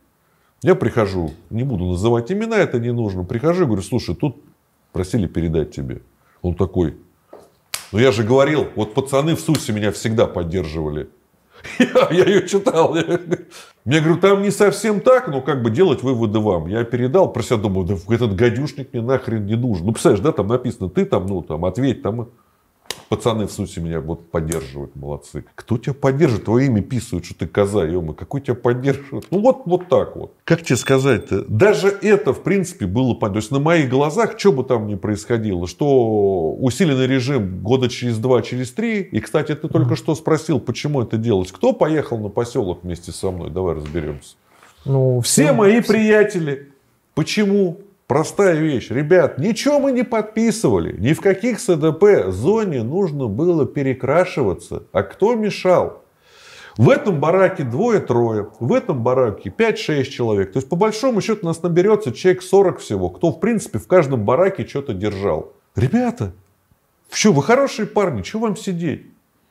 Я 0.61 0.75
прихожу, 0.75 1.33
не 1.49 1.63
буду 1.63 1.85
называть 1.85 2.31
имена, 2.31 2.57
это 2.57 2.79
не 2.79 2.93
нужно. 2.93 3.23
Прихожу 3.23 3.63
и 3.63 3.65
говорю, 3.65 3.81
слушай, 3.81 4.15
тут 4.15 4.37
просили 4.91 5.27
передать 5.27 5.71
тебе. 5.71 6.01
Он 6.41 6.53
такой, 6.53 6.95
ну 7.91 7.99
я 7.99 8.11
же 8.11 8.23
говорил, 8.23 8.67
вот 8.75 8.93
пацаны 8.93 9.35
в 9.35 9.39
СУСе 9.39 9.73
меня 9.73 9.91
всегда 9.91 10.27
поддерживали. 10.27 11.09
Я, 11.79 12.07
я 12.11 12.25
ее 12.25 12.47
читал. 12.47 12.95
Я 12.95 14.01
говорю, 14.01 14.17
там 14.17 14.41
не 14.41 14.51
совсем 14.51 14.99
так, 14.99 15.27
но 15.27 15.41
как 15.41 15.61
бы 15.61 15.69
делать 15.69 16.03
выводы 16.03 16.39
вам. 16.39 16.67
Я 16.67 16.83
передал, 16.83 17.31
про 17.31 17.41
себя 17.41 17.57
думаю, 17.57 17.87
да 17.87 17.95
этот 18.13 18.35
гадюшник 18.35 18.91
мне 18.93 19.01
нахрен 19.01 19.45
не 19.45 19.55
нужен. 19.55 19.85
Ну, 19.85 19.93
представляешь, 19.93 20.23
да, 20.23 20.31
там 20.31 20.47
написано, 20.47 20.89
ты 20.89 21.05
там, 21.05 21.25
ну, 21.25 21.41
там, 21.41 21.63
ответь, 21.65 22.01
там, 22.01 22.29
Пацаны 23.09 23.47
в 23.47 23.51
СУСе 23.51 23.79
меня 23.79 24.01
вот 24.01 24.29
поддерживают, 24.31 24.95
молодцы. 24.95 25.45
Кто 25.55 25.77
тебя 25.77 25.93
поддержит? 25.93 26.45
Твое 26.45 26.67
имя 26.67 26.81
писают, 26.81 27.25
что 27.25 27.35
ты 27.35 27.47
коза, 27.47 27.85
ема. 27.85 28.13
Какой 28.13 28.41
тебя 28.41 28.55
поддерживает? 28.55 29.27
Ну 29.31 29.39
вот, 29.39 29.61
вот 29.65 29.87
так 29.87 30.17
вот. 30.17 30.33
Как 30.43 30.63
тебе 30.63 30.75
сказать-то? 30.75 31.45
Даже 31.47 31.87
это, 31.87 32.33
в 32.33 32.43
принципе, 32.43 32.85
было 32.85 33.13
понятно. 33.13 33.33
То 33.33 33.37
есть 33.37 33.51
на 33.51 33.59
моих 33.59 33.89
глазах, 33.89 34.37
что 34.37 34.51
бы 34.51 34.63
там 34.63 34.87
ни 34.87 34.95
происходило, 34.95 35.67
что 35.67 36.53
усиленный 36.59 37.07
режим 37.07 37.61
года 37.61 37.87
через 37.87 38.17
два, 38.17 38.41
через 38.41 38.71
три. 38.71 39.01
И, 39.03 39.19
кстати, 39.21 39.55
ты 39.55 39.69
только 39.69 39.95
что 39.95 40.13
спросил, 40.13 40.59
почему 40.59 41.01
это 41.01 41.17
делалось. 41.17 41.51
Кто 41.51 41.71
поехал 41.71 42.17
на 42.17 42.29
поселок 42.29 42.83
вместе 42.83 43.13
со 43.13 43.31
мной? 43.31 43.51
Давай 43.51 43.75
разберемся. 43.75 44.35
Ну, 44.83 45.21
Все 45.21 45.53
мои 45.53 45.81
приятели. 45.81 46.71
Почему? 47.13 47.77
Простая 48.07 48.55
вещь. 48.55 48.89
Ребят, 48.89 49.37
ничего 49.37 49.79
мы 49.79 49.91
не 49.91 50.03
подписывали. 50.03 50.95
Ни 50.97 51.11
в 51.11 51.19
каких 51.19 51.59
СДП 51.59 52.29
зоне 52.29 52.81
нужно 52.81 53.27
было 53.27 53.65
перекрашиваться. 53.65 54.83
А 54.93 55.03
кто 55.03 55.35
мешал? 55.35 56.03
В 56.77 56.89
этом 56.89 57.19
бараке 57.19 57.63
двое-трое, 57.63 58.49
в 58.59 58.71
этом 58.71 59.03
бараке 59.03 59.49
5-6 59.49 60.03
человек. 60.03 60.53
То 60.53 60.59
есть, 60.59 60.69
по 60.69 60.75
большому 60.75 61.21
счету, 61.21 61.45
нас 61.45 61.61
наберется 61.63 62.13
человек 62.13 62.43
40 62.43 62.79
всего, 62.79 63.09
кто, 63.09 63.31
в 63.31 63.39
принципе, 63.39 63.79
в 63.79 63.87
каждом 63.87 64.23
бараке 64.23 64.65
что-то 64.65 64.93
держал. 64.93 65.51
Ребята, 65.75 66.33
что, 67.11 67.33
вы 67.33 67.43
хорошие 67.43 67.87
парни, 67.87 68.21
что 68.21 68.39
вам 68.39 68.55
сидеть? 68.55 69.07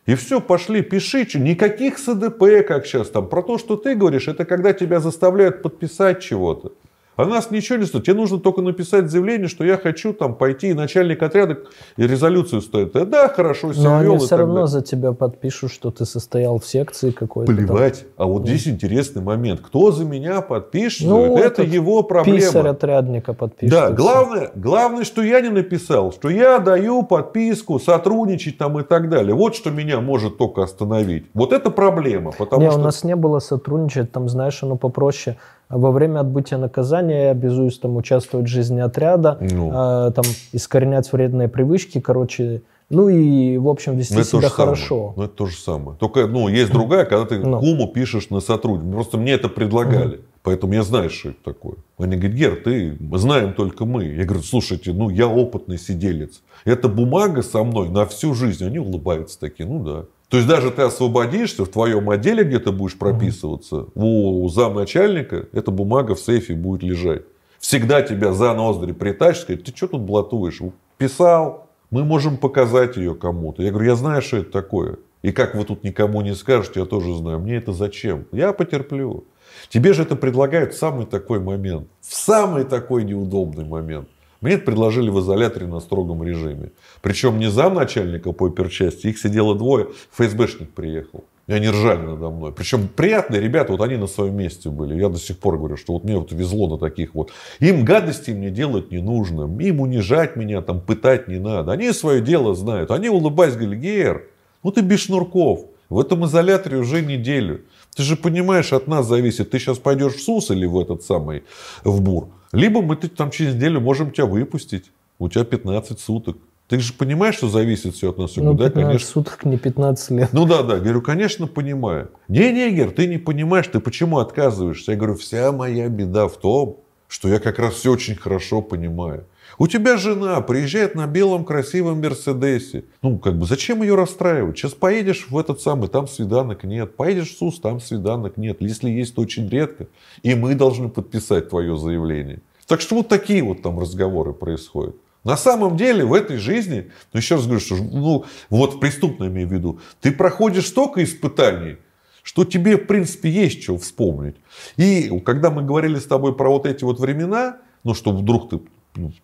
И 0.06 0.14
все, 0.14 0.40
пошли, 0.40 0.82
пиши. 0.82 1.28
что 1.28 1.40
Никаких 1.40 1.98
СДП, 1.98 2.64
как 2.66 2.86
сейчас 2.86 3.10
там. 3.10 3.28
Про 3.28 3.42
то, 3.42 3.58
что 3.58 3.76
ты 3.76 3.96
говоришь, 3.96 4.28
это 4.28 4.44
когда 4.44 4.72
тебя 4.72 5.00
заставляют 5.00 5.62
подписать 5.62 6.22
чего-то. 6.22 6.72
А 7.16 7.24
нас 7.24 7.50
ничего 7.50 7.78
не 7.78 7.86
стоит. 7.86 8.04
Тебе 8.04 8.14
нужно 8.14 8.38
только 8.38 8.60
написать 8.60 9.10
заявление, 9.10 9.48
что 9.48 9.64
я 9.64 9.78
хочу 9.78 10.12
там 10.12 10.34
пойти, 10.34 10.68
и 10.68 10.74
начальник 10.74 11.22
отряда 11.22 11.58
и 11.96 12.06
резолюцию 12.06 12.60
стоит. 12.60 12.94
Э, 12.94 13.06
да, 13.06 13.28
хорошо, 13.28 13.72
все 13.72 13.82
Но 13.82 13.98
они 13.98 14.18
все 14.18 14.36
равно 14.36 14.54
далее. 14.54 14.68
за 14.68 14.82
тебя 14.82 15.12
подпишут, 15.12 15.72
что 15.72 15.90
ты 15.90 16.04
состоял 16.04 16.58
в 16.58 16.66
секции 16.66 17.10
какой-то. 17.10 17.54
там. 17.54 17.56
Плевать. 17.56 18.04
А 18.16 18.26
вот 18.26 18.42
здесь 18.46 18.68
интересный 18.68 19.22
момент. 19.22 19.60
Кто 19.60 19.92
за 19.92 20.04
меня 20.04 20.42
подпишет, 20.42 21.08
Ну, 21.08 21.38
это 21.38 21.62
его 21.62 22.02
проблема. 22.02 22.38
Писарь 22.38 22.68
отрядника 22.68 23.32
подпишет. 23.32 23.74
Да, 23.74 23.90
главное, 23.90 24.50
главное, 24.54 25.04
что 25.04 25.22
я 25.22 25.40
не 25.40 25.48
написал, 25.48 26.12
что 26.12 26.28
я 26.28 26.58
даю 26.58 27.02
подписку, 27.02 27.78
сотрудничать 27.78 28.58
там 28.58 28.78
и 28.78 28.82
так 28.82 29.08
далее. 29.08 29.34
Вот 29.34 29.56
что 29.56 29.70
меня 29.70 30.00
может 30.00 30.36
только 30.36 30.62
остановить. 30.62 31.26
Вот 31.32 31.52
это 31.52 31.70
проблема, 31.70 32.32
потому 32.32 32.62
не, 32.62 32.70
что... 32.70 32.78
у 32.78 32.82
нас 32.82 33.04
не 33.04 33.16
было 33.16 33.38
сотрудничать, 33.38 34.12
там, 34.12 34.28
знаешь, 34.28 34.62
оно 34.62 34.76
попроще. 34.76 35.38
Во 35.68 35.90
время 35.90 36.20
отбытия 36.20 36.58
наказания 36.58 37.24
я 37.24 37.30
обязуюсь 37.30 37.78
там 37.78 37.96
участвовать 37.96 38.46
в 38.46 38.50
жизни 38.50 38.80
отряда, 38.80 39.38
Ну. 39.40 39.70
а, 39.74 40.10
там 40.12 40.24
искоренять 40.52 41.12
вредные 41.12 41.48
привычки, 41.48 42.00
короче, 42.00 42.62
ну 42.88 43.08
и, 43.08 43.56
в 43.58 43.68
общем, 43.68 43.96
вести 43.96 44.14
Ну, 44.14 44.20
это 44.20 44.30
то 44.30 44.38
себя 44.38 44.48
же 44.48 44.54
самое. 44.54 44.76
хорошо. 44.76 45.14
Ну, 45.16 45.22
это 45.24 45.34
то 45.34 45.46
же 45.46 45.56
самое. 45.56 45.98
Только, 45.98 46.26
ну, 46.28 46.46
есть 46.48 46.70
другая, 46.70 47.04
когда 47.04 47.24
ты 47.26 47.38
Ну. 47.40 47.58
куму 47.58 47.88
пишешь 47.88 48.30
на 48.30 48.38
сотрудника. 48.40 48.94
Просто 48.94 49.18
мне 49.18 49.32
это 49.32 49.48
предлагали. 49.48 50.20
Поэтому 50.44 50.74
я 50.74 50.84
знаю, 50.84 51.10
что 51.10 51.30
это 51.30 51.38
такое. 51.42 51.74
Они 51.98 52.14
говорят, 52.14 52.36
Гер, 52.36 52.56
ты, 52.62 52.96
знаем 53.18 53.52
только 53.52 53.84
мы. 53.84 54.04
Я 54.04 54.24
говорю, 54.24 54.44
слушайте, 54.44 54.92
ну, 54.92 55.08
я 55.10 55.26
опытный 55.26 55.76
сиделец. 55.76 56.42
Это 56.64 56.88
бумага 56.88 57.42
со 57.42 57.64
мной 57.64 57.88
на 57.88 58.06
всю 58.06 58.32
жизнь. 58.34 58.64
Они 58.64 58.78
улыбаются 58.78 59.40
такие, 59.40 59.68
ну, 59.68 59.82
да. 59.82 60.04
То 60.28 60.38
есть, 60.38 60.48
даже 60.48 60.70
ты 60.70 60.82
освободишься, 60.82 61.64
в 61.64 61.68
твоем 61.68 62.10
отделе 62.10 62.42
где-то 62.42 62.72
будешь 62.72 62.98
прописываться, 62.98 63.86
у 63.94 64.48
замначальника 64.48 65.46
эта 65.52 65.70
бумага 65.70 66.14
в 66.14 66.20
сейфе 66.20 66.54
будет 66.54 66.82
лежать. 66.82 67.22
Всегда 67.58 68.02
тебя 68.02 68.32
за 68.32 68.52
ноздри 68.54 68.92
притащат, 68.92 69.42
сказать, 69.42 69.64
ты 69.64 69.74
что 69.74 69.88
тут 69.88 70.02
блатуешь? 70.02 70.60
Писал, 70.98 71.68
мы 71.90 72.04
можем 72.04 72.36
показать 72.36 72.96
ее 72.96 73.14
кому-то. 73.14 73.62
Я 73.62 73.70
говорю, 73.70 73.88
я 73.88 73.96
знаю, 73.96 74.22
что 74.22 74.38
это 74.38 74.50
такое. 74.50 74.98
И 75.22 75.32
как 75.32 75.54
вы 75.54 75.64
тут 75.64 75.84
никому 75.84 76.20
не 76.22 76.34
скажете, 76.34 76.80
я 76.80 76.86
тоже 76.86 77.14
знаю. 77.16 77.40
Мне 77.40 77.56
это 77.56 77.72
зачем? 77.72 78.26
Я 78.32 78.52
потерплю. 78.52 79.24
Тебе 79.68 79.92
же 79.92 80.02
это 80.02 80.16
предлагают 80.16 80.74
в 80.74 80.78
самый 80.78 81.06
такой 81.06 81.40
момент. 81.40 81.88
В 82.00 82.14
самый 82.14 82.64
такой 82.64 83.04
неудобный 83.04 83.64
момент. 83.64 84.08
Мне 84.46 84.54
это 84.54 84.64
предложили 84.64 85.10
в 85.10 85.18
изоляторе 85.18 85.66
на 85.66 85.80
строгом 85.80 86.22
режиме. 86.22 86.70
Причем 87.02 87.40
не 87.40 87.50
замначальника 87.50 88.30
по 88.30 88.46
оперчасти, 88.46 89.08
их 89.08 89.18
сидело 89.18 89.56
двое. 89.56 89.88
ФСБшник 90.12 90.70
приехал. 90.70 91.24
И 91.48 91.52
они 91.52 91.68
ржали 91.68 92.06
надо 92.06 92.30
мной. 92.30 92.52
Причем 92.52 92.86
приятные 92.86 93.40
ребята, 93.40 93.72
вот 93.72 93.80
они 93.80 93.96
на 93.96 94.06
своем 94.06 94.36
месте 94.36 94.70
были. 94.70 94.94
Я 94.94 95.08
до 95.08 95.18
сих 95.18 95.38
пор 95.38 95.58
говорю, 95.58 95.76
что 95.76 95.94
вот 95.94 96.04
мне 96.04 96.16
вот 96.16 96.30
везло 96.30 96.68
на 96.68 96.78
таких 96.78 97.16
вот. 97.16 97.32
Им 97.58 97.84
гадости 97.84 98.30
мне 98.30 98.50
делать 98.50 98.92
не 98.92 99.02
нужно. 99.02 99.50
Им 99.60 99.80
унижать 99.80 100.36
меня, 100.36 100.62
там, 100.62 100.80
пытать 100.80 101.26
не 101.26 101.40
надо. 101.40 101.72
Они 101.72 101.90
свое 101.90 102.20
дело 102.20 102.54
знают. 102.54 102.92
Они 102.92 103.08
улыбаясь 103.08 103.54
говорили, 103.54 103.74
Гер, 103.74 104.28
ну 104.62 104.70
ты 104.70 104.82
без 104.82 105.00
шнурков. 105.00 105.64
В 105.88 105.98
этом 105.98 106.24
изоляторе 106.24 106.76
уже 106.76 107.02
неделю. 107.02 107.62
Ты 107.96 108.04
же 108.04 108.14
понимаешь, 108.14 108.72
от 108.72 108.86
нас 108.86 109.06
зависит. 109.06 109.50
Ты 109.50 109.58
сейчас 109.58 109.78
пойдешь 109.78 110.14
в 110.14 110.22
СУС 110.22 110.52
или 110.52 110.66
в 110.66 110.78
этот 110.78 111.02
самый, 111.02 111.42
в 111.82 112.00
БУР. 112.00 112.28
Либо 112.52 112.82
мы 112.82 112.96
там 112.96 113.30
через 113.30 113.54
неделю 113.54 113.80
можем 113.80 114.10
тебя 114.10 114.26
выпустить. 114.26 114.90
У 115.18 115.28
тебя 115.28 115.44
15 115.44 115.98
суток. 115.98 116.36
Ты 116.68 116.80
же 116.80 116.92
понимаешь, 116.92 117.36
что 117.36 117.48
зависит 117.48 117.94
все 117.94 118.10
от 118.10 118.18
нас? 118.18 118.34
Ну, 118.36 118.42
говорю, 118.42 118.58
15 118.58 118.74
да, 118.74 118.82
конечно. 118.82 119.08
суток, 119.08 119.44
не 119.44 119.56
15 119.56 120.10
лет. 120.10 120.28
Ну 120.32 120.46
да, 120.46 120.62
да. 120.62 120.78
Говорю, 120.78 121.00
конечно, 121.00 121.46
понимаю. 121.46 122.10
Не, 122.28 122.52
не, 122.52 122.70
Гер, 122.70 122.90
ты 122.90 123.06
не 123.06 123.18
понимаешь, 123.18 123.68
ты 123.68 123.78
почему 123.78 124.18
отказываешься? 124.18 124.92
Я 124.92 124.98
говорю, 124.98 125.14
вся 125.14 125.52
моя 125.52 125.88
беда 125.88 126.26
в 126.26 126.36
том, 126.36 126.80
что 127.06 127.28
я 127.28 127.38
как 127.38 127.60
раз 127.60 127.74
все 127.74 127.92
очень 127.92 128.16
хорошо 128.16 128.62
понимаю. 128.62 129.26
У 129.58 129.66
тебя 129.66 129.96
жена 129.96 130.40
приезжает 130.40 130.94
на 130.94 131.06
белом 131.06 131.44
красивом 131.44 132.00
Мерседесе. 132.00 132.84
Ну, 133.02 133.18
как 133.18 133.38
бы, 133.38 133.46
зачем 133.46 133.82
ее 133.82 133.94
расстраивать? 133.94 134.58
Сейчас 134.58 134.72
поедешь 134.74 135.26
в 135.30 135.38
этот 135.38 135.60
самый, 135.60 135.88
там 135.88 136.08
свиданок 136.08 136.64
нет. 136.64 136.96
Поедешь 136.96 137.34
в 137.34 137.38
СУС, 137.38 137.60
там 137.60 137.80
свиданок 137.80 138.36
нет. 138.36 138.58
Если 138.60 138.90
есть, 138.90 139.14
то 139.14 139.22
очень 139.22 139.48
редко. 139.48 139.86
И 140.22 140.34
мы 140.34 140.54
должны 140.54 140.88
подписать 140.88 141.48
твое 141.48 141.76
заявление. 141.76 142.40
Так 142.66 142.80
что 142.80 142.96
вот 142.96 143.08
такие 143.08 143.42
вот 143.42 143.62
там 143.62 143.78
разговоры 143.78 144.32
происходят. 144.32 144.96
На 145.24 145.36
самом 145.36 145.76
деле 145.76 146.04
в 146.04 146.14
этой 146.14 146.36
жизни, 146.36 146.90
ну 147.12 147.18
еще 147.18 147.34
раз 147.34 147.44
говорю, 147.44 147.60
что 147.60 147.76
ну, 147.76 148.24
вот 148.48 148.74
в 148.74 148.78
преступном 148.78 149.28
имею 149.28 149.48
в 149.48 149.52
виду, 149.52 149.80
ты 150.00 150.12
проходишь 150.12 150.68
столько 150.68 151.02
испытаний, 151.02 151.78
что 152.22 152.44
тебе, 152.44 152.76
в 152.76 152.86
принципе, 152.86 153.30
есть 153.30 153.62
что 153.62 153.76
вспомнить. 153.78 154.36
И 154.76 155.10
когда 155.24 155.50
мы 155.50 155.62
говорили 155.62 155.98
с 155.98 156.04
тобой 156.04 156.34
про 156.36 156.50
вот 156.50 156.66
эти 156.66 156.84
вот 156.84 157.00
времена, 157.00 157.58
ну, 157.82 157.94
что 157.94 158.12
вдруг 158.12 158.50
ты 158.50 158.60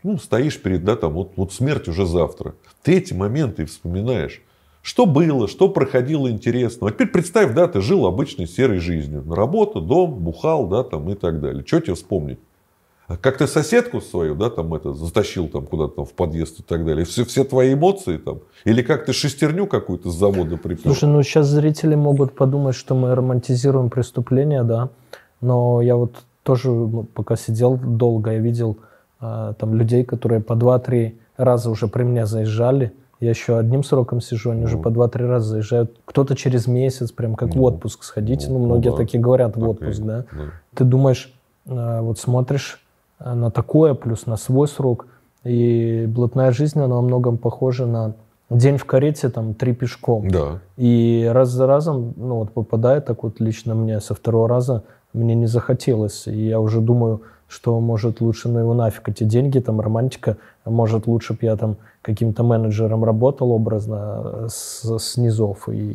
ну, 0.02 0.18
стоишь 0.18 0.60
перед, 0.60 0.84
да, 0.84 0.96
там, 0.96 1.12
вот, 1.12 1.32
вот 1.36 1.52
смерть 1.52 1.88
уже 1.88 2.06
завтра. 2.06 2.54
Ты 2.82 2.98
эти 2.98 3.12
моменты 3.12 3.64
вспоминаешь. 3.64 4.42
Что 4.82 5.06
было, 5.06 5.46
что 5.46 5.68
проходило 5.68 6.28
интересно. 6.28 6.88
А 6.88 6.90
теперь 6.90 7.06
представь, 7.06 7.54
да, 7.54 7.68
ты 7.68 7.80
жил 7.80 8.04
обычной 8.04 8.48
серой 8.48 8.78
жизнью. 8.78 9.24
Работа, 9.28 9.80
дом, 9.80 10.14
бухал, 10.14 10.66
да, 10.66 10.82
там 10.82 11.08
и 11.08 11.14
так 11.14 11.40
далее. 11.40 11.64
Что 11.64 11.80
тебе 11.80 11.94
вспомнить? 11.94 12.40
А 13.06 13.16
как 13.16 13.38
ты 13.38 13.46
соседку 13.46 14.00
свою, 14.00 14.34
да, 14.34 14.48
там 14.48 14.74
это, 14.74 14.92
затащил 14.94 15.46
там 15.48 15.66
куда-то 15.66 15.96
там 15.96 16.04
в 16.04 16.12
подъезд 16.14 16.60
и 16.60 16.62
так 16.62 16.84
далее. 16.84 17.04
Все, 17.04 17.24
все 17.24 17.44
твои 17.44 17.74
эмоции 17.74 18.16
там. 18.16 18.40
Или 18.64 18.82
как 18.82 19.04
ты 19.04 19.12
шестерню 19.12 19.66
какую-то 19.66 20.10
с 20.10 20.14
завода 20.14 20.56
припер. 20.56 20.82
Слушай, 20.82 21.08
ну 21.08 21.22
сейчас 21.22 21.46
зрители 21.46 21.94
могут 21.94 22.34
подумать, 22.34 22.74
что 22.74 22.94
мы 22.94 23.14
романтизируем 23.14 23.90
преступления, 23.90 24.62
да. 24.62 24.88
Но 25.40 25.82
я 25.82 25.94
вот 25.96 26.14
тоже, 26.42 26.70
ну, 26.70 27.04
пока 27.04 27.36
сидел 27.36 27.76
долго, 27.76 28.32
я 28.32 28.38
видел 28.38 28.78
там 29.58 29.74
людей, 29.74 30.04
которые 30.04 30.40
по 30.40 30.54
2-3 30.54 31.14
раза 31.36 31.70
уже 31.70 31.88
при 31.88 32.02
мне 32.02 32.26
заезжали. 32.26 32.92
Я 33.20 33.30
еще 33.30 33.56
одним 33.56 33.84
сроком 33.84 34.20
сижу, 34.20 34.50
они 34.50 34.62
ну. 34.62 34.66
уже 34.66 34.78
по 34.78 34.88
2-3 34.88 35.26
раза 35.26 35.48
заезжают. 35.48 35.96
Кто-то 36.04 36.34
через 36.34 36.66
месяц, 36.66 37.12
прям 37.12 37.36
как 37.36 37.54
ну. 37.54 37.60
в 37.60 37.64
отпуск 37.64 38.02
сходите. 38.02 38.48
Ну, 38.48 38.58
ну 38.58 38.64
многие 38.66 38.88
ну, 38.88 38.96
да. 38.96 39.04
такие 39.04 39.20
говорят, 39.20 39.56
в 39.56 39.68
отпуск, 39.68 40.00
и, 40.00 40.02
да? 40.02 40.24
да. 40.32 40.42
Ты 40.74 40.84
думаешь, 40.84 41.32
а, 41.68 42.02
вот 42.02 42.18
смотришь 42.18 42.84
а, 43.20 43.34
на 43.36 43.50
такое, 43.50 43.94
плюс 43.94 44.26
на 44.26 44.36
свой 44.36 44.66
срок, 44.66 45.06
и 45.44 46.04
блатная 46.08 46.50
жизнь, 46.50 46.80
она 46.80 46.96
во 46.96 47.02
многом 47.02 47.38
похожа 47.38 47.86
на 47.86 48.14
день 48.50 48.76
в 48.76 48.84
карете, 48.84 49.28
там, 49.28 49.54
три 49.54 49.72
пешком. 49.72 50.28
Да. 50.28 50.58
И 50.76 51.28
раз 51.32 51.48
за 51.50 51.66
разом, 51.66 52.14
ну, 52.16 52.36
вот 52.36 52.52
попадает 52.52 53.06
так 53.06 53.22
вот 53.22 53.40
лично 53.40 53.74
мне 53.74 54.00
со 54.00 54.14
второго 54.14 54.48
раза, 54.48 54.82
мне 55.12 55.34
не 55.34 55.46
захотелось. 55.46 56.26
И 56.26 56.48
я 56.48 56.60
уже 56.60 56.80
думаю, 56.80 57.22
что, 57.53 57.78
может, 57.80 58.22
лучше 58.22 58.48
на 58.48 58.61
его 58.61 58.72
нафиг 58.72 59.11
эти 59.11 59.24
деньги, 59.24 59.59
там, 59.59 59.80
романтика, 59.80 60.38
может, 60.64 61.07
лучше 61.07 61.34
бы 61.34 61.40
я 61.42 61.57
там 61.57 61.76
каким-то 62.00 62.42
менеджером 62.42 63.05
работал 63.05 63.53
образно 63.53 64.46
с, 64.48 64.98
с 64.98 65.18
низов 65.18 65.68
и, 65.68 65.90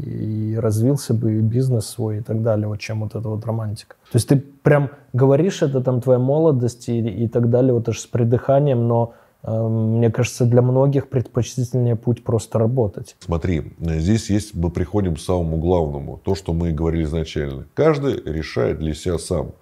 и 0.54 0.56
развился 0.56 1.16
бы 1.16 1.34
и 1.34 1.40
бизнес 1.40 1.88
свой 1.88 2.20
и 2.20 2.22
так 2.22 2.44
далее, 2.44 2.68
вот 2.68 2.80
чем 2.80 3.02
вот 3.02 3.16
эта 3.16 3.28
вот 3.28 3.44
романтика. 3.44 3.96
То 4.12 4.18
есть 4.18 4.28
ты 4.30 4.38
прям 4.38 4.92
говоришь, 5.14 5.64
это 5.64 5.82
там 5.82 6.00
твоя 6.00 6.20
молодость 6.20 6.90
и, 6.90 7.00
и 7.00 7.28
так 7.28 7.50
далее, 7.50 7.74
вот 7.74 7.90
аж 7.90 8.00
с 8.00 8.06
придыханием, 8.06 8.88
но 8.88 9.14
мне 9.48 10.12
кажется, 10.12 10.46
для 10.46 10.62
многих 10.62 11.08
предпочтительнее 11.08 11.96
путь 11.96 12.24
просто 12.24 12.60
работать. 12.60 13.16
Смотри, 13.20 13.74
здесь 13.80 14.30
есть, 14.30 14.54
мы 14.54 14.70
приходим 14.70 15.16
к 15.16 15.20
самому 15.20 15.58
главному, 15.58 16.20
то, 16.24 16.36
что 16.36 16.54
мы 16.54 16.74
говорили 16.74 17.04
изначально. 17.04 17.66
Каждый 17.74 18.22
решает 18.26 18.80
для 18.80 18.94
себя 18.94 19.18
сам. 19.18 19.54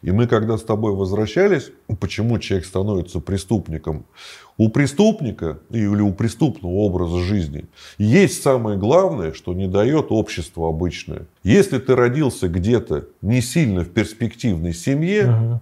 И 0.00 0.12
мы, 0.12 0.28
когда 0.28 0.56
с 0.56 0.62
тобой 0.62 0.94
возвращались, 0.94 1.72
почему 1.98 2.38
человек 2.38 2.66
становится 2.66 3.18
преступником? 3.18 4.04
У 4.58 4.68
преступника 4.68 5.58
или 5.70 6.00
у 6.00 6.12
преступного 6.12 6.74
образа 6.74 7.18
жизни 7.18 7.64
есть 7.98 8.42
самое 8.42 8.78
главное, 8.78 9.32
что 9.32 9.54
не 9.54 9.66
дает 9.66 10.06
общество 10.10 10.68
обычное. 10.68 11.26
Если 11.42 11.78
ты 11.78 11.96
родился 11.96 12.48
где-то 12.48 13.06
не 13.22 13.40
сильно 13.40 13.82
в 13.82 13.88
перспективной 13.88 14.74
семье, 14.74 15.24
угу. 15.24 15.60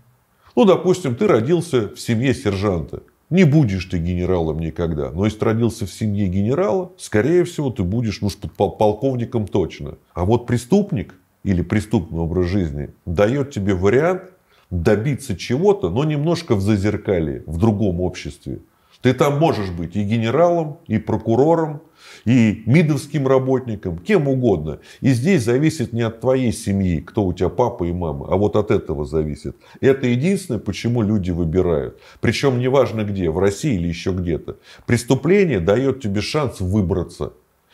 ну, 0.57 0.65
допустим, 0.67 1.15
ты 1.15 1.27
родился 1.27 1.89
в 1.89 2.01
семье 2.01 2.35
сержанта, 2.35 3.03
не 3.31 3.45
будешь 3.45 3.85
ты 3.85 3.99
генералом 3.99 4.59
никогда. 4.59 5.11
Но 5.11 5.25
если 5.25 5.45
родился 5.45 5.87
в 5.87 5.93
семье 5.93 6.27
генерала, 6.27 6.93
скорее 6.99 7.45
всего, 7.45 7.71
ты 7.71 7.83
будешь, 7.85 8.21
ну, 8.21 8.29
полковником 8.57 9.47
точно. 9.47 9.99
А 10.13 10.25
вот 10.25 10.47
преступник 10.47 11.15
или 11.45 11.63
преступный 11.63 12.21
образ 12.21 12.47
жизни 12.47 12.91
дает 13.07 13.53
тебе 13.53 13.75
вариант 13.75 14.23
добиться 14.71 15.37
чего-то, 15.37 15.91
но 15.91 16.05
немножко 16.05 16.55
в 16.55 16.61
зазеркалье, 16.61 17.43
в 17.47 17.57
другом 17.57 18.01
обществе. 18.01 18.61
Ты 19.01 19.15
там 19.15 19.39
можешь 19.39 19.71
быть 19.71 19.97
и 19.97 20.05
генералом, 20.05 20.79
и 20.87 20.99
прокурором, 20.99 21.81
и 22.25 22.63
мидовским 22.67 23.27
работником, 23.27 23.99
кем 23.99 24.29
угодно. 24.29 24.81
И 25.01 25.11
здесь 25.11 25.45
зависит 25.45 25.93
не 25.93 26.03
от 26.03 26.21
твоей 26.21 26.53
семьи, 26.53 27.01
кто 27.01 27.25
у 27.25 27.33
тебя 27.33 27.49
папа 27.49 27.85
и 27.85 27.93
мама, 27.93 28.27
а 28.31 28.37
вот 28.37 28.57
от 28.57 28.71
этого 28.71 29.05
зависит. 29.05 29.57
Это 29.81 30.07
единственное, 30.07 30.61
почему 30.61 31.03
люди 31.03 31.31
выбирают. 31.31 31.99
Причем 32.21 32.59
неважно 32.59 33.05
где, 33.05 33.31
в 33.31 33.39
России 33.39 33.75
или 33.75 33.89
еще 33.89 34.13
где-то. 34.13 34.57
Преступление 34.87 35.61
дает 35.61 36.01
тебе 36.01 36.21
шанс 36.21 36.61
выбраться. 36.61 37.33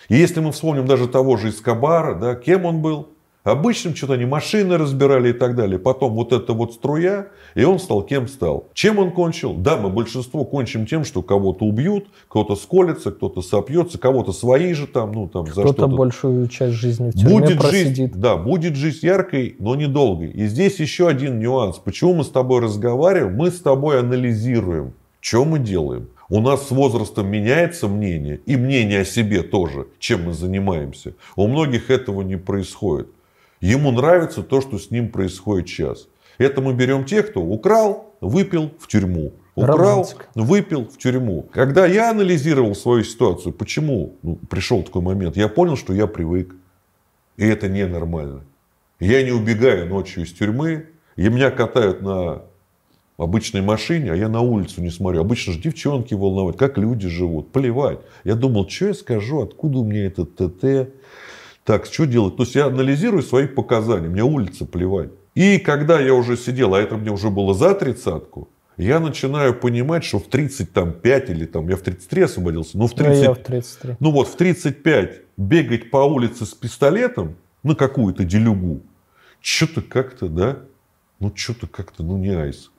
И 0.08 0.16
если 0.16 0.40
мы 0.40 0.52
вспомним 0.52 0.86
даже 0.86 1.08
того 1.08 1.36
же 1.36 1.48
Искабара, 1.48 2.14
да, 2.14 2.34
кем 2.34 2.64
он 2.64 2.80
был? 2.80 3.08
Обычным 3.46 3.94
что-то 3.94 4.14
они 4.14 4.24
машины 4.24 4.76
разбирали 4.76 5.30
и 5.30 5.32
так 5.32 5.54
далее. 5.54 5.78
Потом 5.78 6.14
вот 6.14 6.32
эта 6.32 6.52
вот 6.52 6.74
струя, 6.74 7.28
и 7.54 7.62
он 7.62 7.78
стал 7.78 8.02
кем 8.02 8.26
стал. 8.26 8.66
Чем 8.74 8.98
он 8.98 9.12
кончил? 9.12 9.54
Да, 9.54 9.76
мы 9.76 9.88
большинство 9.88 10.44
кончим 10.44 10.84
тем, 10.84 11.04
что 11.04 11.22
кого-то 11.22 11.64
убьют, 11.64 12.08
кто-то 12.26 12.56
сколется, 12.56 13.12
кто-то 13.12 13.42
сопьется, 13.42 13.98
кого-то 13.98 14.32
свои 14.32 14.72
же 14.72 14.88
там, 14.88 15.12
ну 15.12 15.28
там 15.28 15.46
за 15.46 15.62
что-то. 15.62 15.86
большую 15.86 16.48
часть 16.48 16.74
жизни 16.74 17.10
в 17.10 17.12
тюрьме 17.12 17.38
будет 17.38 17.58
просидит. 17.60 17.96
Жизнь, 17.96 18.12
да, 18.16 18.36
будет 18.36 18.74
жизнь 18.74 19.06
яркой, 19.06 19.54
но 19.60 19.76
недолгой. 19.76 20.32
И 20.32 20.46
здесь 20.48 20.80
еще 20.80 21.06
один 21.06 21.38
нюанс. 21.38 21.76
Почему 21.78 22.14
мы 22.14 22.24
с 22.24 22.30
тобой 22.30 22.62
разговариваем? 22.62 23.36
Мы 23.36 23.52
с 23.52 23.60
тобой 23.60 24.00
анализируем, 24.00 24.92
что 25.20 25.44
мы 25.44 25.60
делаем. 25.60 26.08
У 26.28 26.40
нас 26.40 26.66
с 26.66 26.70
возрастом 26.72 27.28
меняется 27.28 27.86
мнение, 27.86 28.40
и 28.44 28.56
мнение 28.56 29.02
о 29.02 29.04
себе 29.04 29.42
тоже, 29.42 29.86
чем 30.00 30.24
мы 30.24 30.32
занимаемся. 30.32 31.14
У 31.36 31.46
многих 31.46 31.90
этого 31.90 32.22
не 32.22 32.34
происходит. 32.34 33.06
Ему 33.60 33.90
нравится 33.90 34.42
то, 34.42 34.60
что 34.60 34.78
с 34.78 34.90
ним 34.90 35.10
происходит 35.10 35.68
сейчас. 35.68 36.08
Это 36.38 36.60
мы 36.60 36.74
берем 36.74 37.04
тех, 37.04 37.30
кто 37.30 37.40
украл, 37.42 38.14
выпил 38.20 38.70
в 38.78 38.88
тюрьму. 38.88 39.32
Украл, 39.54 40.02
Романтик. 40.02 40.28
выпил 40.34 40.84
в 40.84 40.98
тюрьму. 40.98 41.48
Когда 41.50 41.86
я 41.86 42.10
анализировал 42.10 42.74
свою 42.74 43.04
ситуацию, 43.04 43.54
почему 43.54 44.16
ну, 44.22 44.36
пришел 44.50 44.82
такой 44.82 45.00
момент, 45.00 45.36
я 45.38 45.48
понял, 45.48 45.76
что 45.76 45.94
я 45.94 46.06
привык. 46.06 46.54
И 47.38 47.46
это 47.46 47.68
ненормально. 47.68 48.44
Я 49.00 49.22
не 49.22 49.32
убегаю 49.32 49.88
ночью 49.88 50.24
из 50.24 50.32
тюрьмы, 50.32 50.86
и 51.16 51.28
меня 51.28 51.50
катают 51.50 52.02
на 52.02 52.42
обычной 53.16 53.62
машине, 53.62 54.12
а 54.12 54.16
я 54.16 54.28
на 54.28 54.40
улицу 54.40 54.82
не 54.82 54.90
смотрю. 54.90 55.20
Обычно 55.20 55.54
же 55.54 55.60
девчонки 55.60 56.12
волновать, 56.14 56.56
как 56.56 56.76
люди 56.76 57.08
живут, 57.08 57.52
плевать. 57.52 58.00
Я 58.24 58.34
думал, 58.34 58.68
что 58.68 58.88
я 58.88 58.94
скажу, 58.94 59.40
откуда 59.40 59.78
у 59.78 59.84
меня 59.84 60.06
этот 60.06 60.36
ТТ, 60.36 60.92
так, 61.66 61.86
что 61.86 62.06
делать? 62.06 62.36
То 62.36 62.44
есть 62.44 62.54
я 62.54 62.66
анализирую 62.66 63.22
свои 63.22 63.46
показания, 63.46 64.08
мне 64.08 64.22
улица 64.22 64.64
плевать. 64.64 65.10
И 65.34 65.58
когда 65.58 66.00
я 66.00 66.14
уже 66.14 66.36
сидел, 66.36 66.74
а 66.74 66.80
это 66.80 66.96
мне 66.96 67.10
уже 67.10 67.28
было 67.28 67.52
за 67.54 67.74
тридцатку, 67.74 68.48
я 68.76 69.00
начинаю 69.00 69.58
понимать, 69.58 70.04
что 70.04 70.18
в 70.18 70.28
35 70.28 71.30
или 71.30 71.44
там, 71.44 71.68
я 71.68 71.76
в 71.76 71.80
33 71.80 72.22
освободился, 72.22 72.78
но 72.78 72.86
в 72.86 72.94
30, 72.94 73.22
я 73.22 73.32
в 73.32 73.38
33. 73.38 73.96
ну 74.00 74.10
вот 74.12 74.28
в 74.28 74.36
35 74.36 75.22
бегать 75.36 75.90
по 75.90 75.98
улице 75.98 76.46
с 76.46 76.54
пистолетом 76.54 77.36
на 77.62 77.74
какую-то 77.74 78.24
делюгу, 78.24 78.82
что-то 79.40 79.82
как-то, 79.82 80.28
да, 80.28 80.58
ну 81.18 81.32
что-то 81.34 81.66
как-то, 81.66 82.02
ну 82.02 82.16
не 82.16 82.30
айс, 82.30 82.70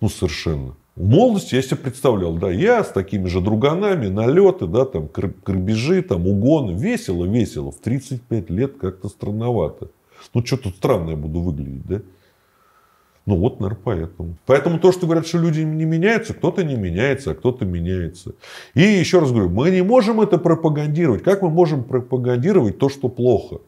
ну 0.00 0.08
совершенно. 0.08 0.76
В 0.96 1.06
молодости 1.06 1.54
я 1.54 1.62
себе 1.62 1.76
представлял, 1.76 2.32
да, 2.32 2.50
я 2.50 2.82
с 2.82 2.88
такими 2.88 3.26
же 3.26 3.42
друганами, 3.42 4.06
налеты, 4.06 4.66
да, 4.66 4.86
там, 4.86 5.10
грабежи, 5.44 6.02
там, 6.02 6.26
угоны. 6.26 6.72
Весело, 6.72 7.26
весело. 7.26 7.70
В 7.70 7.76
35 7.76 8.48
лет 8.48 8.78
как-то 8.78 9.08
странновато. 9.08 9.90
Ну, 10.32 10.44
что 10.44 10.56
тут 10.56 10.76
странно 10.76 11.10
я 11.10 11.16
буду 11.16 11.40
выглядеть, 11.40 11.86
да? 11.86 12.00
Ну, 13.26 13.36
вот, 13.36 13.60
наверное, 13.60 13.80
поэтому. 13.84 14.36
Поэтому 14.46 14.78
то, 14.78 14.90
что 14.90 15.04
говорят, 15.04 15.26
что 15.26 15.36
люди 15.36 15.60
не 15.60 15.84
меняются, 15.84 16.32
кто-то 16.32 16.64
не 16.64 16.76
меняется, 16.76 17.32
а 17.32 17.34
кто-то 17.34 17.66
меняется. 17.66 18.34
И 18.74 18.80
еще 18.80 19.18
раз 19.18 19.32
говорю, 19.32 19.50
мы 19.50 19.70
не 19.70 19.82
можем 19.82 20.22
это 20.22 20.38
пропагандировать. 20.38 21.22
Как 21.22 21.42
мы 21.42 21.50
можем 21.50 21.84
пропагандировать 21.84 22.78
то, 22.78 22.88
что 22.88 23.08
плохо? 23.08 23.58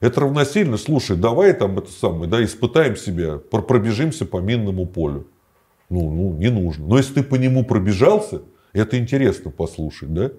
Это 0.00 0.22
равносильно, 0.22 0.76
слушай, 0.76 1.16
давай 1.16 1.52
там 1.52 1.78
это 1.78 1.90
самое, 1.92 2.28
да, 2.28 2.42
испытаем 2.42 2.96
себя, 2.96 3.38
пробежимся 3.38 4.26
по 4.26 4.38
минному 4.38 4.86
полю. 4.86 5.26
Ну, 5.90 6.10
ну, 6.10 6.32
не 6.34 6.50
нужно. 6.50 6.86
Но 6.86 6.96
если 6.96 7.14
ты 7.14 7.22
по 7.22 7.36
нему 7.36 7.64
пробежался, 7.64 8.42
это 8.72 8.98
интересно 8.98 9.50
послушать, 9.50 10.12
да? 10.12 10.30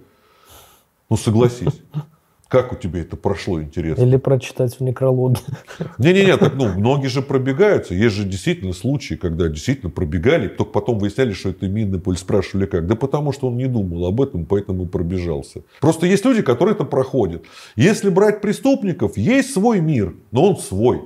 Ну, 1.09 1.17
согласись. 1.17 1.81
Как 2.47 2.71
у 2.71 2.75
тебя 2.75 3.01
это 3.01 3.17
прошло, 3.17 3.59
интересно? 3.61 4.03
Или 4.03 4.17
прочитать 4.17 4.79
в 4.79 4.81
некрологе. 4.81 5.39
Не-не-не, 5.97 6.37
так, 6.37 6.53
ну, 6.53 6.67
многие 6.77 7.07
же 7.07 7.23
пробегаются. 7.23 7.95
Есть 7.95 8.15
же 8.15 8.23
действительно 8.23 8.73
случаи, 8.73 9.15
когда 9.15 9.47
действительно 9.47 9.89
пробегали, 9.89 10.47
только 10.47 10.71
потом 10.71 10.99
выясняли, 10.99 11.33
что 11.33 11.49
это 11.49 11.67
минный 11.67 11.99
пуль. 11.99 12.17
Спрашивали, 12.17 12.67
как? 12.67 12.85
Да 12.85 12.95
потому 12.95 13.31
что 13.31 13.47
он 13.47 13.57
не 13.57 13.65
думал 13.65 14.05
об 14.05 14.21
этом, 14.21 14.45
поэтому 14.45 14.85
пробежался. 14.85 15.63
Просто 15.81 16.05
есть 16.05 16.23
люди, 16.23 16.43
которые 16.43 16.75
это 16.75 16.83
проходят. 16.83 17.43
Если 17.75 18.09
брать 18.09 18.41
преступников, 18.41 19.17
есть 19.17 19.51
свой 19.51 19.79
мир, 19.79 20.13
но 20.31 20.47
он 20.47 20.57
свой. 20.57 21.01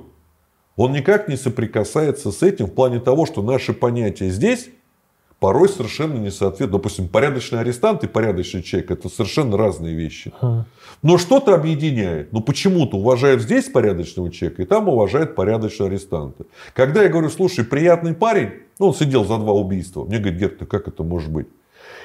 Он 0.76 0.92
никак 0.92 1.28
не 1.28 1.36
соприкасается 1.36 2.30
с 2.30 2.42
этим 2.42 2.66
в 2.66 2.72
плане 2.72 3.00
того, 3.00 3.26
что 3.26 3.42
наши 3.42 3.72
понятия 3.72 4.30
здесь 4.30 4.70
порой 5.40 5.68
совершенно 5.68 6.18
не 6.18 6.30
соответствуют. 6.30 6.70
Допустим, 6.70 7.08
порядочный 7.08 7.60
арестант 7.60 8.04
и 8.04 8.06
порядочный 8.06 8.62
человек– 8.62 8.90
это 8.92 9.08
совершенно 9.08 9.56
разные 9.56 9.94
вещи. 9.94 10.32
Но 11.02 11.18
что-то 11.18 11.54
объединяет. 11.54 12.32
Ну, 12.32 12.40
почему-то 12.40 12.98
уважают 12.98 13.42
здесь 13.42 13.64
порядочного 13.64 14.30
человека, 14.30 14.62
и 14.62 14.66
там 14.66 14.88
уважают 14.88 15.34
порядочного 15.34 15.90
арестанта. 15.90 16.44
Когда 16.74 17.02
я 17.02 17.08
говорю, 17.08 17.30
слушай, 17.30 17.64
приятный 17.64 18.14
парень, 18.14 18.50
ну, 18.78 18.88
он 18.88 18.94
сидел 18.94 19.24
за 19.24 19.38
два 19.38 19.52
убийства. 19.52 20.04
Мне 20.04 20.18
говорит, 20.18 20.38
Герт, 20.38 20.68
как 20.68 20.88
это 20.88 21.02
может 21.02 21.30
быть? 21.32 21.48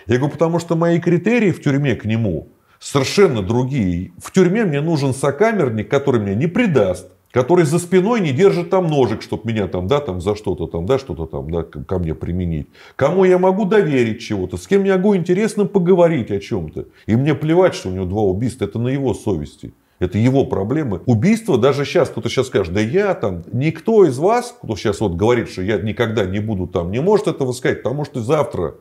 Я 0.07 0.17
говорю, 0.17 0.31
потому 0.31 0.59
что 0.59 0.75
мои 0.75 0.99
критерии 0.99 1.51
в 1.51 1.61
тюрьме 1.61 1.95
к 1.95 2.05
нему 2.05 2.49
совершенно 2.79 3.41
другие. 3.41 4.11
В 4.17 4.31
тюрьме 4.31 4.63
мне 4.63 4.81
нужен 4.81 5.13
сокамерник, 5.13 5.89
который 5.89 6.21
меня 6.21 6.35
не 6.35 6.47
предаст, 6.47 7.07
который 7.35 7.65
за 7.65 7.79
спиной 7.79 8.21
не 8.21 8.31
держит 8.31 8.69
там 8.69 8.87
ножик, 8.87 9.21
чтобы 9.21 9.51
меня 9.51 9.67
там, 9.67 9.87
да, 9.87 9.99
там 9.99 10.21
за 10.21 10.37
что-то 10.37 10.67
там, 10.67 10.85
да, 10.85 10.97
что-то 10.97 11.25
там, 11.25 11.51
да, 11.51 11.63
ко 11.63 11.99
мне 11.99 12.15
применить. 12.15 12.67
Кому 12.95 13.25
я 13.25 13.37
могу 13.37 13.65
доверить 13.65 14.21
чего-то, 14.21 14.55
с 14.55 14.65
кем 14.65 14.85
я 14.85 14.95
могу 14.95 15.17
интересно 15.17 15.65
поговорить 15.65 16.31
о 16.31 16.39
чем-то. 16.39 16.85
И 17.07 17.15
мне 17.17 17.35
плевать, 17.35 17.75
что 17.75 17.89
у 17.89 17.91
него 17.91 18.05
два 18.05 18.21
убийства, 18.21 18.63
это 18.63 18.79
на 18.79 18.87
его 18.87 19.13
совести. 19.13 19.73
Это 19.99 20.17
его 20.17 20.45
проблемы. 20.45 21.01
Убийство 21.07 21.57
даже 21.57 21.83
сейчас, 21.83 22.07
кто-то 22.07 22.29
сейчас 22.29 22.47
скажет, 22.47 22.73
да 22.73 22.79
я 22.79 23.13
там, 23.13 23.43
никто 23.51 24.05
из 24.05 24.17
вас, 24.17 24.55
кто 24.61 24.77
сейчас 24.77 25.01
вот 25.01 25.15
говорит, 25.15 25.49
что 25.49 25.61
я 25.61 25.77
никогда 25.77 26.23
не 26.23 26.39
буду 26.39 26.67
там, 26.67 26.89
не 26.89 27.01
может 27.01 27.27
этого 27.27 27.51
сказать, 27.51 27.83
потому 27.83 28.05
что 28.05 28.21
завтра 28.21 28.75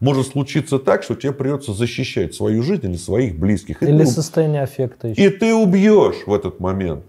может 0.00 0.28
случиться 0.28 0.78
так, 0.78 1.02
что 1.02 1.14
тебе 1.14 1.32
придется 1.32 1.72
защищать 1.72 2.34
свою 2.34 2.62
жизнь 2.62 2.84
или 2.84 2.96
своих 2.96 3.38
близких. 3.38 3.82
Или 3.82 4.04
состояние 4.04 4.64
аффекта 4.64 5.08
еще. 5.08 5.24
И 5.24 5.30
ты 5.30 5.54
убьешь 5.54 6.26
в 6.26 6.34
этот 6.34 6.60
момент. 6.60 7.02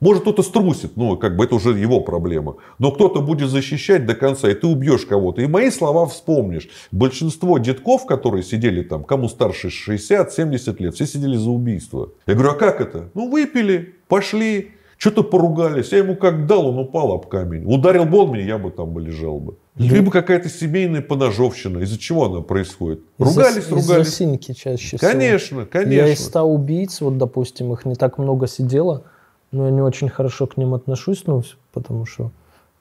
Может, 0.00 0.22
кто-то 0.22 0.42
струсит, 0.42 0.96
ну, 0.96 1.16
как 1.16 1.36
бы 1.36 1.44
это 1.44 1.56
уже 1.56 1.70
его 1.70 2.00
проблема. 2.00 2.56
Но 2.78 2.92
кто-то 2.92 3.20
будет 3.20 3.50
защищать 3.50 4.06
до 4.06 4.14
конца, 4.14 4.48
и 4.48 4.54
ты 4.54 4.66
убьешь 4.66 5.06
кого-то. 5.06 5.42
И 5.42 5.46
мои 5.46 5.70
слова 5.70 6.06
вспомнишь. 6.06 6.68
Большинство 6.92 7.58
детков, 7.58 8.06
которые 8.06 8.42
сидели 8.42 8.82
там, 8.82 9.04
кому 9.04 9.28
старше 9.28 9.68
60-70 9.68 10.76
лет, 10.78 10.94
все 10.94 11.06
сидели 11.06 11.36
за 11.36 11.50
убийство. 11.50 12.10
Я 12.26 12.34
говорю, 12.34 12.50
а 12.50 12.54
как 12.54 12.80
это? 12.80 13.10
Ну, 13.14 13.30
выпили, 13.30 13.96
пошли, 14.06 14.70
что-то 14.98 15.22
поругались. 15.22 15.92
Я 15.92 15.98
ему 15.98 16.16
как 16.16 16.46
дал, 16.46 16.68
он 16.68 16.78
упал 16.78 17.12
об 17.12 17.26
камень. 17.26 17.64
Ударил 17.64 18.04
бы 18.04 18.18
он 18.18 18.32
меня, 18.32 18.44
я 18.44 18.58
бы 18.58 18.70
там 18.70 18.90
бы 18.90 19.00
лежал 19.00 19.40
бы. 19.40 19.56
Либо 19.76 20.10
какая-то 20.10 20.48
семейная 20.48 21.02
поножовщина. 21.02 21.78
Из-за 21.78 21.98
чего 21.98 22.26
она 22.26 22.40
происходит? 22.40 23.00
Ругались, 23.18 23.64
из 23.64 23.70
ругались. 23.70 24.08
Из-за 24.08 24.16
синьки 24.16 24.52
чаще 24.52 24.96
всего. 24.96 25.10
Конечно, 25.12 25.66
конечно. 25.66 25.92
Я 25.92 26.08
из 26.08 26.24
100 26.24 26.42
убийц, 26.42 27.00
вот, 27.00 27.16
допустим, 27.16 27.72
их 27.72 27.84
не 27.84 27.94
так 27.94 28.18
много 28.18 28.48
сидело. 28.48 29.04
Но 29.50 29.64
я 29.64 29.70
не 29.70 29.80
очень 29.80 30.08
хорошо 30.08 30.46
к 30.46 30.56
ним 30.56 30.74
отношусь, 30.74 31.24
ну, 31.26 31.42
потому 31.72 32.04
что 32.04 32.30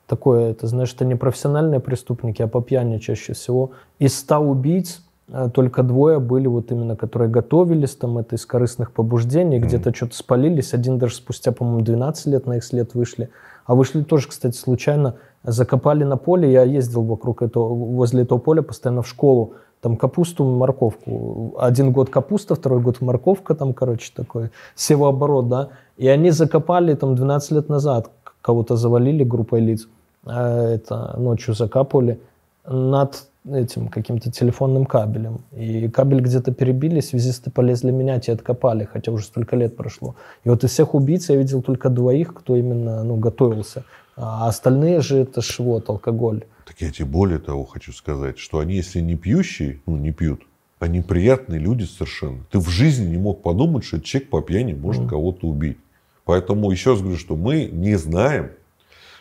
такое, 0.08 0.52
это, 0.52 0.68
знаешь, 0.68 0.94
это 0.94 1.06
не 1.06 1.16
профессиональные 1.16 1.80
преступники, 1.80 2.42
а 2.42 2.48
по 2.48 2.62
пьяни 2.62 2.98
чаще 2.98 3.34
всего. 3.34 3.72
Из 4.00 4.18
ста 4.18 4.40
убийц 4.40 5.02
э, 5.30 5.50
только 5.54 5.84
двое 5.84 6.20
были 6.20 6.48
вот 6.48 6.72
именно, 6.72 6.96
которые 6.96 7.30
готовились, 7.30 7.96
там, 7.96 8.18
это 8.18 8.36
из 8.36 8.46
корыстных 8.46 8.92
побуждений, 8.92 9.58
mm 9.58 9.62
где-то 9.62 9.96
что-то 9.96 10.16
спалились. 10.16 10.74
Один 10.74 10.98
даже 10.98 11.16
спустя, 11.16 11.52
по-моему, 11.52 11.82
12 11.82 12.26
лет 12.28 12.46
на 12.48 12.58
их 12.58 12.64
след 12.64 12.94
вышли. 12.96 13.30
А 13.66 13.76
вышли 13.76 14.02
тоже, 14.02 14.30
кстати, 14.30 14.56
случайно. 14.56 15.16
Закопали 15.44 16.04
на 16.04 16.18
поле. 16.18 16.52
Я 16.52 16.64
ездил 16.64 17.04
вокруг 17.04 17.42
этого, 17.42 17.74
возле 17.74 18.24
этого 18.24 18.40
поля 18.40 18.62
постоянно 18.62 19.02
в 19.02 19.08
школу 19.08 19.54
там 19.88 19.96
капусту, 19.96 20.44
морковку. 20.44 21.56
Один 21.58 21.94
год 21.94 22.10
капуста, 22.10 22.56
второй 22.56 22.82
год 22.82 23.02
морковка, 23.02 23.56
там, 23.56 23.74
короче, 23.74 24.12
такой 24.14 24.50
севооборот, 24.76 25.48
да. 25.48 25.70
И 25.98 26.10
они 26.10 26.32
закопали 26.32 26.94
там 26.96 27.16
12 27.16 27.52
лет 27.52 27.70
назад, 27.70 28.10
кого-то 28.42 28.76
завалили 28.76 29.24
группой 29.24 29.62
лиц, 29.62 29.88
а 30.26 30.74
это 30.76 31.16
ночью 31.18 31.54
закапывали 31.54 32.20
над 32.68 33.28
этим 33.50 33.88
каким-то 33.88 34.30
телефонным 34.30 34.86
кабелем. 34.86 35.40
И 35.54 35.88
кабель 35.88 36.20
где-то 36.20 36.54
перебили, 36.54 37.00
связисты 37.00 37.50
полезли 37.50 37.92
менять 37.92 38.28
и 38.28 38.34
откопали, 38.34 38.84
хотя 38.84 39.14
уже 39.14 39.24
столько 39.24 39.56
лет 39.56 39.78
прошло. 39.78 40.16
И 40.44 40.50
вот 40.50 40.66
из 40.66 40.72
всех 40.72 40.96
убийц 40.96 41.30
я 41.30 41.38
видел 41.38 41.62
только 41.62 41.90
двоих, 41.90 42.34
кто 42.34 42.58
именно 42.58 43.04
ну, 43.06 43.16
готовился. 43.16 43.86
А 44.18 44.48
остальные 44.48 45.02
же 45.02 45.18
это 45.18 45.42
ж 45.42 45.60
вот 45.60 45.90
алкоголь. 45.90 46.44
Так 46.66 46.82
я 46.82 46.92
тебе 46.92 47.06
более 47.06 47.38
того 47.38 47.66
хочу 47.66 47.94
сказать, 47.94 48.40
что 48.40 48.58
они, 48.58 48.76
если 48.76 49.00
не 49.00 49.16
пьющие, 49.16 49.80
ну 49.86 49.96
не 49.96 50.12
пьют, 50.12 50.42
они 50.80 51.02
приятные 51.02 51.60
люди 51.60 51.84
совершенно. 51.84 52.44
Ты 52.52 52.58
в 52.58 52.68
жизни 52.68 53.06
не 53.06 53.18
мог 53.18 53.44
подумать, 53.44 53.86
что 53.86 54.02
человек 54.02 54.30
по 54.32 54.42
пьяни 54.42 54.74
может 54.74 55.04
mm. 55.04 55.10
кого-то 55.10 55.48
убить. 55.48 55.78
Поэтому 56.26 56.72
еще 56.72 56.92
раз 56.92 57.02
говорю, 57.02 57.18
что 57.18 57.36
мы 57.36 57.66
не 57.66 57.96
знаем, 57.96 58.52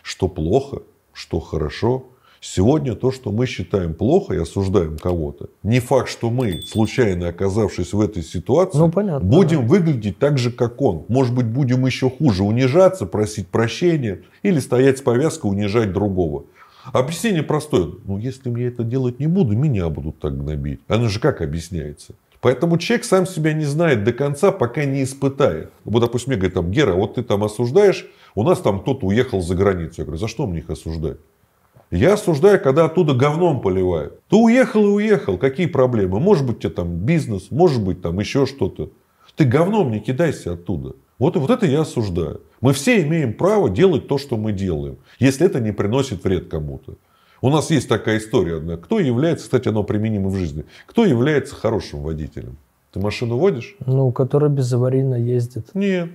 что 0.01 0.27
плохо, 0.27 0.81
что 1.13 1.39
хорошо. 1.39 2.07
Сегодня 2.49 2.95
то, 2.95 3.11
что 3.11 3.31
мы 3.33 3.45
считаем 3.45 3.93
плохо 3.93 4.33
и 4.33 4.37
осуждаем 4.37 4.97
кого-то, 4.97 5.49
не 5.63 5.81
факт, 5.81 6.07
что 6.07 6.29
мы, 6.29 6.61
случайно 6.65 7.27
оказавшись 7.27 7.91
в 7.91 7.99
этой 7.99 8.23
ситуации, 8.23 8.77
ну, 8.77 8.89
понятно, 8.89 9.27
будем 9.27 9.61
да. 9.61 9.67
выглядеть 9.67 10.17
так 10.17 10.37
же, 10.37 10.49
как 10.49 10.81
он. 10.81 11.03
Может 11.09 11.35
быть, 11.35 11.45
будем 11.45 11.85
еще 11.85 12.09
хуже 12.09 12.43
унижаться, 12.43 13.05
просить 13.05 13.49
прощения 13.49 14.21
или 14.43 14.59
стоять 14.59 14.99
с 14.99 15.01
повязкой, 15.01 15.47
унижать 15.47 15.91
другого. 15.91 16.45
Объяснение 16.93 17.43
простое. 17.43 17.89
Ну, 18.05 18.17
если 18.17 18.49
я 18.57 18.69
это 18.69 18.83
делать 18.83 19.19
не 19.19 19.27
буду, 19.27 19.55
меня 19.57 19.89
будут 19.89 20.19
так 20.19 20.37
гнобить. 20.37 20.79
Оно 20.87 21.09
же 21.09 21.19
как 21.19 21.41
объясняется? 21.41 22.13
Поэтому 22.39 22.77
человек 22.77 23.05
сам 23.05 23.27
себя 23.27 23.51
не 23.51 23.65
знает 23.65 24.05
до 24.05 24.13
конца, 24.13 24.53
пока 24.53 24.85
не 24.85 25.03
испытает. 25.03 25.71
Вот, 25.83 25.99
допустим, 25.99 26.31
мне 26.31 26.37
говорят, 26.37 26.53
там, 26.53 26.71
Гера, 26.71 26.93
вот 26.93 27.15
ты 27.15 27.23
там 27.23 27.43
осуждаешь, 27.43 28.07
у 28.35 28.43
нас 28.43 28.59
там 28.59 28.79
кто-то 28.79 29.05
уехал 29.05 29.41
за 29.41 29.53
границу. 29.53 29.95
Я 29.97 30.05
говорю, 30.05 30.19
за 30.19 30.29
что 30.29 30.47
мне 30.47 30.59
их 30.59 30.69
осуждать? 30.69 31.17
Я 31.89 32.13
осуждаю, 32.13 32.61
когда 32.61 32.85
оттуда 32.85 33.13
говном 33.13 33.61
поливают. 33.61 34.19
Ты 34.29 34.35
уехал 34.35 34.83
и 34.83 34.91
уехал, 34.91 35.37
какие 35.37 35.67
проблемы? 35.67 36.19
Может 36.19 36.45
быть, 36.45 36.57
у 36.57 36.59
тебя 36.59 36.71
там 36.71 36.97
бизнес, 36.97 37.49
может 37.49 37.81
быть, 37.81 38.01
там 38.01 38.19
еще 38.19 38.45
что-то. 38.45 38.89
Ты 39.35 39.45
говном 39.45 39.91
не 39.91 39.99
кидайся 39.99 40.53
оттуда. 40.53 40.95
Вот, 41.17 41.37
вот 41.37 41.49
это 41.49 41.65
я 41.65 41.81
осуждаю. 41.81 42.41
Мы 42.59 42.73
все 42.73 43.01
имеем 43.01 43.33
право 43.33 43.69
делать 43.69 44.07
то, 44.07 44.17
что 44.17 44.35
мы 44.35 44.51
делаем, 44.51 44.97
если 45.19 45.45
это 45.45 45.59
не 45.59 45.71
приносит 45.71 46.23
вред 46.23 46.49
кому-то. 46.49 46.95
У 47.41 47.49
нас 47.49 47.69
есть 47.69 47.87
такая 47.87 48.17
история 48.17 48.57
одна. 48.57 48.77
Кто 48.77 48.99
является, 48.99 49.45
кстати, 49.45 49.67
оно 49.67 49.83
применимо 49.83 50.29
в 50.29 50.35
жизни, 50.35 50.65
кто 50.87 51.05
является 51.05 51.55
хорошим 51.55 52.01
водителем? 52.01 52.57
Ты 52.91 52.99
машину 52.99 53.37
водишь? 53.37 53.75
Ну, 53.85 54.11
который 54.11 54.49
безаварийно 54.49 55.15
ездит. 55.15 55.69
Нет. 55.75 56.09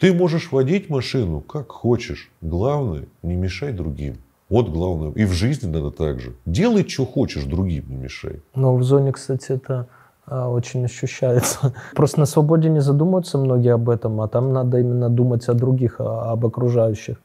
Ты 0.00 0.14
можешь 0.14 0.50
водить 0.50 0.88
машину 0.88 1.42
как 1.42 1.70
хочешь. 1.70 2.30
Главное, 2.40 3.04
не 3.22 3.36
мешай 3.36 3.72
другим. 3.72 4.16
Вот 4.48 4.70
главное. 4.70 5.12
И 5.12 5.26
в 5.26 5.32
жизни 5.32 5.70
надо 5.70 5.90
так 5.90 6.20
же. 6.20 6.32
Делай, 6.46 6.88
что 6.88 7.04
хочешь, 7.04 7.44
другим 7.44 7.84
не 7.88 7.96
мешай. 7.96 8.40
Но 8.54 8.74
в 8.76 8.82
зоне, 8.82 9.12
кстати, 9.12 9.52
это 9.52 9.86
а, 10.26 10.48
очень 10.48 10.84
ощущается. 10.86 11.74
Просто 11.94 12.18
на 12.18 12.26
свободе 12.26 12.70
не 12.70 12.80
задумываются 12.80 13.36
многие 13.36 13.74
об 13.74 13.90
этом, 13.90 14.20
а 14.22 14.28
там 14.28 14.52
надо 14.54 14.78
именно 14.78 15.10
думать 15.10 15.46
о 15.48 15.54
других, 15.54 15.96
об 16.00 16.46
окружающих. 16.46 17.20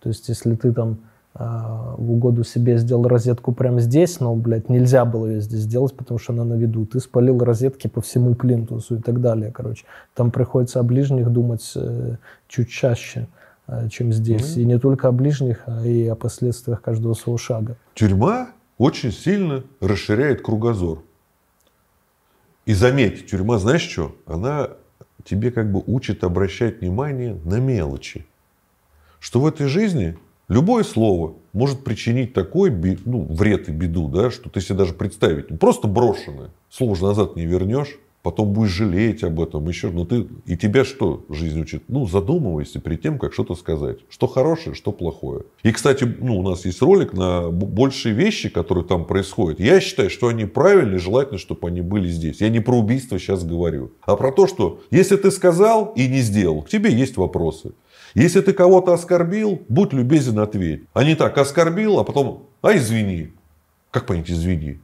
То 0.00 0.08
есть, 0.08 0.28
если 0.28 0.54
ты 0.54 0.72
там 0.72 0.90
а, 0.92 1.11
в 1.34 2.12
угоду 2.12 2.44
себе 2.44 2.76
сделал 2.76 3.08
розетку 3.08 3.52
прямо 3.52 3.80
здесь, 3.80 4.20
но, 4.20 4.34
блядь, 4.34 4.68
нельзя 4.68 5.04
было 5.06 5.26
ее 5.26 5.40
здесь 5.40 5.60
сделать, 5.60 5.94
потому 5.96 6.18
что 6.18 6.34
она 6.34 6.44
на 6.44 6.54
виду. 6.54 6.84
Ты 6.84 7.00
спалил 7.00 7.38
розетки 7.38 7.88
по 7.88 8.02
всему 8.02 8.34
плинтусу 8.34 8.96
и 8.96 9.00
так 9.00 9.20
далее, 9.20 9.50
короче. 9.50 9.86
Там 10.14 10.30
приходится 10.30 10.80
о 10.80 10.82
ближних 10.82 11.30
думать 11.30 11.72
э, 11.74 12.16
чуть 12.48 12.68
чаще, 12.68 13.28
э, 13.66 13.88
чем 13.88 14.12
здесь. 14.12 14.56
Mm-hmm. 14.56 14.60
И 14.60 14.64
не 14.66 14.78
только 14.78 15.08
о 15.08 15.12
ближних, 15.12 15.62
а 15.66 15.86
и 15.86 16.06
о 16.06 16.16
последствиях 16.16 16.82
каждого 16.82 17.14
своего 17.14 17.38
шага. 17.38 17.76
Тюрьма 17.94 18.50
очень 18.76 19.10
сильно 19.10 19.64
расширяет 19.80 20.42
кругозор. 20.42 21.02
И 22.66 22.74
заметь, 22.74 23.26
тюрьма, 23.26 23.58
знаешь 23.58 23.88
что? 23.88 24.14
Она 24.26 24.68
тебе 25.24 25.50
как 25.50 25.72
бы 25.72 25.82
учит 25.86 26.24
обращать 26.24 26.80
внимание 26.80 27.38
на 27.44 27.58
мелочи. 27.58 28.26
Что 29.18 29.40
в 29.40 29.46
этой 29.46 29.66
жизни 29.66 30.18
любое 30.52 30.84
слово 30.84 31.34
может 31.52 31.84
причинить 31.84 32.32
такой 32.32 32.70
ну, 33.04 33.26
вред 33.30 33.68
и 33.68 33.72
беду, 33.72 34.08
да, 34.08 34.30
что 34.30 34.48
ты 34.48 34.60
себе 34.60 34.76
даже 34.76 34.94
представить. 34.94 35.58
Просто 35.58 35.88
брошенное. 35.88 36.50
Слово 36.70 36.96
же 36.96 37.04
назад 37.04 37.36
не 37.36 37.46
вернешь. 37.46 37.98
потом 38.22 38.52
будешь 38.52 38.70
жалеть 38.70 39.24
об 39.24 39.40
этом, 39.40 39.66
еще, 39.68 39.90
ну 39.90 40.04
ты, 40.04 40.28
и 40.46 40.56
тебя 40.56 40.84
что 40.84 41.24
жизнь 41.28 41.60
учит? 41.60 41.84
Ну, 41.88 42.06
задумывайся 42.06 42.80
перед 42.80 43.02
тем, 43.02 43.18
как 43.18 43.32
что-то 43.32 43.54
сказать. 43.54 43.98
Что 44.08 44.26
хорошее, 44.26 44.74
что 44.74 44.92
плохое. 44.92 45.42
И, 45.62 45.72
кстати, 45.72 46.04
ну, 46.04 46.38
у 46.38 46.42
нас 46.48 46.64
есть 46.64 46.80
ролик 46.82 47.12
на 47.12 47.50
большие 47.50 48.14
вещи, 48.14 48.48
которые 48.48 48.84
там 48.84 49.04
происходят. 49.04 49.60
Я 49.60 49.80
считаю, 49.80 50.08
что 50.08 50.28
они 50.28 50.44
правильные, 50.44 50.98
желательно, 50.98 51.38
чтобы 51.38 51.68
они 51.68 51.80
были 51.80 52.08
здесь. 52.08 52.40
Я 52.40 52.48
не 52.48 52.60
про 52.60 52.78
убийство 52.78 53.18
сейчас 53.18 53.44
говорю, 53.44 53.92
а 54.02 54.16
про 54.16 54.30
то, 54.32 54.46
что 54.46 54.80
если 54.90 55.16
ты 55.16 55.30
сказал 55.30 55.92
и 55.96 56.06
не 56.06 56.20
сделал, 56.20 56.62
к 56.62 56.68
тебе 56.68 56.92
есть 56.92 57.16
вопросы. 57.16 57.72
Если 58.14 58.40
ты 58.40 58.52
кого-то 58.52 58.92
оскорбил, 58.92 59.62
будь 59.68 59.92
любезен, 59.92 60.38
ответь. 60.38 60.82
А 60.92 61.04
не 61.04 61.14
так, 61.14 61.38
оскорбил, 61.38 61.98
а 61.98 62.04
потом, 62.04 62.48
а 62.60 62.76
извини. 62.76 63.32
Как 63.90 64.06
понять, 64.06 64.30
извини? 64.30 64.80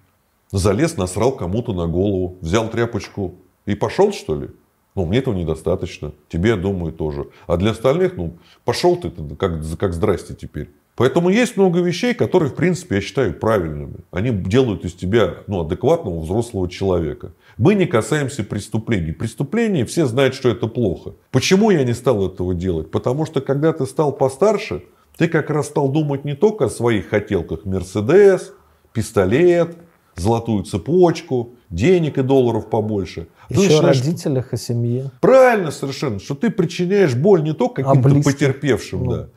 Залез, 0.51 0.97
насрал 0.97 1.33
кому-то 1.33 1.73
на 1.73 1.87
голову, 1.87 2.39
взял 2.41 2.69
тряпочку 2.71 3.35
и 3.67 3.75
пошел, 3.75 4.13
что 4.13 4.35
ли? 4.41 4.49
Ну, 4.95 5.07
мне 5.07 5.19
этого 5.19 5.35
недостаточно. 5.35 6.13
Тебе, 6.29 6.51
я 6.51 6.57
думаю, 6.57 6.93
тоже. 6.93 7.29
А 7.47 7.57
для 7.57 7.73
остальных, 7.73 8.17
ну, 8.17 8.39
пошел 8.65 8.97
ты, 8.97 9.11
как, 9.37 9.61
как 9.79 9.93
здрасте 9.93 10.35
теперь. 10.35 10.71
Поэтому 10.99 11.29
есть 11.29 11.57
много 11.57 11.79
вещей, 11.79 12.13
которые, 12.13 12.51
в 12.51 12.57
принципе, 12.57 12.97
я 12.97 13.01
считаю 13.01 13.33
правильными. 13.33 13.99
Они 14.11 14.31
делают 14.31 14.85
из 14.85 14.95
тебя 14.95 15.37
ну, 15.47 15.61
адекватного 15.61 16.19
взрослого 16.19 16.69
человека. 16.69 17.31
Мы 17.57 17.77
не 17.77 17.87
касаемся 17.87 18.43
преступлений. 18.43 19.13
Преступления 19.13 19.85
все 19.85 20.07
знают, 20.07 20.35
что 20.35 20.49
это 20.49 20.67
плохо. 20.67 21.13
Почему 21.31 21.71
я 21.71 21.85
не 21.85 21.95
стал 21.95 22.27
этого 22.27 22.53
делать? 22.53 22.91
Потому 22.91 23.27
что, 23.27 23.41
когда 23.41 23.73
ты 23.73 23.87
стал 23.87 24.11
постарше, 24.11 24.83
ты 25.17 25.29
как 25.29 25.51
раз 25.51 25.69
стал 25.69 25.89
думать 25.89 26.25
не 26.25 26.35
только 26.35 26.65
о 26.65 26.69
своих 26.69 27.11
хотелках. 27.11 27.65
Мерседес, 27.65 28.53
пистолет, 28.93 29.77
золотую 30.17 30.65
цепочку, 30.65 31.51
денег 31.71 32.19
и 32.19 32.23
долларов 32.23 32.69
побольше. 32.69 33.29
Еще 33.51 33.61
начинаешь... 33.61 34.01
о 34.01 34.03
родителях, 34.03 34.53
о 34.53 34.57
семье. 34.57 35.13
Правильно 35.21 35.71
совершенно, 35.71 36.19
что 36.19 36.35
ты 36.35 36.51
причиняешь 36.51 37.15
боль 37.15 37.45
не 37.45 37.55
только 37.55 37.85
каким-то 37.85 38.09
а 38.09 38.23
потерпевшим, 38.23 39.05
ну. 39.05 39.11
да, 39.13 39.29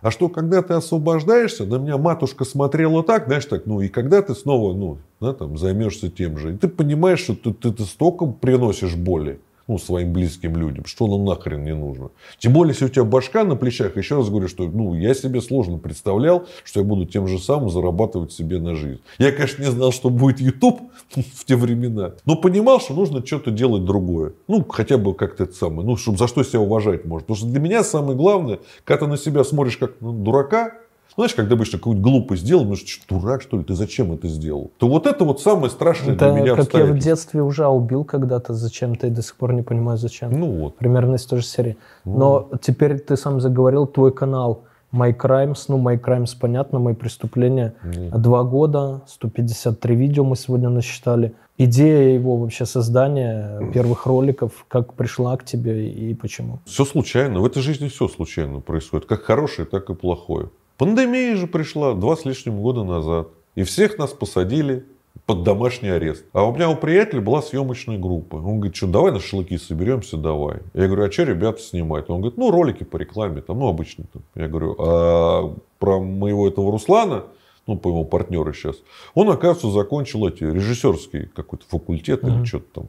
а 0.00 0.10
что, 0.10 0.28
когда 0.28 0.62
ты 0.62 0.74
освобождаешься, 0.74 1.64
на 1.64 1.76
меня 1.76 1.96
матушка 1.96 2.44
смотрела 2.44 3.02
так, 3.02 3.26
знаешь, 3.26 3.46
так, 3.46 3.66
ну, 3.66 3.80
и 3.80 3.88
когда 3.88 4.22
ты 4.22 4.34
снова, 4.34 4.74
ну, 4.74 4.98
да, 5.20 5.32
там, 5.32 5.56
займешься 5.58 6.10
тем 6.10 6.38
же, 6.38 6.54
и 6.54 6.56
ты 6.56 6.68
понимаешь, 6.68 7.20
что 7.20 7.34
ты, 7.34 7.52
ты, 7.52 7.72
ты 7.72 7.84
столько 7.84 8.26
приносишь 8.26 8.94
боли, 8.94 9.40
ну, 9.68 9.78
своим 9.78 10.12
близким 10.12 10.56
людям, 10.56 10.86
что 10.86 11.06
нам 11.06 11.24
нахрен 11.24 11.62
не 11.62 11.74
нужно. 11.74 12.10
Тем 12.38 12.54
более, 12.54 12.72
если 12.72 12.86
у 12.86 12.88
тебя 12.88 13.04
башка 13.04 13.44
на 13.44 13.54
плечах, 13.54 13.96
еще 13.96 14.16
раз 14.16 14.30
говорю, 14.30 14.48
что 14.48 14.64
ну, 14.64 14.94
я 14.94 15.14
себе 15.14 15.40
сложно 15.40 15.78
представлял, 15.78 16.46
что 16.64 16.80
я 16.80 16.86
буду 16.86 17.04
тем 17.04 17.28
же 17.28 17.38
самым 17.38 17.70
зарабатывать 17.70 18.32
себе 18.32 18.58
на 18.58 18.74
жизнь. 18.74 19.00
Я, 19.18 19.30
конечно, 19.30 19.62
не 19.62 19.70
знал, 19.70 19.92
что 19.92 20.08
будет 20.10 20.40
YouTube 20.40 20.80
в 21.10 21.44
те 21.44 21.54
времена, 21.54 22.14
но 22.24 22.36
понимал, 22.36 22.80
что 22.80 22.94
нужно 22.94 23.24
что-то 23.24 23.50
делать 23.50 23.84
другое. 23.84 24.32
Ну, 24.48 24.64
хотя 24.64 24.96
бы 24.96 25.14
как-то 25.14 25.44
это 25.44 25.52
самое, 25.52 25.86
ну, 25.86 25.96
чтобы 25.96 26.18
за 26.18 26.26
что 26.26 26.42
себя 26.42 26.60
уважать 26.60 27.04
может. 27.04 27.26
Потому 27.26 27.36
что 27.36 27.46
для 27.46 27.60
меня 27.60 27.84
самое 27.84 28.16
главное, 28.16 28.60
когда 28.84 29.04
ты 29.04 29.10
на 29.10 29.16
себя 29.18 29.44
смотришь 29.44 29.76
как 29.76 30.00
на 30.00 30.12
дурака, 30.12 30.72
знаешь, 31.22 31.34
когда 31.34 31.54
обычно 31.54 31.78
какую-то 31.78 32.00
глупость 32.00 32.42
сделал, 32.42 32.64
ну 32.64 32.76
что, 32.76 32.86
дурак, 33.08 33.42
что 33.42 33.56
ли, 33.56 33.64
ты 33.64 33.74
зачем 33.74 34.12
это 34.12 34.28
сделал? 34.28 34.70
То 34.78 34.88
вот 34.88 35.06
это 35.06 35.24
вот 35.24 35.40
самое 35.40 35.68
страшное 35.68 36.14
это 36.14 36.32
для 36.32 36.40
меня 36.40 36.54
как 36.54 36.72
я 36.74 36.84
в 36.84 36.98
детстве 36.98 37.42
уже 37.42 37.66
убил 37.66 38.04
когда-то 38.04 38.54
зачем-то 38.54 39.08
и 39.08 39.10
до 39.10 39.22
сих 39.22 39.34
пор 39.34 39.52
не 39.52 39.62
понимаю 39.62 39.98
зачем. 39.98 40.30
Ну 40.30 40.46
вот. 40.46 40.76
Примерно 40.76 41.16
из 41.16 41.24
той 41.24 41.40
же 41.40 41.44
серии. 41.44 41.76
Ну. 42.04 42.18
Но 42.18 42.50
теперь 42.60 43.00
ты 43.00 43.16
сам 43.16 43.40
заговорил, 43.40 43.86
твой 43.86 44.12
канал 44.12 44.62
My 44.92 45.12
Crimes, 45.12 45.64
ну, 45.68 45.78
My 45.78 46.00
Crimes, 46.00 46.36
понятно, 46.40 46.78
мои 46.78 46.94
преступления. 46.94 47.74
Mm. 47.82 48.18
Два 48.18 48.44
года, 48.44 49.02
153 49.08 49.96
видео 49.96 50.24
мы 50.24 50.36
сегодня 50.36 50.68
насчитали. 50.68 51.34
Идея 51.58 52.14
его 52.14 52.36
вообще 52.36 52.64
создания 52.64 53.72
первых 53.74 54.06
роликов, 54.06 54.64
как 54.68 54.94
пришла 54.94 55.36
к 55.36 55.44
тебе 55.44 55.90
и 55.90 56.14
почему? 56.14 56.60
Все 56.64 56.84
случайно. 56.84 57.40
В 57.40 57.44
этой 57.44 57.60
жизни 57.60 57.88
все 57.88 58.06
случайно 58.06 58.60
происходит. 58.60 59.06
Как 59.06 59.22
хорошее, 59.22 59.66
так 59.66 59.90
и 59.90 59.94
плохое. 59.94 60.50
Пандемия 60.78 61.36
же 61.36 61.48
пришла 61.48 61.94
два 61.94 62.16
с 62.16 62.24
лишним 62.24 62.62
года 62.62 62.84
назад. 62.84 63.28
И 63.56 63.64
всех 63.64 63.98
нас 63.98 64.12
посадили 64.12 64.86
под 65.26 65.42
домашний 65.42 65.88
арест. 65.88 66.24
А 66.32 66.44
у 66.44 66.54
меня 66.54 66.70
у 66.70 66.76
приятеля 66.76 67.20
была 67.20 67.42
съемочная 67.42 67.98
группа. 67.98 68.36
Он 68.36 68.58
говорит, 68.60 68.76
что 68.76 68.86
давай 68.86 69.10
на 69.10 69.18
шашлыки 69.18 69.58
соберемся, 69.58 70.16
давай. 70.16 70.60
Я 70.74 70.86
говорю, 70.86 71.04
а 71.04 71.10
что 71.10 71.24
ребята 71.24 71.60
снимать? 71.60 72.08
Он 72.08 72.20
говорит, 72.20 72.38
ну 72.38 72.52
ролики 72.52 72.84
по 72.84 72.96
рекламе, 72.96 73.42
там, 73.42 73.58
ну 73.58 73.66
обычно. 73.66 74.04
Там. 74.12 74.22
Я 74.36 74.46
говорю, 74.46 74.76
а 74.78 75.54
про 75.80 75.98
моего 75.98 76.46
этого 76.46 76.70
Руслана, 76.70 77.24
ну, 77.66 77.76
по 77.76 77.88
его 77.88 78.04
партнеру 78.04 78.52
сейчас, 78.54 78.76
он, 79.14 79.28
оказывается, 79.28 79.70
закончил 79.70 80.26
эти 80.26 80.44
режиссерский 80.44 81.26
какой-то 81.26 81.66
факультет 81.66 82.22
mm-hmm. 82.22 82.38
или 82.38 82.44
что-то 82.44 82.66
там. 82.72 82.88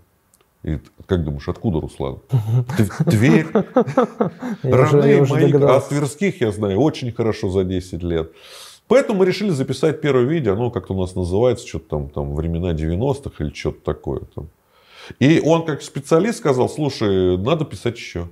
И 0.63 0.77
как 1.05 1.23
думаешь, 1.23 1.47
откуда 1.47 1.79
Руслан? 1.79 2.19
Тверь. 3.09 3.47
Родные 4.63 5.25
мои, 5.25 5.53
а 5.53 5.79
Тверских 5.79 6.41
я 6.41 6.51
знаю 6.51 6.79
очень 6.79 7.11
хорошо 7.11 7.49
за 7.49 7.63
10 7.63 8.03
лет. 8.03 8.31
Поэтому 8.87 9.19
мы 9.19 9.25
решили 9.25 9.51
записать 9.51 10.01
первое 10.01 10.25
видео, 10.25 10.53
оно 10.53 10.71
как-то 10.71 10.93
у 10.93 10.99
нас 10.99 11.15
называется, 11.15 11.65
что-то 11.65 11.85
там, 11.89 12.09
там 12.09 12.35
времена 12.35 12.73
90-х 12.73 13.43
или 13.43 13.53
что-то 13.53 13.81
такое. 13.83 14.21
Там. 14.33 14.49
И 15.19 15.41
он 15.45 15.63
как 15.65 15.81
специалист 15.81 16.39
сказал, 16.39 16.67
слушай, 16.67 17.37
надо 17.37 17.65
писать 17.65 17.97
еще. 17.97 18.27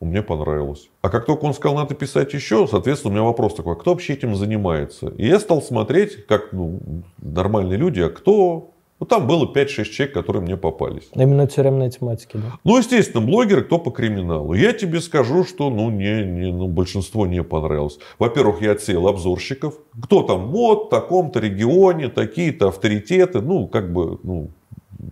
Мне 0.00 0.20
понравилось. 0.20 0.90
А 1.00 1.10
как 1.10 1.26
только 1.26 1.44
он 1.44 1.54
сказал, 1.54 1.76
надо 1.76 1.94
писать 1.94 2.34
еще, 2.34 2.66
соответственно, 2.66 3.12
у 3.12 3.14
меня 3.14 3.24
вопрос 3.24 3.54
такой, 3.54 3.74
а 3.74 3.76
кто 3.76 3.92
вообще 3.92 4.14
этим 4.14 4.34
занимается? 4.34 5.08
И 5.16 5.26
я 5.26 5.38
стал 5.38 5.62
смотреть, 5.62 6.26
как 6.26 6.52
ну, 6.52 6.80
нормальные 7.18 7.78
люди, 7.78 8.00
а 8.00 8.10
кто 8.10 8.71
ну, 9.02 9.06
там 9.06 9.26
было 9.26 9.46
5-6 9.52 9.84
человек, 9.86 10.14
которые 10.14 10.42
мне 10.42 10.56
попались. 10.56 11.08
Именно 11.12 11.48
тюремной 11.48 11.90
тематики, 11.90 12.36
да? 12.36 12.52
Ну, 12.62 12.78
естественно, 12.78 13.20
блогеры, 13.26 13.64
кто 13.64 13.80
по 13.80 13.90
криминалу. 13.90 14.54
Я 14.54 14.72
тебе 14.72 15.00
скажу, 15.00 15.42
что 15.42 15.70
ну, 15.70 15.90
не, 15.90 16.22
не, 16.24 16.52
ну, 16.52 16.68
большинство 16.68 17.26
не 17.26 17.42
понравилось. 17.42 17.98
Во-первых, 18.20 18.62
я 18.62 18.70
отсеял 18.70 19.08
обзорщиков. 19.08 19.74
Кто 20.00 20.22
там, 20.22 20.52
вот, 20.52 20.86
в 20.86 20.90
таком-то 20.90 21.40
регионе, 21.40 22.10
такие-то 22.10 22.68
авторитеты. 22.68 23.40
Ну, 23.40 23.66
как 23.66 23.92
бы, 23.92 24.20
ну, 24.22 24.50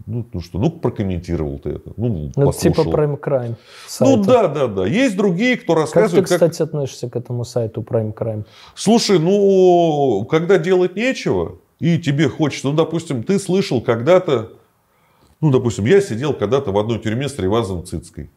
ну, 0.06 0.24
ну 0.32 0.40
что, 0.40 0.60
ну 0.60 0.70
прокомментировал 0.70 1.58
ты 1.58 1.70
это. 1.70 1.92
Ну, 1.96 2.30
ну 2.36 2.52
типа 2.52 2.82
Prime 2.82 3.18
Crime. 3.18 3.56
Сайта. 3.88 4.16
Ну 4.16 4.22
да, 4.22 4.46
да, 4.46 4.68
да. 4.68 4.86
Есть 4.86 5.16
другие, 5.16 5.56
кто 5.56 5.74
рассказывает. 5.74 6.28
Как 6.28 6.28
ты, 6.28 6.34
кстати, 6.34 6.58
как... 6.58 6.68
относишься 6.68 7.10
к 7.10 7.16
этому 7.16 7.44
сайту 7.44 7.80
Prime 7.80 8.14
Crime? 8.14 8.44
Слушай, 8.76 9.18
ну, 9.18 10.24
когда 10.30 10.58
делать 10.58 10.94
нечего, 10.94 11.58
и 11.80 11.98
тебе 11.98 12.28
хочется, 12.28 12.68
ну, 12.68 12.74
допустим, 12.74 13.24
ты 13.24 13.38
слышал 13.38 13.80
когда-то, 13.80 14.52
ну, 15.40 15.50
допустим, 15.50 15.86
я 15.86 16.00
сидел 16.00 16.34
когда-то 16.34 16.70
в 16.70 16.78
одной 16.78 16.98
тюрьме 16.98 17.28
с 17.28 17.38
Ревазом 17.38 17.84
Цицкой. 17.84 18.30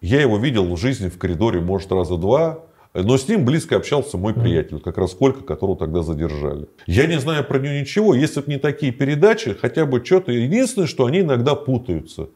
Я 0.00 0.20
его 0.20 0.38
видел 0.38 0.72
в 0.72 0.78
жизни 0.78 1.08
в 1.08 1.18
коридоре, 1.18 1.60
может, 1.60 1.92
раза 1.92 2.16
два, 2.16 2.60
но 2.94 3.16
с 3.16 3.26
ним 3.26 3.44
близко 3.44 3.76
общался 3.76 4.18
мой 4.18 4.34
приятель, 4.34 4.78
как 4.78 4.98
раз 4.98 5.14
Колька, 5.14 5.42
которого 5.42 5.76
тогда 5.76 6.02
задержали. 6.02 6.68
Я 6.86 7.06
не 7.06 7.18
знаю 7.18 7.44
про 7.44 7.58
нее 7.58 7.80
ничего, 7.80 8.14
если 8.14 8.40
бы 8.40 8.52
не 8.52 8.58
такие 8.58 8.92
передачи, 8.92 9.54
хотя 9.54 9.86
бы 9.86 10.04
что-то. 10.04 10.30
Единственное, 10.30 10.86
что 10.86 11.06
они 11.06 11.20
иногда 11.20 11.54
путаются. 11.54 12.28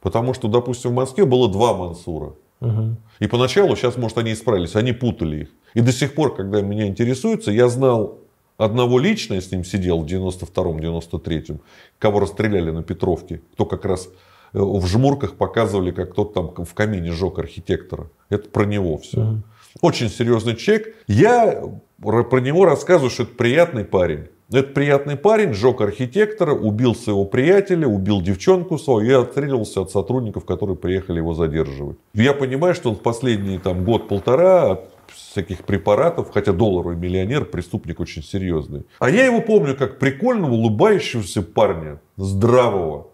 Потому 0.00 0.34
что, 0.34 0.48
допустим, 0.48 0.90
в 0.90 0.94
Москве 0.94 1.24
было 1.24 1.50
два 1.50 1.74
Мансура. 1.74 2.34
Угу. 2.60 2.96
И 3.20 3.26
поначалу, 3.26 3.74
сейчас, 3.74 3.96
может, 3.96 4.18
они 4.18 4.32
исправились, 4.32 4.76
они 4.76 4.92
путали 4.92 5.42
их. 5.42 5.48
И 5.74 5.80
до 5.80 5.92
сих 5.92 6.14
пор, 6.14 6.34
когда 6.34 6.60
меня 6.60 6.86
интересуется, 6.86 7.50
я 7.50 7.68
знал 7.68 8.18
Одного 8.62 8.98
лично 9.00 9.34
я 9.34 9.40
с 9.40 9.50
ним 9.50 9.64
сидел 9.64 10.02
в 10.02 10.06
92-м, 10.06 10.78
93-м, 10.78 11.60
кого 11.98 12.20
расстреляли 12.20 12.70
на 12.70 12.82
Петровке, 12.82 13.40
кто 13.54 13.64
как 13.64 13.84
раз 13.84 14.08
э, 14.52 14.58
в 14.60 14.86
жмурках 14.86 15.34
показывали, 15.34 15.90
как 15.90 16.14
тот 16.14 16.32
там 16.32 16.54
в 16.64 16.74
камине 16.74 17.10
жег 17.10 17.38
архитектора. 17.38 18.08
Это 18.28 18.48
про 18.48 18.64
него 18.64 18.98
все. 18.98 19.18
Mm-hmm. 19.18 19.38
Очень 19.80 20.10
серьезный 20.10 20.54
человек. 20.54 20.94
Я 21.08 21.62
про 22.00 22.40
него 22.40 22.64
рассказываю, 22.64 23.10
что 23.10 23.24
это 23.24 23.34
приятный 23.34 23.84
парень. 23.84 24.28
Это 24.52 24.68
приятный 24.68 25.16
парень, 25.16 25.54
сжег 25.54 25.80
архитектора, 25.80 26.52
убил 26.54 26.94
своего 26.94 27.24
приятеля, 27.24 27.88
убил 27.88 28.20
девчонку 28.20 28.76
свою 28.76 29.10
и 29.10 29.22
отстреливался 29.22 29.80
от 29.80 29.90
сотрудников, 29.90 30.44
которые 30.44 30.76
приехали 30.76 31.18
его 31.18 31.32
задерживать. 31.32 31.96
Я 32.12 32.34
понимаю, 32.34 32.74
что 32.74 32.90
он 32.90 32.96
в 32.96 33.00
последний 33.00 33.58
там, 33.58 33.82
год-полтора 33.84 34.80
всяких 35.14 35.64
препаратов, 35.64 36.30
хотя 36.32 36.52
долларовый 36.52 36.96
миллионер, 36.96 37.44
преступник 37.44 38.00
очень 38.00 38.22
серьезный. 38.22 38.84
А 38.98 39.10
я 39.10 39.24
его 39.24 39.40
помню 39.40 39.76
как 39.76 39.98
прикольного, 39.98 40.52
улыбающегося 40.52 41.42
парня, 41.42 42.00
здравого. 42.16 43.08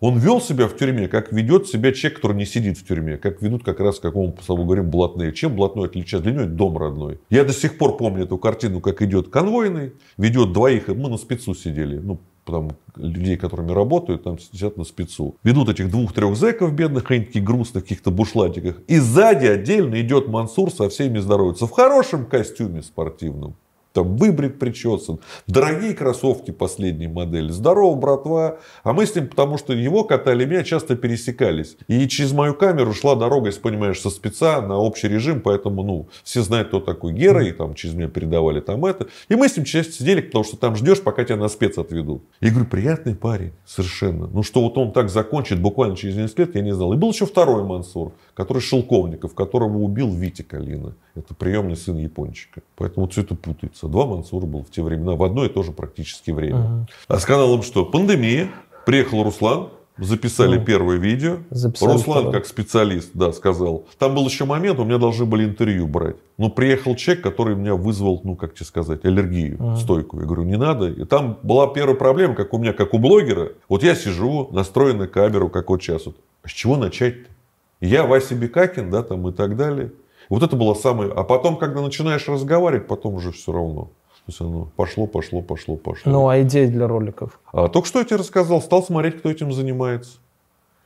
Он 0.00 0.18
вел 0.18 0.40
себя 0.40 0.68
в 0.68 0.76
тюрьме, 0.76 1.08
как 1.08 1.32
ведет 1.32 1.66
себя 1.66 1.90
человек, 1.92 2.16
который 2.16 2.36
не 2.36 2.44
сидит 2.44 2.76
в 2.76 2.86
тюрьме, 2.86 3.16
как 3.16 3.40
ведут 3.40 3.64
как 3.64 3.80
раз, 3.80 4.00
как 4.00 4.14
мы 4.14 4.34
с 4.38 4.46
тобой 4.46 4.66
говорим, 4.66 4.90
блатные. 4.90 5.32
Чем 5.32 5.56
блатной 5.56 5.86
отличается? 5.86 6.20
Для 6.20 6.32
него 6.32 6.42
это 6.42 6.52
дом 6.52 6.76
родной. 6.76 7.20
Я 7.30 7.44
до 7.44 7.54
сих 7.54 7.78
пор 7.78 7.96
помню 7.96 8.24
эту 8.24 8.36
картину, 8.36 8.80
как 8.80 9.00
идет 9.00 9.28
конвойный, 9.28 9.92
ведет 10.18 10.52
двоих, 10.52 10.88
мы 10.88 11.08
на 11.08 11.16
спецу 11.16 11.54
сидели, 11.54 11.96
ну, 11.96 12.20
там, 12.44 12.72
людей, 12.96 13.36
которыми 13.36 13.72
работают, 13.72 14.24
там 14.24 14.38
сидят 14.38 14.76
на 14.76 14.84
спецу. 14.84 15.36
Ведут 15.42 15.68
этих 15.68 15.90
двух-трех 15.90 16.36
зэков 16.36 16.72
бедных, 16.72 17.10
они 17.10 17.24
такие 17.24 17.44
грустных, 17.44 17.84
каких-то 17.84 18.10
бушлатиках. 18.10 18.80
И 18.86 18.98
сзади 18.98 19.46
отдельно 19.46 20.00
идет 20.00 20.28
Мансур 20.28 20.70
со 20.70 20.88
всеми 20.88 21.18
здоровается. 21.18 21.66
В 21.66 21.70
хорошем 21.70 22.26
костюме 22.26 22.82
спортивном. 22.82 23.56
Там 23.94 24.16
выбрит, 24.16 24.58
причесан. 24.58 25.20
Дорогие 25.46 25.94
кроссовки 25.94 26.50
последней 26.50 27.06
модели. 27.06 27.50
Здорово, 27.50 27.94
братва. 27.94 28.58
А 28.82 28.92
мы 28.92 29.06
с 29.06 29.14
ним, 29.14 29.28
потому 29.28 29.56
что 29.56 29.72
его 29.72 30.02
катали, 30.02 30.44
меня 30.44 30.64
часто 30.64 30.96
пересекались. 30.96 31.76
И 31.86 32.06
через 32.08 32.32
мою 32.32 32.54
камеру 32.54 32.92
шла 32.92 33.14
дорога, 33.14 33.46
если 33.46 33.60
понимаешь, 33.60 34.00
со 34.00 34.10
спеца 34.10 34.60
на 34.60 34.78
общий 34.78 35.06
режим. 35.06 35.40
Поэтому, 35.40 35.84
ну, 35.84 36.08
все 36.24 36.42
знают, 36.42 36.68
кто 36.68 36.80
такой 36.80 37.12
Гера. 37.12 37.46
И 37.46 37.52
там 37.52 37.74
через 37.74 37.94
меня 37.94 38.08
передавали 38.08 38.60
там 38.60 38.84
это. 38.84 39.06
И 39.28 39.36
мы 39.36 39.48
с 39.48 39.56
ним 39.56 39.64
часто 39.64 39.92
сидели, 39.92 40.22
потому 40.22 40.42
что 40.42 40.56
там 40.56 40.74
ждешь, 40.74 41.00
пока 41.00 41.22
тебя 41.22 41.36
на 41.36 41.48
спец 41.48 41.78
отведут. 41.78 42.24
И 42.40 42.50
говорю, 42.50 42.66
приятный 42.66 43.14
парень, 43.14 43.52
совершенно. 43.64 44.26
Ну, 44.26 44.42
что 44.42 44.60
вот 44.60 44.76
он 44.76 44.92
так 44.92 45.08
закончит 45.08 45.60
буквально 45.60 45.96
через 45.96 46.16
несколько 46.16 46.42
лет, 46.42 46.54
я 46.56 46.62
не 46.62 46.74
знал. 46.74 46.92
И 46.94 46.96
был 46.96 47.12
еще 47.12 47.26
второй 47.26 47.62
Мансур, 47.62 48.12
который 48.34 48.60
Шелковников, 48.60 49.36
которого 49.36 49.78
убил 49.78 50.10
Витя 50.10 50.42
Калина. 50.42 50.96
Это 51.14 51.34
приемный 51.34 51.76
сын 51.76 51.96
Япончика. 51.96 52.62
Поэтому 52.76 53.08
все 53.08 53.22
это 53.22 53.34
путается. 53.34 53.86
Два 53.86 54.06
Мансура 54.06 54.46
было 54.46 54.64
в 54.64 54.70
те 54.70 54.82
времена, 54.82 55.12
в 55.12 55.22
одно 55.22 55.44
и 55.44 55.48
то 55.48 55.62
же 55.62 55.72
практически 55.72 56.32
время. 56.32 56.56
Ага. 56.56 56.86
А 57.08 57.18
сказал 57.20 57.54
им, 57.54 57.62
что 57.62 57.84
пандемия, 57.84 58.50
приехал 58.84 59.22
Руслан, 59.22 59.68
Записали 59.96 60.58
ну, 60.58 60.64
первое 60.64 60.96
видео. 60.96 61.38
Записали 61.50 61.92
Руслан, 61.92 62.18
второе. 62.18 62.32
как 62.32 62.46
специалист, 62.46 63.10
да, 63.14 63.32
сказал. 63.32 63.84
Там 63.96 64.16
был 64.16 64.26
еще 64.26 64.44
момент, 64.44 64.80
у 64.80 64.84
меня 64.84 64.98
должны 64.98 65.24
были 65.24 65.44
интервью 65.44 65.86
брать. 65.86 66.16
Но 66.36 66.50
приехал 66.50 66.96
человек, 66.96 67.22
который 67.22 67.54
меня 67.54 67.76
вызвал, 67.76 68.20
ну, 68.24 68.34
как 68.34 68.54
тебе 68.54 68.66
сказать, 68.66 69.04
аллергию 69.04 69.56
ага. 69.60 69.76
стойкую. 69.76 70.22
Я 70.22 70.26
говорю, 70.26 70.42
не 70.42 70.56
надо. 70.56 70.88
И 70.88 71.04
там 71.04 71.38
была 71.44 71.68
первая 71.68 71.94
проблема, 71.94 72.34
как 72.34 72.52
у 72.54 72.58
меня, 72.58 72.72
как 72.72 72.92
у 72.92 72.98
блогера. 72.98 73.52
Вот 73.68 73.84
я 73.84 73.94
сижу, 73.94 74.48
настроен 74.50 74.98
на 74.98 75.06
камеру, 75.06 75.48
как 75.48 75.68
вот 75.68 75.80
сейчас. 75.80 76.06
Вот. 76.06 76.16
А 76.42 76.48
с 76.48 76.50
чего 76.50 76.76
начать-то? 76.76 77.30
Я 77.80 78.04
Вася 78.04 78.34
Бекакин, 78.34 78.90
да, 78.90 79.02
там 79.04 79.28
и 79.28 79.32
так 79.32 79.56
далее. 79.56 79.92
Вот 80.28 80.42
это 80.42 80.56
было 80.56 80.74
самое... 80.74 81.12
А 81.12 81.24
потом, 81.24 81.56
когда 81.56 81.80
начинаешь 81.80 82.28
разговаривать, 82.28 82.86
потом 82.86 83.14
уже 83.14 83.32
все 83.32 83.52
равно. 83.52 83.90
То 84.26 84.30
есть 84.30 84.40
оно 84.40 84.68
пошло, 84.76 85.06
пошло, 85.06 85.42
пошло, 85.42 85.76
пошло. 85.76 86.10
Ну, 86.10 86.28
а 86.28 86.40
идеи 86.42 86.66
для 86.66 86.88
роликов? 86.88 87.40
А, 87.52 87.68
только 87.68 87.86
что 87.86 87.98
я 87.98 88.04
тебе 88.04 88.16
рассказал. 88.16 88.62
Стал 88.62 88.82
смотреть, 88.82 89.18
кто 89.18 89.30
этим 89.30 89.52
занимается. 89.52 90.18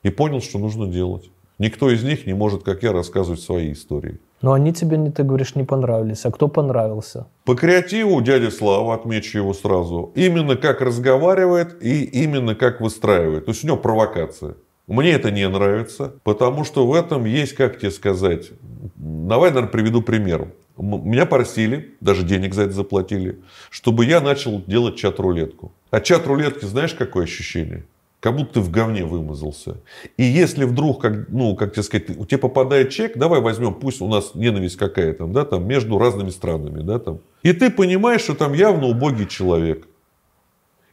И 0.02 0.10
понял, 0.10 0.40
что 0.40 0.58
нужно 0.58 0.88
делать. 0.88 1.30
Никто 1.58 1.90
из 1.90 2.02
них 2.04 2.26
не 2.26 2.34
может, 2.34 2.62
как 2.62 2.82
я, 2.82 2.92
рассказывать 2.92 3.40
свои 3.40 3.72
истории. 3.72 4.18
Но 4.42 4.52
они 4.52 4.72
тебе, 4.72 4.96
не 4.96 5.10
ты 5.10 5.24
говоришь, 5.24 5.56
не 5.56 5.64
понравились. 5.64 6.24
А 6.24 6.30
кто 6.30 6.46
понравился? 6.46 7.26
По 7.44 7.56
креативу 7.56 8.20
дядя 8.20 8.50
Слава, 8.50 8.94
отмечу 8.94 9.38
его 9.38 9.52
сразу. 9.52 10.12
Именно 10.14 10.56
как 10.56 10.80
разговаривает 10.80 11.82
и 11.82 12.04
именно 12.04 12.54
как 12.54 12.80
выстраивает. 12.80 13.46
То 13.46 13.50
есть 13.50 13.64
у 13.64 13.66
него 13.66 13.76
провокация. 13.76 14.54
Мне 14.88 15.10
это 15.10 15.30
не 15.30 15.46
нравится, 15.46 16.14
потому 16.24 16.64
что 16.64 16.86
в 16.86 16.94
этом 16.94 17.26
есть, 17.26 17.54
как 17.54 17.78
тебе 17.78 17.90
сказать, 17.90 18.50
давай, 18.96 19.50
наверное, 19.50 19.70
приведу 19.70 20.00
пример. 20.00 20.48
Меня 20.78 21.26
просили, 21.26 21.94
даже 22.00 22.22
денег 22.22 22.54
за 22.54 22.62
это 22.62 22.72
заплатили, 22.72 23.40
чтобы 23.68 24.06
я 24.06 24.22
начал 24.22 24.62
делать 24.66 24.96
чат-рулетку. 24.96 25.72
А 25.90 26.00
чат-рулетки, 26.00 26.64
знаешь, 26.64 26.94
какое 26.94 27.24
ощущение? 27.24 27.84
Как 28.20 28.34
будто 28.34 28.54
ты 28.54 28.60
в 28.60 28.70
говне 28.70 29.04
вымазался. 29.04 29.76
И 30.16 30.24
если 30.24 30.64
вдруг, 30.64 31.02
как, 31.02 31.28
ну, 31.28 31.54
как 31.54 31.74
тебе 31.74 31.82
сказать, 31.82 32.16
у 32.16 32.24
тебя 32.24 32.38
попадает 32.38 32.90
чек, 32.90 33.16
давай 33.16 33.40
возьмем, 33.40 33.74
пусть 33.74 34.00
у 34.00 34.08
нас 34.08 34.34
ненависть 34.34 34.76
какая-то, 34.76 35.26
да, 35.26 35.44
там, 35.44 35.68
между 35.68 35.98
разными 35.98 36.30
странами, 36.30 36.80
да, 36.80 36.98
там. 36.98 37.20
И 37.42 37.52
ты 37.52 37.70
понимаешь, 37.70 38.22
что 38.22 38.34
там 38.34 38.54
явно 38.54 38.86
убогий 38.86 39.26
человек. 39.26 39.86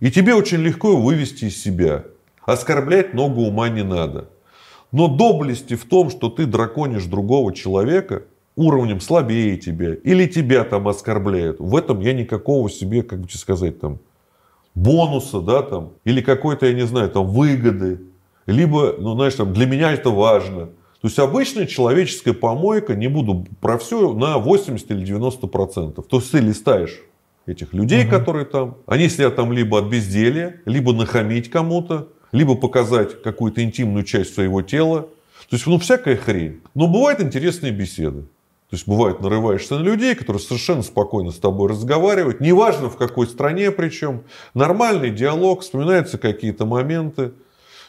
И 0.01 0.11
тебе 0.11 0.35
очень 0.35 0.57
легко 0.57 0.97
вывести 0.97 1.45
из 1.45 1.61
себя. 1.61 2.03
Оскорблять 2.45 3.13
много 3.13 3.39
ума 3.39 3.69
не 3.69 3.83
надо. 3.83 4.29
Но 4.91 5.07
доблести 5.07 5.75
в 5.75 5.85
том, 5.85 6.09
что 6.09 6.29
ты 6.29 6.45
драконишь 6.45 7.05
другого 7.05 7.53
человека 7.53 8.23
уровнем 8.55 9.01
слабее 9.01 9.57
тебя, 9.57 9.93
или 9.95 10.27
тебя 10.27 10.63
там 10.63 10.87
оскорбляют, 10.87 11.59
в 11.59 11.75
этом 11.75 11.99
я 11.99 12.13
никакого 12.13 12.69
себе, 12.69 13.03
как 13.03 13.19
бы 13.19 13.29
сказать, 13.29 13.79
там, 13.79 13.99
бонуса, 14.73 15.41
да, 15.41 15.61
там, 15.61 15.91
или 16.05 16.21
какой-то, 16.21 16.65
я 16.65 16.73
не 16.73 16.85
знаю, 16.85 17.09
там, 17.09 17.27
выгоды, 17.27 18.01
либо, 18.45 18.95
ну, 18.97 19.15
знаешь, 19.15 19.33
там, 19.35 19.53
для 19.53 19.65
меня 19.65 19.91
это 19.91 20.09
важно. 20.09 20.67
То 21.01 21.07
есть 21.07 21.19
обычная 21.19 21.65
человеческая 21.65 22.33
помойка, 22.33 22.95
не 22.95 23.07
буду 23.07 23.45
про 23.59 23.77
все, 23.77 24.13
на 24.13 24.37
80 24.37 24.89
или 24.91 25.03
90 25.03 25.47
процентов. 25.47 26.05
То 26.07 26.17
есть 26.17 26.31
ты 26.31 26.39
листаешь 26.39 27.01
этих 27.45 27.73
людей, 27.73 28.05
угу. 28.05 28.11
которые 28.11 28.45
там, 28.45 28.77
они 28.87 29.09
сидят 29.09 29.35
там 29.35 29.51
либо 29.51 29.79
от 29.79 29.85
безделья, 29.85 30.61
либо 30.65 30.93
нахамить 30.93 31.49
кому-то, 31.49 32.07
либо 32.35 32.55
показать 32.55 33.21
какую-то 33.21 33.63
интимную 33.63 34.03
часть 34.03 34.33
своего 34.33 34.61
тела. 34.61 35.03
То 35.49 35.55
есть, 35.55 35.65
ну, 35.67 35.79
всякая 35.79 36.17
хрень. 36.17 36.61
Но 36.73 36.87
бывают 36.87 37.21
интересные 37.21 37.71
беседы. 37.71 38.23
То 38.69 38.75
есть, 38.75 38.87
бывает, 38.87 39.21
нарываешься 39.21 39.77
на 39.77 39.83
людей, 39.83 40.15
которые 40.15 40.41
совершенно 40.41 40.81
спокойно 40.81 41.31
с 41.31 41.37
тобой 41.37 41.69
разговаривают. 41.69 42.41
Неважно, 42.41 42.89
в 42.89 42.97
какой 42.97 43.27
стране 43.27 43.71
причем. 43.71 44.23
Нормальный 44.53 45.11
диалог, 45.11 45.61
вспоминаются 45.61 46.17
какие-то 46.17 46.65
моменты. 46.65 47.31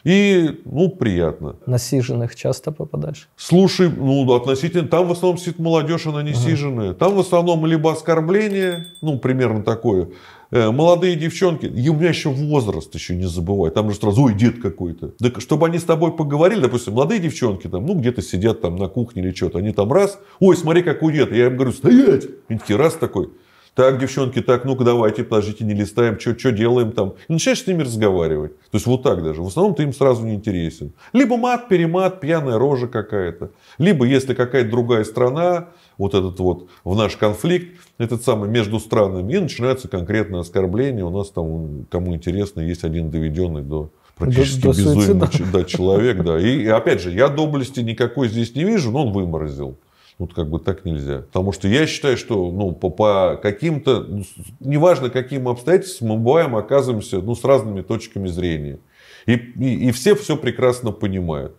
И, 0.03 0.61
ну, 0.63 0.89
приятно. 0.89 1.57
Насиженных 1.65 2.35
часто 2.35 2.71
попадаешь? 2.71 3.27
Слушай, 3.35 3.89
ну, 3.89 4.31
относительно, 4.33 4.87
там 4.87 5.07
в 5.07 5.11
основном 5.11 5.37
сидит 5.37 5.59
молодежь, 5.59 6.05
она 6.05 6.23
не 6.23 6.31
ага. 6.31 6.39
сиженная. 6.39 6.93
Там 6.93 7.15
в 7.15 7.19
основном 7.19 7.65
либо 7.65 7.91
оскорбление, 7.91 8.85
ну, 9.01 9.19
примерно 9.19 9.63
такое, 9.63 10.09
молодые 10.51 11.15
девчонки, 11.15 11.65
и 11.65 11.89
у 11.89 11.93
меня 11.93 12.09
еще 12.09 12.29
возраст 12.29 12.93
еще 12.95 13.15
не 13.15 13.27
забывай, 13.27 13.71
там 13.71 13.89
же 13.89 13.97
сразу, 13.97 14.23
ой, 14.23 14.33
дед 14.33 14.61
какой-то. 14.61 15.09
Так, 15.19 15.41
чтобы 15.41 15.67
они 15.67 15.79
с 15.79 15.83
тобой 15.83 16.11
поговорили, 16.11 16.61
допустим, 16.61 16.93
молодые 16.93 17.19
девчонки 17.19 17.67
там, 17.67 17.85
ну, 17.85 17.95
где-то 17.95 18.21
сидят 18.21 18.61
там 18.61 18.75
на 18.75 18.87
кухне 18.87 19.21
или 19.23 19.33
что-то, 19.33 19.59
они 19.59 19.71
там 19.71 19.91
раз, 19.91 20.19
ой, 20.39 20.55
смотри, 20.55 20.83
какой 20.83 21.13
дед, 21.13 21.31
я 21.31 21.47
им 21.47 21.55
говорю, 21.55 21.71
стоять, 21.71 22.27
они 22.47 22.59
такие, 22.59 22.77
раз 22.77 22.93
такой, 22.93 23.29
так, 23.77 23.99
девчонки, 23.99 24.41
так, 24.41 24.65
ну-ка 24.65 24.83
давайте, 24.83 25.23
подождите, 25.23 25.63
не 25.63 25.75
листаем, 25.75 26.19
что 26.19 26.51
делаем 26.51 26.93
там. 26.93 27.13
И 27.27 27.33
начинаешь 27.33 27.61
с 27.61 27.67
ними 27.67 27.83
разговаривать. 27.83 28.57
То 28.71 28.77
есть 28.77 28.87
вот 28.87 29.03
так 29.03 29.21
даже. 29.23 29.43
В 29.43 29.45
основном 29.45 29.75
ты 29.75 29.83
им 29.83 29.93
сразу 29.93 30.25
не 30.25 30.33
интересен. 30.33 30.93
Либо 31.13 31.37
мат, 31.37 31.67
перемат, 31.67 32.19
пьяная 32.19 32.57
рожа 32.57 32.87
какая-то. 32.87 33.51
Либо 33.77 34.05
если 34.05 34.33
какая-то 34.33 34.71
другая 34.71 35.03
страна, 35.03 35.67
вот 35.97 36.13
этот 36.13 36.39
вот 36.39 36.67
в 36.83 36.95
наш 36.95 37.17
конфликт, 37.17 37.79
этот 37.97 38.23
самый 38.23 38.49
между 38.49 38.79
странами, 38.79 39.33
и 39.33 39.39
начинается 39.39 39.87
конкретное 39.87 40.41
оскорбление. 40.41 41.05
У 41.05 41.09
нас 41.09 41.29
там, 41.29 41.85
кому 41.89 42.15
интересно, 42.15 42.61
есть 42.61 42.83
один 42.83 43.09
доведенный 43.09 43.61
до 43.61 43.89
практически 44.15 44.61
до, 44.61 44.73
до 44.73 44.77
безумный 44.77 45.51
да, 45.51 45.63
человек. 45.63 46.23
Да. 46.23 46.39
И, 46.39 46.63
и 46.63 46.67
опять 46.67 47.01
же, 47.01 47.11
я 47.11 47.27
доблести 47.27 47.81
никакой 47.81 48.27
здесь 48.29 48.55
не 48.55 48.63
вижу, 48.63 48.91
но 48.91 49.05
он 49.05 49.13
выморозил. 49.13 49.77
Вот 50.17 50.33
как 50.33 50.49
бы 50.49 50.59
так 50.59 50.83
нельзя. 50.83 51.19
Потому 51.19 51.51
что 51.51 51.67
я 51.67 51.85
считаю, 51.85 52.17
что 52.17 52.51
ну, 52.51 52.71
по, 52.71 52.89
по 52.89 53.39
каким-то, 53.41 54.03
ну, 54.03 54.23
неважно 54.59 55.11
каким 55.11 55.47
обстоятельствам, 55.47 56.09
мы 56.09 56.17
бываем, 56.17 56.55
оказываемся 56.55 57.19
ну, 57.19 57.35
с 57.35 57.43
разными 57.43 57.81
точками 57.81 58.27
зрения. 58.27 58.79
И, 59.27 59.33
и, 59.33 59.89
и 59.89 59.91
все 59.91 60.15
все 60.15 60.35
прекрасно 60.35 60.91
понимают. 60.91 61.55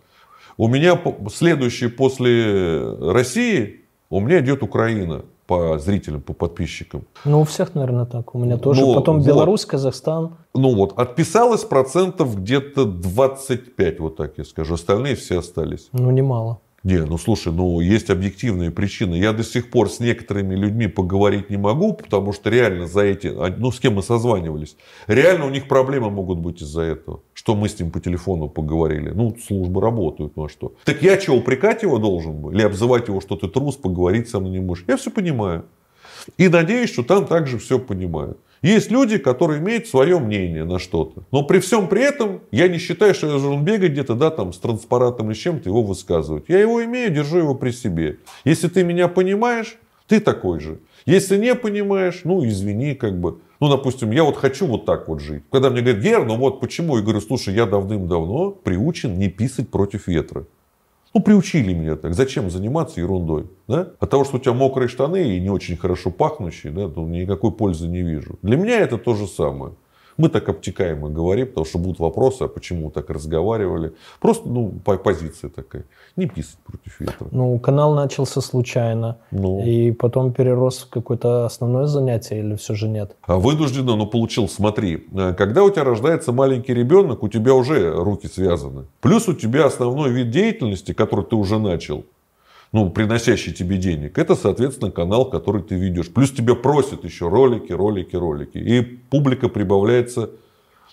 У 0.57 0.67
меня 0.67 0.99
следующий 1.31 1.87
после 1.87 2.95
России, 2.99 3.79
у 4.09 4.19
меня 4.19 4.39
идет 4.39 4.63
Украина 4.63 5.23
по 5.45 5.79
зрителям, 5.79 6.21
по 6.21 6.33
подписчикам. 6.33 7.05
Ну, 7.25 7.41
у 7.41 7.43
всех, 7.43 7.73
наверное, 7.73 8.05
так. 8.05 8.35
У 8.35 8.39
меня 8.39 8.57
тоже. 8.57 8.81
Но, 8.81 8.93
Потом 8.93 9.17
вот, 9.17 9.27
Беларусь, 9.27 9.65
Казахстан. 9.65 10.35
Ну 10.53 10.75
вот, 10.75 10.93
отписалось 10.97 11.63
процентов 11.63 12.39
где-то 12.39 12.85
25, 12.85 13.99
вот 13.99 14.17
так 14.17 14.37
я 14.37 14.45
скажу. 14.45 14.75
Остальные 14.75 15.15
все 15.15 15.39
остались. 15.39 15.89
Ну, 15.91 16.11
немало. 16.11 16.59
Не, 16.83 17.03
ну 17.03 17.17
слушай, 17.17 17.51
ну 17.51 17.81
есть 17.81 18.09
объективные 18.09 18.71
причины. 18.71 19.15
Я 19.15 19.33
до 19.33 19.43
сих 19.43 19.69
пор 19.69 19.89
с 19.89 19.99
некоторыми 19.99 20.55
людьми 20.55 20.87
поговорить 20.87 21.49
не 21.49 21.57
могу, 21.57 21.93
потому 21.93 22.31
что 22.31 22.49
реально 22.49 22.87
за 22.87 23.01
эти, 23.01 23.27
а, 23.27 23.53
ну 23.57 23.71
с 23.71 23.79
кем 23.79 23.95
мы 23.95 24.03
созванивались, 24.03 24.77
реально 25.07 25.45
у 25.45 25.49
них 25.49 25.67
проблемы 25.67 26.09
могут 26.09 26.39
быть 26.39 26.61
из-за 26.61 26.81
этого, 26.83 27.21
что 27.33 27.55
мы 27.55 27.67
с 27.67 27.77
ним 27.77 27.91
по 27.91 27.99
телефону 27.99 28.47
поговорили. 28.47 29.09
Ну, 29.09 29.35
службы 29.45 29.81
работают, 29.81 30.37
ну 30.37 30.45
а 30.45 30.49
что. 30.49 30.73
Так 30.85 31.01
я 31.01 31.19
что, 31.19 31.33
упрекать 31.33 31.83
его 31.83 31.97
должен? 31.97 32.49
Или 32.49 32.61
обзывать 32.61 33.09
его, 33.09 33.19
что 33.19 33.35
ты 33.35 33.47
трус, 33.47 33.75
поговорить 33.75 34.29
со 34.29 34.39
мной 34.39 34.51
не 34.51 34.59
можешь? 34.61 34.85
Я 34.87 34.95
все 34.95 35.11
понимаю. 35.11 35.65
И 36.37 36.47
надеюсь, 36.47 36.91
что 36.91 37.03
там 37.03 37.25
также 37.25 37.57
все 37.57 37.79
понимают. 37.79 38.37
Есть 38.61 38.91
люди, 38.91 39.17
которые 39.17 39.59
имеют 39.59 39.87
свое 39.87 40.19
мнение 40.19 40.65
на 40.65 40.79
что-то. 40.79 41.23
Но 41.31 41.43
при 41.43 41.59
всем 41.59 41.87
при 41.87 42.03
этом 42.03 42.41
я 42.51 42.67
не 42.67 42.77
считаю, 42.77 43.13
что 43.13 43.27
я 43.27 43.33
должен 43.33 43.63
бегать 43.63 43.91
где-то 43.91 44.15
да, 44.15 44.31
там, 44.31 44.51
с 44.51 44.57
транспарантом 44.57 45.27
или 45.27 45.33
с 45.33 45.39
чем-то 45.39 45.69
его 45.69 45.81
высказывать. 45.81 46.45
Я 46.47 46.59
его 46.59 46.83
имею, 46.83 47.09
держу 47.09 47.37
его 47.37 47.55
при 47.55 47.71
себе. 47.71 48.17
Если 48.43 48.67
ты 48.67 48.83
меня 48.83 49.07
понимаешь, 49.07 49.77
ты 50.07 50.19
такой 50.19 50.59
же. 50.59 50.79
Если 51.05 51.37
не 51.37 51.55
понимаешь, 51.55 52.21
ну 52.23 52.45
извини, 52.45 52.95
как 52.95 53.19
бы. 53.19 53.39
Ну, 53.61 53.69
допустим, 53.69 54.11
я 54.11 54.23
вот 54.23 54.37
хочу 54.37 54.67
вот 54.67 54.85
так 54.85 55.07
вот 55.07 55.21
жить. 55.21 55.43
Когда 55.51 55.69
мне 55.69 55.81
говорят, 55.81 56.01
Гер, 56.01 56.25
ну 56.25 56.37
вот 56.37 56.59
почему? 56.59 56.97
Я 56.97 57.03
говорю, 57.03 57.21
слушай, 57.21 57.53
я 57.53 57.65
давным-давно 57.65 58.51
приучен 58.51 59.17
не 59.17 59.29
писать 59.29 59.69
против 59.69 60.07
ветра. 60.07 60.45
Ну, 61.13 61.21
приучили 61.21 61.73
меня 61.73 61.95
так. 61.95 62.13
Зачем 62.13 62.49
заниматься 62.49 62.99
ерундой? 62.99 63.49
Да? 63.67 63.93
От 63.99 64.09
того, 64.09 64.23
что 64.25 64.37
у 64.37 64.39
тебя 64.39 64.53
мокрые 64.53 64.87
штаны 64.87 65.35
и 65.35 65.39
не 65.39 65.49
очень 65.49 65.75
хорошо 65.75 66.11
пахнущие, 66.11 66.71
да, 66.71 66.87
то 66.87 67.01
никакой 67.07 67.51
пользы 67.51 67.87
не 67.87 68.03
вижу. 68.03 68.37
Для 68.43 68.57
меня 68.57 68.79
это 68.79 68.97
то 68.97 69.15
же 69.15 69.27
самое. 69.27 69.73
Мы 70.19 70.27
так 70.27 70.49
обтекаемо 70.49 71.07
говорим, 71.07 71.47
потому 71.47 71.65
что 71.65 71.79
будут 71.79 71.99
вопросы, 71.99 72.43
а 72.43 72.47
почему 72.49 72.91
так 72.91 73.09
разговаривали. 73.09 73.93
Просто, 74.19 74.49
ну, 74.49 74.69
позиция 75.03 75.49
такая. 75.49 75.85
Не 76.17 76.27
писать 76.27 76.57
против 76.65 76.99
ветра. 76.99 77.27
Ну, 77.31 77.57
канал 77.59 77.95
начался 77.95 78.41
случайно. 78.41 79.17
Ну. 79.31 79.63
И 79.63 79.93
потом 79.93 80.33
перерос 80.33 80.79
в 80.79 80.89
какое-то 80.89 81.45
основное 81.45 81.85
занятие 81.85 82.39
или 82.39 82.55
все 82.55 82.75
же 82.75 82.89
нет? 82.89 83.15
А 83.21 83.37
вынужденно, 83.37 83.95
но 83.95 84.05
получил, 84.05 84.49
смотри. 84.49 85.07
Э, 85.13 85.33
когда 85.33 85.63
у 85.63 85.69
тебя 85.69 85.85
рождается 85.85 86.33
маленький 86.33 86.73
ребенок, 86.73 87.23
у 87.23 87.29
тебя 87.29 87.53
уже 87.53 87.89
руки 87.95 88.27
связаны. 88.27 88.87
Плюс 88.99 89.29
у 89.29 89.33
тебя 89.33 89.67
основной 89.67 90.11
вид 90.11 90.31
деятельности, 90.31 90.93
который 90.93 91.23
ты 91.23 91.37
уже 91.37 91.59
начал, 91.59 92.03
ну, 92.71 92.89
приносящий 92.89 93.53
тебе 93.53 93.77
денег, 93.77 94.17
это, 94.17 94.35
соответственно, 94.35 94.91
канал, 94.91 95.29
который 95.29 95.63
ты 95.63 95.75
ведешь. 95.75 96.09
Плюс 96.09 96.31
тебя 96.31 96.55
просят 96.55 97.03
еще 97.03 97.27
ролики, 97.27 97.71
ролики, 97.71 98.15
ролики. 98.15 98.57
И 98.57 98.81
публика 98.81 99.49
прибавляется, 99.49 100.29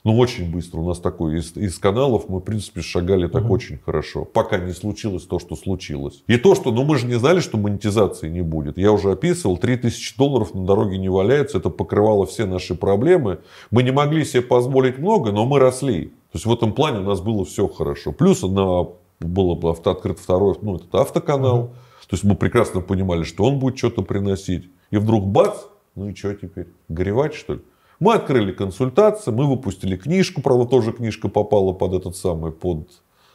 ну, 0.03 0.17
очень 0.17 0.51
быстро. 0.51 0.79
У 0.79 0.89
нас 0.89 1.01
такой, 1.01 1.39
из, 1.39 1.55
из 1.57 1.79
каналов 1.79 2.29
мы, 2.29 2.39
в 2.39 2.43
принципе, 2.43 2.81
шагали 2.81 3.27
так 3.27 3.45
угу. 3.45 3.55
очень 3.55 3.79
хорошо. 3.85 4.25
Пока 4.25 4.57
не 4.57 4.73
случилось 4.73 5.25
то, 5.25 5.39
что 5.39 5.55
случилось. 5.55 6.23
И 6.29 6.39
то, 6.39 6.55
что, 6.55 6.71
ну, 6.71 6.85
мы 6.85 6.97
же 6.97 7.07
не 7.07 7.19
знали, 7.19 7.41
что 7.41 7.59
монетизации 7.59 8.29
не 8.31 8.43
будет. 8.43 8.79
Я 8.79 8.93
уже 8.93 9.11
описывал, 9.11 9.59
3000 9.59 10.17
долларов 10.17 10.55
на 10.55 10.65
дороге 10.65 10.97
не 10.97 11.11
валяется. 11.11 11.59
Это 11.59 11.69
покрывало 11.69 12.25
все 12.25 12.47
наши 12.47 12.75
проблемы. 12.75 13.41
Мы 13.71 13.83
не 13.83 13.91
могли 13.91 14.25
себе 14.25 14.43
позволить 14.43 14.97
много, 14.99 15.33
но 15.33 15.45
мы 15.45 15.59
росли. 15.59 16.07
То 16.07 16.39
есть 16.39 16.47
в 16.47 16.53
этом 16.53 16.73
плане 16.73 17.01
у 17.01 17.05
нас 17.05 17.21
было 17.21 17.45
все 17.45 17.69
хорошо. 17.69 18.13
Плюс 18.13 18.43
на 18.43 18.87
было 19.21 19.55
бы 19.55 19.71
авто, 19.71 19.91
открыт 19.91 20.19
второй, 20.19 20.57
ну, 20.63 20.77
этот 20.77 20.95
автоканал. 20.95 21.59
Mm-hmm. 21.65 22.09
То 22.09 22.15
есть 22.15 22.25
мы 22.25 22.37
прекрасно 22.37 22.81
понимали, 22.81 23.25
что 23.25 23.45
он 23.45 23.59
будет 23.59 23.79
что-то 23.79 24.03
приносить. 24.03 24.71
И 24.91 24.99
вдруг 24.99 25.27
бац, 25.27 25.59
ну 25.95 26.09
и 26.09 26.15
что 26.15 26.35
теперь? 26.35 26.69
Горевать, 26.89 27.35
что 27.35 27.55
ли? 27.55 27.61
Мы 27.99 28.15
открыли 28.15 28.53
консультации, 28.53 29.31
мы 29.31 29.47
выпустили 29.47 29.97
книжку, 29.97 30.43
правда, 30.43 30.67
тоже 30.67 30.93
книжка 30.93 31.29
попала 31.29 31.73
под 31.73 31.95
этот 31.95 32.17
самый, 32.17 32.53
под 32.53 32.91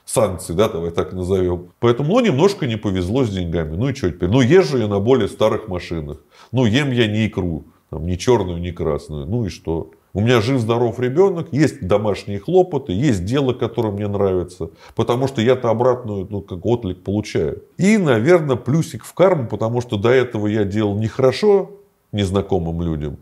санкции, 0.06 0.54
да, 0.54 0.70
давай 0.70 0.92
так 0.92 1.14
назовем. 1.14 1.70
Поэтому, 1.80 2.14
ну, 2.14 2.20
немножко 2.20 2.68
не 2.68 2.76
повезло 2.76 3.24
с 3.24 3.30
деньгами. 3.30 3.76
Ну 3.76 3.90
и 3.90 3.94
что 3.94 4.10
теперь? 4.10 4.30
Ну, 4.30 4.42
езжу 4.42 4.78
я 4.78 4.88
на 4.88 5.00
более 5.00 5.28
старых 5.28 5.68
машинах. 5.68 6.18
Ну, 6.52 6.66
ем 6.66 6.92
я 6.92 7.08
не 7.08 7.28
икру, 7.28 7.66
там, 7.90 8.06
ни 8.06 8.16
черную, 8.16 8.60
ни 8.60 8.72
красную. 8.72 9.26
Ну 9.26 9.46
и 9.46 9.50
что? 9.50 9.92
У 10.14 10.20
меня 10.20 10.42
жив-здоров 10.42 11.00
ребенок, 11.00 11.48
есть 11.54 11.88
домашние 11.88 12.40
хлопоты, 12.40 12.92
есть 12.92 13.24
дело, 13.24 13.54
которое 13.54 13.92
мне 13.92 14.08
нравится. 14.10 14.72
Потому 14.94 15.28
что 15.28 15.42
я-то 15.42 15.70
обратную, 15.70 16.28
ну, 16.30 16.42
как 16.42 16.66
отклик 16.66 17.02
получаю. 17.02 17.64
И, 17.78 17.98
наверное, 17.98 18.58
плюсик 18.58 19.06
в 19.06 19.14
карму, 19.14 19.48
потому 19.48 19.80
что 19.80 19.96
до 19.96 20.10
этого 20.10 20.48
я 20.48 20.66
делал 20.66 20.98
нехорошо 20.98 21.72
незнакомым 22.12 22.82
людям. 22.82 23.18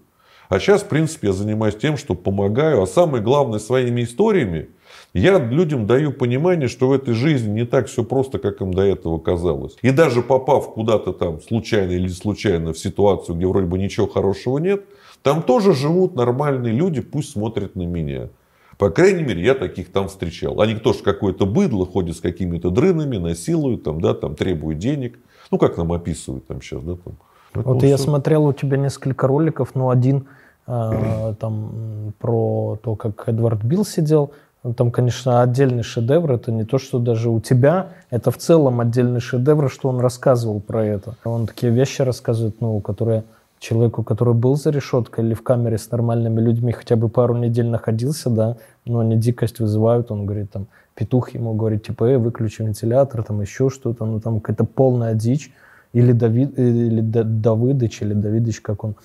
А 0.50 0.60
сейчас, 0.60 0.82
в 0.82 0.88
принципе, 0.88 1.28
я 1.28 1.34
занимаюсь 1.34 1.76
тем, 1.76 1.96
что 1.96 2.16
помогаю. 2.16 2.82
А 2.82 2.88
самое 2.88 3.24
главное, 3.24 3.60
своими 3.60 4.02
историями 4.02 4.70
я 5.14 5.38
людям 5.38 5.86
даю 5.86 6.12
понимание, 6.12 6.68
что 6.68 6.88
в 6.88 6.92
этой 6.92 7.14
жизни 7.14 7.52
не 7.52 7.66
так 7.68 7.86
все 7.86 8.04
просто, 8.04 8.40
как 8.40 8.62
им 8.62 8.74
до 8.74 8.82
этого 8.82 9.20
казалось. 9.20 9.78
И 9.84 9.92
даже 9.92 10.24
попав 10.24 10.74
куда-то 10.74 11.14
там 11.14 11.40
случайно 11.40 11.92
или 11.92 12.08
случайно 12.08 12.74
в 12.74 12.80
ситуацию, 12.80 13.36
где 13.36 13.46
вроде 13.46 13.68
бы 13.68 13.78
ничего 13.78 14.08
хорошего 14.08 14.58
нет– 14.58 14.84
там 15.24 15.44
тоже 15.44 15.74
живут 15.74 16.16
нормальные 16.16 16.74
люди, 16.74 17.02
пусть 17.02 17.32
смотрят 17.32 17.76
на 17.76 17.84
меня. 17.84 18.30
По 18.78 18.90
крайней 18.90 19.24
мере, 19.24 19.44
я 19.44 19.56
таких 19.56 19.92
там 19.92 20.08
встречал. 20.08 20.62
Они 20.62 20.76
тоже 20.76 21.04
какое-то 21.04 21.46
быдло, 21.46 21.86
ходят 21.86 22.16
с 22.16 22.22
какими-то 22.22 22.70
дрынами, 22.70 23.18
насилуют, 23.18 23.84
там, 23.84 24.00
да, 24.00 24.14
там, 24.14 24.36
требуют 24.36 24.80
денег. 24.80 25.20
Ну, 25.52 25.58
как 25.58 25.78
нам 25.78 25.92
описывают 25.92 26.48
там 26.48 26.62
сейчас, 26.62 26.82
да, 26.84 26.94
там. 26.96 27.16
Вот 27.54 27.84
я 27.84 27.98
смотрел 27.98 28.46
у 28.46 28.54
тебя 28.54 28.78
несколько 28.78 29.28
роликов, 29.28 29.76
но 29.76 29.90
один 29.90 30.28
э, 30.68 31.34
там 31.40 32.14
про 32.20 32.78
то, 32.82 32.96
как 32.96 33.28
Эдвард 33.28 33.64
Билл 33.64 33.84
сидел. 33.84 34.32
Там, 34.76 34.92
конечно, 34.92 35.42
отдельный 35.42 35.84
шедевр. 35.84 36.34
Это 36.34 36.52
не 36.52 36.64
то, 36.64 36.78
что 36.78 37.00
даже 37.00 37.30
у 37.30 37.40
тебя. 37.42 37.90
Это 38.12 38.30
в 38.30 38.38
целом 38.38 38.80
отдельный 38.80 39.20
шедевр, 39.20 39.70
что 39.70 39.90
он 39.90 40.00
рассказывал 40.00 40.62
про 40.62 40.86
это. 40.86 41.16
Он 41.24 41.48
такие 41.48 41.72
вещи 41.72 42.02
рассказывает, 42.02 42.62
ну, 42.62 42.80
которые 42.82 43.24
человеку, 43.60 44.03
который 44.03 44.34
был 44.34 44.55
за 44.55 44.72
решеткой 44.72 45.26
или 45.26 45.34
в 45.34 45.43
камере 45.43 45.78
с 45.78 45.91
нормальными 45.91 46.39
людьми, 46.41 46.72
хотя 46.72 46.95
бы 46.95 47.10
пару 47.10 47.36
недель 47.36 47.68
находился, 47.68 48.30
да, 48.30 48.57
но 48.86 48.99
они 48.99 49.18
дикость 49.18 49.60
вызывают, 49.60 50.12
он 50.12 50.26
говорит, 50.26 50.51
там, 50.51 50.68
петух 50.95 51.32
ему 51.32 51.53
говорит, 51.53 51.84
типа, 51.84 52.05
э, 52.05 52.18
выключи 52.18 52.62
вентилятор, 52.62 53.24
там, 53.24 53.41
еще 53.41 53.70
что-то, 53.70 54.05
ну, 54.05 54.20
там, 54.20 54.39
какая-то 54.39 54.64
полная 54.64 55.14
дичь, 55.14 55.51
или 55.93 56.12
Давид, 56.12 56.57
или 56.57 57.01
Давидыч, 57.01 58.01
или 58.01 58.14
Давидыч, 58.14 58.62
как 58.62 58.84
он, 58.84 58.95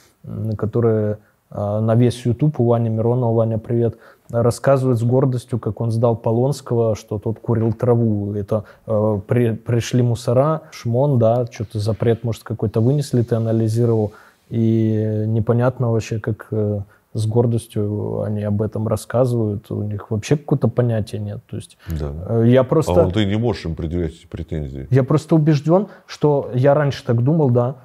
который 0.57 1.17
а, 1.51 1.81
на 1.81 1.95
весь 1.95 2.27
YouTube 2.27 2.61
у 2.61 2.65
Вани 2.65 2.91
Миронова, 2.91 3.33
Ваня, 3.33 3.59
привет, 3.59 3.97
рассказывает 4.29 4.99
с 4.99 5.03
гордостью, 5.03 5.59
как 5.61 5.81
он 5.81 5.93
сдал 5.93 6.17
Полонского, 6.17 6.97
что 6.97 7.19
тот 7.19 7.39
курил 7.39 7.73
траву. 7.73 8.35
Это 8.35 8.65
э, 8.87 9.21
при, 9.27 9.53
пришли 9.53 10.03
мусора, 10.03 10.63
шмон, 10.73 11.19
да, 11.19 11.47
что-то 11.51 11.79
запрет, 11.79 12.25
может, 12.25 12.43
какой-то 12.43 12.81
вынесли, 12.81 13.23
ты 13.23 13.37
анализировал. 13.37 14.13
И 14.51 15.25
непонятно 15.27 15.91
вообще, 15.91 16.19
как 16.19 16.49
э, 16.51 16.81
с 17.15 17.27
гордостью 17.27 18.23
они 18.23 18.43
об 18.43 18.61
этом 18.61 18.89
рассказывают. 18.89 19.71
У 19.71 19.83
них 19.83 20.11
вообще 20.11 20.37
какого-то 20.37 20.69
понятия 20.69 21.19
нет. 21.19 21.41
То 21.49 21.57
есть 21.57 21.79
да. 21.89 22.13
Э, 22.29 22.45
я 22.47 22.65
просто... 22.65 22.93
А 22.93 23.05
он, 23.07 23.13
ты 23.13 23.25
не 23.25 23.37
можешь 23.37 23.65
им 23.65 23.75
предъявлять 23.75 24.13
эти 24.13 24.27
претензии. 24.27 24.87
Я 24.91 25.05
просто 25.05 25.35
убежден, 25.37 25.89
что 26.07 26.51
я 26.55 26.75
раньше 26.75 27.05
так 27.05 27.23
думал, 27.23 27.51
да, 27.51 27.77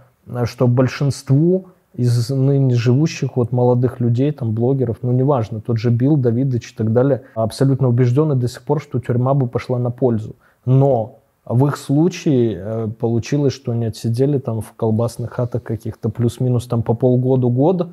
что 0.45 0.68
большинству 0.68 1.68
из 1.95 2.30
ныне 2.30 2.76
живущих 2.76 3.36
вот 3.36 3.51
молодых 3.51 3.99
людей, 3.99 4.32
там, 4.32 4.51
блогеров, 4.51 4.97
ну, 5.01 5.12
неважно, 5.12 5.60
тот 5.60 5.78
же 5.78 5.89
Билл, 5.89 6.18
Давидович 6.18 6.72
и 6.72 6.76
так 6.76 6.93
далее, 6.93 7.24
абсолютно 7.36 7.88
убеждены 7.88 8.36
до 8.36 8.47
сих 8.47 8.62
пор, 8.62 8.82
что 8.82 8.99
тюрьма 8.99 9.34
бы 9.34 9.47
пошла 9.47 9.80
на 9.80 9.89
пользу. 9.89 10.36
Но 10.66 11.18
в 11.50 11.66
их 11.66 11.78
случае 11.78 12.62
э, 12.62 12.88
получилось, 13.00 13.54
что 13.54 13.72
они 13.72 13.86
отсидели 13.86 14.38
там 14.38 14.62
в 14.62 14.74
колбасных 14.74 15.32
хатах 15.32 15.64
каких-то 15.64 16.10
плюс-минус 16.10 16.68
там 16.68 16.84
по 16.84 16.93
полгода-год, 16.93 17.89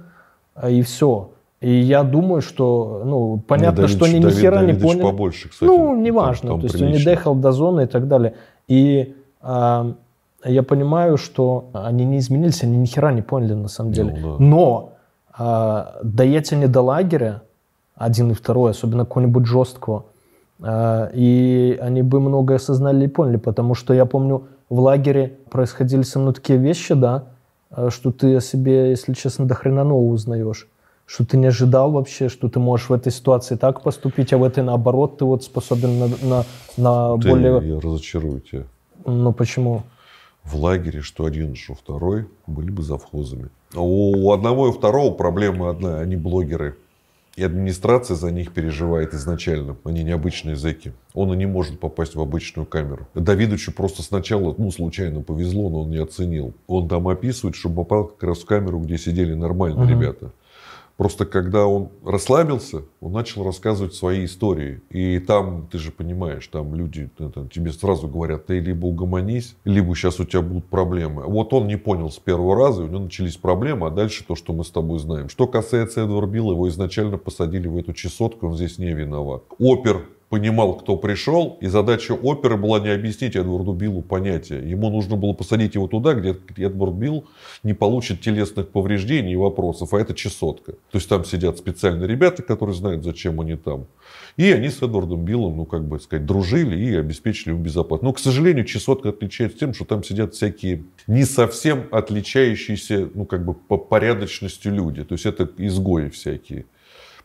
а, 0.54 0.68
и 0.68 0.82
все. 0.82 1.30
И 1.62 1.72
я 1.72 2.02
думаю, 2.02 2.42
что, 2.42 3.02
ну, 3.07 3.42
понятно, 3.48 3.86
Давидович, 3.86 3.96
что 3.96 4.04
они 4.04 4.18
ни 4.18 4.30
хера 4.30 4.62
не 4.62 4.74
поняли. 4.74 5.02
побольше, 5.02 5.48
кстати. 5.48 5.66
Ну, 5.66 5.96
неважно, 5.96 6.50
там, 6.50 6.61
там 6.61 6.68
то 6.68 6.74
есть 6.74 6.82
он 6.82 6.90
не 6.90 7.02
доехал 7.02 7.34
до 7.34 7.52
зоны 7.52 7.84
и 7.84 7.86
так 7.86 8.09
далее. 8.09 8.34
И 8.68 9.16
а, 9.40 9.94
я 10.44 10.62
понимаю, 10.62 11.16
что 11.16 11.70
они 11.72 12.04
не 12.04 12.18
изменились, 12.18 12.62
они 12.62 12.76
ни 12.76 12.84
хера 12.84 13.11
не 13.11 13.22
поняли 13.22 13.54
на 13.54 13.68
самом 13.68 13.92
деле. 13.92 14.18
Ну, 14.20 14.32
да. 14.32 14.44
Но 14.44 14.92
а, 15.32 15.98
доедь 16.02 16.52
они 16.52 16.66
до 16.66 16.82
лагеря, 16.82 17.40
один 17.94 18.32
и 18.32 18.34
второй, 18.34 18.72
особенно 18.72 19.07
какого-нибудь 19.07 19.46
жесткого, 19.46 20.04
и 20.62 21.78
они 21.80 22.02
бы 22.02 22.20
многое 22.20 22.57
осознали 22.57 23.04
и 23.04 23.09
поняли, 23.09 23.36
потому 23.36 23.74
что 23.74 23.92
я 23.92 24.07
помню, 24.07 24.44
в 24.68 24.80
лагере 24.80 25.38
происходили 25.50 26.02
со 26.02 26.18
мной 26.18 26.34
такие 26.34 26.59
вещи, 26.59 26.94
да, 26.94 27.24
а, 27.70 27.90
что 27.90 28.12
ты 28.12 28.36
о 28.36 28.40
себе, 28.40 28.90
если 28.90 29.12
честно, 29.12 29.46
до 29.46 29.54
хрена 29.54 29.84
нового 29.84 30.12
узнаешь. 30.12 30.68
Что 31.04 31.24
ты 31.24 31.36
не 31.36 31.46
ожидал 31.46 31.92
вообще, 31.92 32.28
что 32.28 32.48
ты 32.48 32.59
можешь 32.59 32.88
в 32.88 32.92
этой 32.92 33.12
ситуации 33.12 33.54
так 33.54 33.82
поступить, 33.82 34.32
а 34.32 34.38
в 34.38 34.42
этой 34.42 34.64
наоборот 34.64 35.18
ты 35.18 35.24
вот 35.24 35.44
способен 35.44 36.00
на, 36.00 36.09
на, 36.22 36.44
на 36.76 37.18
ты, 37.20 37.28
более... 37.28 37.74
Я 37.74 37.80
разочарую 37.80 38.40
тебя. 38.40 38.64
Ну 39.04 39.32
почему? 39.32 39.82
В 40.42 40.57
лагере, 40.57 41.02
что 41.02 41.24
один, 41.24 41.54
что 41.54 41.74
второй, 41.74 42.26
были 42.48 42.70
бы 42.70 42.82
завхозами. 42.82 43.50
У 43.74 44.32
одного 44.32 44.68
и 44.68 44.72
второго 44.72 45.12
проблема 45.12 45.70
одна, 45.70 46.00
они 46.00 46.16
блогеры. 46.16 46.76
И 47.37 47.43
администрация 47.45 48.16
за 48.16 48.32
них 48.32 48.53
переживает 48.53 49.12
изначально. 49.12 49.76
Они 49.84 50.03
необычные 50.03 50.57
зэки. 50.57 50.95
Он 51.12 51.34
и 51.34 51.37
не 51.37 51.45
может 51.45 51.78
попасть 51.78 52.14
в 52.14 52.20
обычную 52.20 52.64
камеру. 52.64 53.09
Давидовичу 53.14 53.72
просто 53.72 54.03
сначала, 54.03 54.55
ну, 54.57 54.70
случайно 54.70 55.20
повезло, 55.20 55.68
но 55.68 55.82
он 55.82 55.91
не 55.91 55.99
оценил. 55.99 56.55
Он 56.66 56.89
там 56.89 57.09
описывает, 57.09 57.55
что 57.55 57.68
попал 57.68 58.07
как 58.07 58.22
раз 58.22 58.39
в 58.39 58.47
камеру, 58.47 58.80
где 58.80 58.97
сидели 58.97 59.34
нормальные 59.34 59.84
угу. 59.84 59.91
ребята. 59.91 60.32
Просто 60.97 61.26
когда 61.26 61.66
он 61.66 61.90
расслабился, 62.05 62.82
он 63.01 63.12
начал 63.12 63.44
рассказывать 63.44 63.94
свои 63.94 64.24
истории. 64.24 64.80
И 64.88 65.18
там, 65.18 65.68
ты 65.70 65.78
же 65.78 65.92
понимаешь, 65.92 66.47
там 66.47 66.74
люди 66.74 67.11
это, 67.18 67.49
тебе 67.53 67.72
сразу 67.72 68.09
говорят, 68.09 68.47
ты 68.47 68.61
либо 68.61 68.86
угомонись, 68.86 69.57
либо 69.64 69.94
сейчас 69.94 70.20
у 70.20 70.24
тебя 70.24 70.40
будут 70.40 70.64
проблемы. 70.66 71.24
Вот 71.24 71.53
он 71.53 71.66
не 71.66 71.76
понял 71.76 72.11
с 72.11 72.18
первого 72.18 72.57
раза, 72.57 72.82
у 72.82 72.86
него 72.86 73.01
начались 73.01 73.36
проблемы, 73.36 73.88
а 73.88 73.90
дальше 73.90 74.24
то, 74.26 74.34
что 74.34 74.53
мы 74.53 74.64
с 74.64 74.70
тобой 74.70 74.99
знаем. 74.99 75.28
Что 75.28 75.47
касается 75.47 76.03
Эдварда 76.03 76.32
Билла, 76.32 76.53
его 76.53 76.68
изначально 76.68 77.18
посадили 77.18 77.68
в 77.68 77.76
эту 77.76 77.92
чесотку, 77.92 78.49
он 78.49 78.57
здесь 78.57 78.78
не 78.78 78.92
виноват. 78.92 79.44
Опер 79.59 80.07
понимал, 80.28 80.74
кто 80.74 80.96
пришел, 80.96 81.56
и 81.60 81.66
задача 81.66 82.12
оперы 82.12 82.56
была 82.56 82.80
не 82.80 82.88
объяснить 82.88 83.36
Эдварду 83.36 83.72
Биллу 83.72 84.02
понятие. 84.02 84.68
Ему 84.68 84.90
нужно 84.90 85.16
было 85.16 85.32
посадить 85.32 85.74
его 85.76 85.86
туда, 85.86 86.14
где 86.14 86.36
Эдвард 86.56 86.94
Билл 86.94 87.24
не 87.62 87.74
получит 87.74 88.20
телесных 88.20 88.70
повреждений 88.70 89.34
и 89.34 89.36
вопросов, 89.36 89.94
а 89.94 90.00
это 90.00 90.14
чесотка. 90.14 90.72
То 90.72 90.98
есть 90.98 91.08
там 91.08 91.24
сидят 91.24 91.58
специальные 91.58 92.08
ребята, 92.08 92.42
которые 92.42 92.74
знают, 92.74 93.04
зачем 93.04 93.40
они 93.40 93.54
там. 93.56 93.86
И 94.36 94.50
они 94.50 94.68
с 94.68 94.82
Эдвардом 94.82 95.24
Биллом, 95.24 95.56
ну, 95.56 95.64
как 95.64 95.84
бы 95.84 96.00
сказать, 96.00 96.26
дружили 96.26 96.76
и 96.76 96.96
обеспечили 96.96 97.50
ему 97.50 97.62
безопасность. 97.62 98.02
Но, 98.02 98.12
к 98.12 98.18
сожалению, 98.18 98.64
чесотка 98.64 99.10
отличается 99.10 99.58
тем, 99.58 99.74
что 99.74 99.84
там 99.84 100.02
сидят 100.02 100.34
всякие 100.34 100.84
не 101.06 101.24
совсем 101.24 101.86
отличающиеся, 101.90 103.08
ну, 103.14 103.26
как 103.26 103.44
бы 103.44 103.54
по 103.54 103.76
порядочности 103.76 104.68
люди. 104.68 105.04
То 105.04 105.14
есть 105.14 105.24
это 105.24 105.48
изгои 105.56 106.08
всякие. 106.08 106.66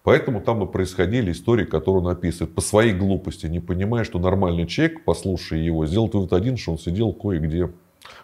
Поэтому 0.03 0.41
там 0.41 0.63
и 0.63 0.71
происходили 0.71 1.31
истории, 1.31 1.65
которые 1.65 2.03
он 2.03 2.07
описывает. 2.07 2.55
По 2.55 2.61
своей 2.61 2.93
глупости, 2.93 3.45
не 3.45 3.59
понимая, 3.59 4.03
что 4.03 4.19
нормальный 4.19 4.65
человек, 4.65 5.05
послушая 5.05 5.59
его, 5.59 5.85
сделал 5.85 6.09
вывод 6.11 6.33
один, 6.33 6.57
что 6.57 6.71
он 6.71 6.79
сидел 6.79 7.13
кое-где 7.13 7.71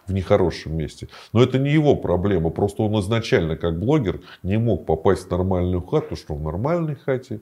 в 0.06 0.12
нехорошем 0.12 0.76
месте. 0.76 1.08
Но 1.32 1.42
это 1.42 1.58
не 1.58 1.70
его 1.70 1.94
проблема. 1.94 2.50
Просто 2.50 2.82
он 2.82 2.98
изначально, 3.00 3.56
как 3.56 3.78
блогер, 3.78 4.20
не 4.42 4.58
мог 4.58 4.86
попасть 4.86 5.26
в 5.26 5.30
нормальную 5.30 5.82
хату, 5.82 6.16
что 6.16 6.34
в 6.34 6.42
нормальной 6.42 6.96
хате 6.96 7.40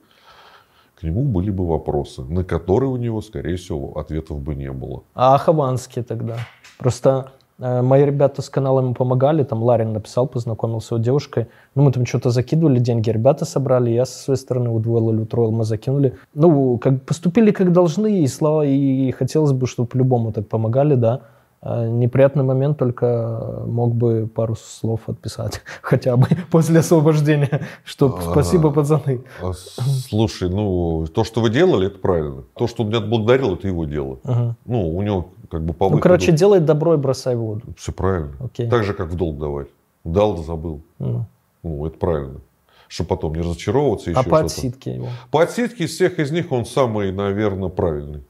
к 0.96 1.02
нему 1.02 1.24
были 1.24 1.50
бы 1.50 1.66
вопросы, 1.66 2.22
на 2.22 2.44
которые 2.44 2.90
у 2.90 2.96
него, 2.96 3.22
скорее 3.22 3.56
всего, 3.56 3.98
ответов 3.98 4.40
бы 4.40 4.54
не 4.54 4.70
было. 4.70 5.04
А 5.14 5.36
Хованский 5.38 6.02
тогда? 6.02 6.38
Просто 6.78 7.32
мои 7.58 8.04
ребята 8.04 8.42
с 8.42 8.48
канала 8.48 8.80
ему 8.80 8.94
помогали, 8.94 9.42
там 9.42 9.62
Ларин 9.62 9.92
написал, 9.92 10.26
познакомился 10.26 10.96
с 10.96 11.00
девушкой. 11.00 11.46
Ну, 11.74 11.82
мы 11.82 11.92
там 11.92 12.04
что-то 12.06 12.30
закидывали, 12.30 12.78
деньги 12.78 13.10
ребята 13.10 13.44
собрали, 13.44 13.90
я 13.90 14.04
со 14.04 14.18
своей 14.18 14.38
стороны 14.38 14.70
удвоил 14.70 15.10
или 15.10 15.20
утроил, 15.20 15.50
мы 15.50 15.64
закинули. 15.64 16.16
Ну, 16.34 16.78
как 16.78 17.02
поступили 17.02 17.50
как 17.50 17.72
должны, 17.72 18.20
и 18.20 18.26
слава, 18.26 18.64
и 18.66 19.10
хотелось 19.12 19.52
бы, 19.52 19.66
чтобы 19.66 19.88
по-любому 19.88 20.32
так 20.32 20.48
помогали, 20.48 20.94
да. 20.94 21.22
А 21.62 21.86
неприятный 21.86 22.44
момент 22.44 22.78
только 22.78 23.62
мог 23.66 23.94
бы 23.94 24.28
пару 24.32 24.54
слов 24.56 25.08
отписать, 25.08 25.62
хотя 25.82 26.16
бы 26.16 26.26
после 26.50 26.80
освобождения, 26.80 27.62
что 27.84 28.20
спасибо, 28.20 28.70
пацаны. 28.70 29.22
А, 29.42 29.52
слушай, 29.52 30.48
ну, 30.48 31.06
то, 31.12 31.24
что 31.24 31.40
вы 31.40 31.50
делали, 31.50 31.88
это 31.88 31.98
правильно. 31.98 32.44
То, 32.54 32.66
что 32.66 32.82
он 32.82 32.90
меня 32.90 32.98
отблагодарил, 32.98 33.54
это 33.54 33.66
его 33.66 33.84
дело. 33.84 34.18
Ага. 34.24 34.56
Ну, 34.66 34.96
у 34.96 35.02
него 35.02 35.28
как 35.50 35.64
бы 35.64 35.72
по 35.72 35.88
Ну, 35.88 35.98
короче, 35.98 36.32
делай 36.32 36.60
добро 36.60 36.94
и 36.94 36.96
бросай 36.98 37.36
воду. 37.36 37.62
Все 37.76 37.92
правильно. 37.92 38.32
Окей. 38.40 38.68
Так 38.68 38.84
же, 38.84 38.94
как 38.94 39.08
в 39.08 39.16
долг 39.16 39.38
давать. 39.38 39.68
Дал, 40.04 40.36
забыл. 40.36 40.82
Ну. 40.98 41.26
Ну, 41.62 41.86
это 41.86 41.98
правильно. 41.98 42.40
Чтобы 42.88 43.08
потом 43.08 43.34
не 43.34 43.40
разочаровываться. 43.40 44.10
Еще 44.10 44.20
А 44.20 44.22
по 44.22 44.38
отсидке 44.40 44.94
его? 44.94 45.08
По 45.32 45.42
отсидке 45.42 45.84
из 45.84 45.90
всех 45.90 46.20
из 46.20 46.30
них 46.30 46.52
он 46.52 46.64
самый, 46.64 47.10
наверное, 47.10 47.68
правильный. 47.68 48.22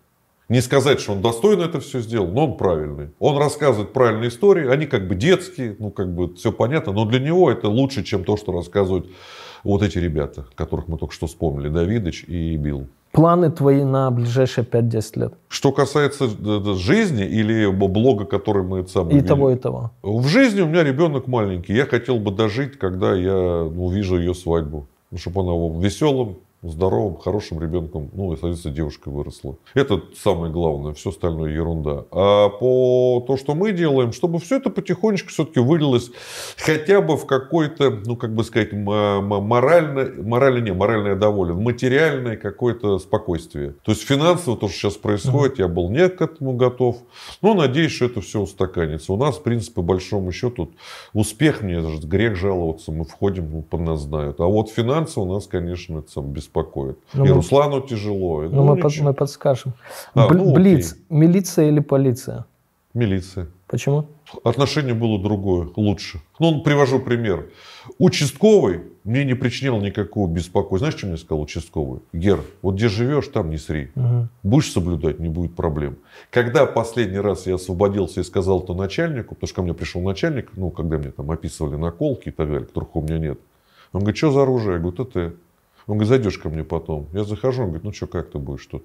Не 0.49 0.61
сказать, 0.61 1.01
что 1.01 1.13
он 1.13 1.23
достойно 1.23 1.63
это 1.63 1.81
все 1.81 2.01
сделал, 2.01 2.29
но 2.29 2.47
он 2.47 2.57
правильный. 2.57 3.11
Он 3.19 3.37
рассказывает 3.37 3.93
правильные 3.93 4.29
истории, 4.29 4.69
они 4.69 4.87
как 4.87 5.09
бы 5.09 5.17
детские, 5.17 5.75
ну 5.79 5.91
как 5.91 6.15
бы 6.15 6.35
все 6.35 6.53
понятно, 6.53 6.93
но 6.93 7.05
для 7.05 7.19
него 7.19 7.51
это 7.51 7.69
лучше, 7.69 8.05
чем 8.05 8.23
то, 8.23 8.37
что 8.37 8.53
рассказывают 8.53 9.09
вот 9.65 9.83
эти 9.83 9.99
ребята, 9.99 10.47
которых 10.55 10.87
мы 10.87 10.99
только 10.99 11.13
что 11.13 11.27
вспомнили, 11.27 11.69
Давидыч 11.69 12.25
и 12.29 12.57
Билл. 12.57 12.87
Планы 13.11 13.51
твои 13.51 13.83
на 13.83 14.11
ближайшие 14.11 14.65
5-10 14.65 15.19
лет? 15.19 15.35
Что 15.49 15.73
касается 15.73 16.27
э, 16.27 16.29
э, 16.29 16.75
жизни 16.75 17.25
или 17.25 17.67
блога, 17.67 18.27
который 18.27 18.63
мы 18.63 18.81
это 18.81 18.91
самое 18.91 19.17
И 19.17 19.19
вели. 19.21 19.27
того, 19.27 19.51
и 19.51 19.57
того. 19.57 19.91
В 20.03 20.27
жизни 20.29 20.61
у 20.61 20.67
меня 20.67 20.85
ребенок 20.85 21.27
маленький. 21.27 21.75
Я 21.75 21.87
хотел 21.87 22.19
бы 22.19 22.31
дожить, 22.31 22.79
когда 22.79 23.15
я 23.15 23.33
ну, 23.33 23.87
увижу 23.87 24.19
ее 24.19 24.35
свадьбу. 24.35 24.87
Чтобы 25.17 25.41
она 25.41 25.81
веселым, 25.81 26.37
здоровым, 26.63 27.17
хорошим 27.17 27.61
ребенком, 27.61 28.11
ну, 28.13 28.33
и, 28.33 28.37
соответственно, 28.37 28.75
девушкой 28.75 29.13
выросла. 29.13 29.57
Это 29.75 30.03
самое 30.17 30.53
главное, 30.53 30.93
все 30.95 31.11
остальное 31.11 31.51
ерунда. 31.53 32.05
А 32.11 32.49
по 32.49 33.25
то, 33.27 33.37
что 33.37 33.55
мы 33.55 33.73
делаем, 33.73 34.13
чтобы 34.13 34.39
все 34.39 34.57
это 34.57 34.71
потихонечку 34.71 35.31
все-таки 35.31 35.61
вылилось 35.61 36.11
хотя 36.57 37.01
бы 37.01 37.17
в 37.17 37.27
какой-то, 37.27 37.91
ну, 38.05 38.17
как 38.17 38.35
бы 38.35 38.45
сказать, 38.45 38.73
морально, 38.73 40.11
морально 40.23 40.59
не, 40.59 40.73
морально 40.73 41.09
я 41.09 41.15
доволен, 41.15 41.57
материальное 41.63 42.37
какое-то 42.37 42.99
спокойствие. 42.99 43.75
То 43.85 43.93
есть 43.93 44.03
финансово 44.03 44.57
то, 44.57 44.69
что 44.69 44.77
сейчас 44.77 44.95
происходит, 44.95 45.59
я 45.59 45.69
был 45.69 45.91
не 45.91 46.09
к 46.09 46.21
этому 46.21 46.55
готов. 46.55 46.99
Но 47.43 47.55
надеюсь, 47.55 47.93
что 47.93 48.07
это 48.07 48.21
все 48.21 48.41
устаканится. 48.41 49.13
У 49.13 49.17
нас, 49.17 49.37
в 49.37 49.43
принципе, 49.43 49.77
по 49.77 49.83
большому 49.83 50.33
счету, 50.33 50.73
успех, 51.13 51.63
мне 51.63 51.81
даже 51.81 51.99
грех 52.07 52.37
жаловаться, 52.37 52.93
мы 52.93 53.05
входим, 53.05 53.51
ну, 53.51 53.63
под 53.63 53.81
нас 53.81 54.01
знают. 54.01 54.41
А 54.41 54.47
вот 54.47 54.71
финансы 54.71 55.21
у 55.21 55.25
нас, 55.25 55.47
конечно, 55.47 55.99
это 55.99 56.11
сам 56.11 56.33
беспокоит. 56.61 56.99
Ну, 57.15 57.25
и 57.25 57.29
мы- 57.29 57.35
Руслану 57.35 57.81
тяжело. 57.81 58.45
и, 58.45 58.49
Ну, 58.49 58.65
мы, 58.65 58.77
под- 58.77 58.99
мы 59.01 59.13
подскажем. 59.15 59.73
А, 60.15 60.29
Бл- 60.29 60.35
ну, 60.37 60.43
окей. 60.53 60.55
Блиц. 60.55 60.97
Милиция 61.11 61.69
или 61.69 61.81
полиция? 61.81 62.45
Милиция. 62.95 63.47
Почему? 63.69 64.07
Отношение 64.45 64.95
было 64.95 65.21
другое, 65.23 65.69
лучше. 65.77 66.21
Ну, 66.39 66.63
привожу 66.63 66.99
пример. 67.01 67.47
Участковый 67.99 68.81
мне 69.05 69.25
не 69.25 69.35
причинял 69.35 69.81
никакого 69.81 70.29
беспокойства. 70.29 70.79
Знаешь, 70.79 70.95
что 70.97 71.07
мне 71.07 71.17
сказал 71.17 71.43
участковый? 71.43 72.01
Гер, 72.13 72.41
вот 72.63 72.75
где 72.77 72.89
живешь, 72.89 73.29
там 73.29 73.51
не 73.51 73.59
сри. 73.59 73.91
Мгм. 73.95 74.29
Будешь 74.43 74.73
соблюдать, 74.73 75.19
не 75.21 75.29
будет 75.29 75.55
проблем. 75.55 75.97
Когда 76.31 76.65
последний 76.67 77.19
раз 77.21 77.47
я 77.47 77.55
освободился 77.57 78.21
и 78.21 78.25
сказал 78.25 78.61
это 78.63 78.73
начальнику, 78.75 79.35
потому 79.35 79.49
что 79.49 79.57
ко 79.57 79.63
мне 79.63 79.75
пришел 79.75 80.01
начальник, 80.01 80.51
ну, 80.57 80.71
когда 80.71 80.99
мне 80.99 81.11
там 81.11 81.31
описывали 81.31 81.77
наколки 81.77 82.29
и 82.29 82.33
так 82.33 82.47
далее, 82.49 82.67
которых 82.67 82.95
у 82.97 83.03
меня 83.03 83.19
нет. 83.19 83.39
Он 83.93 84.01
говорит, 84.01 84.17
что 84.17 84.31
за 84.33 84.43
оружие? 84.43 84.75
Я 84.75 84.79
говорю, 84.79 85.05
ТТ. 85.05 85.35
Он 85.87 85.99
говорит, 85.99 86.09
зайдешь 86.09 86.39
ко 86.39 86.49
мне 86.49 86.65
потом. 86.65 87.09
Я 87.13 87.25
захожу, 87.25 87.63
он 87.63 87.69
говорит, 87.69 87.85
ну 87.85 87.93
что, 87.93 88.07
как 88.07 88.31
ты 88.31 88.39
будешь 88.39 88.67
тут? 88.67 88.85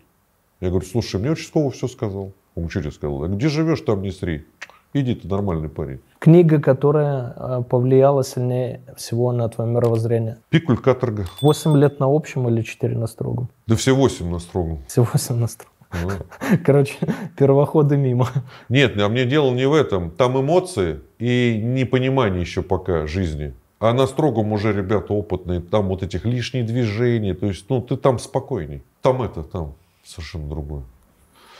Я 0.59 0.69
говорю, 0.69 0.85
слушай, 0.85 1.19
мне 1.19 1.31
участковый 1.31 1.71
все 1.71 1.87
сказал. 1.87 2.33
Он 2.55 2.69
что 2.69 2.81
тебе 2.81 2.91
сказал? 2.91 3.17
Говорю, 3.17 3.35
где 3.35 3.49
живешь, 3.49 3.81
там 3.81 4.01
не 4.01 4.11
сри. 4.11 4.45
Иди, 4.93 5.15
ты 5.15 5.27
нормальный 5.27 5.69
парень. 5.69 6.01
Книга, 6.19 6.59
которая 6.59 7.33
э, 7.35 7.63
повлияла 7.63 8.23
сильнее 8.23 8.81
всего 8.97 9.31
на 9.31 9.47
твое 9.47 9.71
мировоззрение. 9.71 10.37
Пикуль 10.49 10.77
каторга. 10.77 11.25
8 11.39 11.77
лет 11.77 11.99
на 11.99 12.13
общем 12.13 12.47
или 12.49 12.61
4 12.61 12.97
на 12.97 13.07
строгом? 13.07 13.49
Да 13.67 13.75
все 13.75 13.95
восемь 13.95 14.29
на 14.29 14.39
строгом. 14.39 14.79
Все 14.87 15.03
8 15.03 15.35
на 15.35 15.47
строгом. 15.47 15.71
Ну. 15.93 16.57
Короче, 16.65 16.95
первоходы 17.37 17.97
мимо. 17.97 18.27
Нет, 18.69 18.99
а 18.99 19.07
мне 19.09 19.25
дело 19.25 19.51
не 19.51 19.65
в 19.65 19.73
этом. 19.73 20.11
Там 20.11 20.39
эмоции 20.39 20.99
и 21.19 21.59
непонимание 21.63 22.41
еще 22.41 22.61
пока 22.61 23.07
жизни. 23.07 23.53
А 23.81 23.93
на 23.93 24.05
строгом 24.05 24.53
уже 24.53 24.73
ребята 24.73 25.11
опытные, 25.11 25.59
там 25.59 25.87
вот 25.87 26.03
этих 26.03 26.23
лишних 26.23 26.67
движений, 26.67 27.33
то 27.33 27.47
есть, 27.47 27.65
ну, 27.67 27.81
ты 27.81 27.97
там 27.97 28.19
спокойней. 28.19 28.83
Там 29.01 29.23
это, 29.23 29.41
там 29.41 29.73
совершенно 30.03 30.47
другое. 30.47 30.83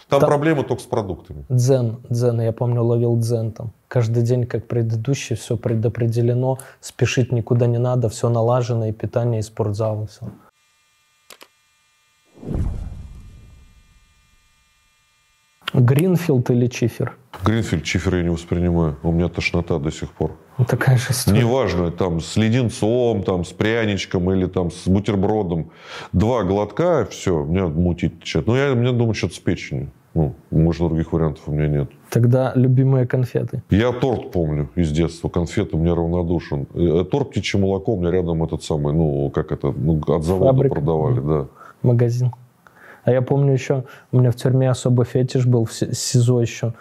Там 0.08 0.20
Там- 0.20 0.30
проблема 0.30 0.64
только 0.64 0.84
с 0.84 0.86
продуктами. 0.86 1.46
Дзен, 1.50 1.98
дзен, 2.10 2.40
я 2.42 2.52
помню, 2.52 2.84
ловил 2.84 3.18
дзен 3.18 3.52
там. 3.52 3.72
Каждый 3.88 4.22
день, 4.22 4.46
как 4.46 4.68
предыдущий, 4.68 5.36
все 5.36 5.58
предопределено, 5.58 6.60
спешить 6.80 7.32
никуда 7.32 7.66
не 7.66 7.80
надо, 7.80 8.08
все 8.08 8.30
налажено, 8.30 8.86
и 8.86 8.92
питание, 8.92 9.40
и 9.40 9.44
спортзал, 9.44 10.04
и 10.04 10.08
все. 10.08 10.28
Гринфилд 15.74 16.52
или 16.52 16.68
Чифер? 16.68 17.18
Гринфильд 17.44 17.84
чифер 17.84 18.16
я 18.18 18.24
не 18.24 18.30
воспринимаю. 18.30 18.98
У 19.04 19.12
меня 19.12 19.28
тошнота 19.30 19.80
до 19.80 19.92
сих 19.92 20.12
пор. 20.12 20.32
Ну, 20.58 20.66
Такая 20.66 20.98
же 20.98 21.08
история. 21.12 21.40
Неважно, 21.40 21.90
там 21.92 22.20
с 22.20 22.36
леденцом, 22.36 23.24
там 23.24 23.46
с 23.46 23.50
пряничком 23.50 24.32
или 24.32 24.46
там 24.46 24.70
с 24.70 24.88
бутербродом. 24.88 25.72
Два 26.14 26.44
глотка, 26.44 27.08
все, 27.10 27.44
меня 27.44 27.68
мутит 27.68 28.20
течет. 28.20 28.48
Ну, 28.48 28.56
я, 28.56 28.76
мне 28.76 28.92
думаю, 28.92 29.14
что-то 29.14 29.36
с 29.36 29.40
печенью. 29.40 29.90
Ну, 30.14 30.36
может, 30.52 30.82
других 30.82 31.14
вариантов 31.14 31.44
у 31.48 31.52
меня 31.54 31.68
нет. 31.70 31.90
Тогда 32.10 32.52
любимые 32.56 33.08
конфеты. 33.08 33.64
Я 33.70 33.94
торт 33.94 34.32
помню 34.34 34.70
из 34.76 34.92
детства. 34.92 35.30
Конфеты 35.30 35.78
мне 35.78 35.94
равнодушен. 35.94 36.68
Э, 36.74 37.06
Торт 37.10 37.30
птичье 37.32 37.62
молоко 37.62 37.94
у 37.94 38.00
меня 38.00 38.12
рядом 38.12 38.44
этот 38.44 38.62
самый, 38.62 38.94
ну, 38.94 39.30
как 39.30 39.54
это, 39.54 39.72
ну, 39.72 40.02
от 40.06 40.24
завода 40.26 40.52
Фабрика. 40.52 40.76
продавали, 40.76 41.20
да. 41.22 41.48
магазин. 41.82 42.34
А 43.06 43.12
я 43.12 43.22
помню 43.22 43.54
еще, 43.54 43.86
у 44.12 44.20
меня 44.20 44.32
в 44.32 44.36
тюрьме 44.36 44.70
особый 44.70 45.06
фетиш 45.06 45.46
был, 45.48 45.64
в 45.64 45.72
Си- 45.74 45.94
СИЗО 45.94 46.42
еще, 46.42 46.68
э, 46.68 46.72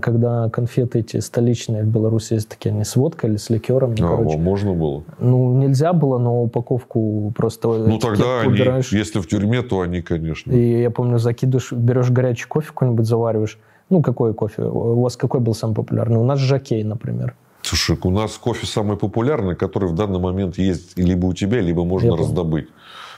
когда 0.00 0.48
конфеты 0.48 1.00
эти 1.00 1.18
столичные 1.20 1.82
в 1.82 1.86
Беларуси 1.88 2.34
есть 2.34 2.48
такие, 2.48 2.74
не 2.74 2.84
с 2.84 2.96
водкой 2.96 3.30
или 3.30 3.36
с 3.36 3.50
ликером, 3.50 3.94
ну, 3.98 4.06
А, 4.06 4.16
короче. 4.16 4.38
можно 4.38 4.72
было. 4.72 5.02
Ну, 5.18 5.54
нельзя 5.58 5.92
было, 5.92 6.18
но 6.18 6.42
упаковку 6.42 7.32
просто 7.36 7.68
Ну, 7.68 7.98
тогда 7.98 8.40
они, 8.40 8.52
убираешь. 8.52 8.92
если 8.92 9.20
в 9.20 9.28
тюрьме, 9.28 9.62
то 9.62 9.80
они, 9.82 10.00
конечно. 10.00 10.50
И 10.52 10.80
я 10.82 10.90
помню, 10.90 11.18
закидываешь, 11.18 11.72
берешь 11.72 12.10
горячий 12.10 12.46
кофе 12.46 12.68
какой-нибудь, 12.68 13.06
завариваешь. 13.06 13.58
Ну, 13.90 14.00
какой 14.00 14.32
кофе? 14.32 14.62
У 14.62 15.00
вас 15.02 15.16
какой 15.16 15.40
был 15.40 15.54
самый 15.54 15.74
популярный? 15.74 16.16
У 16.16 16.24
нас 16.24 16.38
Жакей, 16.38 16.82
например. 16.84 17.34
Слушай, 17.62 17.98
у 18.02 18.10
нас 18.10 18.32
кофе 18.38 18.66
самый 18.66 18.96
популярный, 18.96 19.54
который 19.56 19.88
в 19.88 19.94
данный 19.94 20.18
момент 20.18 20.56
есть 20.58 20.98
либо 20.98 21.26
у 21.26 21.32
тебя, 21.34 21.60
либо 21.60 21.84
можно 21.84 22.08
Я 22.12 22.16
раздобыть. 22.16 22.68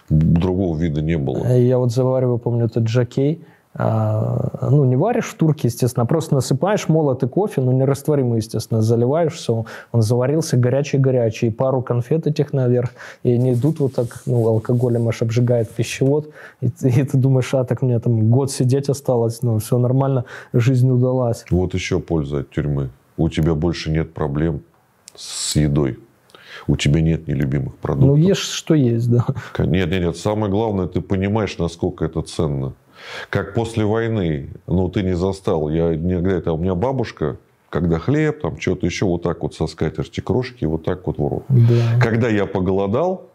Другого 0.09 0.76
вида 0.78 1.02
не 1.02 1.16
было. 1.18 1.44
И 1.56 1.66
Я 1.66 1.78
вот 1.78 1.93
завариваю, 1.93 2.38
помню, 2.38 2.66
этот 2.66 2.88
Жакей. 2.88 3.44
А, 3.78 4.68
ну, 4.70 4.84
не 4.84 4.96
варишь 4.96 5.26
в 5.26 5.34
турке, 5.34 5.68
естественно, 5.68 6.04
а 6.04 6.06
просто 6.06 6.34
насыпаешь 6.34 6.88
молотый 6.88 7.28
кофе, 7.28 7.60
но 7.60 7.72
не 7.72 7.84
растворимый, 7.84 8.38
естественно, 8.38 8.80
заливаешь 8.80 9.34
все, 9.34 9.66
он 9.92 10.00
заварился 10.02 10.56
горячий-горячий, 10.56 11.50
пару 11.50 11.82
конфет 11.82 12.26
этих 12.26 12.54
наверх, 12.54 12.90
и 13.22 13.32
они 13.32 13.52
идут 13.52 13.80
вот 13.80 13.94
так, 13.94 14.22
ну, 14.24 14.46
алкоголем 14.48 15.08
аж 15.08 15.20
обжигает 15.20 15.68
пищевод, 15.70 16.30
и, 16.62 16.70
ты- 16.70 16.88
и 16.88 17.02
ты 17.04 17.18
думаешь, 17.18 17.52
а, 17.52 17.64
так 17.64 17.82
мне 17.82 17.98
там 17.98 18.30
год 18.30 18.50
сидеть 18.50 18.88
осталось, 18.88 19.42
ну, 19.42 19.58
все 19.58 19.76
нормально, 19.76 20.24
жизнь 20.54 20.90
удалась. 20.90 21.44
Вот 21.50 21.74
еще 21.74 22.00
польза 22.00 22.38
от 22.38 22.50
тюрьмы. 22.50 22.88
У 23.18 23.28
тебя 23.28 23.54
больше 23.54 23.90
нет 23.90 24.14
проблем 24.14 24.60
с 25.14 25.54
едой. 25.56 25.98
У 26.66 26.76
тебя 26.76 27.02
нет 27.02 27.28
нелюбимых 27.28 27.76
продуктов. 27.76 28.16
Ну, 28.16 28.16
ешь, 28.16 28.38
что 28.38 28.74
есть, 28.74 29.10
да. 29.10 29.26
Нет, 29.58 29.90
нет, 29.90 30.02
нет. 30.02 30.16
Самое 30.16 30.50
главное, 30.50 30.86
ты 30.86 31.02
понимаешь, 31.02 31.58
насколько 31.58 32.04
это 32.06 32.22
ценно. 32.22 32.72
Как 33.30 33.54
после 33.54 33.84
войны, 33.84 34.50
ну, 34.66 34.88
ты 34.88 35.02
не 35.02 35.14
застал. 35.16 35.68
Я 35.70 35.94
никогда 35.94 36.32
это... 36.32 36.52
У 36.52 36.58
меня 36.58 36.74
бабушка, 36.74 37.36
когда 37.70 37.98
хлеб, 37.98 38.40
там, 38.40 38.60
что-то 38.60 38.86
еще, 38.86 39.06
вот 39.06 39.22
так 39.22 39.42
вот 39.42 39.54
со 39.54 39.66
скатерти 39.66 40.20
крошки, 40.20 40.64
вот 40.64 40.84
так 40.84 41.06
вот 41.06 41.18
в 41.18 41.26
рот. 41.26 41.44
да. 41.48 42.00
Когда 42.00 42.28
я 42.28 42.46
поголодал, 42.46 43.30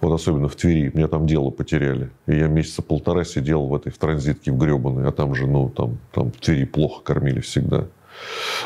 вот 0.00 0.12
особенно 0.12 0.48
в 0.48 0.56
Твери, 0.56 0.90
меня 0.94 1.08
там 1.08 1.26
дело 1.26 1.50
потеряли. 1.50 2.10
И 2.26 2.36
я 2.36 2.48
месяца 2.48 2.82
полтора 2.82 3.24
сидел 3.24 3.66
в 3.66 3.74
этой 3.74 3.90
в 3.90 3.98
транзитке 3.98 4.52
в 4.52 4.58
гребаной, 4.58 5.08
а 5.08 5.12
там 5.12 5.34
же, 5.34 5.46
ну, 5.46 5.68
там, 5.70 5.98
там 6.12 6.30
в 6.30 6.36
Твери 6.36 6.64
плохо 6.64 7.02
кормили 7.02 7.40
всегда. 7.40 7.86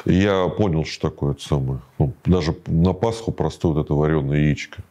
И 0.05 0.15
я 0.15 0.49
понял, 0.49 0.85
что 0.85 1.11
такое 1.11 1.33
это 1.33 1.43
самое. 1.43 1.81
Ну, 1.99 2.13
даже 2.25 2.55
на 2.67 2.93
Пасху 2.93 3.33
простое 3.33 3.73
вот 3.73 3.85
это 3.85 3.95
вареное 3.95 4.39
яичко. 4.39 4.83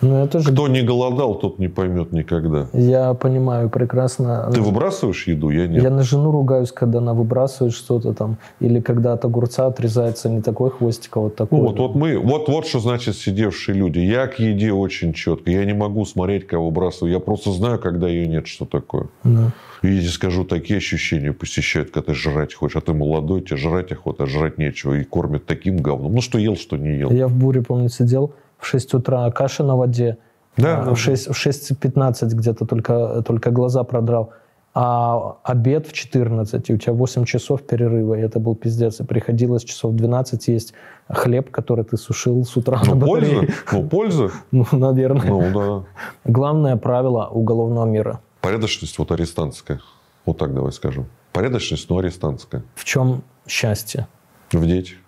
Ну, 0.00 0.24
это 0.24 0.40
же... 0.40 0.52
Кто 0.52 0.68
не 0.68 0.82
голодал, 0.82 1.34
тот 1.34 1.58
не 1.58 1.68
поймет 1.68 2.12
никогда. 2.12 2.68
Я 2.72 3.14
понимаю 3.14 3.68
прекрасно. 3.68 4.50
Ты 4.52 4.60
выбрасываешь 4.60 5.26
еду? 5.26 5.50
Я 5.50 5.66
нет. 5.66 5.82
Я 5.82 5.90
на 5.90 6.02
жену 6.02 6.30
ругаюсь, 6.30 6.70
когда 6.70 6.98
она 6.98 7.14
выбрасывает 7.14 7.74
что-то 7.74 8.14
там. 8.14 8.38
Или 8.60 8.80
когда 8.80 9.14
от 9.14 9.24
огурца 9.24 9.66
отрезается 9.66 10.28
не 10.28 10.40
такой 10.40 10.70
хвостик, 10.70 11.16
а 11.16 11.20
вот 11.20 11.36
такой. 11.36 11.58
Ну, 11.58 11.66
вот, 11.66 11.78
вот 11.78 11.94
мы, 11.94 12.18
вот, 12.18 12.48
вот 12.48 12.66
что 12.66 12.78
значит 12.78 13.16
сидевшие 13.16 13.76
люди. 13.76 13.98
Я 13.98 14.26
к 14.26 14.38
еде 14.38 14.72
очень 14.72 15.12
четко. 15.12 15.50
Я 15.50 15.64
не 15.64 15.74
могу 15.74 16.04
смотреть, 16.04 16.46
кого 16.46 16.66
выбрасываю. 16.66 17.12
Я 17.12 17.20
просто 17.20 17.50
знаю, 17.50 17.78
когда 17.78 18.08
ее 18.08 18.26
нет, 18.26 18.46
что 18.46 18.66
такое. 18.66 19.08
Да. 19.24 19.52
И 19.82 19.88
я 19.88 20.00
тебе 20.00 20.10
скажу, 20.10 20.44
такие 20.44 20.78
ощущения 20.78 21.32
посещают, 21.32 21.90
когда 21.90 22.12
ты 22.12 22.14
жрать 22.14 22.54
хочешь. 22.54 22.76
А 22.76 22.80
ты 22.80 22.92
молодой, 22.92 23.42
тебе 23.42 23.56
жрать 23.56 23.92
охота, 23.92 24.24
а 24.24 24.26
жрать 24.26 24.58
нечего. 24.58 24.94
И 24.94 25.04
кормят 25.04 25.46
таким 25.46 25.78
говном. 25.78 26.14
Ну, 26.14 26.20
что 26.20 26.38
ел, 26.38 26.56
что 26.56 26.76
не 26.76 26.98
ел. 26.98 27.10
Я 27.10 27.28
в 27.28 27.32
буре, 27.32 27.62
помню, 27.62 27.88
сидел 27.88 28.32
в 28.58 28.66
6 28.66 28.94
утра, 28.94 29.30
каша 29.30 29.64
на 29.64 29.76
воде. 29.76 30.18
Да, 30.56 30.82
да, 30.84 30.94
в 30.94 30.98
6, 30.98 31.28
в 31.28 31.46
6.15 31.46 32.26
где-то 32.34 32.66
только, 32.66 33.22
только 33.22 33.50
глаза 33.50 33.84
продрал. 33.84 34.32
А 34.74 35.38
обед 35.44 35.88
в 35.88 35.92
14, 35.92 36.70
и 36.70 36.74
у 36.74 36.76
тебя 36.76 36.92
8 36.92 37.24
часов 37.24 37.62
перерыва, 37.62 38.14
и 38.14 38.20
это 38.20 38.38
был 38.38 38.54
пиздец. 38.54 39.00
И 39.00 39.04
приходилось 39.04 39.64
часов 39.64 39.94
12 39.94 40.48
есть 40.48 40.72
хлеб, 41.08 41.50
который 41.50 41.84
ты 41.84 41.96
сушил 41.96 42.44
с 42.44 42.56
утра 42.56 42.78
на 42.84 42.94
Ну, 42.94 43.00
польза. 43.06 43.34
батарее. 43.34 43.54
Ну, 43.72 43.88
польза. 43.88 44.30
Ну, 44.52 44.66
наверное. 44.72 45.26
Ну, 45.30 45.84
да. 46.24 46.30
Главное 46.30 46.76
правило 46.76 47.26
уголовного 47.26 47.86
мира. 47.86 48.20
Порядочность 48.40 48.98
вот 48.98 49.10
арестантская. 49.10 49.80
Вот 50.26 50.38
так 50.38 50.54
давай 50.54 50.70
скажем. 50.72 51.06
Порядочность, 51.32 51.88
но 51.90 51.98
арестантская. 51.98 52.62
В 52.74 52.84
чем 52.84 53.22
счастье? 53.48 54.06
В 54.52 54.64
детях. 54.66 54.98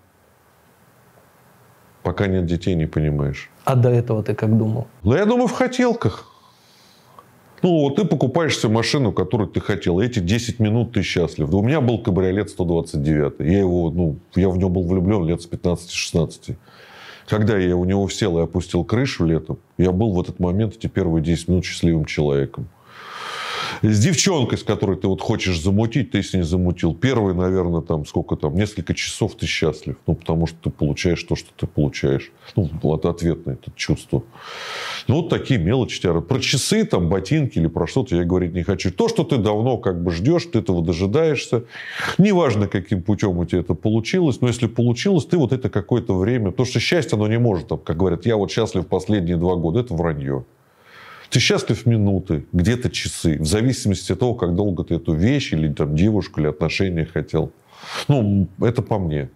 Пока 2.02 2.26
нет 2.26 2.46
детей, 2.46 2.74
не 2.74 2.86
понимаешь. 2.86 3.50
А 3.64 3.74
до 3.74 3.90
этого 3.90 4.22
ты 4.22 4.34
как 4.34 4.56
думал? 4.56 4.86
Ну, 5.02 5.14
я 5.14 5.26
думаю, 5.26 5.48
в 5.48 5.52
хотелках. 5.52 6.26
Ну, 7.62 7.80
вот 7.80 7.96
ты 7.96 8.06
покупаешь 8.06 8.56
себе 8.56 8.72
машину, 8.72 9.12
которую 9.12 9.48
ты 9.50 9.60
хотел. 9.60 10.00
Эти 10.00 10.18
10 10.18 10.60
минут 10.60 10.92
ты 10.92 11.02
счастлив. 11.02 11.52
У 11.52 11.62
меня 11.62 11.82
был 11.82 11.98
кабриолет 11.98 12.48
129. 12.48 13.34
Я 13.40 13.58
его, 13.58 13.90
ну, 13.90 14.16
я 14.34 14.48
в 14.48 14.56
него 14.56 14.70
был 14.70 14.84
влюблен 14.84 15.26
лет 15.26 15.42
с 15.42 15.48
15-16. 15.48 16.56
Когда 17.28 17.58
я 17.58 17.76
у 17.76 17.84
него 17.84 18.08
сел 18.08 18.38
и 18.38 18.42
опустил 18.42 18.82
крышу 18.82 19.26
летом, 19.26 19.58
я 19.76 19.92
был 19.92 20.14
в 20.14 20.20
этот 20.20 20.40
момент 20.40 20.76
эти 20.76 20.86
первые 20.86 21.22
10 21.22 21.48
минут 21.48 21.64
счастливым 21.64 22.06
человеком. 22.06 22.66
С 23.82 23.98
девчонкой, 23.98 24.58
с 24.58 24.62
которой 24.62 24.96
ты 24.98 25.08
вот 25.08 25.22
хочешь 25.22 25.60
замутить, 25.60 26.10
ты 26.10 26.22
с 26.22 26.34
ней 26.34 26.42
замутил. 26.42 26.94
Первые, 26.94 27.34
наверное, 27.34 27.80
там 27.80 28.04
сколько 28.04 28.36
там, 28.36 28.54
несколько 28.54 28.92
часов 28.92 29.36
ты 29.36 29.46
счастлив. 29.46 29.96
Ну, 30.06 30.14
потому 30.14 30.46
что 30.46 30.56
ты 30.64 30.70
получаешь 30.70 31.22
то, 31.22 31.34
что 31.34 31.48
ты 31.56 31.66
получаешь. 31.66 32.30
Ну, 32.56 32.68
вот 32.82 33.06
ответное 33.06 33.54
это 33.54 33.72
чувство. 33.76 34.22
Ну, 35.08 35.16
вот 35.16 35.30
такие 35.30 35.58
мелочи. 35.58 36.00
Про 36.00 36.38
часы, 36.40 36.84
там, 36.84 37.08
ботинки 37.08 37.58
или 37.58 37.68
про 37.68 37.86
что-то 37.86 38.16
я 38.16 38.24
говорить 38.24 38.52
не 38.52 38.62
хочу. 38.62 38.90
То, 38.90 39.08
что 39.08 39.24
ты 39.24 39.38
давно 39.38 39.78
как 39.78 40.02
бы 40.02 40.10
ждешь, 40.10 40.44
ты 40.44 40.58
этого 40.58 40.84
дожидаешься. 40.84 41.64
Неважно, 42.18 42.68
каким 42.68 43.02
путем 43.02 43.38
у 43.38 43.44
тебя 43.46 43.60
это 43.60 43.74
получилось, 43.74 44.40
но 44.40 44.48
если 44.48 44.66
получилось, 44.66 45.24
ты 45.24 45.38
вот 45.38 45.52
это 45.52 45.70
какое-то 45.70 46.16
время... 46.16 46.50
Потому 46.50 46.66
что 46.66 46.80
счастье, 46.80 47.16
оно 47.16 47.28
не 47.28 47.38
может, 47.38 47.68
там, 47.68 47.78
как 47.78 47.96
говорят, 47.96 48.26
я 48.26 48.36
вот 48.36 48.50
счастлив 48.50 48.86
последние 48.86 49.36
два 49.36 49.56
года. 49.56 49.80
Это 49.80 49.94
вранье. 49.94 50.44
Ты 51.30 51.38
счастлив 51.38 51.86
минуты, 51.86 52.44
где-то 52.52 52.90
часы, 52.90 53.38
в 53.38 53.46
зависимости 53.46 54.12
от 54.12 54.18
того, 54.18 54.34
как 54.34 54.56
долго 54.56 54.82
ты 54.82 54.96
эту 54.96 55.14
вещь 55.14 55.52
или 55.52 55.72
там, 55.72 55.94
девушку 55.94 56.40
или 56.40 56.48
отношения 56.48 57.06
хотел. 57.06 57.52
Ну, 58.08 58.48
это 58.60 58.82
по 58.82 58.98
мне. 58.98 59.30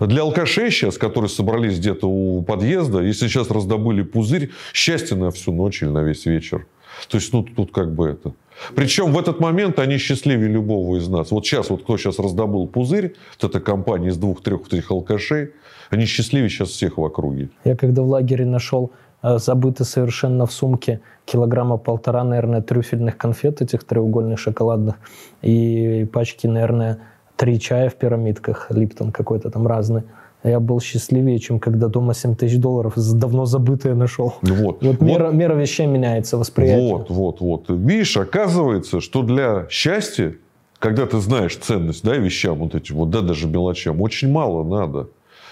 Для 0.00 0.22
алкашей 0.22 0.70
сейчас, 0.70 0.98
которые 0.98 1.28
собрались 1.28 1.78
где-то 1.78 2.08
у 2.08 2.42
подъезда, 2.42 3.00
если 3.00 3.28
сейчас 3.28 3.50
раздобыли 3.50 4.02
пузырь, 4.02 4.50
счастье 4.72 5.16
на 5.16 5.30
всю 5.30 5.52
ночь 5.52 5.82
или 5.82 5.90
на 5.90 6.02
весь 6.02 6.26
вечер. 6.26 6.66
То 7.08 7.18
есть, 7.18 7.32
ну, 7.32 7.42
тут 7.44 7.70
как 7.72 7.94
бы 7.94 8.08
это... 8.08 8.32
Причем 8.74 9.12
в 9.12 9.18
этот 9.18 9.40
момент 9.40 9.78
они 9.78 9.98
счастливее 9.98 10.48
любого 10.48 10.96
из 10.96 11.08
нас. 11.08 11.30
Вот 11.30 11.46
сейчас, 11.46 11.70
вот 11.70 11.82
кто 11.82 11.96
сейчас 11.96 12.18
раздобыл 12.18 12.66
пузырь, 12.66 13.14
вот 13.40 13.50
эта 13.50 13.60
компания 13.60 14.08
из 14.08 14.16
двух-трех 14.16 14.66
этих 14.66 14.90
алкашей, 14.90 15.50
они 15.90 16.06
счастливее 16.06 16.50
сейчас 16.50 16.70
всех 16.70 16.98
в 16.98 17.02
округе. 17.02 17.50
Я 17.64 17.76
когда 17.76 18.02
в 18.02 18.08
лагере 18.08 18.44
нашел 18.44 18.92
э, 19.22 19.38
забытый 19.38 19.86
совершенно 19.86 20.46
в 20.46 20.52
сумке 20.52 21.00
килограмма 21.24 21.76
полтора, 21.76 22.24
наверное, 22.24 22.62
трюфельных 22.62 23.16
конфет 23.16 23.62
этих 23.62 23.84
треугольных 23.84 24.38
шоколадных 24.38 24.96
и 25.42 26.08
пачки, 26.12 26.46
наверное, 26.46 26.98
три 27.36 27.58
чая 27.58 27.88
в 27.88 27.94
пирамидках, 27.94 28.66
Липтон 28.70 29.12
какой-то 29.12 29.50
там 29.50 29.66
разный. 29.66 30.02
Я 30.42 30.58
был 30.58 30.80
счастливее, 30.80 31.38
чем 31.38 31.60
когда 31.60 31.88
дома 31.88 32.14
7 32.14 32.34
тысяч 32.34 32.58
долларов 32.58 32.94
давно 32.96 33.44
забытое 33.44 33.94
нашел. 33.94 34.34
Вот. 34.42 34.82
Вот 34.82 35.00
мера, 35.00 35.30
мера 35.30 35.54
вещей 35.54 35.86
меняется, 35.86 36.38
восприятие. 36.38 36.96
Вот, 36.96 37.10
вот, 37.10 37.40
вот. 37.40 37.64
Видишь, 37.68 38.16
оказывается, 38.16 39.00
что 39.00 39.22
для 39.22 39.66
счастья, 39.68 40.34
когда 40.78 41.04
ты 41.04 41.18
знаешь 41.20 41.56
ценность 41.56 42.04
да, 42.04 42.16
вещам, 42.16 42.58
вот 42.58 42.74
этим, 42.74 42.96
вот, 42.96 43.10
да, 43.10 43.20
даже 43.20 43.48
мелочам, 43.48 44.00
очень 44.00 44.30
мало 44.30 44.64
надо. 44.64 45.08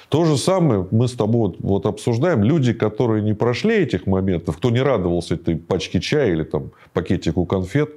То 0.09 0.25
же 0.25 0.39
самое 0.39 0.87
мы 0.91 1.07
с 1.07 1.13
тобой 1.13 1.49
вот, 1.49 1.57
вот 1.61 1.87
обсуждаем. 1.87 2.43
Люди, 2.43 2.73
которые 2.73 3.23
не 3.23 3.35
прошли 3.35 3.77
этих 3.77 4.07
моментов, 4.07 4.57
кто 4.57 4.71
не 4.71 4.81
радовался 4.81 5.35
этой 5.35 5.57
пачке 5.57 6.01
чая 6.01 6.33
или 6.33 6.45
там 6.45 6.71
пакетику 6.95 7.45
конфет, 7.45 7.91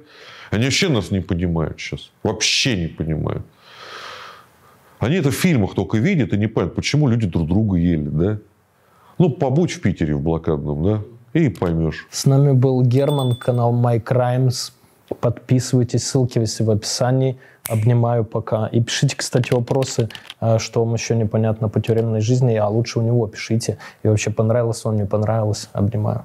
они 0.50 0.64
вообще 0.64 0.88
нас 0.88 1.10
не 1.10 1.20
понимают 1.20 1.80
сейчас. 1.80 2.10
Вообще 2.22 2.76
не 2.76 2.88
понимают. 2.88 3.42
Они 4.98 5.16
это 5.16 5.30
в 5.30 5.34
фильмах 5.34 5.74
только 5.74 5.96
видят 5.96 6.34
и 6.34 6.36
не 6.36 6.46
понимают, 6.46 6.74
почему 6.74 7.08
люди 7.08 7.26
друг 7.26 7.48
друга 7.48 7.78
ели, 7.78 8.08
да? 8.08 8.38
Ну, 9.18 9.30
побудь 9.30 9.72
в 9.72 9.80
Питере 9.80 10.14
в 10.14 10.20
блокадном, 10.20 10.84
да, 10.84 11.02
и 11.32 11.48
поймешь. 11.48 12.06
С 12.10 12.26
нами 12.26 12.52
был 12.52 12.82
Герман, 12.82 13.34
канал 13.34 13.74
My 13.74 14.02
Crimes. 14.02 14.72
Подписывайтесь, 15.20 16.04
ссылки 16.06 16.44
все 16.44 16.64
в 16.64 16.70
описании. 16.70 17.38
Обнимаю 17.68 18.24
пока. 18.24 18.66
И 18.66 18.80
пишите, 18.80 19.16
кстати, 19.16 19.52
вопросы, 19.52 20.08
э, 20.40 20.58
что 20.58 20.84
вам 20.84 20.94
еще 20.94 21.14
непонятно 21.14 21.68
по 21.68 21.80
тюремной 21.80 22.20
жизни, 22.20 22.56
а 22.56 22.66
лучше 22.68 22.98
у 22.98 23.02
него 23.02 23.26
пишите. 23.28 23.78
И 24.02 24.08
вообще, 24.08 24.30
понравилось 24.30 24.84
он, 24.84 24.96
не 24.96 25.06
понравилось. 25.06 25.68
Обнимаю. 25.72 26.24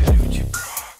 люди, 0.09 0.45
бро. 0.51 0.90